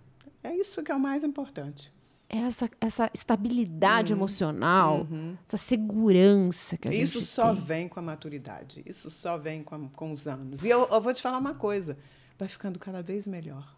É 0.43 0.55
isso 0.55 0.83
que 0.83 0.91
é 0.91 0.95
o 0.95 0.99
mais 0.99 1.23
importante. 1.23 1.91
é 2.29 2.37
essa, 2.39 2.69
essa 2.81 3.09
estabilidade 3.13 4.11
emocional, 4.11 5.07
essa 5.47 5.55
segurança 5.57 6.77
que 6.77 6.87
a 6.87 6.91
Isso 6.93 7.19
gente 7.19 7.29
só 7.29 7.53
tem. 7.53 7.61
vem 7.63 7.87
com 7.87 7.99
a 7.99 8.03
maturidade. 8.03 8.81
Isso 8.85 9.09
só 9.09 9.37
vem 9.37 9.63
com, 9.63 9.75
a- 9.75 9.89
com 9.95 10.11
os 10.11 10.27
anos. 10.27 10.63
E 10.65 10.69
eu, 10.69 10.87
eu 10.91 10.99
vou 11.01 11.13
te 11.13 11.21
falar 11.21 11.37
uma 11.37 11.53
coisa: 11.53 11.97
vai 12.37 12.47
ficando 12.49 12.77
cada 12.79 13.01
vez 13.03 13.27
melhor. 13.27 13.75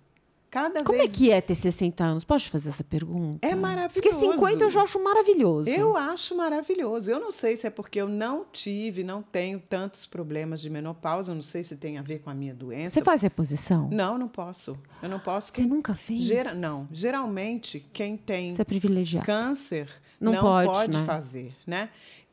Cada 0.56 0.86
Como 0.86 0.98
é 0.98 1.02
vez 1.02 1.12
que 1.12 1.30
é 1.32 1.42
ter 1.42 1.54
60 1.54 2.02
anos? 2.02 2.24
Posso 2.24 2.46
te 2.46 2.52
fazer 2.52 2.70
essa 2.70 2.82
pergunta? 2.82 3.46
É 3.46 3.50
Porque 3.50 3.62
maravilhoso. 3.62 4.20
50 4.22 4.64
eu 4.64 4.70
já 4.70 4.84
acho 4.84 5.04
maravilhoso. 5.04 5.70
Eu 5.70 5.98
acho 5.98 6.34
maravilhoso. 6.34 7.12
Eu 7.12 7.20
não 7.20 7.30
sei 7.30 7.58
se 7.58 7.68
é 7.68 7.70
porque 7.70 8.00
eu 8.00 8.08
não 8.08 8.46
tive, 8.54 9.04
não 9.04 9.22
tenho 9.22 9.60
tantos 9.60 10.06
problemas 10.08 10.62
de 10.62 10.70
menopausa. 10.70 11.34
Eu 11.34 11.36
não 11.36 11.42
sei 11.42 11.62
se 11.62 11.76
tem 11.76 11.98
a 11.98 12.02
ver 12.02 12.20
com 12.20 12.30
a 12.30 12.34
minha 12.34 12.54
doença. 12.54 12.94
Você 12.94 13.04
faz 13.04 13.22
reposição? 13.22 13.90
Não, 13.92 14.18
não 14.18 14.30
posso. 14.30 14.78
Eu 15.04 15.10
não 15.10 15.20
posso. 15.20 15.52
Você 15.54 15.66
nunca 15.66 15.94
fez? 15.94 16.22
Gera- 16.22 16.54
Não. 16.54 16.88
Geralmente, 16.90 17.86
quem 17.92 18.16
tem 18.16 18.56
Você 18.56 18.62
é 18.62 18.66
privilegiado. 18.66 19.26
câncer 19.26 19.90
Não 20.22 20.32
não, 20.32 20.40
pode, 20.42 20.72
pode, 20.72 20.98
né? 20.98 21.04
fazer, 21.04 21.54
né? 21.68 21.90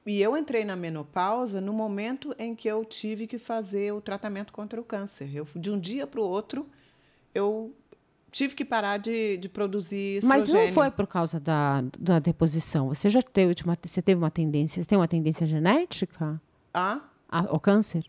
E 0.07 0.23
eu 0.23 0.37
entrei 0.37 0.65
na 0.65 0.77
menopausa 0.77 1.61
no 1.61 1.73
momento 1.73 2.33
em 2.39 2.55
que 2.55 2.69
eu 2.69 2.85
tive 2.85 3.27
que 3.27 3.37
fazer 3.41 3.93
o 3.93 4.01
tratamento 4.01 4.53
contra 4.53 4.81
o 4.81 4.85
câncer. 4.85 5.29
Eu, 5.35 5.45
de 5.57 5.73
um 5.73 5.81
dia 5.81 6.07
para 6.07 6.21
o 6.21 6.25
outro, 6.25 6.69
eu 7.35 7.75
tive 8.33 8.55
que 8.55 8.65
parar 8.65 8.97
de, 8.97 9.37
de 9.37 9.49
produzir 9.49 10.21
Mas 10.25 10.49
não 10.49 10.73
foi 10.73 10.91
por 10.91 11.07
causa 11.07 11.39
da, 11.39 11.85
da 11.99 12.19
deposição. 12.19 12.89
Você 12.89 13.09
já 13.11 13.23
teve 13.23 13.55
uma, 13.65 13.79
você 13.85 14.03
teve 14.03 14.19
uma 14.19 14.31
tendência, 14.31 14.83
você 14.83 14.89
tem 14.89 14.99
uma 14.99 15.07
tendência 15.07 15.47
genética 15.47 16.41
Ah, 16.75 17.01
a- 17.29 17.47
ao 17.49 17.61
câncer? 17.61 18.05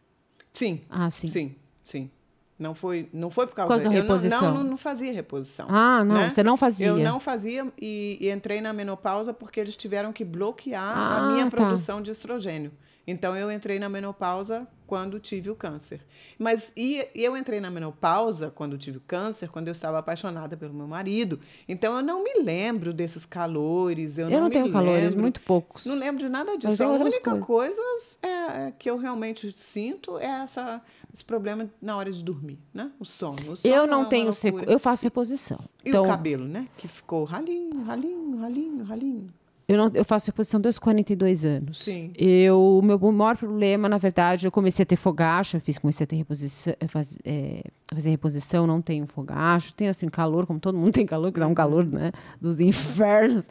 sim, 0.52 0.82
Ah, 0.90 1.10
sim. 1.10 1.28
sim, 1.28 1.56
sim. 1.84 2.10
Não 2.58 2.74
foi, 2.76 3.10
não 3.12 3.30
foi 3.30 3.46
por 3.48 3.56
causa, 3.56 3.74
Por 3.74 3.82
causa 3.84 3.90
da 3.98 4.02
reposição. 4.02 4.42
Não, 4.42 4.64
não, 4.64 4.70
não 4.72 4.78
fazia 4.78 5.12
reposição. 5.12 5.66
Ah, 5.70 6.04
não, 6.06 6.16
né? 6.16 6.30
você 6.30 6.42
não 6.44 6.56
fazia. 6.56 6.88
Eu 6.88 6.98
não 7.00 7.20
fazia 7.20 7.68
e, 7.82 8.18
e 8.22 8.30
entrei 8.32 8.62
na 8.62 8.72
menopausa 8.72 9.34
porque 9.34 9.60
eles 9.60 9.76
tiveram 9.76 10.14
que 10.14 10.24
bloquear 10.24 10.82
Ah, 10.98 11.18
a 11.18 11.32
minha 11.34 11.46
tá. 11.46 11.52
produção 11.52 12.02
de 12.02 12.12
estrogênio. 12.12 12.72
Então 13.06 13.36
eu 13.36 13.52
entrei 13.52 13.80
na 13.80 13.90
menopausa 13.90 14.68
quando 14.88 15.20
tive 15.20 15.50
o 15.50 15.56
câncer. 15.56 16.02
Mas 16.38 16.72
e, 16.78 17.08
eu 17.14 17.36
entrei 17.36 17.60
na 17.60 17.70
menopausa 17.70 18.50
quando 18.50 18.78
tive 18.78 18.98
o 18.98 19.02
câncer, 19.02 19.50
quando 19.50 19.68
eu 19.68 19.72
estava 19.72 20.00
apaixonada 20.00 20.56
pelo 20.56 20.74
meu 20.74 20.88
marido. 20.88 21.40
Então 21.68 21.96
eu 21.98 22.04
não 22.04 22.24
me 22.24 22.34
lembro 22.42 22.94
desses 22.94 23.26
calores, 23.26 24.18
eu, 24.18 24.30
Eu 24.30 24.40
não 24.40 24.48
me 24.48 24.54
tenho 24.54 24.72
calores, 24.72 25.16
muito 25.16 25.42
poucos. 25.42 25.86
Não 25.86 25.96
lembro 25.96 26.24
de 26.24 26.30
nada 26.30 26.58
disso. 26.58 26.82
A 26.84 26.90
única 26.90 27.38
coisa 27.40 27.82
é, 28.22 28.68
é 28.68 28.74
que 28.78 28.90
eu 28.90 28.98
realmente 28.98 29.54
sinto 29.58 30.18
é 30.18 30.44
essa, 30.44 30.82
esse 31.14 31.26
problema 31.26 31.70
na 31.82 31.98
hora 31.98 32.12
de 32.12 32.24
dormir, 32.24 32.60
né? 32.74 32.92
O 33.00 33.06
sono. 33.06 33.52
O 33.52 33.58
sono 33.58 33.74
Eu 33.74 33.84
é 33.84 33.88
não 33.88 34.02
uma 34.02 34.10
tenho 34.10 34.32
eu 34.68 34.80
faço 34.80 35.04
reposição. 35.04 35.60
E 35.84 35.90
então, 35.90 36.06
o 36.06 36.08
cabelo, 36.08 36.48
né? 36.48 36.68
Que 36.78 36.88
ficou 36.88 37.24
ralinho, 37.26 37.84
ralinho, 37.84 38.40
ralinho, 38.40 38.84
ralinho. 38.84 39.34
Eu, 39.68 39.78
não, 39.78 39.92
eu 39.94 40.04
faço 40.04 40.28
reposição 40.28 40.60
desde 40.60 40.76
os 40.76 40.80
42 40.80 41.46
anos. 41.46 41.80
Sim. 41.80 42.12
Eu, 42.18 42.80
o 42.80 42.82
meu 42.82 43.00
maior 43.12 43.38
problema, 43.38 43.88
na 43.88 43.98
verdade, 43.98 44.46
eu 44.46 44.52
comecei 44.52 44.84
a 44.84 44.86
ter 44.86 44.96
fogacho, 44.96 45.58
eu 45.58 45.62
fiz, 45.62 45.78
comecei 45.78 46.04
a 46.04 46.08
ter 46.08 46.16
reposição, 46.16 46.74
faz, 46.88 47.18
é, 47.24 47.64
fazer 47.96 48.10
reposição, 48.10 48.66
não 48.68 48.82
tenho 48.82 49.06
fogacho, 49.08 49.74
tenho 49.74 49.92
assim 49.92 50.08
calor, 50.10 50.46
como 50.46 50.60
todo 50.60 50.78
mundo 50.78 50.92
tem 50.94 51.06
calor, 51.06 51.32
que 51.32 51.40
dá 51.40 51.48
um 51.48 51.54
calor, 51.54 51.86
né, 51.86 52.12
dos 52.42 52.60
infernos. 52.60 53.46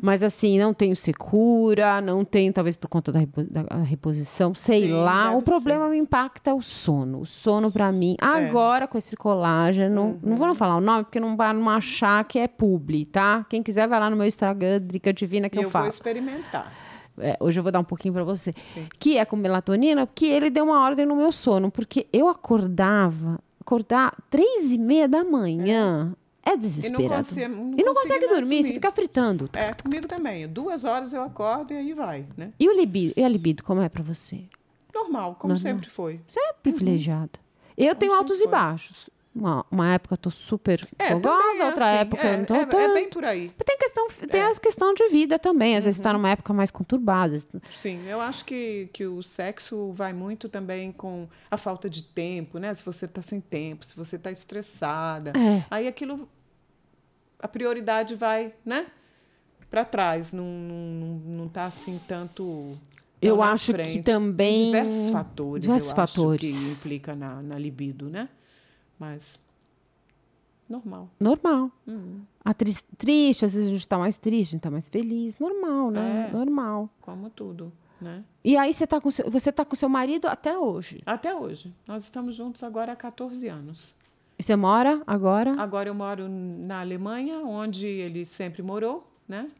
Mas 0.00 0.22
assim, 0.22 0.58
não 0.58 0.72
tenho 0.74 0.94
secura, 0.96 2.00
não 2.00 2.24
tenho, 2.24 2.52
talvez 2.52 2.76
por 2.76 2.88
conta 2.88 3.12
da, 3.12 3.20
da 3.20 3.76
reposição, 3.82 4.54
sei 4.54 4.82
Sim, 4.86 4.92
lá. 4.92 5.32
O 5.36 5.42
problema 5.42 5.88
me 5.88 5.98
impacta 5.98 6.54
o 6.54 6.62
sono. 6.62 7.20
O 7.20 7.26
sono 7.26 7.70
pra 7.70 7.90
mim, 7.92 8.16
É. 8.20 8.24
agora 8.26 8.86
com 8.86 8.96
esse 8.98 9.16
colágeno, 9.16 10.02
Uhum. 10.02 10.18
não 10.22 10.36
vou 10.36 10.46
não 10.46 10.54
falar 10.54 10.76
o 10.76 10.80
nome, 10.80 11.04
porque 11.04 11.20
não 11.20 11.36
vai 11.36 11.52
não 11.52 11.68
achar 11.68 12.24
que 12.24 12.38
é 12.38 12.48
publi, 12.48 13.04
tá? 13.04 13.44
Quem 13.48 13.62
quiser 13.62 13.86
vai 13.88 13.98
lá 14.00 14.08
no 14.10 14.16
meu 14.16 14.26
Instagram, 14.26 14.80
Drica 14.80 15.12
Divina, 15.12 15.48
que 15.48 15.58
eu, 15.58 15.62
eu 15.64 15.70
falo. 15.70 15.84
vou 15.84 15.88
experimentar. 15.88 16.72
É, 17.18 17.36
hoje 17.40 17.58
eu 17.58 17.62
vou 17.62 17.70
dar 17.70 17.80
um 17.80 17.84
pouquinho 17.84 18.14
pra 18.14 18.24
você. 18.24 18.54
Sim. 18.72 18.86
Que 18.98 19.18
é 19.18 19.24
com 19.26 19.36
melatonina, 19.36 20.06
que 20.06 20.26
ele 20.26 20.48
deu 20.48 20.64
uma 20.64 20.82
ordem 20.82 21.04
no 21.04 21.14
meu 21.16 21.30
sono, 21.32 21.70
porque 21.70 22.06
eu 22.12 22.28
acordava, 22.28 23.38
acordar 23.74 24.16
três 24.28 24.72
e 24.72 24.78
meia 24.78 25.06
da 25.08 25.22
manhã. 25.22 26.14
É, 26.42 26.50
E 26.50 26.54
não, 26.54 26.60
desesperado. 26.60 27.26
consigo, 27.28 27.48
não, 27.54 27.74
E 27.78 27.82
não 27.84 27.94
consegue 27.94 28.26
dormir, 28.26 28.64
você 28.64 28.72
fica 28.72 28.90
fritando. 28.90 29.48
É, 29.52 29.72
comigo 29.74 30.08
também. 30.08 30.48
Duas 30.48 30.84
horas 30.84 31.12
eu 31.12 31.22
acordo 31.22 31.72
e 31.72 31.76
aí 31.76 31.92
vai, 31.92 32.26
né? 32.36 32.52
E 32.58 32.68
o 32.68 32.72
libido? 32.72 33.14
E 33.16 33.22
a 33.22 33.28
libido, 33.28 33.62
como 33.62 33.80
é 33.80 33.88
pra 33.88 34.02
você? 34.02 34.40
Normal, 34.92 35.36
como 35.38 35.54
Normal. 35.54 35.58
sempre 35.74 35.88
foi. 35.88 36.20
Você 36.26 36.40
é 36.40 36.52
privilegiada. 36.54 37.30
Eu 37.76 37.94
tenho 37.94 38.12
sempre 38.12 38.16
altos 38.24 38.40
e 38.40 38.42
foi. 38.44 38.50
baixos. 38.50 39.10
Uma, 39.32 39.64
uma 39.70 39.94
época 39.94 40.14
eu 40.14 40.18
tô 40.18 40.30
super 40.30 40.84
É, 40.98 41.10
fogosa, 41.12 41.38
também 41.38 41.62
outra 41.66 41.86
assim, 41.86 41.98
época 41.98 42.26
é, 42.26 42.34
eu 42.34 42.38
não 42.38 42.44
tô 42.46 42.54
é, 42.54 42.66
tanto. 42.66 42.76
é 42.76 42.94
bem 42.94 43.08
por 43.08 43.24
aí. 43.24 43.48
Tem 43.64 43.78
questão, 43.78 44.08
tem 44.28 44.40
É. 44.40 44.46
as 44.46 44.58
questão 44.58 44.92
de 44.92 45.08
vida 45.08 45.38
também. 45.38 45.76
Às 45.76 45.84
vezes 45.84 45.98
você 45.98 46.02
tá 46.02 46.12
numa 46.12 46.30
época 46.30 46.52
mais 46.52 46.70
conturbada. 46.72 47.30
vezes- 47.30 47.46
Sim, 47.76 48.04
eu 48.08 48.20
acho 48.20 48.44
que, 48.44 48.90
que 48.92 49.06
o 49.06 49.22
sexo 49.22 49.92
vai 49.92 50.12
muito 50.12 50.48
também 50.48 50.90
com 50.90 51.28
a 51.48 51.56
falta 51.56 51.88
de 51.88 52.02
tempo, 52.02 52.58
né? 52.58 52.74
Se 52.74 52.84
você 52.84 53.04
está 53.04 53.22
sem 53.22 53.40
tempo, 53.40 53.84
se 53.86 53.94
você 53.96 54.16
está 54.16 54.32
estressada. 54.32 55.32
É. 55.38 55.64
Aí 55.70 55.86
aquilo, 55.86 56.28
a 57.38 57.46
prioridade 57.46 58.16
vai, 58.16 58.52
né? 58.64 58.86
Para 59.70 59.84
trás, 59.84 60.32
não, 60.32 60.44
não, 60.44 61.06
não 61.44 61.48
tá 61.48 61.66
assim 61.66 62.00
tanto. 62.08 62.76
Eu 63.22 63.40
acho 63.40 63.66
que 63.66 63.72
frente. 63.74 64.02
também- 64.02 64.72
Tem 64.72 64.82
diversos 64.82 65.10
fatores, 65.10 65.62
diversos 65.62 65.92
fatores. 65.92 66.40
que 66.40 66.50
implica 66.50 67.14
na, 67.14 67.40
na 67.40 67.56
libido, 67.56 68.08
né? 68.10 68.28
Mas, 69.00 69.40
normal. 70.68 71.08
Normal. 71.18 71.70
Hum, 71.88 72.20
A 72.44 72.54
tris- 72.54 72.84
triste, 72.96 73.44
às 73.44 73.54
vezes 73.54 73.68
a 73.68 73.72
gente 73.72 73.88
tá 73.88 73.98
mais 73.98 74.16
triste, 74.16 74.50
a 74.50 74.52
gente 74.52 74.60
tá 74.62 74.70
mais 74.70 74.88
feliz. 74.88 75.38
Normal, 75.38 75.90
né? 75.90 76.28
É. 76.30 76.36
Normal. 76.36 76.88
como 77.00 77.28
tudo, 77.30 77.72
né? 78.00 78.22
E 78.44 78.56
aí 78.56 78.72
você 78.72 78.86
tá 78.86 79.00
com 79.00 79.10
seu, 79.10 79.30
você 79.30 79.50
tá 79.50 79.64
com 79.64 79.74
seu 79.74 79.88
marido 79.88 80.26
até 80.28 80.56
hoje. 80.58 81.02
Até 81.06 81.34
hoje. 81.34 81.74
Nós 81.88 82.04
estamos 82.04 82.34
juntos 82.34 82.62
agora 82.62 82.92
há 82.92 82.96
14 82.96 83.48
anos. 83.48 83.94
E 84.38 84.42
você 84.42 84.54
mora 84.56 85.02
agora? 85.06 85.52
Agora 85.60 85.88
eu 85.88 85.94
moro 85.94 86.28
na 86.28 86.80
Alemanha, 86.80 87.40
onde 87.40 87.86
ele 87.86 88.24
sempre 88.24 88.62
morou, 88.62 89.06
né? 89.28 89.50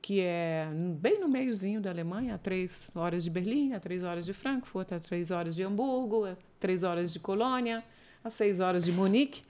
Que 0.00 0.20
é 0.20 0.68
bem 1.00 1.18
no 1.18 1.28
meiozinho 1.28 1.80
da 1.80 1.90
Alemanha, 1.90 2.36
a 2.36 2.38
três 2.38 2.88
horas 2.94 3.24
de 3.24 3.30
Berlim, 3.30 3.72
a 3.72 3.80
três 3.80 4.04
horas 4.04 4.24
de 4.24 4.32
Frankfurt, 4.32 4.92
a 4.92 5.00
três 5.00 5.32
horas 5.32 5.56
de 5.56 5.62
Hamburgo, 5.64 6.24
a 6.24 6.36
três 6.60 6.84
horas 6.84 7.12
de 7.12 7.18
Colônia, 7.18 7.82
a 8.22 8.30
seis 8.30 8.60
horas 8.60 8.84
de 8.84 8.92
Munique. 8.92 9.42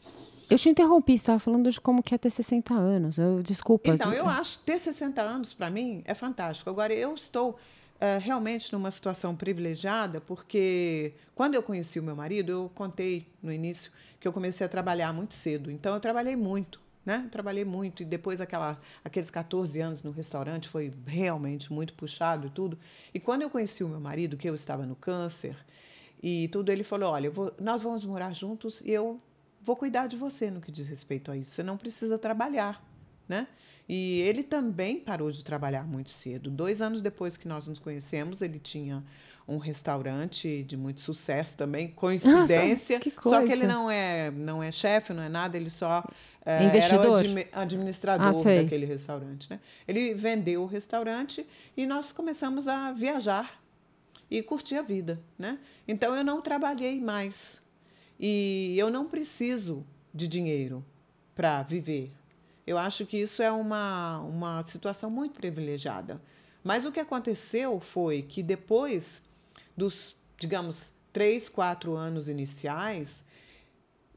Eu 0.51 0.59
te 0.59 0.69
interrompi, 0.69 1.13
você 1.13 1.17
estava 1.17 1.39
falando 1.39 1.71
de 1.71 1.79
como 1.79 2.03
que 2.03 2.15
é 2.15 2.19
ter 2.19 2.31
60 2.31 2.73
anos. 2.73 3.19
Eu, 3.19 3.43
desculpa. 3.43 3.91
Então, 3.91 4.15
eu 4.15 4.27
acho 4.27 4.59
ter 4.61 4.79
60 4.79 5.21
anos, 5.21 5.53
para 5.53 5.69
mim, 5.69 6.03
é 6.07 6.15
fantástico. 6.15 6.71
Agora, 6.71 6.95
eu 6.95 7.15
estou 7.15 7.59
eh, 8.01 8.17
realmente 8.17 8.73
numa 8.73 8.91
situação 8.91 9.37
privilegiada, 9.37 10.23
porque 10.23 11.13
quando 11.35 11.55
eu 11.55 11.63
conheci 11.63 12.01
o 12.01 12.03
meu 12.03 12.17
marido, 12.17 12.51
eu 12.51 12.71
contei 12.75 13.27
no 13.43 13.53
início 13.53 13.93
que 14.19 14.27
eu 14.27 14.33
comecei 14.33 14.65
a 14.65 14.69
trabalhar 14.71 15.13
muito 15.13 15.35
cedo. 15.35 15.71
Então, 15.71 15.95
eu 15.95 16.01
trabalhei 16.01 16.35
muito, 16.35 16.81
né? 17.05 17.29
Trabalhei 17.31 17.67
muito. 17.67 18.03
E 18.03 18.07
depois, 18.07 18.41
aquela, 18.41 18.81
aqueles 19.05 19.31
14 19.31 19.79
anos 19.81 20.03
no 20.03 20.13
restaurante, 20.13 20.67
foi 20.67 20.91
realmente 21.07 21.71
muito 21.71 21.93
puxado 21.93 22.47
e 22.47 22.51
tudo. 22.51 22.79
E 23.13 23.21
quando 23.21 23.43
eu 23.43 23.51
conheci 23.51 23.85
o 23.85 23.89
meu 23.89 24.01
marido, 24.01 24.35
que 24.37 24.49
eu 24.49 24.55
estava 24.55 24.87
no 24.87 24.97
câncer, 24.97 25.57
e 26.23 26.49
tudo, 26.49 26.71
ele 26.73 26.83
falou: 26.85 27.13
Olha, 27.13 27.31
vou- 27.31 27.53
nós 27.61 27.83
vamos 27.83 28.05
morar 28.05 28.33
juntos 28.35 28.81
e 28.83 28.91
eu 28.91 29.21
vou 29.63 29.77
cuidar 29.77 30.07
de 30.07 30.17
você 30.17 30.51
no 30.51 30.61
que 30.61 30.71
diz 30.73 30.87
respeito 30.89 31.31
a 31.31 31.37
isso. 31.37 31.51
Você 31.53 31.63
não 31.63 31.77
precisa 31.77 32.19
trabalhar, 32.19 32.83
né? 33.29 33.47
E 33.89 34.21
ele 34.21 34.43
também 34.43 35.01
parou 35.01 35.31
de 35.31 35.43
trabalhar 35.43 35.85
muito 35.87 36.11
cedo. 36.11 36.51
Dois 36.51 36.83
anos 36.83 37.01
depois 37.01 37.37
que 37.37 37.49
nós 37.49 37.67
nos 37.67 37.79
conhecemos, 37.79 38.43
ele 38.43 38.59
tinha 38.59 39.03
um 39.47 39.57
restaurante 39.57 40.63
de 40.65 40.77
muito 40.77 41.01
sucesso 41.01 41.57
também, 41.57 41.89
coincidência. 41.97 43.01
que 43.01 43.11
Só 43.11 43.41
que 43.41 43.47
coisa. 43.47 43.53
ele 43.55 43.67
não 43.67 43.91
é, 43.91 44.31
não 44.31 44.63
é 44.63 44.71
chefe, 44.71 45.15
não 45.15 45.23
é 45.23 45.29
nada, 45.31 45.57
ele 45.57 45.71
só 45.71 46.05
eh, 46.45 46.65
Investidor? 46.65 47.25
era 47.25 47.49
administrador 47.63 48.27
Ah, 48.29 48.33
daquele 48.63 48.85
restaurante. 48.85 49.49
Né? 49.49 49.59
Ele 49.87 50.13
vendeu 50.13 50.63
o 50.63 50.67
restaurante 50.67 51.47
e 51.75 51.87
nós 51.87 52.13
começamos 52.13 52.69
a 52.69 52.93
viajar 52.93 53.59
e 54.31 54.43
curtir 54.43 54.77
a 54.77 54.83
vida. 54.83 55.21
Né? 55.39 55.59
Então 55.87 56.15
eu 56.15 56.25
não 56.25 56.41
trabalhei 56.41 57.01
mais. 57.01 57.61
E 58.19 58.75
eu 58.77 58.91
não 58.91 59.07
preciso 59.07 59.87
de 60.13 60.27
dinheiro 60.27 60.85
para 61.35 61.63
viver. 61.63 62.13
Eu 62.67 62.77
acho 62.77 63.07
que 63.07 63.17
isso 63.17 63.43
é 63.43 63.51
uma, 63.51 64.19
uma 64.21 64.67
situação 64.67 65.09
muito 65.09 65.35
privilegiada. 65.35 66.21
Mas 66.63 66.85
o 66.85 66.93
que 66.93 67.01
aconteceu 67.01 67.81
foi 67.81 68.23
que 68.23 68.43
depois 68.43 69.23
dos, 69.77 70.15
digamos, 70.39 70.93
três, 71.13 71.49
quatro 71.49 71.95
anos 71.95 72.29
iniciais, 72.29 73.25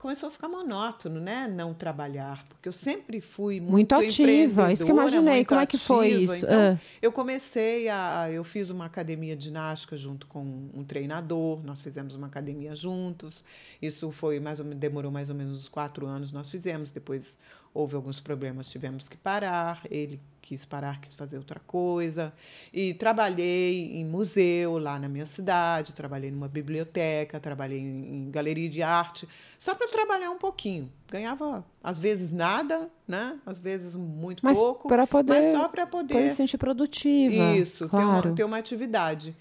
começou 0.02 0.28
a 0.30 0.32
ficar 0.32 0.48
monótono, 0.50 1.20
né? 1.20 1.48
Não 1.48 1.74
trabalhar, 1.74 2.44
porque 2.50 2.68
eu 2.68 2.74
sempre 2.74 3.22
fui 3.22 3.60
muito, 3.60 3.72
Muito 3.72 3.96
ativa, 3.96 4.74
isso 4.74 4.84
que 4.84 4.92
eu 4.92 4.96
imaginei. 4.96 5.46
Como 5.46 5.62
é 5.62 5.66
que 5.66 5.78
foi 5.78 6.14
ativa. 6.16 6.36
isso? 6.38 6.46
Então, 6.46 6.60
Ah. 6.60 6.78
eu 7.02 7.12
comecei 7.12 7.88
a. 7.88 8.30
Eu 8.32 8.44
fiz 8.44 8.70
uma 8.72 8.86
academia 8.86 9.36
de 9.36 9.46
ginástica 9.46 9.96
junto 9.96 10.26
com 10.28 10.70
um 10.74 10.84
treinador, 10.84 11.64
nós 11.64 11.80
fizemos 11.82 12.16
uma 12.16 12.28
academia 12.28 12.76
juntos. 12.76 13.46
Isso 13.82 14.10
foi 14.12 14.40
mais 14.40 14.60
ou 14.60 14.66
menos, 14.66 14.80
demorou 14.80 15.12
mais 15.12 15.30
ou 15.30 15.36
menos 15.36 15.54
uns 15.54 15.68
quatro 15.68 16.06
anos, 16.08 16.32
nós 16.34 16.50
fizemos. 16.50 16.90
Depois 16.90 17.38
houve 17.74 17.96
alguns 17.96 18.20
problemas, 18.20 18.70
tivemos 18.70 19.08
que 19.08 19.18
parar. 19.18 19.82
Ele 19.90 20.20
quis 20.42 20.66
parar, 20.66 21.00
quis 21.00 21.14
fazer 21.16 21.38
outra 21.38 21.60
coisa. 21.62 22.34
E 22.74 22.94
trabalhei 22.94 23.94
em 23.96 24.06
museu 24.06 24.78
lá 24.78 25.00
na 25.00 25.08
minha 25.08 25.26
cidade, 25.26 25.94
trabalhei 25.94 26.32
numa 26.32 26.48
biblioteca, 26.48 27.40
trabalhei 27.40 27.80
em, 27.80 28.30
galeria 28.30 28.70
de 28.70 28.84
arte, 28.84 29.28
só 29.58 29.74
para 29.74 29.88
trabalhar 29.88 30.30
um 30.30 30.38
pouquinho. 30.38 30.92
Ganhava, 31.10 31.64
às 31.84 31.98
vezes, 31.98 32.32
nada, 32.32 32.90
né? 33.08 33.40
Às 33.46 33.60
vezes, 33.60 33.96
muito 33.96 34.44
Mas 34.44 34.60
pouco. 34.60 34.88
para 34.88 35.08
poder, 35.08 35.34
Mas 35.34 35.52
só 35.52 35.68
para 35.70 35.88
poder 35.88 36.32
se 36.32 36.38
sentir 36.38 36.58
produtiva. 36.58 37.56
isso, 37.56 37.86
ter, 37.86 37.90
claro. 37.90 38.30
uma, 38.30 38.36
ter 38.36 38.44
uma 38.44 38.58
atividade. 38.58 39.36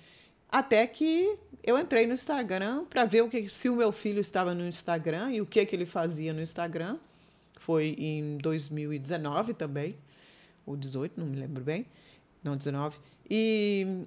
Até 0.48 0.86
que 0.86 1.36
eu 1.62 1.78
entrei 1.78 2.06
no 2.06 2.14
Instagram 2.14 2.84
para 2.84 3.04
ver 3.04 3.22
o 3.22 3.28
que, 3.28 3.48
se 3.48 3.68
o 3.68 3.76
meu 3.76 3.92
filho 3.92 4.20
estava 4.20 4.54
no 4.54 4.66
Instagram 4.66 5.32
e 5.32 5.40
o 5.40 5.46
que, 5.46 5.64
que 5.64 5.74
ele 5.74 5.86
fazia 5.86 6.32
no 6.32 6.40
Instagram. 6.40 6.98
Foi 7.60 7.94
em 7.98 8.38
2019 8.38 9.52
também, 9.52 9.94
ou 10.64 10.74
18, 10.74 11.20
não 11.20 11.26
me 11.26 11.36
lembro 11.36 11.62
bem. 11.62 11.84
Não, 12.42 12.56
19. 12.56 12.96
E, 13.28 14.06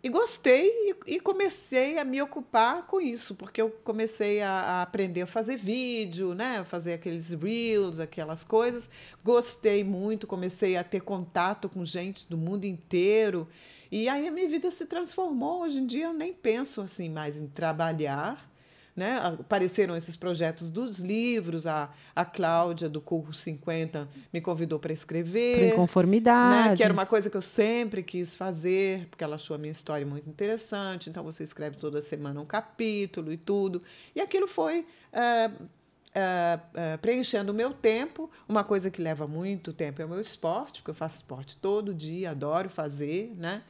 e 0.00 0.08
gostei 0.08 0.68
e, 0.68 0.96
e 1.16 1.20
comecei 1.20 1.98
a 1.98 2.04
me 2.04 2.22
ocupar 2.22 2.86
com 2.86 3.00
isso, 3.00 3.34
porque 3.34 3.60
eu 3.60 3.68
comecei 3.82 4.40
a, 4.40 4.48
a 4.48 4.82
aprender 4.82 5.22
a 5.22 5.26
fazer 5.26 5.56
vídeo, 5.56 6.34
né? 6.34 6.62
Fazer 6.62 6.92
aqueles 6.92 7.30
reels, 7.30 7.98
aquelas 7.98 8.44
coisas. 8.44 8.88
Gostei 9.24 9.82
muito, 9.82 10.28
comecei 10.28 10.76
a 10.76 10.84
ter 10.84 11.00
contato 11.00 11.68
com 11.68 11.84
gente 11.84 12.28
do 12.30 12.38
mundo 12.38 12.64
inteiro. 12.64 13.48
E 13.90 14.08
aí 14.08 14.28
a 14.28 14.30
minha 14.30 14.48
vida 14.48 14.70
se 14.70 14.86
transformou. 14.86 15.62
Hoje 15.62 15.80
em 15.80 15.86
dia 15.86 16.04
eu 16.04 16.14
nem 16.14 16.32
penso 16.32 16.80
assim 16.80 17.08
mais 17.08 17.36
em 17.36 17.48
trabalhar. 17.48 18.51
Né? 18.94 19.18
Apareceram 19.18 19.96
esses 19.96 20.16
projetos 20.16 20.68
dos 20.68 20.98
livros, 20.98 21.66
a, 21.66 21.90
a 22.14 22.26
Cláudia, 22.26 22.90
do 22.90 23.00
Curso 23.00 23.40
50, 23.40 24.06
me 24.30 24.40
convidou 24.40 24.78
para 24.78 24.92
escrever 24.92 25.72
inconformidades. 25.72 26.70
né? 26.70 26.76
Que 26.76 26.82
era 26.82 26.92
uma 26.92 27.06
coisa 27.06 27.30
que 27.30 27.36
eu 27.36 27.42
sempre 27.42 28.02
quis 28.02 28.36
fazer, 28.36 29.06
porque 29.08 29.24
ela 29.24 29.36
achou 29.36 29.54
a 29.54 29.58
minha 29.58 29.72
história 29.72 30.04
muito 30.04 30.28
interessante. 30.28 31.08
Então 31.08 31.24
você 31.24 31.42
escreve 31.42 31.76
toda 31.78 32.02
semana 32.02 32.38
um 32.40 32.44
capítulo 32.44 33.32
e 33.32 33.38
tudo. 33.38 33.82
E 34.14 34.20
aquilo 34.20 34.46
foi 34.46 34.86
eh, 35.10 35.50
eh, 36.14 36.58
eh, 36.74 36.96
preenchendo 36.98 37.52
o 37.52 37.54
meu 37.54 37.72
tempo. 37.72 38.30
Uma 38.46 38.62
coisa 38.62 38.90
que 38.90 39.00
leva 39.00 39.26
muito 39.26 39.72
tempo 39.72 40.02
é 40.02 40.04
o 40.04 40.08
meu 40.08 40.20
esporte, 40.20 40.82
porque 40.82 40.90
eu 40.90 40.94
faço 40.94 41.16
esporte 41.16 41.56
todo 41.56 41.94
dia, 41.94 42.32
adoro 42.32 42.68
fazer, 42.68 43.34
né? 43.38 43.62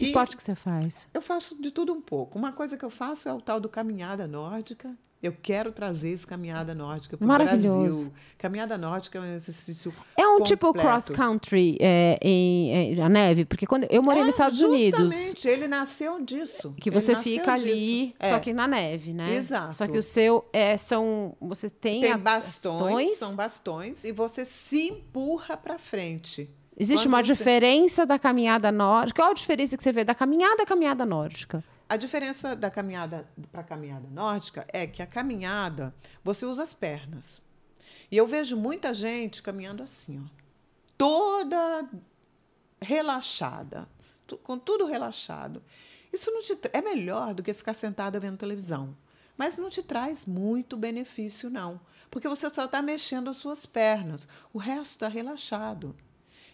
Que 0.00 0.04
esporte 0.06 0.36
que 0.36 0.42
você 0.42 0.54
faz? 0.54 1.08
Eu 1.14 1.20
faço 1.22 1.60
de 1.60 1.70
tudo 1.70 1.92
um 1.92 2.00
pouco. 2.00 2.38
Uma 2.38 2.52
coisa 2.52 2.76
que 2.76 2.84
eu 2.84 2.90
faço 2.90 3.28
é 3.28 3.32
o 3.32 3.40
tal 3.40 3.60
do 3.60 3.68
caminhada 3.68 4.26
nórdica. 4.26 4.94
Eu 5.22 5.36
quero 5.42 5.70
trazer 5.70 6.12
esse 6.12 6.26
caminhada 6.26 6.74
nórdica 6.74 7.14
para 7.18 7.24
o. 7.26 7.28
Brasil. 7.28 8.10
Caminhada 8.38 8.78
nórdica 8.78 9.18
é 9.18 9.20
um 9.20 9.34
exercício 9.34 9.92
É 10.16 10.26
um 10.26 10.42
tipo 10.42 10.68
completo. 10.68 10.88
cross 10.88 11.04
country 11.14 11.76
é, 11.78 12.18
em, 12.22 12.96
é, 12.98 13.02
a 13.02 13.08
neve, 13.10 13.44
porque 13.44 13.66
quando 13.66 13.86
eu 13.90 14.02
morei 14.02 14.22
É, 14.22 14.24
nos 14.24 14.34
Estados 14.34 14.58
Unidos, 14.62 14.98
Justamente, 15.12 15.46
ele 15.46 15.68
nasceu 15.68 16.24
disso. 16.24 16.74
que 16.80 16.90
você 16.90 17.14
fica 17.16 17.54
disso. 17.56 17.66
ali, 17.68 18.14
É. 18.18 18.30
só 18.30 18.38
que 18.38 18.54
na 18.54 18.66
neve, 18.66 19.12
né? 19.12 19.34
Exato. 19.36 19.74
Só 19.74 19.86
que 19.86 19.98
o 19.98 20.02
seu 20.02 20.42
é 20.54 20.78
são 20.78 21.36
você 21.38 21.68
tem, 21.68 22.00
tem 22.00 22.12
a- 22.12 22.16
bastões, 22.16 23.18
são 23.18 23.34
bastões 23.34 24.02
e 24.04 24.12
você 24.12 24.46
se 24.46 24.88
empurra 24.88 25.54
para 25.54 25.78
frente. 25.78 26.48
Existe 26.82 27.04
quando 27.04 27.14
uma 27.14 27.22
você- 27.22 27.34
diferença 27.34 28.06
da 28.06 28.18
caminhada 28.18 28.72
nórdica. 28.72 29.20
Qual 29.22 29.30
a 29.30 29.34
diferença 29.34 29.76
que 29.76 29.82
você 29.82 29.92
vê 29.92 30.02
da 30.02 30.14
caminhada 30.14 30.62
à 30.62 30.66
caminhada 30.66 31.04
nórdica? 31.04 31.62
A 31.86 31.96
diferença 31.96 32.56
da 32.56 32.70
caminhada 32.70 33.28
para 33.52 33.60
a 33.60 33.64
caminhada 33.64 34.08
nórdica 34.10 34.66
é 34.72 34.86
que 34.86 35.02
a 35.02 35.06
caminhada 35.06 35.94
você 36.24 36.46
usa 36.46 36.62
as 36.62 36.72
pernas. 36.72 37.42
E 38.10 38.16
eu 38.16 38.26
vejo 38.26 38.56
muita 38.56 38.94
gente 38.94 39.42
caminhando 39.42 39.82
assim, 39.82 40.18
ó, 40.24 40.28
toda 40.96 41.86
relaxada, 42.80 43.88
com 44.42 44.58
tudo 44.58 44.86
relaxado. 44.86 45.62
Isso 46.12 46.30
não 46.30 46.40
te 46.40 46.58
é 46.72 46.80
melhor 46.80 47.34
do 47.34 47.42
que 47.42 47.52
ficar 47.52 47.74
sentada 47.74 48.18
vendo 48.18 48.38
televisão, 48.38 48.96
mas 49.36 49.56
não 49.56 49.68
te 49.70 49.82
traz 49.82 50.26
muito 50.26 50.76
benefício 50.76 51.50
não, 51.50 51.80
porque 52.10 52.28
você 52.28 52.48
só 52.50 52.64
está 52.64 52.80
mexendo 52.82 53.28
as 53.30 53.36
suas 53.36 53.66
pernas, 53.66 54.26
o 54.52 54.58
resto 54.58 54.92
está 54.92 55.08
relaxado. 55.08 55.94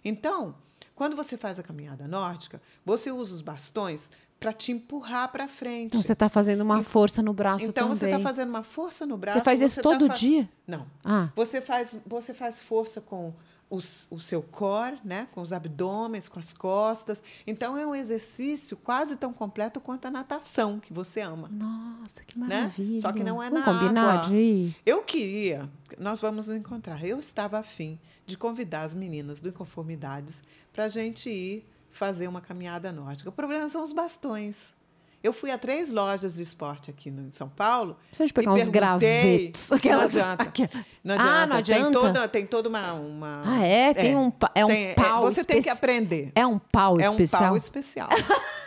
Então, 0.08 0.54
quando 0.94 1.16
você 1.16 1.36
faz 1.36 1.58
a 1.58 1.62
caminhada 1.62 2.06
nórdica, 2.06 2.60
você 2.84 3.10
usa 3.10 3.34
os 3.34 3.40
bastões 3.42 4.08
para 4.38 4.52
te 4.52 4.70
empurrar 4.70 5.32
para 5.32 5.48
frente. 5.48 5.88
Então 5.88 6.02
você 6.02 6.12
está 6.12 6.28
fazendo 6.28 6.60
uma 6.60 6.82
força 6.82 7.22
no 7.22 7.32
braço 7.32 7.64
Então 7.64 7.84
também. 7.88 7.98
você 7.98 8.06
está 8.06 8.18
fazendo 8.20 8.48
uma 8.50 8.62
força 8.62 9.06
no 9.06 9.16
braço. 9.16 9.38
Você 9.38 9.44
faz 9.44 9.62
isso 9.62 9.76
tá 9.76 9.82
todo 9.82 10.06
fa- 10.08 10.14
dia? 10.14 10.48
Não. 10.66 10.86
Ah, 11.02 11.30
Você 11.34 11.60
faz, 11.62 11.98
você 12.06 12.34
faz 12.34 12.60
força 12.60 13.00
com 13.00 13.32
os, 13.68 14.06
o 14.10 14.18
seu 14.20 14.42
core, 14.42 14.98
né? 15.04 15.26
com 15.32 15.40
os 15.40 15.52
abdômenes, 15.52 16.28
com 16.28 16.38
as 16.38 16.52
costas. 16.52 17.20
Então 17.46 17.76
é 17.76 17.86
um 17.86 17.94
exercício 17.94 18.76
quase 18.76 19.16
tão 19.16 19.32
completo 19.32 19.80
quanto 19.80 20.06
a 20.06 20.10
natação 20.10 20.78
que 20.78 20.92
você 20.92 21.20
ama. 21.20 21.48
nossa, 21.48 22.22
que 22.24 22.38
Né? 22.38 22.46
maravilha. 22.48 23.00
Só 23.00 23.12
que 23.12 23.24
não 23.24 23.42
é 23.42 23.50
Vamos 23.50 23.66
na 23.66 23.72
combinar 23.78 24.14
água. 24.20 24.28
de? 24.30 24.72
Eu 24.84 25.02
queria, 25.02 25.68
nós 25.98 26.20
vamos 26.20 26.46
nos 26.46 26.56
encontrar. 26.56 27.04
Eu 27.04 27.18
estava 27.18 27.58
afim 27.58 27.98
de 28.24 28.36
convidar 28.38 28.82
as 28.82 28.94
meninas 28.94 29.40
do 29.40 29.48
Inconformidades 29.48 30.42
para 30.72 30.84
a 30.84 30.88
gente 30.88 31.28
ir 31.30 31.66
fazer 31.90 32.28
uma 32.28 32.40
caminhada 32.40 32.92
nórdica. 32.92 33.30
O 33.30 33.32
problema 33.32 33.68
são 33.68 33.82
os 33.82 33.92
bastões. 33.92 34.74
Eu 35.22 35.32
fui 35.32 35.50
a 35.50 35.58
três 35.58 35.90
lojas 35.92 36.36
de 36.36 36.42
esporte 36.42 36.88
aqui 36.90 37.10
no- 37.10 37.26
em 37.28 37.32
São 37.32 37.48
Paulo. 37.48 37.96
Deixa 38.10 38.22
eu 38.22 38.26
te 38.28 38.32
pegar 38.32 38.52
uns 38.52 38.68
gravetos. 38.68 39.68
Não 39.70 40.00
adianta. 40.00 40.42
Aquela- 40.44 40.70
Não 41.02 41.14
Ah, 41.14 41.18
adianta. 41.18 41.46
não 41.46 41.48
Tem 41.48 41.56
adianta? 41.58 41.98
toda, 42.00 42.28
tem 42.28 42.46
toda 42.46 42.68
uma, 42.68 42.92
uma- 42.92 43.42
Ah, 43.44 43.62
é? 43.64 43.92
Tem 43.94 44.14
um, 44.16 44.32
é 44.54 44.64
um 44.64 44.68
tem- 44.68 44.86
é, 44.88 44.94
pau 44.94 45.22
Você 45.22 45.42
tem 45.42 45.56
que 45.56 45.60
especi- 45.68 45.68
aprender. 45.76 46.32
É 46.34 46.46
um 46.46 46.58
pau 46.58 47.00
É 47.00 47.08
um 47.10 47.14
especial? 47.14 47.42
pau 47.42 47.56
especial. 47.56 48.08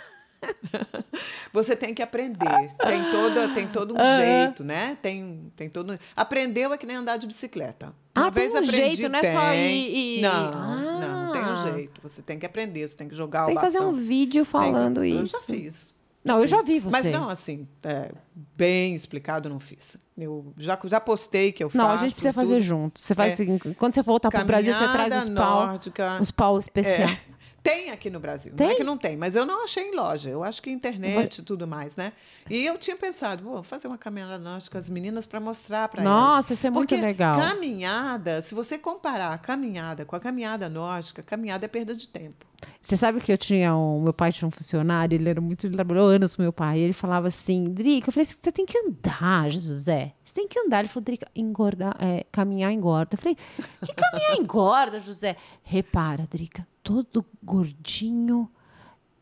Você 1.51 1.75
tem 1.75 1.93
que 1.93 2.01
aprender. 2.01 2.71
Tem 2.77 3.11
todo, 3.11 3.53
tem 3.53 3.67
todo 3.67 3.93
um 3.93 3.97
Aham. 3.99 4.17
jeito, 4.19 4.63
né? 4.63 4.97
Tem, 5.01 5.51
tem 5.55 5.69
todo. 5.69 5.99
Aprendeu 6.15 6.71
é 6.73 6.77
que 6.77 6.85
nem 6.85 6.95
andar 6.95 7.17
de 7.17 7.27
bicicleta. 7.27 7.93
Ah, 8.15 8.31
tem 8.31 8.49
um 8.49 8.63
jeito, 8.63 9.09
não 9.09 9.19
é 9.19 9.31
só 9.31 9.53
ir 9.53 10.17
e- 10.19 10.21
Não, 10.21 10.29
Ah. 10.31 10.99
não, 11.01 11.31
tem 11.33 11.41
um 11.43 11.55
jeito. 11.55 12.01
Você 12.01 12.21
tem 12.21 12.37
que 12.39 12.45
aprender, 12.45 12.87
você 12.87 12.95
tem 12.95 13.07
que 13.07 13.15
jogar 13.15 13.41
Você 13.41 13.45
tem 13.47 13.55
o 13.55 13.59
que 13.59 13.65
fazer 13.65 13.79
um 13.79 13.91
bastão. 13.91 14.01
vídeo 14.01 14.45
falando 14.45 15.01
Tem- 15.01 15.21
isso. 15.23 15.35
Eu 15.35 15.39
já 15.39 15.45
fiz. 15.45 15.93
Não, 16.23 16.39
eu 16.41 16.47
já 16.47 16.61
vi 16.61 16.79
você. 16.79 16.91
Mas 16.91 17.05
não 17.05 17.29
assim, 17.29 17.67
é, 17.83 18.11
bem 18.55 18.93
explicado, 18.93 19.49
não 19.49 19.59
fiz. 19.59 19.95
Eu 20.17 20.53
já, 20.57 20.77
já 20.83 20.99
postei 20.99 21.51
que 21.51 21.63
eu 21.63 21.69
faço. 21.69 21.77
Não, 21.77 21.89
a 21.91 21.97
gente 21.97 22.11
precisa 22.11 22.33
fazer 22.33 22.55
tudo. 22.55 22.63
junto. 22.63 22.99
Você 22.99 23.15
faz 23.15 23.39
É. 23.39 23.43
o 23.43 23.75
quando 23.75 23.95
você 23.95 24.01
voltar 24.01 24.29
pro 24.29 24.43
Brasil, 24.45 24.73
você 24.73 24.87
traz 24.91 25.15
os 25.23 25.29
pau, 25.29 25.67
nórdica. 25.67 26.17
os 26.21 26.29
pau 26.31 26.59
especiais. 26.59 27.11
É. 27.11 27.39
Tem 27.61 27.91
aqui 27.91 28.09
no 28.09 28.21
Brasil. 28.21 28.51
Não 28.53 28.57
Tem? 28.57 28.69
é 28.69 28.75
que 28.75 28.83
não 28.85 28.97
tem, 28.97 29.17
mas 29.17 29.35
eu 29.35 29.45
não 29.45 29.65
achei 29.65 29.89
em 29.89 29.93
loja. 29.93 30.29
Eu 30.29 30.45
acho 30.45 30.61
que 30.61 30.69
internet 30.71 31.39
e 31.39 31.41
tudo 31.43 31.67
mais, 31.67 31.97
né? 31.97 32.13
E 32.49 32.65
eu 32.65 32.77
tinha 32.77 32.95
pensado, 32.95 33.43
vou 33.43 33.61
fazer 33.63 33.89
uma 33.89 33.97
caminhada 33.97 34.37
nórdica 34.39 34.71
com 34.71 34.77
as 34.77 34.89
meninas 34.89 35.25
para 35.25 35.41
mostrar 35.41 35.89
para 35.89 36.01
elas. 36.01 36.13
Nossa, 36.13 36.53
isso 36.53 36.65
é 36.65 36.69
muito 36.69 36.87
Porque 36.89 37.01
legal. 37.05 37.37
caminhada, 37.37 38.41
se 38.41 38.55
você 38.55 38.77
comparar 38.77 39.33
a 39.33 39.37
caminhada 39.37 40.05
com 40.05 40.15
a 40.15 40.21
caminhada 40.21 40.69
nórdica, 40.69 41.21
caminhada 41.21 41.65
é 41.65 41.67
perda 41.67 41.93
de 41.93 42.07
tempo. 42.07 42.45
Você 42.81 42.97
sabe 42.97 43.19
que 43.19 43.31
eu 43.31 43.37
tinha 43.37 43.75
um. 43.75 44.01
Meu 44.01 44.13
pai 44.13 44.31
tinha 44.31 44.47
um 44.47 44.51
funcionário, 44.51 45.15
ele 45.15 45.29
era 45.29 45.39
muito. 45.41 45.67
Ele 45.67 45.75
trabalhou 45.75 46.07
anos 46.07 46.35
com 46.35 46.41
meu 46.41 46.53
pai. 46.53 46.79
E 46.79 46.81
ele 46.81 46.93
falava 46.93 47.27
assim: 47.27 47.65
Drica, 47.65 48.09
eu 48.09 48.13
falei 48.13 48.23
assim, 48.23 48.37
você 48.41 48.51
tem 48.51 48.65
que 48.65 48.77
andar, 48.77 49.49
José. 49.49 50.13
Você 50.23 50.33
tem 50.33 50.47
que 50.47 50.59
andar. 50.59 50.79
Ele 50.79 50.87
falou, 50.87 51.03
Drica, 51.03 51.27
engordar, 51.35 51.95
é, 51.99 52.25
caminhar 52.31 52.71
engorda. 52.71 53.15
Eu 53.15 53.17
falei, 53.17 53.37
que 53.85 53.93
caminhar 53.93 54.35
engorda, 54.37 54.99
José? 54.99 55.35
Repara, 55.63 56.27
Drica, 56.29 56.67
todo 56.83 57.25
gordinho 57.43 58.49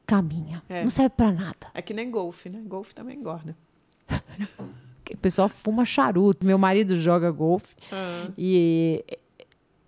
caminha. 0.06 0.64
É. 0.70 0.84
Não 0.84 0.90
serve 0.90 1.10
pra 1.10 1.32
nada. 1.32 1.68
É 1.74 1.82
que 1.82 1.94
nem 1.94 2.10
golfe, 2.10 2.50
né? 2.50 2.62
Golfe 2.66 2.96
também 2.96 3.18
engorda. 3.18 3.56
O 5.10 5.18
pessoal 5.20 5.48
fuma 5.48 5.86
charuto. 5.86 6.46
Meu 6.46 6.58
marido 6.58 7.00
joga 7.00 7.32
golfe. 7.32 7.74
E 8.38 9.02
o 9.10 9.27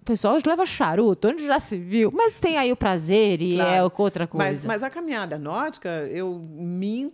pessoal 0.10 0.38
leva 0.46 0.66
charuto, 0.66 1.28
onde 1.28 1.46
já 1.46 1.60
se 1.60 1.78
viu. 1.78 2.12
Mas 2.12 2.40
tem 2.40 2.58
aí 2.58 2.72
o 2.72 2.76
prazer 2.76 3.42
e 3.42 3.56
Claro. 3.56 3.72
é 3.72 3.84
outra 3.84 4.26
coisa. 4.28 4.46
Mas, 4.48 4.66
mas 4.66 4.84
a 4.84 4.90
caminhada 4.90 5.38
nórdica, 5.38 5.90
eu 6.10 6.40
me 6.40 7.14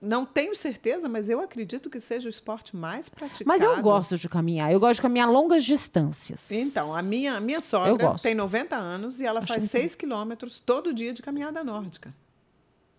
não 0.00 0.26
tenho 0.26 0.54
certeza, 0.54 1.08
mas 1.08 1.28
eu 1.28 1.40
acredito 1.40 1.88
que 1.88 1.98
seja 1.98 2.28
o 2.28 2.30
esporte 2.30 2.76
mais 2.76 3.08
praticado. 3.08 3.44
Mas 3.48 3.62
eu 3.62 3.80
gosto 3.80 4.16
de 4.18 4.28
caminhar. 4.28 4.70
Eu 4.70 4.78
gosto 4.78 4.96
de 4.96 5.02
caminhar 5.02 5.28
longas 5.28 5.64
distâncias. 5.64 6.50
Então, 6.50 6.94
a 6.94 7.02
minha, 7.02 7.36
a 7.36 7.40
minha 7.40 7.62
sogra 7.62 8.14
tem 8.22 8.34
90 8.34 8.76
anos 8.76 9.18
e 9.20 9.24
ela 9.26 9.40
Acho 9.40 9.48
faz 9.54 9.64
6 9.70 9.94
quilômetros 9.94 10.60
todo 10.60 10.92
dia 10.92 11.14
de 11.14 11.22
caminhada 11.22 11.64
nórdica. 11.64 12.14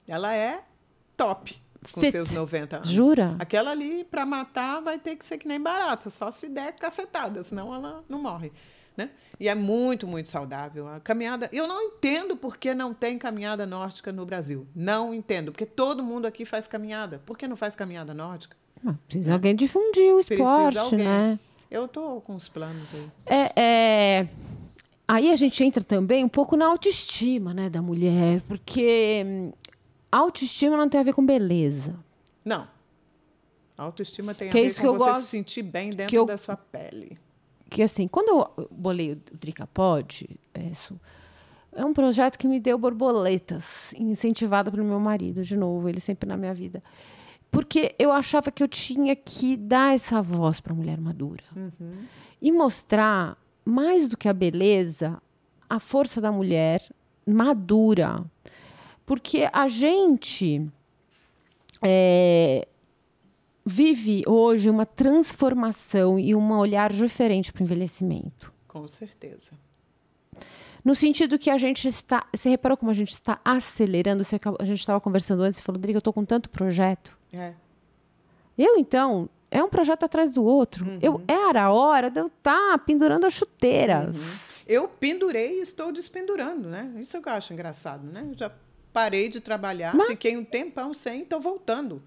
Ela 0.08 0.34
é 0.34 0.64
top. 1.16 1.56
com 1.94 2.02
Fit. 2.02 2.12
seus 2.12 2.32
90 2.32 2.78
anos. 2.78 2.90
Jura? 2.90 3.36
Aquela 3.38 3.70
ali, 3.72 4.04
para 4.04 4.26
matar, 4.26 4.82
vai 4.82 4.98
ter 4.98 5.16
que 5.16 5.26
ser 5.26 5.38
que 5.38 5.48
nem 5.48 5.62
barata, 5.62 6.10
só 6.10 6.32
se 6.32 6.50
der 6.50 6.74
cacetada, 6.74 7.44
senão 7.44 7.74
ela 7.74 8.04
não 8.10 8.20
morre. 8.20 8.52
Né? 8.98 9.12
E 9.40 9.48
é 9.48 9.54
muito, 9.54 10.08
muito 10.08 10.28
saudável. 10.28 10.88
A 10.88 11.00
caminhada. 11.00 11.48
Eu 11.54 11.68
não 11.68 11.80
entendo 11.84 12.36
por 12.36 12.58
que 12.58 12.74
não 12.74 12.96
tem 12.96 13.20
caminhada 13.20 13.64
nórdica 13.64 14.12
no 14.12 14.26
Brasil. 14.26 14.66
Não 14.76 15.14
entendo, 15.14 15.52
porque 15.52 15.68
todo 15.68 16.04
mundo 16.04 16.26
aqui 16.26 16.44
faz 16.46 16.68
caminhada. 16.68 17.22
Por 17.24 17.38
que 17.38 17.48
não 17.48 17.56
faz 17.56 17.76
caminhada 17.76 18.12
nórdica? 18.16 18.58
Ah, 18.86 18.96
Precisa 19.08 19.34
alguém 19.34 19.56
difundir 19.56 20.14
o 20.16 20.20
esporte, 20.20 20.96
né? 20.96 21.38
Eu 21.70 21.86
estou 21.86 22.20
com 22.22 22.36
os 22.36 22.50
planos 22.50 22.92
aí. 22.94 23.08
É, 23.28 23.52
é, 24.22 24.28
Aí 25.08 25.32
a 25.32 25.36
gente 25.36 25.64
entra 25.64 25.84
também 25.84 26.24
um 26.24 26.30
pouco 26.30 26.58
na 26.58 26.66
autoestima, 26.66 27.54
né, 27.54 27.70
da 27.70 27.82
mulher, 27.82 28.42
porque 28.48 29.24
hum, 29.26 29.54
autoestima 30.12 30.76
não 30.76 30.90
tem 30.90 31.00
a 31.00 31.04
ver 31.04 31.14
com 31.14 31.26
beleza. 31.26 31.96
Não. 32.44 32.68
A 33.78 33.84
autoestima 33.84 34.34
tem 34.34 34.50
Que 34.50 34.58
a 34.58 34.60
é 34.60 34.64
ver 34.64 34.68
isso 34.70 34.82
com 34.82 34.88
que 34.88 34.88
eu 34.88 34.94
você 35.00 35.06
gosto- 35.12 35.22
se 35.26 35.30
sentir 35.30 35.62
bem 35.62 35.92
dentro 35.92 36.16
eu- 36.16 36.26
da 36.26 36.36
sua 36.36 36.58
pele. 36.58 37.18
Que 37.70 37.84
assim, 37.84 38.08
quando 38.08 38.30
eu 38.30 38.68
bolei 38.72 39.14
o 39.14 39.22
Drica 39.34 39.68
Pod, 39.68 40.30
é 40.54 40.64
isso 40.64 41.00
é 41.78 41.86
um 41.86 41.94
projeto 41.94 42.40
que 42.40 42.48
me 42.48 42.60
deu 42.60 42.76
borboletas, 42.78 43.94
incentivada 43.94 44.72
pelo 44.72 44.84
meu 44.84 45.00
marido, 45.00 45.44
de 45.44 45.56
novo, 45.56 45.88
ele 45.88 46.00
sempre 46.00 46.28
na 46.28 46.36
minha 46.36 46.54
vida. 46.54 46.84
Porque 47.52 47.94
eu 48.00 48.12
achava 48.12 48.52
que 48.52 48.64
eu 48.64 48.68
tinha 48.68 49.16
que 49.16 49.56
dar 49.56 49.94
essa 49.94 50.20
voz 50.20 50.60
para 50.60 50.74
a 50.74 50.76
mulher 50.76 51.00
madura. 51.00 51.44
E 52.42 52.52
mostrar, 52.52 53.38
mais 53.64 54.08
do 54.08 54.18
que 54.18 54.28
a 54.28 54.34
beleza, 54.34 55.22
a 55.70 55.80
força 55.80 56.20
da 56.20 56.32
mulher 56.32 56.82
madura. 57.26 58.26
Porque 59.06 59.48
a 59.54 59.68
gente 59.68 60.68
é, 61.84 62.68
vive 63.68 64.24
hoje 64.26 64.70
uma 64.70 64.86
transformação 64.86 66.18
e 66.18 66.34
um 66.34 66.52
olhar 66.58 66.92
diferente 66.94 67.52
para 67.52 67.62
o 67.62 67.64
envelhecimento. 67.66 68.54
Com 68.68 68.88
certeza. 68.88 69.52
No 70.84 70.96
sentido 70.96 71.38
que 71.38 71.50
a 71.50 71.58
gente 71.58 71.88
está. 71.88 72.26
Você 72.34 72.48
reparou 72.50 72.78
como 72.78 72.90
a 72.90 72.94
gente 72.94 73.12
está 73.12 73.42
acelerando? 73.44 74.24
Você 74.24 74.40
a 74.60 74.64
gente 74.66 74.80
estava 74.80 75.02
conversando 75.02 75.44
antes 75.44 75.60
e 75.60 75.62
falou, 75.62 75.78
Rodrigo, 75.78 75.98
eu 75.98 76.00
estou 76.00 76.14
com 76.14 76.24
tanto 76.24 76.50
projeto. 76.50 77.18
É. 77.34 77.54
Eu, 78.58 78.78
então, 78.78 79.30
é 79.52 79.62
um 79.62 79.70
projeto 79.70 80.04
atrás 80.04 80.32
do 80.32 80.44
outro. 80.44 80.86
Uhum. 80.86 81.00
Eu 81.02 81.22
Era 81.28 81.64
a 81.66 81.72
hora 81.72 82.10
de 82.10 82.22
eu 82.22 82.28
estar 82.28 82.78
pendurando 82.86 83.26
as 83.26 83.34
chuteiras. 83.34 84.18
Eu 84.66 84.88
pendurei 84.88 85.60
e 85.60 85.62
estou 85.62 85.92
despendurando, 85.92 86.70
né? 86.70 86.90
Isso 87.00 87.18
é 87.18 87.20
o 87.20 87.24
que 87.24 87.28
eu 87.30 87.34
acho 87.34 87.52
engraçado, 87.54 88.06
né? 88.06 88.26
Eu 88.30 88.38
já 88.38 88.52
parei 88.94 89.28
de 89.28 89.42
trabalhar, 89.42 89.94
Mas- 89.94 90.08
fiquei 90.08 90.38
um 90.38 90.44
tempão 90.46 90.94
sem, 90.94 91.24
estou 91.24 91.40
voltando. 91.42 92.02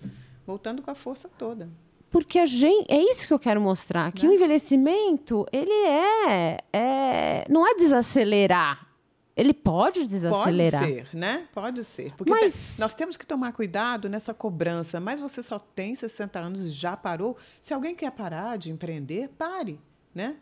Voltando 0.51 0.83
com 0.83 0.91
a 0.91 0.95
força 0.95 1.29
toda. 1.39 1.69
Porque 2.11 2.39
a 2.41 2.47
gente. 2.47 2.87
É 2.91 3.01
isso 3.01 3.25
que 3.27 3.33
eu 3.33 3.39
quero 3.39 3.61
mostrar. 3.61 4.11
Que 4.13 4.25
Né? 4.27 4.33
o 4.33 4.35
envelhecimento, 4.35 5.47
ele 5.53 5.71
é, 5.71 6.59
é. 6.73 7.45
Não 7.49 7.65
é 7.67 7.77
desacelerar. 7.77 8.89
Ele 9.37 9.55
pode 9.55 10.07
desacelerar. 10.09 10.83
Pode 10.83 10.95
ser, 10.95 11.17
né? 11.17 11.45
Pode 11.55 11.85
ser. 11.85 12.13
Porque 12.17 12.31
Mas- 12.33 12.77
nós 12.81 12.95
temos 12.95 13.17
que 13.17 13.25
tomar 13.25 13.53
cuidado 13.53 14.09
nessa 14.09 14.35
cobrança. 14.35 14.99
Mas 14.99 15.21
você 15.21 15.41
só 15.43 15.59
tem 15.59 15.95
60 15.95 16.39
anos 16.41 16.67
e 16.67 16.71
já 16.71 16.97
parou. 16.97 17.37
Se 17.63 17.73
alguém 17.73 17.95
quer 17.95 18.11
parar 18.11 18.59
de 18.59 18.71
empreender, 18.73 19.29
pare, 19.39 19.79
né? 20.15 20.35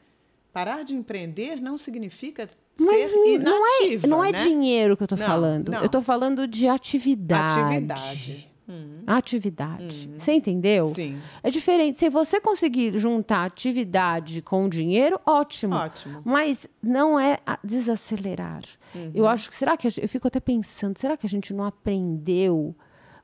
Parar 0.53 0.83
de 0.85 0.95
empreender 0.95 1.61
não 1.61 1.77
significa 1.77 2.49
Mas 2.81 3.11
ser 3.11 3.15
não 3.15 3.27
é, 3.27 3.83
inativa, 3.83 4.07
não 4.09 4.25
é 4.25 4.33
né? 4.33 4.43
dinheiro 4.43 4.97
que 4.97 5.03
eu 5.05 5.09
Não, 5.11 5.19
falando. 5.19 5.69
não. 5.71 5.83
Eu 5.83 5.89
tô 5.91 6.01
falando 6.01 6.49
de 6.49 6.67
atividade. 6.67 7.61
Atividade. 7.61 8.51
Hum, 8.69 9.03
Atividade. 9.07 10.11
Você 10.19 10.33
entendeu? 10.33 10.89
sim, 10.89 11.19
É 11.43 11.51
diferente. 11.51 11.97
Se 11.97 12.11
você 12.11 12.41
conseguir 12.41 12.99
juntar 12.99 13.45
atividade 13.45 14.43
com 14.43 14.69
dinheiro, 14.69 15.19
ótimo. 15.25 15.75
ótimo. 15.75 16.21
Mas 16.25 16.69
não 16.83 17.19
é 17.19 17.39
desacelerar. 17.65 18.63
Uhum. 18.95 19.11
Eu 19.15 19.27
acho 19.27 19.49
que 19.49 19.57
será 19.57 19.77
que 19.77 19.87
a 19.87 19.91
gente- 19.91 20.03
eu 20.03 20.09
fico 20.09 20.29
até 20.29 20.39
pensando, 20.41 20.99
será 20.99 21.17
que 21.17 21.27
a 21.27 21.29
gente 21.31 21.55
não 21.55 21.65
aprendeu? 21.65 22.75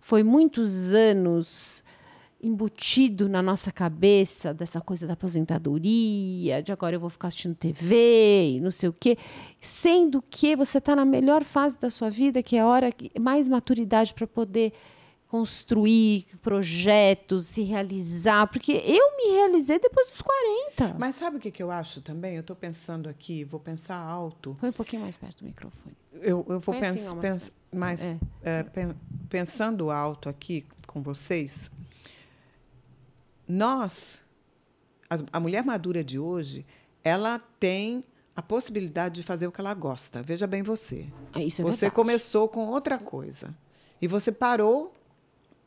Foi 0.00 0.22
muitos 0.22 0.92
anos 0.94 1.82
embutido 2.42 3.26
na 3.28 3.40
nossa 3.40 3.72
cabeça 3.72 4.52
dessa 4.52 4.78
coisa 4.80 5.06
da 5.06 5.14
aposentadoria, 5.14 6.62
de 6.62 6.72
agora 6.72 6.94
eu 6.96 7.00
vou 7.00 7.08
ficar 7.08 7.28
assistindo 7.28 7.54
TV 7.54 8.56
e 8.56 8.60
não 8.60 8.70
sei 8.70 8.88
o 8.88 8.92
quê, 8.92 9.16
sendo 9.60 10.20
que 10.22 10.54
você 10.54 10.76
está 10.78 10.94
na 10.94 11.06
melhor 11.06 11.42
fase 11.42 11.78
da 11.78 11.88
sua 11.88 12.10
vida, 12.10 12.42
que 12.42 12.56
é 12.56 12.60
a 12.60 12.66
hora 12.66 12.92
que 12.92 13.10
mais 13.18 13.48
maturidade 13.48 14.12
para 14.12 14.26
poder 14.26 14.72
construir 15.38 16.26
projetos, 16.40 17.46
se 17.48 17.62
realizar, 17.62 18.46
porque 18.46 18.70
eu 18.70 19.16
me 19.16 19.32
realizei 19.32 19.80
depois 19.80 20.06
dos 20.06 20.22
40. 20.22 20.94
Mas 20.96 21.16
sabe 21.16 21.38
o 21.38 21.40
que, 21.40 21.50
que 21.50 21.60
eu 21.60 21.72
acho 21.72 22.00
também? 22.00 22.36
Eu 22.36 22.40
estou 22.42 22.54
pensando 22.54 23.08
aqui, 23.08 23.42
vou 23.42 23.58
pensar 23.58 23.96
alto. 23.96 24.56
Põe 24.60 24.68
um 24.70 24.72
pouquinho 24.72 25.02
mais 25.02 25.16
perto 25.16 25.38
do 25.38 25.46
microfone. 25.46 25.96
Eu, 26.12 26.46
eu 26.48 26.60
vou 26.60 26.60
Põe 26.60 26.78
assim, 26.86 26.98
pens, 26.98 27.08
ó, 27.08 27.16
pens- 27.16 27.52
mais 27.72 28.00
É. 28.00 28.16
é, 28.44 28.62
pen- 28.62 28.94
pensando 29.28 29.90
alto 29.90 30.28
aqui 30.28 30.64
com 30.86 31.02
vocês, 31.02 31.68
nós, 33.48 34.22
a, 35.10 35.18
a 35.32 35.40
mulher 35.40 35.64
madura 35.64 36.04
de 36.04 36.16
hoje, 36.16 36.64
ela 37.02 37.40
tem 37.58 38.04
a 38.36 38.40
possibilidade 38.42 39.16
de 39.16 39.22
fazer 39.24 39.48
o 39.48 39.52
que 39.52 39.60
ela 39.60 39.74
gosta. 39.74 40.22
Veja 40.22 40.46
bem 40.46 40.62
você. 40.62 41.06
Ah, 41.32 41.42
Isso 41.42 41.60
é 41.60 41.64
você 41.64 41.80
verdade. 41.86 41.96
começou 41.96 42.48
com 42.48 42.68
outra 42.68 42.98
coisa. 42.98 43.52
E 44.00 44.06
você 44.06 44.30
parou 44.30 44.92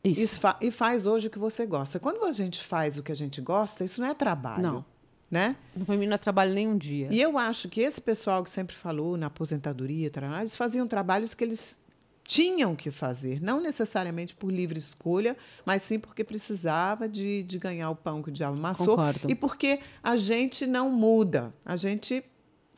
Isso. 0.04 0.20
e, 0.22 0.26
fa- 0.26 0.56
e 0.60 0.70
faz 0.70 1.06
hoje 1.06 1.26
o 1.26 1.30
que 1.30 1.38
você 1.38 1.66
gosta. 1.66 1.98
Quando 1.98 2.24
a 2.24 2.32
gente 2.32 2.62
faz 2.62 2.98
o 2.98 3.02
que 3.02 3.12
a 3.12 3.16
gente 3.16 3.40
gosta, 3.40 3.84
isso 3.84 4.00
não 4.00 4.08
é 4.08 4.14
trabalho. 4.14 4.62
Não. 4.62 4.84
Né? 5.30 5.56
Não 5.76 5.84
para 5.84 5.96
mim 5.96 6.06
não 6.06 6.14
é 6.14 6.18
trabalho 6.18 6.54
nenhum 6.54 6.78
dia. 6.78 7.08
E 7.10 7.20
eu 7.20 7.36
acho 7.36 7.68
que 7.68 7.80
esse 7.82 8.00
pessoal 8.00 8.42
que 8.42 8.50
sempre 8.50 8.74
falou 8.74 9.16
na 9.16 9.26
aposentadoria, 9.26 10.10
eles 10.40 10.56
faziam 10.56 10.86
trabalhos 10.88 11.34
que 11.34 11.44
eles 11.44 11.78
tinham 12.24 12.74
que 12.76 12.90
fazer, 12.90 13.42
não 13.42 13.60
necessariamente 13.60 14.34
por 14.34 14.50
livre 14.52 14.78
escolha, 14.78 15.36
mas 15.66 15.82
sim 15.82 15.98
porque 15.98 16.22
precisava 16.22 17.08
de, 17.08 17.42
de 17.42 17.58
ganhar 17.58 17.90
o 17.90 17.96
pão 17.96 18.22
que 18.22 18.28
o 18.28 18.32
diabo 18.32 18.58
amassou 18.58 18.88
Concordo. 18.96 19.30
e 19.30 19.34
porque 19.34 19.80
a 20.02 20.14
gente 20.16 20.66
não 20.66 20.90
muda, 20.90 21.52
a 21.64 21.74
gente 21.76 22.22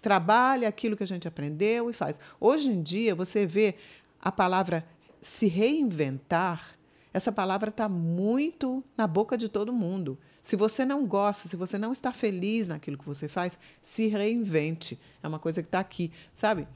trabalha 0.01 0.69
aquilo 0.69 0.97
que 0.97 1.03
a 1.03 1.07
gente 1.07 1.27
aprendeu 1.29 1.91
e 1.91 1.93
faz. 1.93 2.17
Hoje 2.41 2.69
em 2.69 2.81
dia, 2.81 3.15
você 3.15 3.45
vê 3.45 3.75
a 4.21 4.31
palavra 4.33 4.85
se 5.21 5.47
reinventar, 5.47 6.77
essa 7.13 7.33
palavra 7.33 7.71
está 7.71 7.89
muito 7.89 8.85
na 8.97 9.07
boca 9.07 9.37
de 9.37 9.49
todo 9.49 9.73
mundo. 9.73 10.19
Se 10.41 10.55
você 10.57 10.85
não 10.85 11.07
gosta, 11.07 11.49
se 11.49 11.57
você 11.57 11.77
não 11.77 11.93
está 11.93 12.13
feliz 12.13 12.67
naquilo 12.67 12.97
que 12.97 13.05
você 13.05 13.29
faz, 13.29 13.59
se 13.83 14.07
reinvente. 14.07 14.99
É 15.23 15.27
uma 15.27 15.39
coisa 15.39 15.61
que 15.63 15.69
está 15.69 15.81
aqui, 15.81 16.13
sabe? 16.33 16.69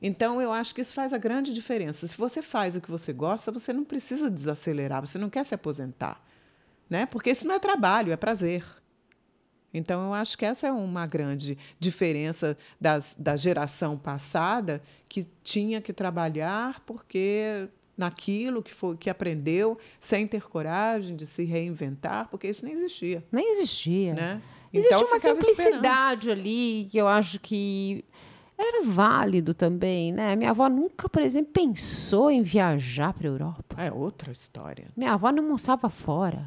Então, 0.00 0.42
eu 0.42 0.52
acho 0.52 0.74
que 0.74 0.80
isso 0.80 0.92
faz 0.92 1.12
a 1.12 1.18
grande 1.18 1.54
diferença. 1.54 2.06
Se 2.06 2.16
você 2.16 2.42
faz 2.42 2.76
o 2.76 2.80
que 2.80 2.90
você 2.90 3.12
gosta, 3.12 3.52
você 3.52 3.72
não 3.72 3.84
precisa 3.84 4.28
desacelerar, 4.28 5.06
você 5.06 5.16
não 5.16 5.30
quer 5.30 5.44
se 5.44 5.54
aposentar, 5.54 6.20
né? 6.90 7.06
Porque 7.06 7.30
isso 7.30 7.46
não 7.46 7.54
é 7.54 7.58
trabalho, 7.58 8.12
é 8.12 8.16
prazer. 8.16 8.64
Então, 9.72 10.02
eu 10.02 10.12
acho 10.12 10.36
que 10.36 10.44
essa 10.44 10.66
é 10.66 10.72
uma 10.72 11.06
grande 11.06 11.56
diferença 11.78 12.58
das, 12.80 13.16
da 13.18 13.36
geração 13.36 13.96
passada, 13.96 14.82
que 15.08 15.26
tinha 15.42 15.80
que 15.80 15.92
trabalhar 15.92 16.80
porque 16.80 17.68
naquilo 18.02 18.62
que, 18.62 18.74
foi, 18.74 18.96
que 18.96 19.08
aprendeu, 19.08 19.78
sem 20.00 20.26
ter 20.26 20.42
coragem 20.48 21.14
de 21.16 21.24
se 21.26 21.44
reinventar, 21.44 22.28
porque 22.28 22.48
isso 22.48 22.64
não 22.64 22.72
existia. 22.72 23.24
Nem 23.32 23.52
existia. 23.52 24.12
Né? 24.14 24.42
Existe 24.72 24.94
Então, 24.94 25.06
uma 25.06 25.16
ficava 25.18 25.38
esperando. 25.40 25.56
simplicidade 25.56 26.30
ali 26.30 26.88
que 26.90 26.98
eu 26.98 27.06
acho 27.06 27.38
que 27.40 28.04
era 28.58 28.84
válido 28.84 29.54
também, 29.54 30.12
né? 30.12 30.36
Minha 30.36 30.50
avó 30.50 30.68
nunca, 30.68 31.08
por 31.08 31.20
exemplo, 31.20 31.50
pensou 31.52 32.30
em 32.30 32.42
viajar 32.42 33.12
para 33.12 33.26
a 33.26 33.30
Europa. 33.30 33.76
É 33.82 33.90
outra 33.90 34.30
história. 34.30 34.86
Minha 34.96 35.14
avó 35.14 35.32
não 35.32 35.42
almoçava 35.42 35.88
fora. 35.90 36.46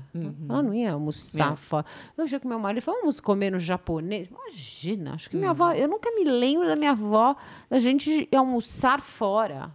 Ela 0.50 0.64
não 0.64 0.74
ia 0.74 0.94
almoçar 0.94 1.48
Uhum. 1.48 1.54
É. 1.54 1.58
fora. 1.58 1.86
Eu 2.18 2.28
chego 2.28 2.44
com 2.44 2.50
meu 2.50 2.60
marido 2.60 2.78
e 2.78 2.82
falo, 2.82 3.00
vamos 3.00 3.20
comer 3.20 3.52
no 3.52 3.60
japonês. 3.60 4.30
Imagina, 4.30 5.14
acho 5.14 5.30
que 5.30 5.36
minha 5.36 5.48
Uhum. 5.50 5.52
avó... 5.52 5.72
Eu 5.74 5.88
nunca 5.90 6.10
me 6.12 6.24
lembro 6.24 6.68
da 6.68 6.76
minha 6.76 6.92
avó, 6.92 7.36
da 7.70 7.80
gente 7.80 8.28
almoçar 8.34 9.02
fora. 9.02 9.72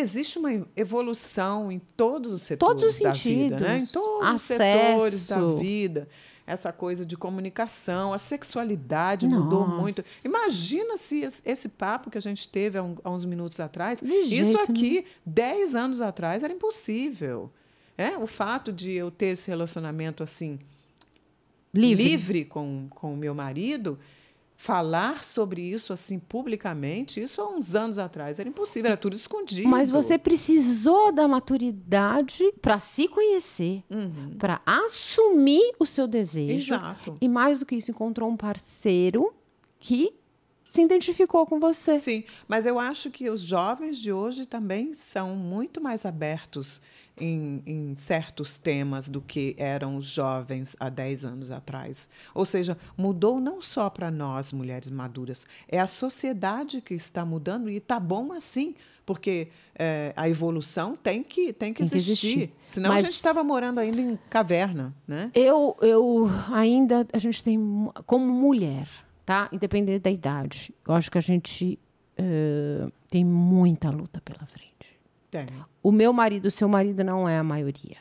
Existe 0.00 0.38
uma 0.38 0.66
evolução 0.76 1.72
em 1.72 1.78
todos 1.96 2.30
os 2.32 2.42
setores 2.42 2.80
Todos 2.80 2.94
os 2.94 3.00
da 3.00 3.12
vida, 3.12 3.58
né? 3.58 3.78
Em 3.78 3.80
sentidos. 3.80 3.90
todos 3.92 4.30
os 4.34 4.40
setores 4.42 5.26
da 5.26 5.36
Acesso. 5.38 5.56
vida. 5.58 6.08
Essa 6.46 6.72
coisa 6.72 7.04
de 7.04 7.16
comunicação, 7.16 8.12
a 8.14 8.18
sexualidade 8.18 9.26
mudou 9.26 9.66
Nossa. 9.66 9.80
muito. 9.82 10.04
Imagina 10.24 10.96
se 10.96 11.20
esse- 11.20 11.42
esse 11.44 11.68
papo 11.68 12.10
que 12.10 12.16
a 12.16 12.20
gente 12.22 12.48
teve 12.48 12.78
há, 12.78 12.82
um- 12.82 12.96
há 13.04 13.10
uns 13.10 13.24
minutos 13.24 13.60
atrás, 13.60 14.00
De 14.00 14.06
isso 14.14 14.28
jeito 14.52 14.60
aqui, 14.60 15.04
10 15.26 15.74
anos 15.74 16.00
atrás, 16.00 16.42
era 16.42 16.52
impossível. 16.52 17.50
É? 17.98 18.16
O 18.16 18.26
fato 18.26 18.72
de 18.72 18.92
eu 18.92 19.10
ter 19.10 19.26
esse 19.32 19.48
relacionamento 19.50 20.22
assim 20.22 20.58
Livre. 21.74 22.02
livre 22.04 22.44
com 22.44 22.86
com 22.90 23.12
o 23.12 23.16
meu 23.16 23.34
marido 23.34 23.98
falar 24.60 25.22
sobre 25.22 25.62
isso 25.62 25.92
assim 25.92 26.18
publicamente, 26.18 27.20
isso 27.22 27.40
há 27.40 27.48
uns 27.48 27.76
anos 27.76 27.96
atrás 27.96 28.40
era 28.40 28.48
impossível, 28.48 28.88
era 28.88 28.96
tudo 28.96 29.14
escondido. 29.14 29.68
Mas 29.68 29.88
você 29.88 30.18
precisou 30.18 31.12
da 31.12 31.28
maturidade 31.28 32.52
para 32.60 32.80
se 32.80 33.06
conhecer, 33.06 33.84
Uhum. 33.88 34.34
para 34.36 34.60
assumir 34.66 35.74
o 35.78 35.86
seu 35.86 36.08
desejo. 36.08 36.74
Exato. 36.74 37.16
E 37.20 37.28
mais 37.28 37.60
do 37.60 37.66
que 37.66 37.76
isso, 37.76 37.92
encontrou 37.92 38.28
um 38.28 38.36
parceiro 38.36 39.32
que 39.78 40.12
se 40.64 40.82
identificou 40.82 41.46
com 41.46 41.60
você. 41.60 41.96
Sim, 41.98 42.24
mas 42.48 42.66
eu 42.66 42.80
acho 42.80 43.12
que 43.12 43.30
os 43.30 43.40
jovens 43.40 43.96
de 43.96 44.12
hoje 44.12 44.44
também 44.44 44.92
são 44.92 45.36
muito 45.36 45.80
mais 45.80 46.04
abertos 46.04 46.82
em, 47.20 47.62
em 47.66 47.94
certos 47.94 48.58
temas 48.58 49.08
do 49.08 49.20
que 49.20 49.54
eram 49.58 49.96
os 49.96 50.06
jovens 50.06 50.74
há 50.78 50.88
10 50.88 51.24
anos 51.24 51.50
atrás. 51.50 52.08
Ou 52.34 52.44
seja, 52.44 52.76
mudou 52.96 53.40
não 53.40 53.60
só 53.62 53.88
para 53.90 54.10
nós, 54.10 54.52
mulheres 54.52 54.90
maduras, 54.90 55.46
é 55.68 55.78
a 55.80 55.86
sociedade 55.86 56.80
que 56.80 56.94
está 56.94 57.24
mudando 57.24 57.68
e 57.70 57.76
está 57.76 57.98
bom 58.00 58.32
assim. 58.32 58.74
Porque 59.06 59.48
eh, 59.74 60.12
a 60.14 60.28
evolução 60.28 60.94
tem 60.94 61.22
que, 61.22 61.50
tem 61.52 61.72
que 61.72 61.80
Tem 61.80 61.88
que 61.88 61.96
existir. 61.96 62.26
existir. 62.26 62.52
Senão 62.66 62.90
a 62.90 62.94
Mas- 62.94 63.04
gente 63.04 63.14
estava 63.14 63.42
morando 63.42 63.78
ainda 63.80 63.98
em 64.00 64.18
caverna, 64.28 64.94
né? 65.06 65.30
Eu, 65.34 65.74
eu 65.80 66.28
ainda, 66.52 67.06
a 67.10 67.16
gente 67.18 67.42
tem, 67.42 67.58
como 68.04 68.30
mulher, 68.30 68.86
tá? 69.24 69.48
Independente 69.50 70.00
da 70.02 70.10
idade, 70.10 70.74
eu 70.86 70.92
acho 70.92 71.10
que 71.10 71.16
a 71.16 71.22
gente 71.22 71.78
eh, 72.18 72.86
tem 73.08 73.24
muita 73.24 73.88
luta 73.88 74.20
pela 74.20 74.44
frente. 74.44 74.67
Tem. 75.30 75.46
O 75.82 75.92
meu 75.92 76.12
marido, 76.12 76.46
o 76.46 76.50
seu 76.50 76.68
marido 76.68 77.04
não 77.04 77.28
é 77.28 77.38
a 77.38 77.42
maioria. 77.44 77.96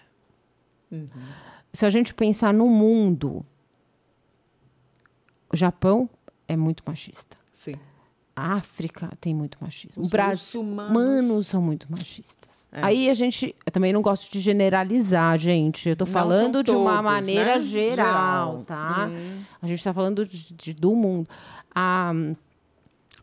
Uhum. 0.91 1.09
Se 1.73 1.85
a 1.85 1.89
gente 1.89 2.13
pensar 2.13 2.53
no 2.53 2.67
mundo, 2.67 3.45
o 5.51 5.55
Japão 5.55 6.09
é 6.47 6.55
muito 6.55 6.83
machista. 6.85 7.37
Sim. 7.51 7.75
A 8.35 8.53
África 8.55 9.11
tem 9.19 9.33
muito 9.33 9.57
machismo. 9.59 10.01
Os 10.03 10.09
o 10.09 10.11
Brasil 10.11 10.63
muçulmanos- 10.63 11.47
são 11.47 11.61
muito 11.61 11.87
machistas. 11.89 12.67
É. 12.71 12.83
Aí 12.83 13.09
a 13.09 13.13
gente, 13.13 13.55
eu 13.65 13.71
também 13.71 13.91
não 13.93 14.01
gosto 14.01 14.29
de 14.31 14.39
generalizar, 14.39 15.37
gente. 15.39 15.87
Eu 15.89 15.95
tô 15.95 16.05
falando 16.05 16.63
de 16.63 16.71
uma 16.71 16.91
todos, 16.97 17.03
maneira 17.03 17.55
né? 17.55 17.61
geral, 17.61 17.95
Geral. 18.51 18.63
tá? 18.65 19.07
Hum. 19.09 19.41
A 19.61 19.67
gente 19.67 19.79
está 19.79 19.93
falando 19.93 20.25
de- 20.25 20.53
de- 20.53 20.73
do 20.73 20.93
mundo. 20.93 21.27
Ah, 21.73 22.11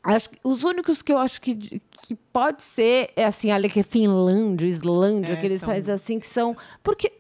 acho 0.05 0.31
que 0.31 0.39
os 0.45 0.63
únicos 0.63 1.03
que 1.03 1.13
eu 1.13 1.19
acho 1.19 1.41
que, 1.41 1.55
que 1.55 2.15
pode 2.33 2.63
ser 2.63 3.11
é 3.17 3.25
assim, 3.25 3.51
ali 3.51 3.69
que 3.71 3.81
é 3.81 3.83
Finlândia, 3.83 4.67
Islândia, 4.67 5.33
É, 5.33 5.33
aqueles 5.35 5.61
são- 5.61 5.69
países 5.69 5.89
assim 5.89 6.19
que 6.21 6.27
são. 6.27 6.57
Porque 6.83 7.11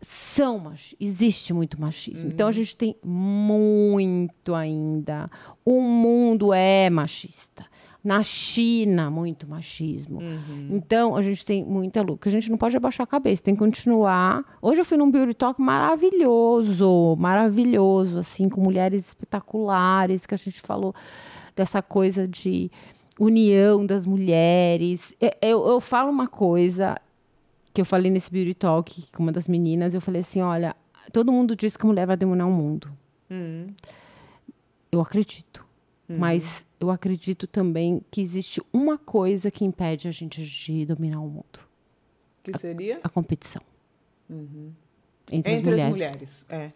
são 0.00 0.58
mach- 0.58 0.94
existe 1.00 1.52
muito 1.52 1.80
machismo. 1.80 2.28
Então 2.30 2.46
Uhum. 2.46 2.50
a 2.50 2.52
gente 2.52 2.76
tem 2.76 2.96
muito 3.02 4.54
ainda. 4.54 5.30
O 5.64 5.80
mundo 5.80 6.52
é 6.52 6.88
machista. 6.90 7.66
Na 8.04 8.20
China, 8.24 9.08
muito 9.10 9.46
machismo. 9.48 10.18
Uhum. 10.18 10.70
Então, 10.72 11.14
a 11.14 11.22
gente 11.22 11.46
tem 11.46 11.64
muita 11.64 12.02
luta. 12.02 12.28
A 12.28 12.32
gente 12.32 12.50
não 12.50 12.58
pode 12.58 12.76
abaixar 12.76 13.04
a 13.04 13.06
cabeça, 13.06 13.44
tem 13.44 13.54
que 13.54 13.60
continuar. 13.60 14.42
Hoje 14.60 14.80
eu 14.80 14.84
fui 14.84 14.96
num 14.98 15.08
beauty 15.08 15.34
talk 15.34 15.60
maravilhoso, 15.62 17.14
maravilhoso, 17.16 18.18
assim, 18.18 18.48
com 18.48 18.60
mulheres 18.60 19.06
espetaculares, 19.06 20.26
que 20.26 20.34
a 20.34 20.36
gente 20.38 20.60
falou 20.62 20.92
dessa 21.54 21.82
coisa 21.82 22.26
de 22.26 22.70
união 23.18 23.84
das 23.84 24.06
mulheres. 24.06 25.14
Eu, 25.20 25.30
eu, 25.40 25.66
eu 25.68 25.80
falo 25.80 26.10
uma 26.10 26.26
coisa 26.26 26.98
que 27.72 27.80
eu 27.80 27.84
falei 27.84 28.10
nesse 28.10 28.30
beauty 28.30 28.54
talk 28.54 29.04
com 29.12 29.22
uma 29.22 29.32
das 29.32 29.48
meninas, 29.48 29.94
eu 29.94 30.00
falei 30.00 30.20
assim, 30.20 30.40
olha, 30.40 30.76
todo 31.12 31.32
mundo 31.32 31.56
diz 31.56 31.76
que 31.76 31.84
a 31.84 31.88
mulher 31.88 32.06
vai 32.06 32.16
dominar 32.16 32.46
o 32.46 32.52
mundo. 32.52 32.90
Hum. 33.30 33.68
Eu 34.90 35.00
acredito. 35.00 35.64
Mas 36.08 36.66
eu 36.78 36.90
acredito 36.90 37.46
também 37.46 38.02
que 38.10 38.20
existe 38.20 38.62
uma 38.70 38.98
coisa 38.98 39.50
que 39.50 39.64
impede 39.64 40.08
a 40.08 40.10
gente 40.10 40.44
de 40.44 40.84
dominar 40.84 41.20
o 41.20 41.28
mundo. 41.28 41.60
Que 42.42 42.58
seria? 42.58 43.00
a 43.02 43.08
competição 43.08 43.62
entre, 45.30 45.52
Entre 45.52 45.54
as 45.54 45.60
mulheres. 45.62 45.84
as 45.84 45.90
mulheres. 45.90 46.44
É. 46.48 46.72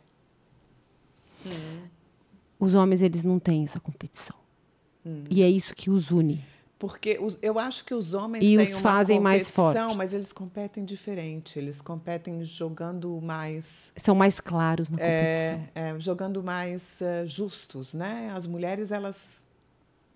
Os 2.59 2.74
homens 2.74 3.03
eles 3.03 3.23
não 3.23 3.39
têm 3.39 3.65
essa 3.65 3.81
competição. 3.81 4.36
E 5.31 5.43
é 5.43 5.49
isso 5.49 5.74
que 5.74 5.89
os 5.91 6.11
une. 6.11 6.45
Porque 6.78 7.19
os- 7.19 7.39
eu 7.41 7.59
acho 7.59 7.85
que 7.85 7.95
os 7.95 8.12
homens 8.12 8.45
E 8.45 8.55
têm 8.57 8.74
os 8.74 8.81
fazem 8.81 9.19
mais 9.19 9.49
fortes. 9.49 9.97
mas 9.97 10.12
eles 10.12 10.31
competem 10.33 10.85
diferente. 10.85 11.59
Eles 11.59 11.81
competem 11.81 12.45
jogando 12.45 13.19
mais, 13.23 13.93
São 13.97 14.15
mais 14.15 14.41
claros 14.41 14.91
na 14.91 14.99
competição. 14.99 15.24
é, 15.24 15.70
é, 15.74 16.01
jogando 16.01 16.43
mais 16.43 17.01
é, 17.01 17.24
justos, 17.27 17.95
né? 17.95 18.31
As 18.37 18.47
mulheres 18.47 18.91
elas 18.93 19.43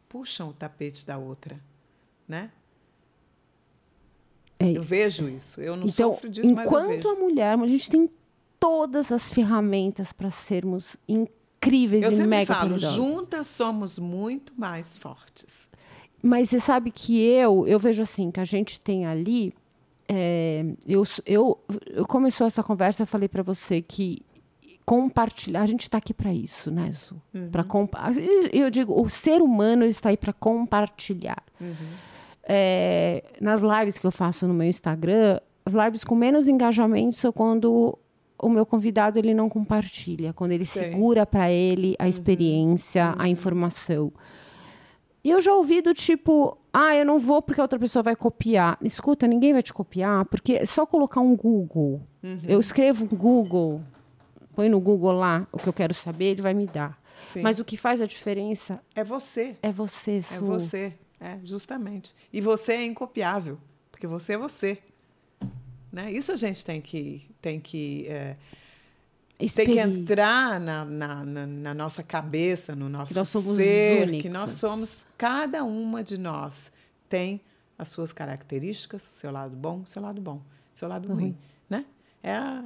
puxam 0.08 0.50
o 0.50 0.52
tapete 0.52 1.06
da 1.06 1.16
outra, 1.16 1.58
né? 2.28 2.50
É. 4.58 4.72
Eu 4.76 4.82
vejo 4.82 5.28
isso. 5.28 5.60
Eu 5.60 5.76
não 5.76 5.86
então, 5.86 6.12
sofro 6.12 6.28
disso, 6.28 6.52
mas 6.54 6.66
eu 6.66 6.70
enquanto 6.70 6.88
vejo. 6.88 7.08
a 7.08 7.14
mulher, 7.14 7.58
a 7.58 7.66
gente 7.66 7.90
tem 7.90 8.10
todas 8.58 9.10
as 9.10 9.32
ferramentas 9.32 10.12
para 10.12 10.30
sermos 10.30 10.96
incríveis 11.08 11.39
Eu 12.06 12.12
e 12.12 12.26
mega 12.26 12.54
falo, 12.54 12.78
juntas 12.78 13.46
somos 13.46 13.98
muito 13.98 14.52
mais 14.56 14.96
fortes. 14.96 15.68
Mas 16.22 16.50
você 16.50 16.60
sabe 16.60 16.90
que 16.90 17.18
eu, 17.18 17.66
eu 17.66 17.78
vejo 17.78 18.02
assim, 18.02 18.30
que 18.30 18.40
a 18.40 18.44
gente 18.44 18.80
tem 18.80 19.06
ali. 19.06 19.54
é, 20.08 20.64
eu, 20.86 21.02
eu, 21.24 21.58
eu 21.86 22.06
começou 22.06 22.46
essa 22.46 22.62
conversa, 22.62 23.02
eu 23.02 23.06
falei 23.06 23.28
para 23.28 23.42
você 23.42 23.80
que 23.80 24.22
compartilhar, 24.84 25.62
a 25.62 25.66
gente 25.66 25.82
está 25.82 25.98
aqui 25.98 26.12
para 26.12 26.32
isso, 26.34 26.68
né, 26.70 26.92
Su? 26.94 27.14
Para 27.52 27.62
compa 27.62 28.10
eu 28.52 28.68
digo, 28.70 29.00
o 29.00 29.08
ser 29.08 29.40
humano 29.40 29.84
está 29.84 30.08
aí 30.08 30.16
para 30.16 30.32
compartilhar. 30.32 31.42
É, 32.42 33.22
nas 33.40 33.60
lives 33.60 33.98
que 33.98 34.06
eu 34.06 34.10
faço 34.10 34.48
no 34.48 34.54
meu 34.54 34.66
Instagram, 34.66 35.38
as 35.64 35.72
lives 35.72 36.02
com 36.02 36.16
menos 36.16 36.48
engajamento 36.48 37.16
são 37.18 37.30
quando 37.30 37.96
o 38.42 38.48
meu 38.48 38.64
convidado 38.64 39.18
ele 39.18 39.34
não 39.34 39.48
compartilha, 39.48 40.32
quando 40.32 40.52
ele 40.52 40.64
Sei. 40.64 40.84
segura 40.90 41.26
para 41.26 41.50
ele 41.50 41.94
a 41.98 42.08
experiência, 42.08 43.14
a 43.18 43.28
informação. 43.28 44.12
E 45.22 45.30
eu 45.30 45.40
já 45.40 45.52
ouvi 45.54 45.82
do 45.82 45.92
tipo, 45.92 46.56
ah, 46.72 46.94
eu 46.94 47.04
não 47.04 47.18
vou 47.18 47.42
porque 47.42 47.60
a 47.60 47.64
outra 47.64 47.78
pessoa 47.78 48.02
vai 48.02 48.16
copiar. 48.16 48.78
Escuta, 48.82 49.26
ninguém 49.26 49.52
vai 49.52 49.62
te 49.62 49.72
copiar, 49.72 50.24
porque 50.26 50.54
é 50.54 50.66
só 50.66 50.86
colocar 50.86 51.20
um 51.20 51.36
Google. 51.36 52.00
Eu 52.46 52.58
escrevo 52.58 53.04
um 53.04 53.08
Google, 53.16 53.82
põe 54.54 54.68
no 54.68 54.80
Google 54.80 55.12
lá 55.12 55.46
o 55.52 55.58
que 55.58 55.68
eu 55.68 55.72
quero 55.72 55.92
saber, 55.92 56.26
ele 56.26 56.42
vai 56.42 56.54
me 56.54 56.66
dar. 56.66 56.98
Sim. 57.32 57.42
Mas 57.42 57.58
o 57.58 57.64
que 57.64 57.76
faz 57.76 58.00
a 58.00 58.06
diferença 58.06 58.80
é 58.94 59.04
você. 59.04 59.56
é 59.62 59.70
você, 59.70 60.16
É 60.16 60.20
Su. 60.22 60.46
você, 60.46 60.92
é, 61.20 61.38
justamente. 61.44 62.14
E 62.32 62.40
você 62.40 62.72
é 62.72 62.84
incopiável, 62.84 63.58
porque 63.92 64.06
você 64.06 64.32
é 64.32 64.38
você. 64.38 64.78
Né? 65.92 66.12
Isso 66.12 66.30
a 66.32 66.36
gente 66.36 66.64
tem 66.64 66.80
que, 66.80 67.28
tem 67.42 67.58
que, 67.60 68.06
é, 68.08 68.36
tem 69.38 69.66
que 69.66 69.78
entrar 69.78 70.60
na, 70.60 70.84
na, 70.84 71.24
na- 71.24 71.46
na 71.46 71.74
nossa 71.74 72.02
cabeça, 72.02 72.76
no 72.76 72.88
nosso 72.88 73.12
Que 73.12 73.18
nós 73.18 73.28
somos 73.28 73.56
ser, 73.56 74.06
que 74.06 74.10
únicos. 74.10 74.30
nós 74.32 74.50
somos, 74.50 75.04
cada 75.18 75.64
uma 75.64 76.04
de 76.04 76.16
nós 76.18 76.70
tem 77.08 77.40
as 77.78 77.88
suas 77.88 78.12
características, 78.12 79.02
seu 79.02 79.30
lado 79.32 79.56
bom, 79.56 79.82
seu 79.86 80.00
lado 80.02 80.20
bom, 80.20 80.40
seu 80.74 80.88
lado 80.88 81.12
ruim, 81.12 81.36
né? 81.68 81.84
É 82.22 82.34
a, 82.34 82.62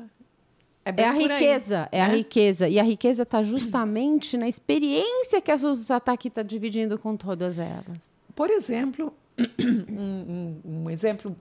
é 0.84 0.92
É 1.00 1.08
a 1.08 1.12
por 1.14 1.30
aí, 1.30 1.38
riqueza, 1.38 1.88
é 1.92 2.02
a 2.02 2.08
né? 2.08 2.16
riqueza. 2.16 2.68
E 2.68 2.78
a 2.78 2.82
riqueza 2.82 3.22
está 3.22 3.42
justamente 3.42 4.36
na 4.36 4.48
experiência 4.48 5.40
que 5.40 5.50
a 5.50 5.56
Suzy 5.56 5.82
está 5.82 6.12
aqui 6.12 6.28
tá 6.28 6.42
dividindo 6.42 6.98
com 6.98 7.16
todas 7.16 7.58
elas. 7.58 7.96
Por 8.34 8.50
exemplo, 8.50 9.14
um, 9.88 10.60
um- 10.66 10.82
um 10.82 10.90
exemplo 10.90 11.34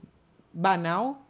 banal, 0.52 1.23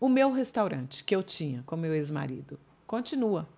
o 0.00 0.08
meu 0.08 0.30
restaurante 0.30 1.02
que 1.04 1.14
eu 1.14 1.22
tinha 1.22 1.62
com 1.66 1.76
meu 1.76 1.94
ex-marido 1.94 2.58
continua. 2.86 3.48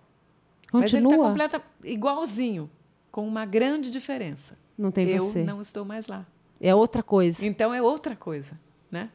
Mas 0.73 0.93
ele 0.93 0.97
está 1.03 1.09
Continua. 1.09 1.29
completa 1.29 1.61
igualzinho, 1.83 2.69
com 3.11 3.27
uma 3.27 3.45
grande 3.45 3.91
diferença. 3.91 4.57
Não 4.77 4.89
tem 4.89 5.07
eu 5.09 5.19
você. 5.19 5.43
não 5.43 5.59
estou 5.61 5.83
mais 5.83 6.07
lá. 6.07 6.25
É 6.59 6.73
outra 6.73 7.03
coisa. 7.03 7.45
Então 7.45 7.73
é 7.73 7.81
outra 7.81 8.15
coisa, 8.15 8.57
né? 8.89 9.09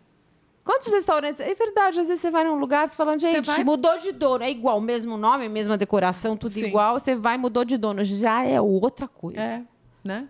Quantos 0.63 0.93
restaurantes? 0.93 1.41
É 1.41 1.55
verdade, 1.55 2.01
às 2.01 2.09
vezes 2.09 2.21
você 2.21 2.31
vai 2.31 2.43
num 2.45 2.57
lugar, 2.57 2.87
você 2.89 2.97
fala, 2.97 3.17
gente, 3.19 3.41
vai- 3.47 3.63
mudou 3.65 3.97
de 3.99 4.11
dono. 4.13 4.43
É 4.45 4.51
igual, 4.51 4.81
mesmo 4.81 5.17
nome, 5.17 5.49
mesma 5.49 5.79
decoração, 5.79 6.37
tudo 6.37 6.53
Sim. 6.53 6.67
igual. 6.67 6.99
Você 6.99 7.15
vai, 7.15 7.39
mudou 7.39 7.65
de 7.65 7.77
dono. 7.79 8.03
Já 8.05 8.45
é 8.45 8.61
outra 8.61 9.07
coisa. 9.09 9.41
É, 9.41 9.63
né? 10.05 10.29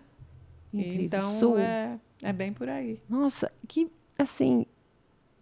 Incrível. 0.73 1.05
Então 1.05 1.57
é, 1.57 1.97
é 2.21 2.31
bem 2.31 2.53
por 2.53 2.69
aí. 2.69 3.01
Nossa, 3.09 3.51
que, 3.67 3.91
assim, 4.17 4.65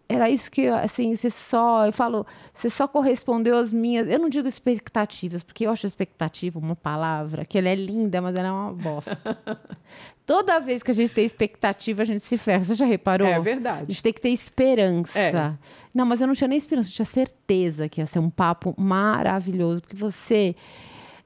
era 0.07 0.29
isso 0.29 0.51
que, 0.51 0.61
eu, 0.61 0.75
assim, 0.75 1.15
você 1.15 1.29
só, 1.29 1.85
eu 1.85 1.91
falo, 1.91 2.25
você 2.53 2.69
só 2.69 2.87
correspondeu 2.87 3.57
às 3.57 3.73
minhas, 3.73 4.07
eu 4.09 4.19
não 4.19 4.29
digo 4.29 4.47
expectativas, 4.47 5.41
porque 5.41 5.65
eu 5.65 5.71
acho 5.71 5.87
expectativa 5.87 6.59
uma 6.59 6.75
palavra, 6.75 7.43
que 7.45 7.57
ela 7.57 7.69
é 7.69 7.75
linda, 7.75 8.21
mas 8.21 8.35
ela 8.35 8.47
é 8.47 8.51
uma 8.51 8.71
bosta. 8.73 9.17
Toda 10.25 10.59
vez 10.59 10.81
que 10.81 10.89
a 10.91 10.93
gente 10.93 11.11
tem 11.11 11.23
expectativa, 11.25 12.01
a 12.01 12.05
gente 12.05 12.23
se 12.23 12.37
ferra. 12.37 12.63
Você 12.63 12.73
já 12.75 12.85
reparou? 12.85 13.27
É 13.27 13.35
A 13.35 13.39
verdade. 13.39 13.91
gente 13.91 14.01
tem 14.01 14.11
que 14.13 14.21
ter 14.21 14.29
esperança. 14.29 15.17
É. 15.19 15.53
Não, 15.93 16.05
mas 16.05 16.19
eu 16.19 16.25
não 16.27 16.33
tinha 16.33 16.47
nem 16.47 16.57
esperança, 16.57 16.89
eu 16.89 16.93
tinha 16.93 17.05
certeza 17.05 17.87
que 17.87 18.01
ia 18.01 18.07
ser 18.07 18.19
um 18.19 18.29
papo 18.29 18.73
maravilhoso, 18.77 19.81
porque 19.81 19.95
você 19.95 20.55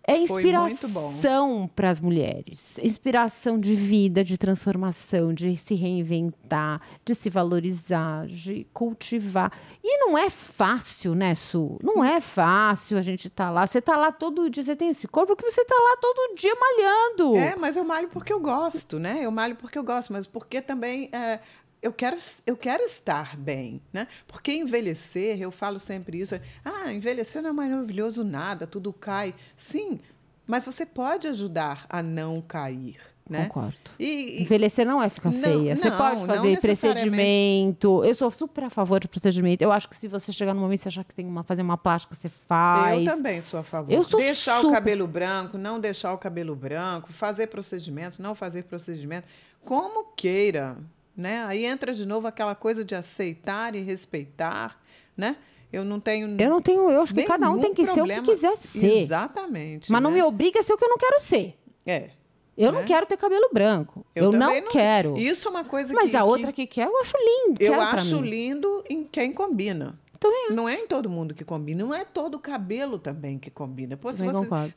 É 0.07 0.17
inspiração 0.17 1.69
para 1.75 1.89
as 1.89 1.99
mulheres. 1.99 2.79
Inspiração 2.81 3.59
de 3.59 3.75
vida, 3.75 4.23
de 4.23 4.37
transformação, 4.37 5.33
de 5.33 5.55
se 5.57 5.75
reinventar, 5.75 6.81
de 7.05 7.13
se 7.13 7.29
valorizar, 7.29 8.25
de 8.27 8.65
cultivar. 8.73 9.51
E 9.83 9.97
não 9.99 10.17
é 10.17 10.29
fácil, 10.29 11.13
né, 11.13 11.35
Su? 11.35 11.77
Não 11.83 12.03
é 12.03 12.19
fácil 12.19 12.97
a 12.97 13.01
gente 13.01 13.27
estar 13.27 13.51
lá. 13.51 13.67
Você 13.67 13.81
tá 13.81 13.95
lá 13.97 14.11
todo 14.11 14.49
dia, 14.49 14.63
você 14.63 14.75
tem 14.75 14.89
esse 14.89 15.07
corpo 15.07 15.35
porque 15.35 15.51
você 15.51 15.63
tá 15.63 15.75
lá 15.75 15.97
todo 15.97 16.35
dia 16.35 16.53
malhando. 16.55 17.35
É, 17.35 17.55
mas 17.55 17.75
eu 17.75 17.83
malho 17.83 18.09
porque 18.09 18.33
eu 18.33 18.39
gosto, 18.39 18.97
né? 18.97 19.19
Eu 19.21 19.31
malho 19.31 19.55
porque 19.55 19.77
eu 19.77 19.83
gosto, 19.83 20.11
mas 20.11 20.25
porque 20.25 20.61
também 20.61 21.09
é, 21.11 21.39
eu, 21.81 21.93
quero, 21.93 22.17
eu 22.45 22.57
quero 22.57 22.83
estar 22.83 23.35
bem, 23.37 23.81
né? 23.93 24.07
Porque 24.27 24.51
envelhecer, 24.53 25.41
eu 25.41 25.51
falo 25.51 25.79
sempre 25.79 26.19
isso, 26.19 26.39
ah, 26.63 26.91
envelhecer 26.91 27.41
não 27.41 27.49
é 27.49 27.53
maravilhoso 27.53 28.23
nada, 28.23 28.67
tudo 28.67 28.91
cai. 28.93 29.33
Sim, 29.55 29.99
mas 30.45 30.65
você 30.65 30.85
pode 30.85 31.27
ajudar 31.27 31.85
a 31.89 32.01
não 32.01 32.41
cair, 32.41 32.97
né? 33.29 33.45
Concordo. 33.45 33.77
E, 33.99 34.05
e- 34.39 34.41
Envelhecer 34.43 34.85
não 34.85 35.01
é 35.01 35.07
ficar 35.09 35.31
Não, 35.31 35.41
feia. 35.41 35.75
Você 35.75 35.89
não, 35.89 35.97
pode 35.97 36.19
não 36.21 36.27
fazer 36.27 36.59
procedimento. 36.59 38.03
Eu 38.03 38.15
sou 38.15 38.31
super 38.31 38.63
a 38.65 38.69
favor 38.69 38.99
de 38.99 39.07
procedimento. 39.07 39.61
Eu 39.63 39.71
acho 39.71 39.87
que 39.87 39.95
se 39.95 40.07
você 40.07 40.31
chegar 40.31 40.53
no 40.53 40.61
momento 40.61 40.79
e 40.79 40.83
você 40.83 40.89
achar 40.89 41.03
que 41.03 41.13
tem 41.13 41.25
uma 41.25 41.43
fazer 41.43 41.61
uma 41.61 41.77
plástica, 41.77 42.15
você 42.15 42.29
faz. 42.47 43.05
Eu 43.05 43.15
também 43.15 43.41
sou 43.41 43.59
a 43.59 43.63
favor. 43.63 43.91
Eu 43.93 44.03
sou 44.03 44.19
deixar 44.19 44.57
super- 44.57 44.69
o 44.69 44.73
cabelo 44.73 45.07
branco, 45.07 45.57
não 45.57 45.79
deixar 45.79 46.13
o 46.13 46.17
cabelo 46.17 46.55
branco, 46.55 47.13
fazer 47.13 47.47
procedimento, 47.47 48.21
não 48.21 48.33
fazer 48.33 48.63
procedimento, 48.63 49.27
como 49.63 50.05
queira, 50.15 50.77
né? 51.19 51.43
Aí 51.45 51.65
entra 51.65 51.93
de 51.93 52.05
novo 52.07 52.27
aquela 52.27 52.55
coisa 52.55 52.83
de 52.83 52.95
aceitar 52.95 53.75
e 53.75 53.81
respeitar, 53.81 54.81
né? 55.15 55.35
Eu 55.71 55.85
não 55.85 55.99
tenho 55.99 56.35
Eu 56.41 56.49
não 56.49 56.61
tenho, 56.61 56.89
eu 56.89 57.01
acho 57.01 57.13
que 57.13 57.23
cada 57.23 57.49
um 57.51 57.59
tem 57.59 57.73
que 57.73 57.83
problema. 57.85 58.07
ser 58.07 58.19
o 58.19 58.23
que 58.23 58.31
quiser 58.31 58.57
ser. 58.57 59.01
Exatamente. 59.03 59.91
Mas 59.91 60.01
não 60.01 60.09
né? 60.09 60.17
me 60.17 60.23
obriga 60.23 60.59
a 60.59 60.63
ser 60.63 60.73
o 60.73 60.77
que 60.77 60.85
eu 60.85 60.89
não 60.89 60.97
quero 60.97 61.19
ser. 61.19 61.55
É. 61.85 62.09
Eu 62.57 62.71
Né? 62.71 62.79
não 62.79 62.85
quero 62.85 63.05
ter 63.05 63.15
cabelo 63.17 63.49
branco. 63.53 64.03
Eu, 64.15 64.31
também 64.31 64.61
não, 64.61 64.69
quero. 64.71 65.15
Isso 65.17 65.47
é 65.47 65.51
uma 65.51 65.63
coisa 65.63 65.93
Mas 65.93 66.09
que 66.09 66.15
a 66.17 66.19
que 66.21 66.25
outra 66.25 66.51
que 66.51 66.65
quer, 66.67 66.87
eu 66.87 66.99
acho 66.99 67.13
lindo. 67.17 67.61
eu 67.63 67.79
acho 67.79 68.19
lindo 68.21 68.83
em 68.89 69.03
quem 69.03 69.31
combina. 69.31 69.97
Também 70.19 70.49
Não 70.51 70.67
é 70.67 70.73
em 70.75 70.85
todo 70.87 71.09
mundo 71.09 71.33
que 71.33 71.45
combina, 71.45 71.81
não 71.85 71.93
é 71.93 72.03
todo 72.03 72.37
cabelo 72.39 72.99
também 72.99 73.37
que 73.39 73.49
combina. 73.49 73.95
Pô, 73.95 74.11
você- 74.11 74.25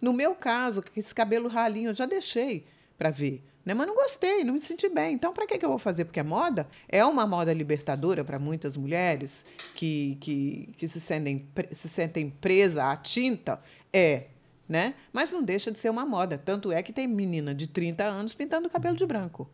no 0.00 0.12
meu 0.12 0.34
caso, 0.36 0.80
que 0.82 1.00
esse 1.00 1.12
cabelo 1.12 1.48
ralinho 1.48 1.90
eu 1.90 1.94
já 1.94 2.06
deixei 2.06 2.64
para 2.96 3.10
ver, 3.10 3.42
né? 3.64 3.74
Mas 3.74 3.86
não 3.86 3.94
gostei, 3.94 4.44
não 4.44 4.54
me 4.54 4.60
senti 4.60 4.88
bem. 4.88 5.14
Então, 5.14 5.32
para 5.32 5.46
que 5.46 5.58
que 5.58 5.64
eu 5.64 5.68
vou 5.68 5.78
fazer? 5.78 6.04
Porque 6.04 6.20
é 6.20 6.22
moda, 6.22 6.66
é 6.88 7.04
uma 7.04 7.26
moda 7.26 7.52
libertadora 7.52 8.24
para 8.24 8.38
muitas 8.38 8.76
mulheres 8.76 9.44
que, 9.74 10.16
que, 10.20 10.68
que 10.76 10.88
se 10.88 11.00
sentem 11.00 11.46
se 11.72 11.88
sentem 11.88 12.30
presa 12.30 12.90
à 12.90 12.96
tinta, 12.96 13.60
é, 13.92 14.24
né? 14.68 14.94
Mas 15.12 15.32
não 15.32 15.42
deixa 15.42 15.70
de 15.70 15.78
ser 15.78 15.90
uma 15.90 16.04
moda. 16.04 16.38
Tanto 16.38 16.72
é 16.72 16.82
que 16.82 16.92
tem 16.92 17.06
menina 17.06 17.54
de 17.54 17.66
30 17.66 18.04
anos 18.04 18.34
pintando 18.34 18.68
o 18.68 18.70
cabelo 18.70 18.96
de 18.96 19.06
branco. 19.06 19.48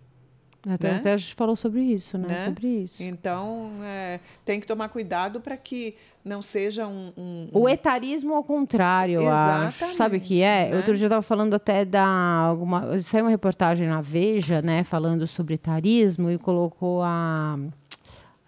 Até, 0.66 0.90
né? 0.90 0.96
até 0.98 1.12
a 1.12 1.16
gente 1.16 1.34
falou 1.34 1.54
sobre 1.54 1.80
isso, 1.80 2.18
né? 2.18 2.28
Né? 2.28 2.44
Sobre 2.46 2.66
isso. 2.66 3.02
Então, 3.02 3.80
é, 3.84 4.20
tem 4.44 4.60
que 4.60 4.66
tomar 4.66 4.88
cuidado 4.88 5.40
para 5.40 5.56
que 5.56 5.96
não 6.28 6.42
seja 6.42 6.86
um, 6.86 7.12
um- 7.16 7.48
O 7.52 7.68
etarismo 7.68 8.34
ao 8.34 8.44
contrário, 8.44 9.20
eu 9.22 9.28
acho. 9.32 9.94
Sabe 9.94 10.18
o 10.18 10.20
que 10.20 10.42
é? 10.42 10.46
Exatamente, 10.68 10.70
né? 10.72 10.76
Outro 10.76 10.94
dia 10.96 11.04
eu 11.04 11.08
estava 11.08 11.22
falando 11.22 11.54
até 11.54 11.84
da. 11.84 12.04
Alguma, 12.06 12.98
saiu 13.00 13.24
uma 13.24 13.30
reportagem 13.30 13.88
na 13.88 14.00
Veja, 14.00 14.62
né? 14.62 14.84
Falando 14.84 15.26
sobre 15.26 15.54
etarismo 15.54 16.30
e 16.30 16.38
colocou 16.38 17.02
a. 17.02 17.58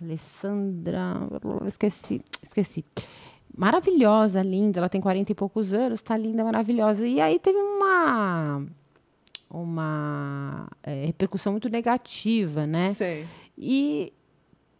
Alessandra. 0.00 1.14
Esqueci. 1.66 2.22
Esqueci. 2.42 2.84
Maravilhosa, 3.56 4.40
linda. 4.42 4.78
Ela 4.78 4.88
tem 4.88 5.00
40 5.00 5.32
e 5.32 5.34
poucos 5.34 5.74
anos, 5.74 6.00
tá 6.00 6.16
linda, 6.16 6.44
maravilhosa. 6.44 7.06
E 7.06 7.20
aí 7.20 7.38
teve 7.38 7.58
uma. 7.58 8.64
Uma 9.52 10.68
é, 10.82 11.06
repercussão 11.06 11.52
muito 11.52 11.68
negativa, 11.68 12.66
né? 12.66 12.94
Sei. 12.94 13.26
E 13.58 14.12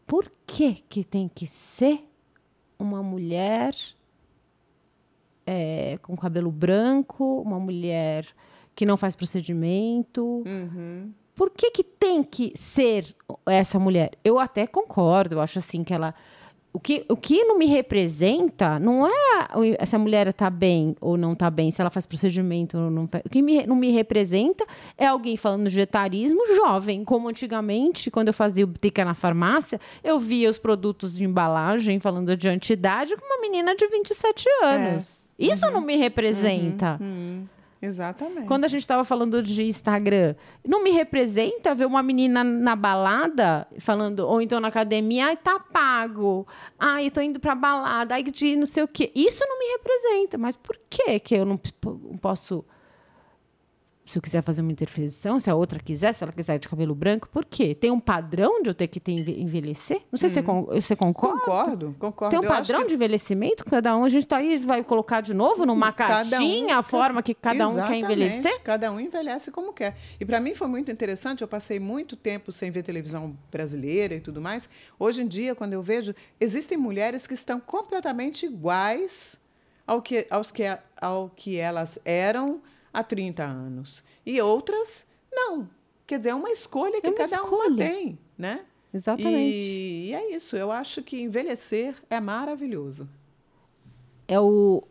por 0.06 0.31
que 0.47 0.74
que 0.89 1.02
tem 1.05 1.28
que 1.32 1.47
ser 1.47 2.05
uma 2.82 3.02
mulher 3.02 3.74
é, 5.47 5.98
com 6.02 6.16
cabelo 6.16 6.51
branco, 6.51 7.40
uma 7.43 7.59
mulher 7.59 8.27
que 8.74 8.86
não 8.86 8.97
faz 8.97 9.15
procedimento? 9.16 10.43
Uhum. 10.47 11.12
Por 11.35 11.51
que 11.51 11.70
que 11.70 11.82
tem 11.82 12.23
que 12.23 12.52
ser 12.57 13.15
essa 13.47 13.78
mulher? 13.78 14.12
Eu 14.24 14.39
até 14.39 14.66
concordo, 14.66 15.36
eu 15.36 15.40
acho 15.40 15.59
assim 15.59 15.82
que 15.82 15.94
ela 15.94 16.15
o 16.72 16.78
que, 16.78 17.05
o 17.09 17.16
que 17.16 17.42
não 17.44 17.59
me 17.59 17.66
representa 17.66 18.78
não 18.78 19.06
é 19.06 19.84
se 19.86 19.97
a 19.97 19.98
mulher 19.98 20.32
tá 20.32 20.48
bem 20.48 20.94
ou 21.01 21.16
não 21.16 21.34
tá 21.34 21.51
bem, 21.51 21.70
se 21.70 21.80
ela 21.80 21.90
faz 21.90 22.06
procedimento 22.06 22.78
ou 22.78 22.90
não 22.90 23.09
faz. 23.09 23.24
O 23.26 23.28
que 23.28 23.42
me- 23.42 23.66
não 23.66 23.74
me 23.74 23.90
representa 23.90 24.64
é 24.97 25.06
alguém 25.06 25.36
falando 25.36 25.68
de 25.68 25.80
etarismo 25.80 26.40
jovem, 26.55 27.05
como 27.05 27.28
antigamente, 27.28 28.10
quando 28.10 28.28
eu 28.28 28.34
fazia 28.34 28.64
o 28.64 28.68
Btica 28.68 29.05
na 29.05 29.14
farmácia, 29.14 29.80
eu 30.05 30.20
via 30.20 30.48
os 30.48 30.59
produtos 30.59 31.16
de 31.16 31.24
embalagem 31.24 31.98
falando 31.98 32.36
de 32.36 32.48
antidade 32.48 33.16
com 33.16 33.24
uma 33.24 33.40
menina 33.40 33.74
de 33.74 33.86
27 33.88 34.44
anos. 34.62 35.28
Isso 35.38 35.64
não 35.72 35.80
me 35.80 35.97
representa. 35.97 36.98
Hum, 37.01 37.44
exatamente. 37.81 38.47
Quando 38.47 38.65
a 38.65 38.69
gente 38.69 38.81
estava 38.81 39.05
falando 39.05 39.43
de 39.43 39.62
Instagram, 39.62 40.35
não 40.66 40.82
me 40.82 40.90
representa 40.90 41.74
ver 41.74 41.86
uma 41.86 42.02
menina 42.02 42.44
na 42.44 42.77
balada 42.77 43.66
falando, 43.78 44.20
ou 44.20 44.40
então 44.40 44.61
na 44.61 44.69
academia, 44.69 45.27
ai, 45.27 45.36
tá 45.36 45.59
pago. 45.59 46.47
Ai, 46.78 47.11
tô 47.11 47.20
indo 47.20 47.40
pra 47.40 47.55
balada, 47.55 48.15
ai, 48.15 48.23
de 48.23 48.57
não 48.57 48.66
sei 48.66 48.82
o 48.82 48.89
quê. 48.89 49.11
Isso 49.15 49.44
não 49.47 49.59
me 49.59 49.66
representa. 49.73 50.39
Mas 50.39 50.57
por 50.57 50.78
que 50.89 51.19
que 51.20 51.35
eu 51.35 51.44
não 51.44 51.57
posso. 51.57 52.65
Se 54.11 54.19
eu 54.19 54.23
quiser 54.23 54.43
fazer 54.43 54.61
uma 54.61 54.73
intervenção, 54.73 55.39
se 55.39 55.49
a 55.49 55.55
outra 55.55 55.78
quiser, 55.78 56.12
se 56.12 56.24
ela 56.24 56.32
quiser 56.32 56.59
de 56.59 56.69
cabelo 56.69 56.97
branco, 56.97 57.28
por 57.28 57.45
quê? 57.45 57.77
Tem 57.77 57.93
um 57.93 58.01
padrão 58.01 58.61
de 58.61 58.69
eu 58.70 58.74
ter 58.74 58.89
que 58.89 58.99
ter 58.99 59.12
enve- 59.12 59.41
envelhecer? 59.41 60.03
Não 60.11 60.19
sei 60.19 60.28
se 60.28 60.35
você, 60.35 60.43
con- 60.43 60.65
você 60.65 60.97
concorda. 60.97 61.39
Concordo, 61.39 61.97
concordo. 61.97 62.31
Tem 62.31 62.41
um 62.41 62.43
Eu 62.43 62.49
padrão 62.49 62.81
que- 62.82 62.89
de 62.89 62.95
envelhecimento? 62.95 63.65
Cada 63.65 63.97
um, 63.97 64.05
a 64.05 64.09
gente 64.09 64.27
tá 64.27 64.39
aí, 64.39 64.59
vai 64.59 64.82
colocar 64.82 65.20
de 65.20 65.32
novo 65.32 65.65
numa 65.65 65.93
Cada 65.93 66.23
um- 66.24 66.31
caixinha 66.31 66.78
a 66.78 66.82
forma 66.82 67.23
que 67.23 67.32
cada 67.35 67.69
um 67.69 67.74
quer 67.74 67.78
Exatamente, 67.78 68.05
envelhecer? 68.05 68.61
Cada 68.65 68.91
um 68.91 68.99
envelhece 68.99 69.53
como 69.53 69.73
quer. 69.73 69.97
E 70.19 70.24
para 70.24 70.41
mim 70.41 70.57
foi 70.57 70.66
muito 70.66 70.91
interessante, 70.91 71.43
eu 71.43 71.49
passei 71.49 71.78
muito 71.78 72.16
tempo 72.16 72.51
sem 72.51 72.69
ver 72.73 72.82
televisão 72.82 73.37
brasileira 73.49 74.15
e 74.16 74.20
tudo 74.20 74.41
mais. 74.41 74.69
Hoje 74.99 75.23
em 75.23 75.28
dia, 75.28 75.55
quando 75.55 75.74
eu 75.74 75.82
vejo, 75.82 76.12
existem 76.41 76.77
mulheres 76.77 77.28
que 77.28 77.35
estão 77.35 77.61
completamente 77.61 78.45
iguais 78.45 79.39
ao 79.87 80.03
que, 80.03 80.27
aos 80.28 80.51
que, 80.51 80.65
ao 81.01 81.31
que 81.37 81.57
elas 81.57 81.97
eram 82.05 82.61
há 82.92 83.02
30 83.04 83.44
anos. 83.44 84.02
E 84.24 84.40
outras, 84.40 85.06
não. 85.32 85.68
Quer 86.06 86.18
dizer, 86.18 86.30
é 86.30 86.34
uma 86.34 86.50
escolha 86.50 87.00
que 87.00 87.06
uma 87.08 87.16
cada 87.16 87.42
uma 87.42 87.64
escolha. 87.66 87.76
tem, 87.88 88.18
né? 88.36 88.64
Exatamente. 88.92 89.32
E, 89.36 90.06
e 90.08 90.14
é 90.14 90.34
isso. 90.34 90.56
Eu 90.56 90.72
acho 90.72 91.02
que 91.02 91.20
envelhecer 91.20 91.94
é 92.10 92.18
maravilhoso. 92.20 93.08
É 94.26 94.38
o. 94.40 94.82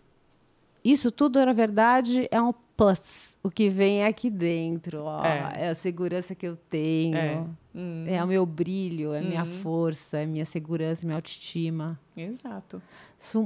Isso 0.84 1.12
tudo, 1.12 1.46
na 1.46 1.52
verdade, 1.54 2.28
é 2.32 2.42
um 2.42 2.54
plus. 2.78 3.36
O 3.44 3.50
que 3.52 3.70
vem 3.70 4.06
aqui 4.06 4.30
dentro. 4.30 5.02
Ó, 5.04 5.24
É. 5.26 5.66
é. 5.66 5.70
a 5.70 5.76
segurança 5.76 6.34
que 6.34 6.48
eu 6.48 6.56
tenho. 6.70 7.18
É. 7.18 7.46
É, 8.08 8.24
o 8.24 8.28
meu 8.28 8.46
brilho, 8.46 9.14
é 9.14 9.20
a 9.20 9.22
minha 9.22 9.44
Uhum. 9.44 9.52
força, 9.52 10.18
é 10.18 10.24
a 10.24 10.28
minha 10.28 10.46
segurança, 10.46 11.06
minha 11.06 11.16
autoestima. 11.18 12.00
Exato. 12.18 12.82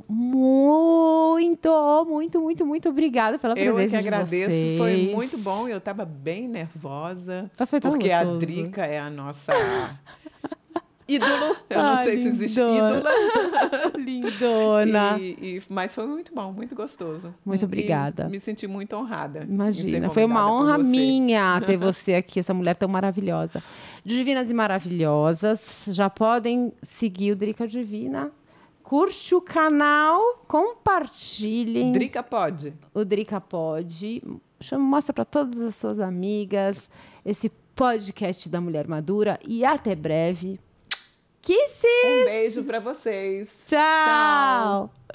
Muito, 0.08 2.06
muito, 2.08 2.40
muito, 2.42 2.66
muito 2.66 2.90
obrigada 2.90 3.40
pela 3.40 3.54
Eu 3.54 3.74
presença 3.74 3.82
é 3.82 3.86
que 3.86 3.90
de 4.04 4.08
agradeço, 4.08 4.78
foi 4.78 5.12
muito 5.14 5.38
bom. 5.38 5.68
Eu 5.68 5.78
estava 5.80 6.06
bem 6.06 6.48
nervosa, 6.48 7.50
Ah, 7.58 7.66
foi 7.66 7.82
tão 7.82 7.92
porque 7.92 8.12
a 8.12 8.24
gostoso. 8.24 8.40
Drica 8.40 8.86
é 8.86 9.00
a 9.00 9.10
nossa 9.10 9.52
ídolo. 11.08 11.56
Eu 11.70 11.84
não 11.84 11.90
Ah, 11.94 12.04
sei 12.04 12.18
se 12.22 12.28
existe 12.28 12.60
lindona. 12.60 12.98
ídola. 13.00 13.12
Lindona. 13.98 15.18
E, 15.20 15.38
e- 15.58 15.64
mas 15.70 15.94
foi 15.96 16.06
muito 16.08 16.34
bom, 16.34 16.52
muito 16.54 16.76
gostoso. 16.76 17.34
Muito 17.46 17.62
E 17.62 17.66
obrigada. 17.66 18.30
me 18.30 18.40
senti 18.40 18.68
muito 18.68 18.96
honrada. 18.96 19.44
Imagina, 19.44 20.10
foi 20.10 20.24
uma 20.24 20.50
honra 20.52 20.78
minha 20.78 21.60
ter 21.66 21.78
você 21.78 22.14
aqui, 22.16 22.40
essa 22.40 22.54
mulher 22.54 22.76
tão 22.76 22.88
maravilhosa. 22.88 23.62
Divinas 24.06 24.52
e 24.52 24.54
maravilhosas, 24.54 25.86
já 25.88 26.10
podem 26.10 26.72
seguir 26.84 27.32
o 27.32 27.36
Drica 27.36 27.68
Divina. 27.68 28.32
Curte 28.84 29.34
o 29.34 29.42
canal, 29.42 30.44
compartilhem 30.48 31.92
Drica 31.94 32.22
pode. 32.22 32.74
o 32.94 33.04
Drica 33.06 33.40
Pod. 33.40 34.22
Chama, 34.60 34.84
mostra 34.84 35.14
para 35.14 35.26
todas 35.26 35.62
as 35.62 35.76
suas 35.76 36.00
amigas 36.00 36.90
esse 37.26 37.50
podcast 37.74 38.48
da 38.50 38.62
Mulher 38.62 38.88
Madura 38.88 39.40
e 39.48 39.66
até 39.66 39.96
breve. 39.96 40.60
Kisses! 41.42 41.84
Um 42.06 42.26
beijo 42.26 42.64
para 42.64 42.80
vocês. 42.80 43.50
Tchau. 43.66 45.04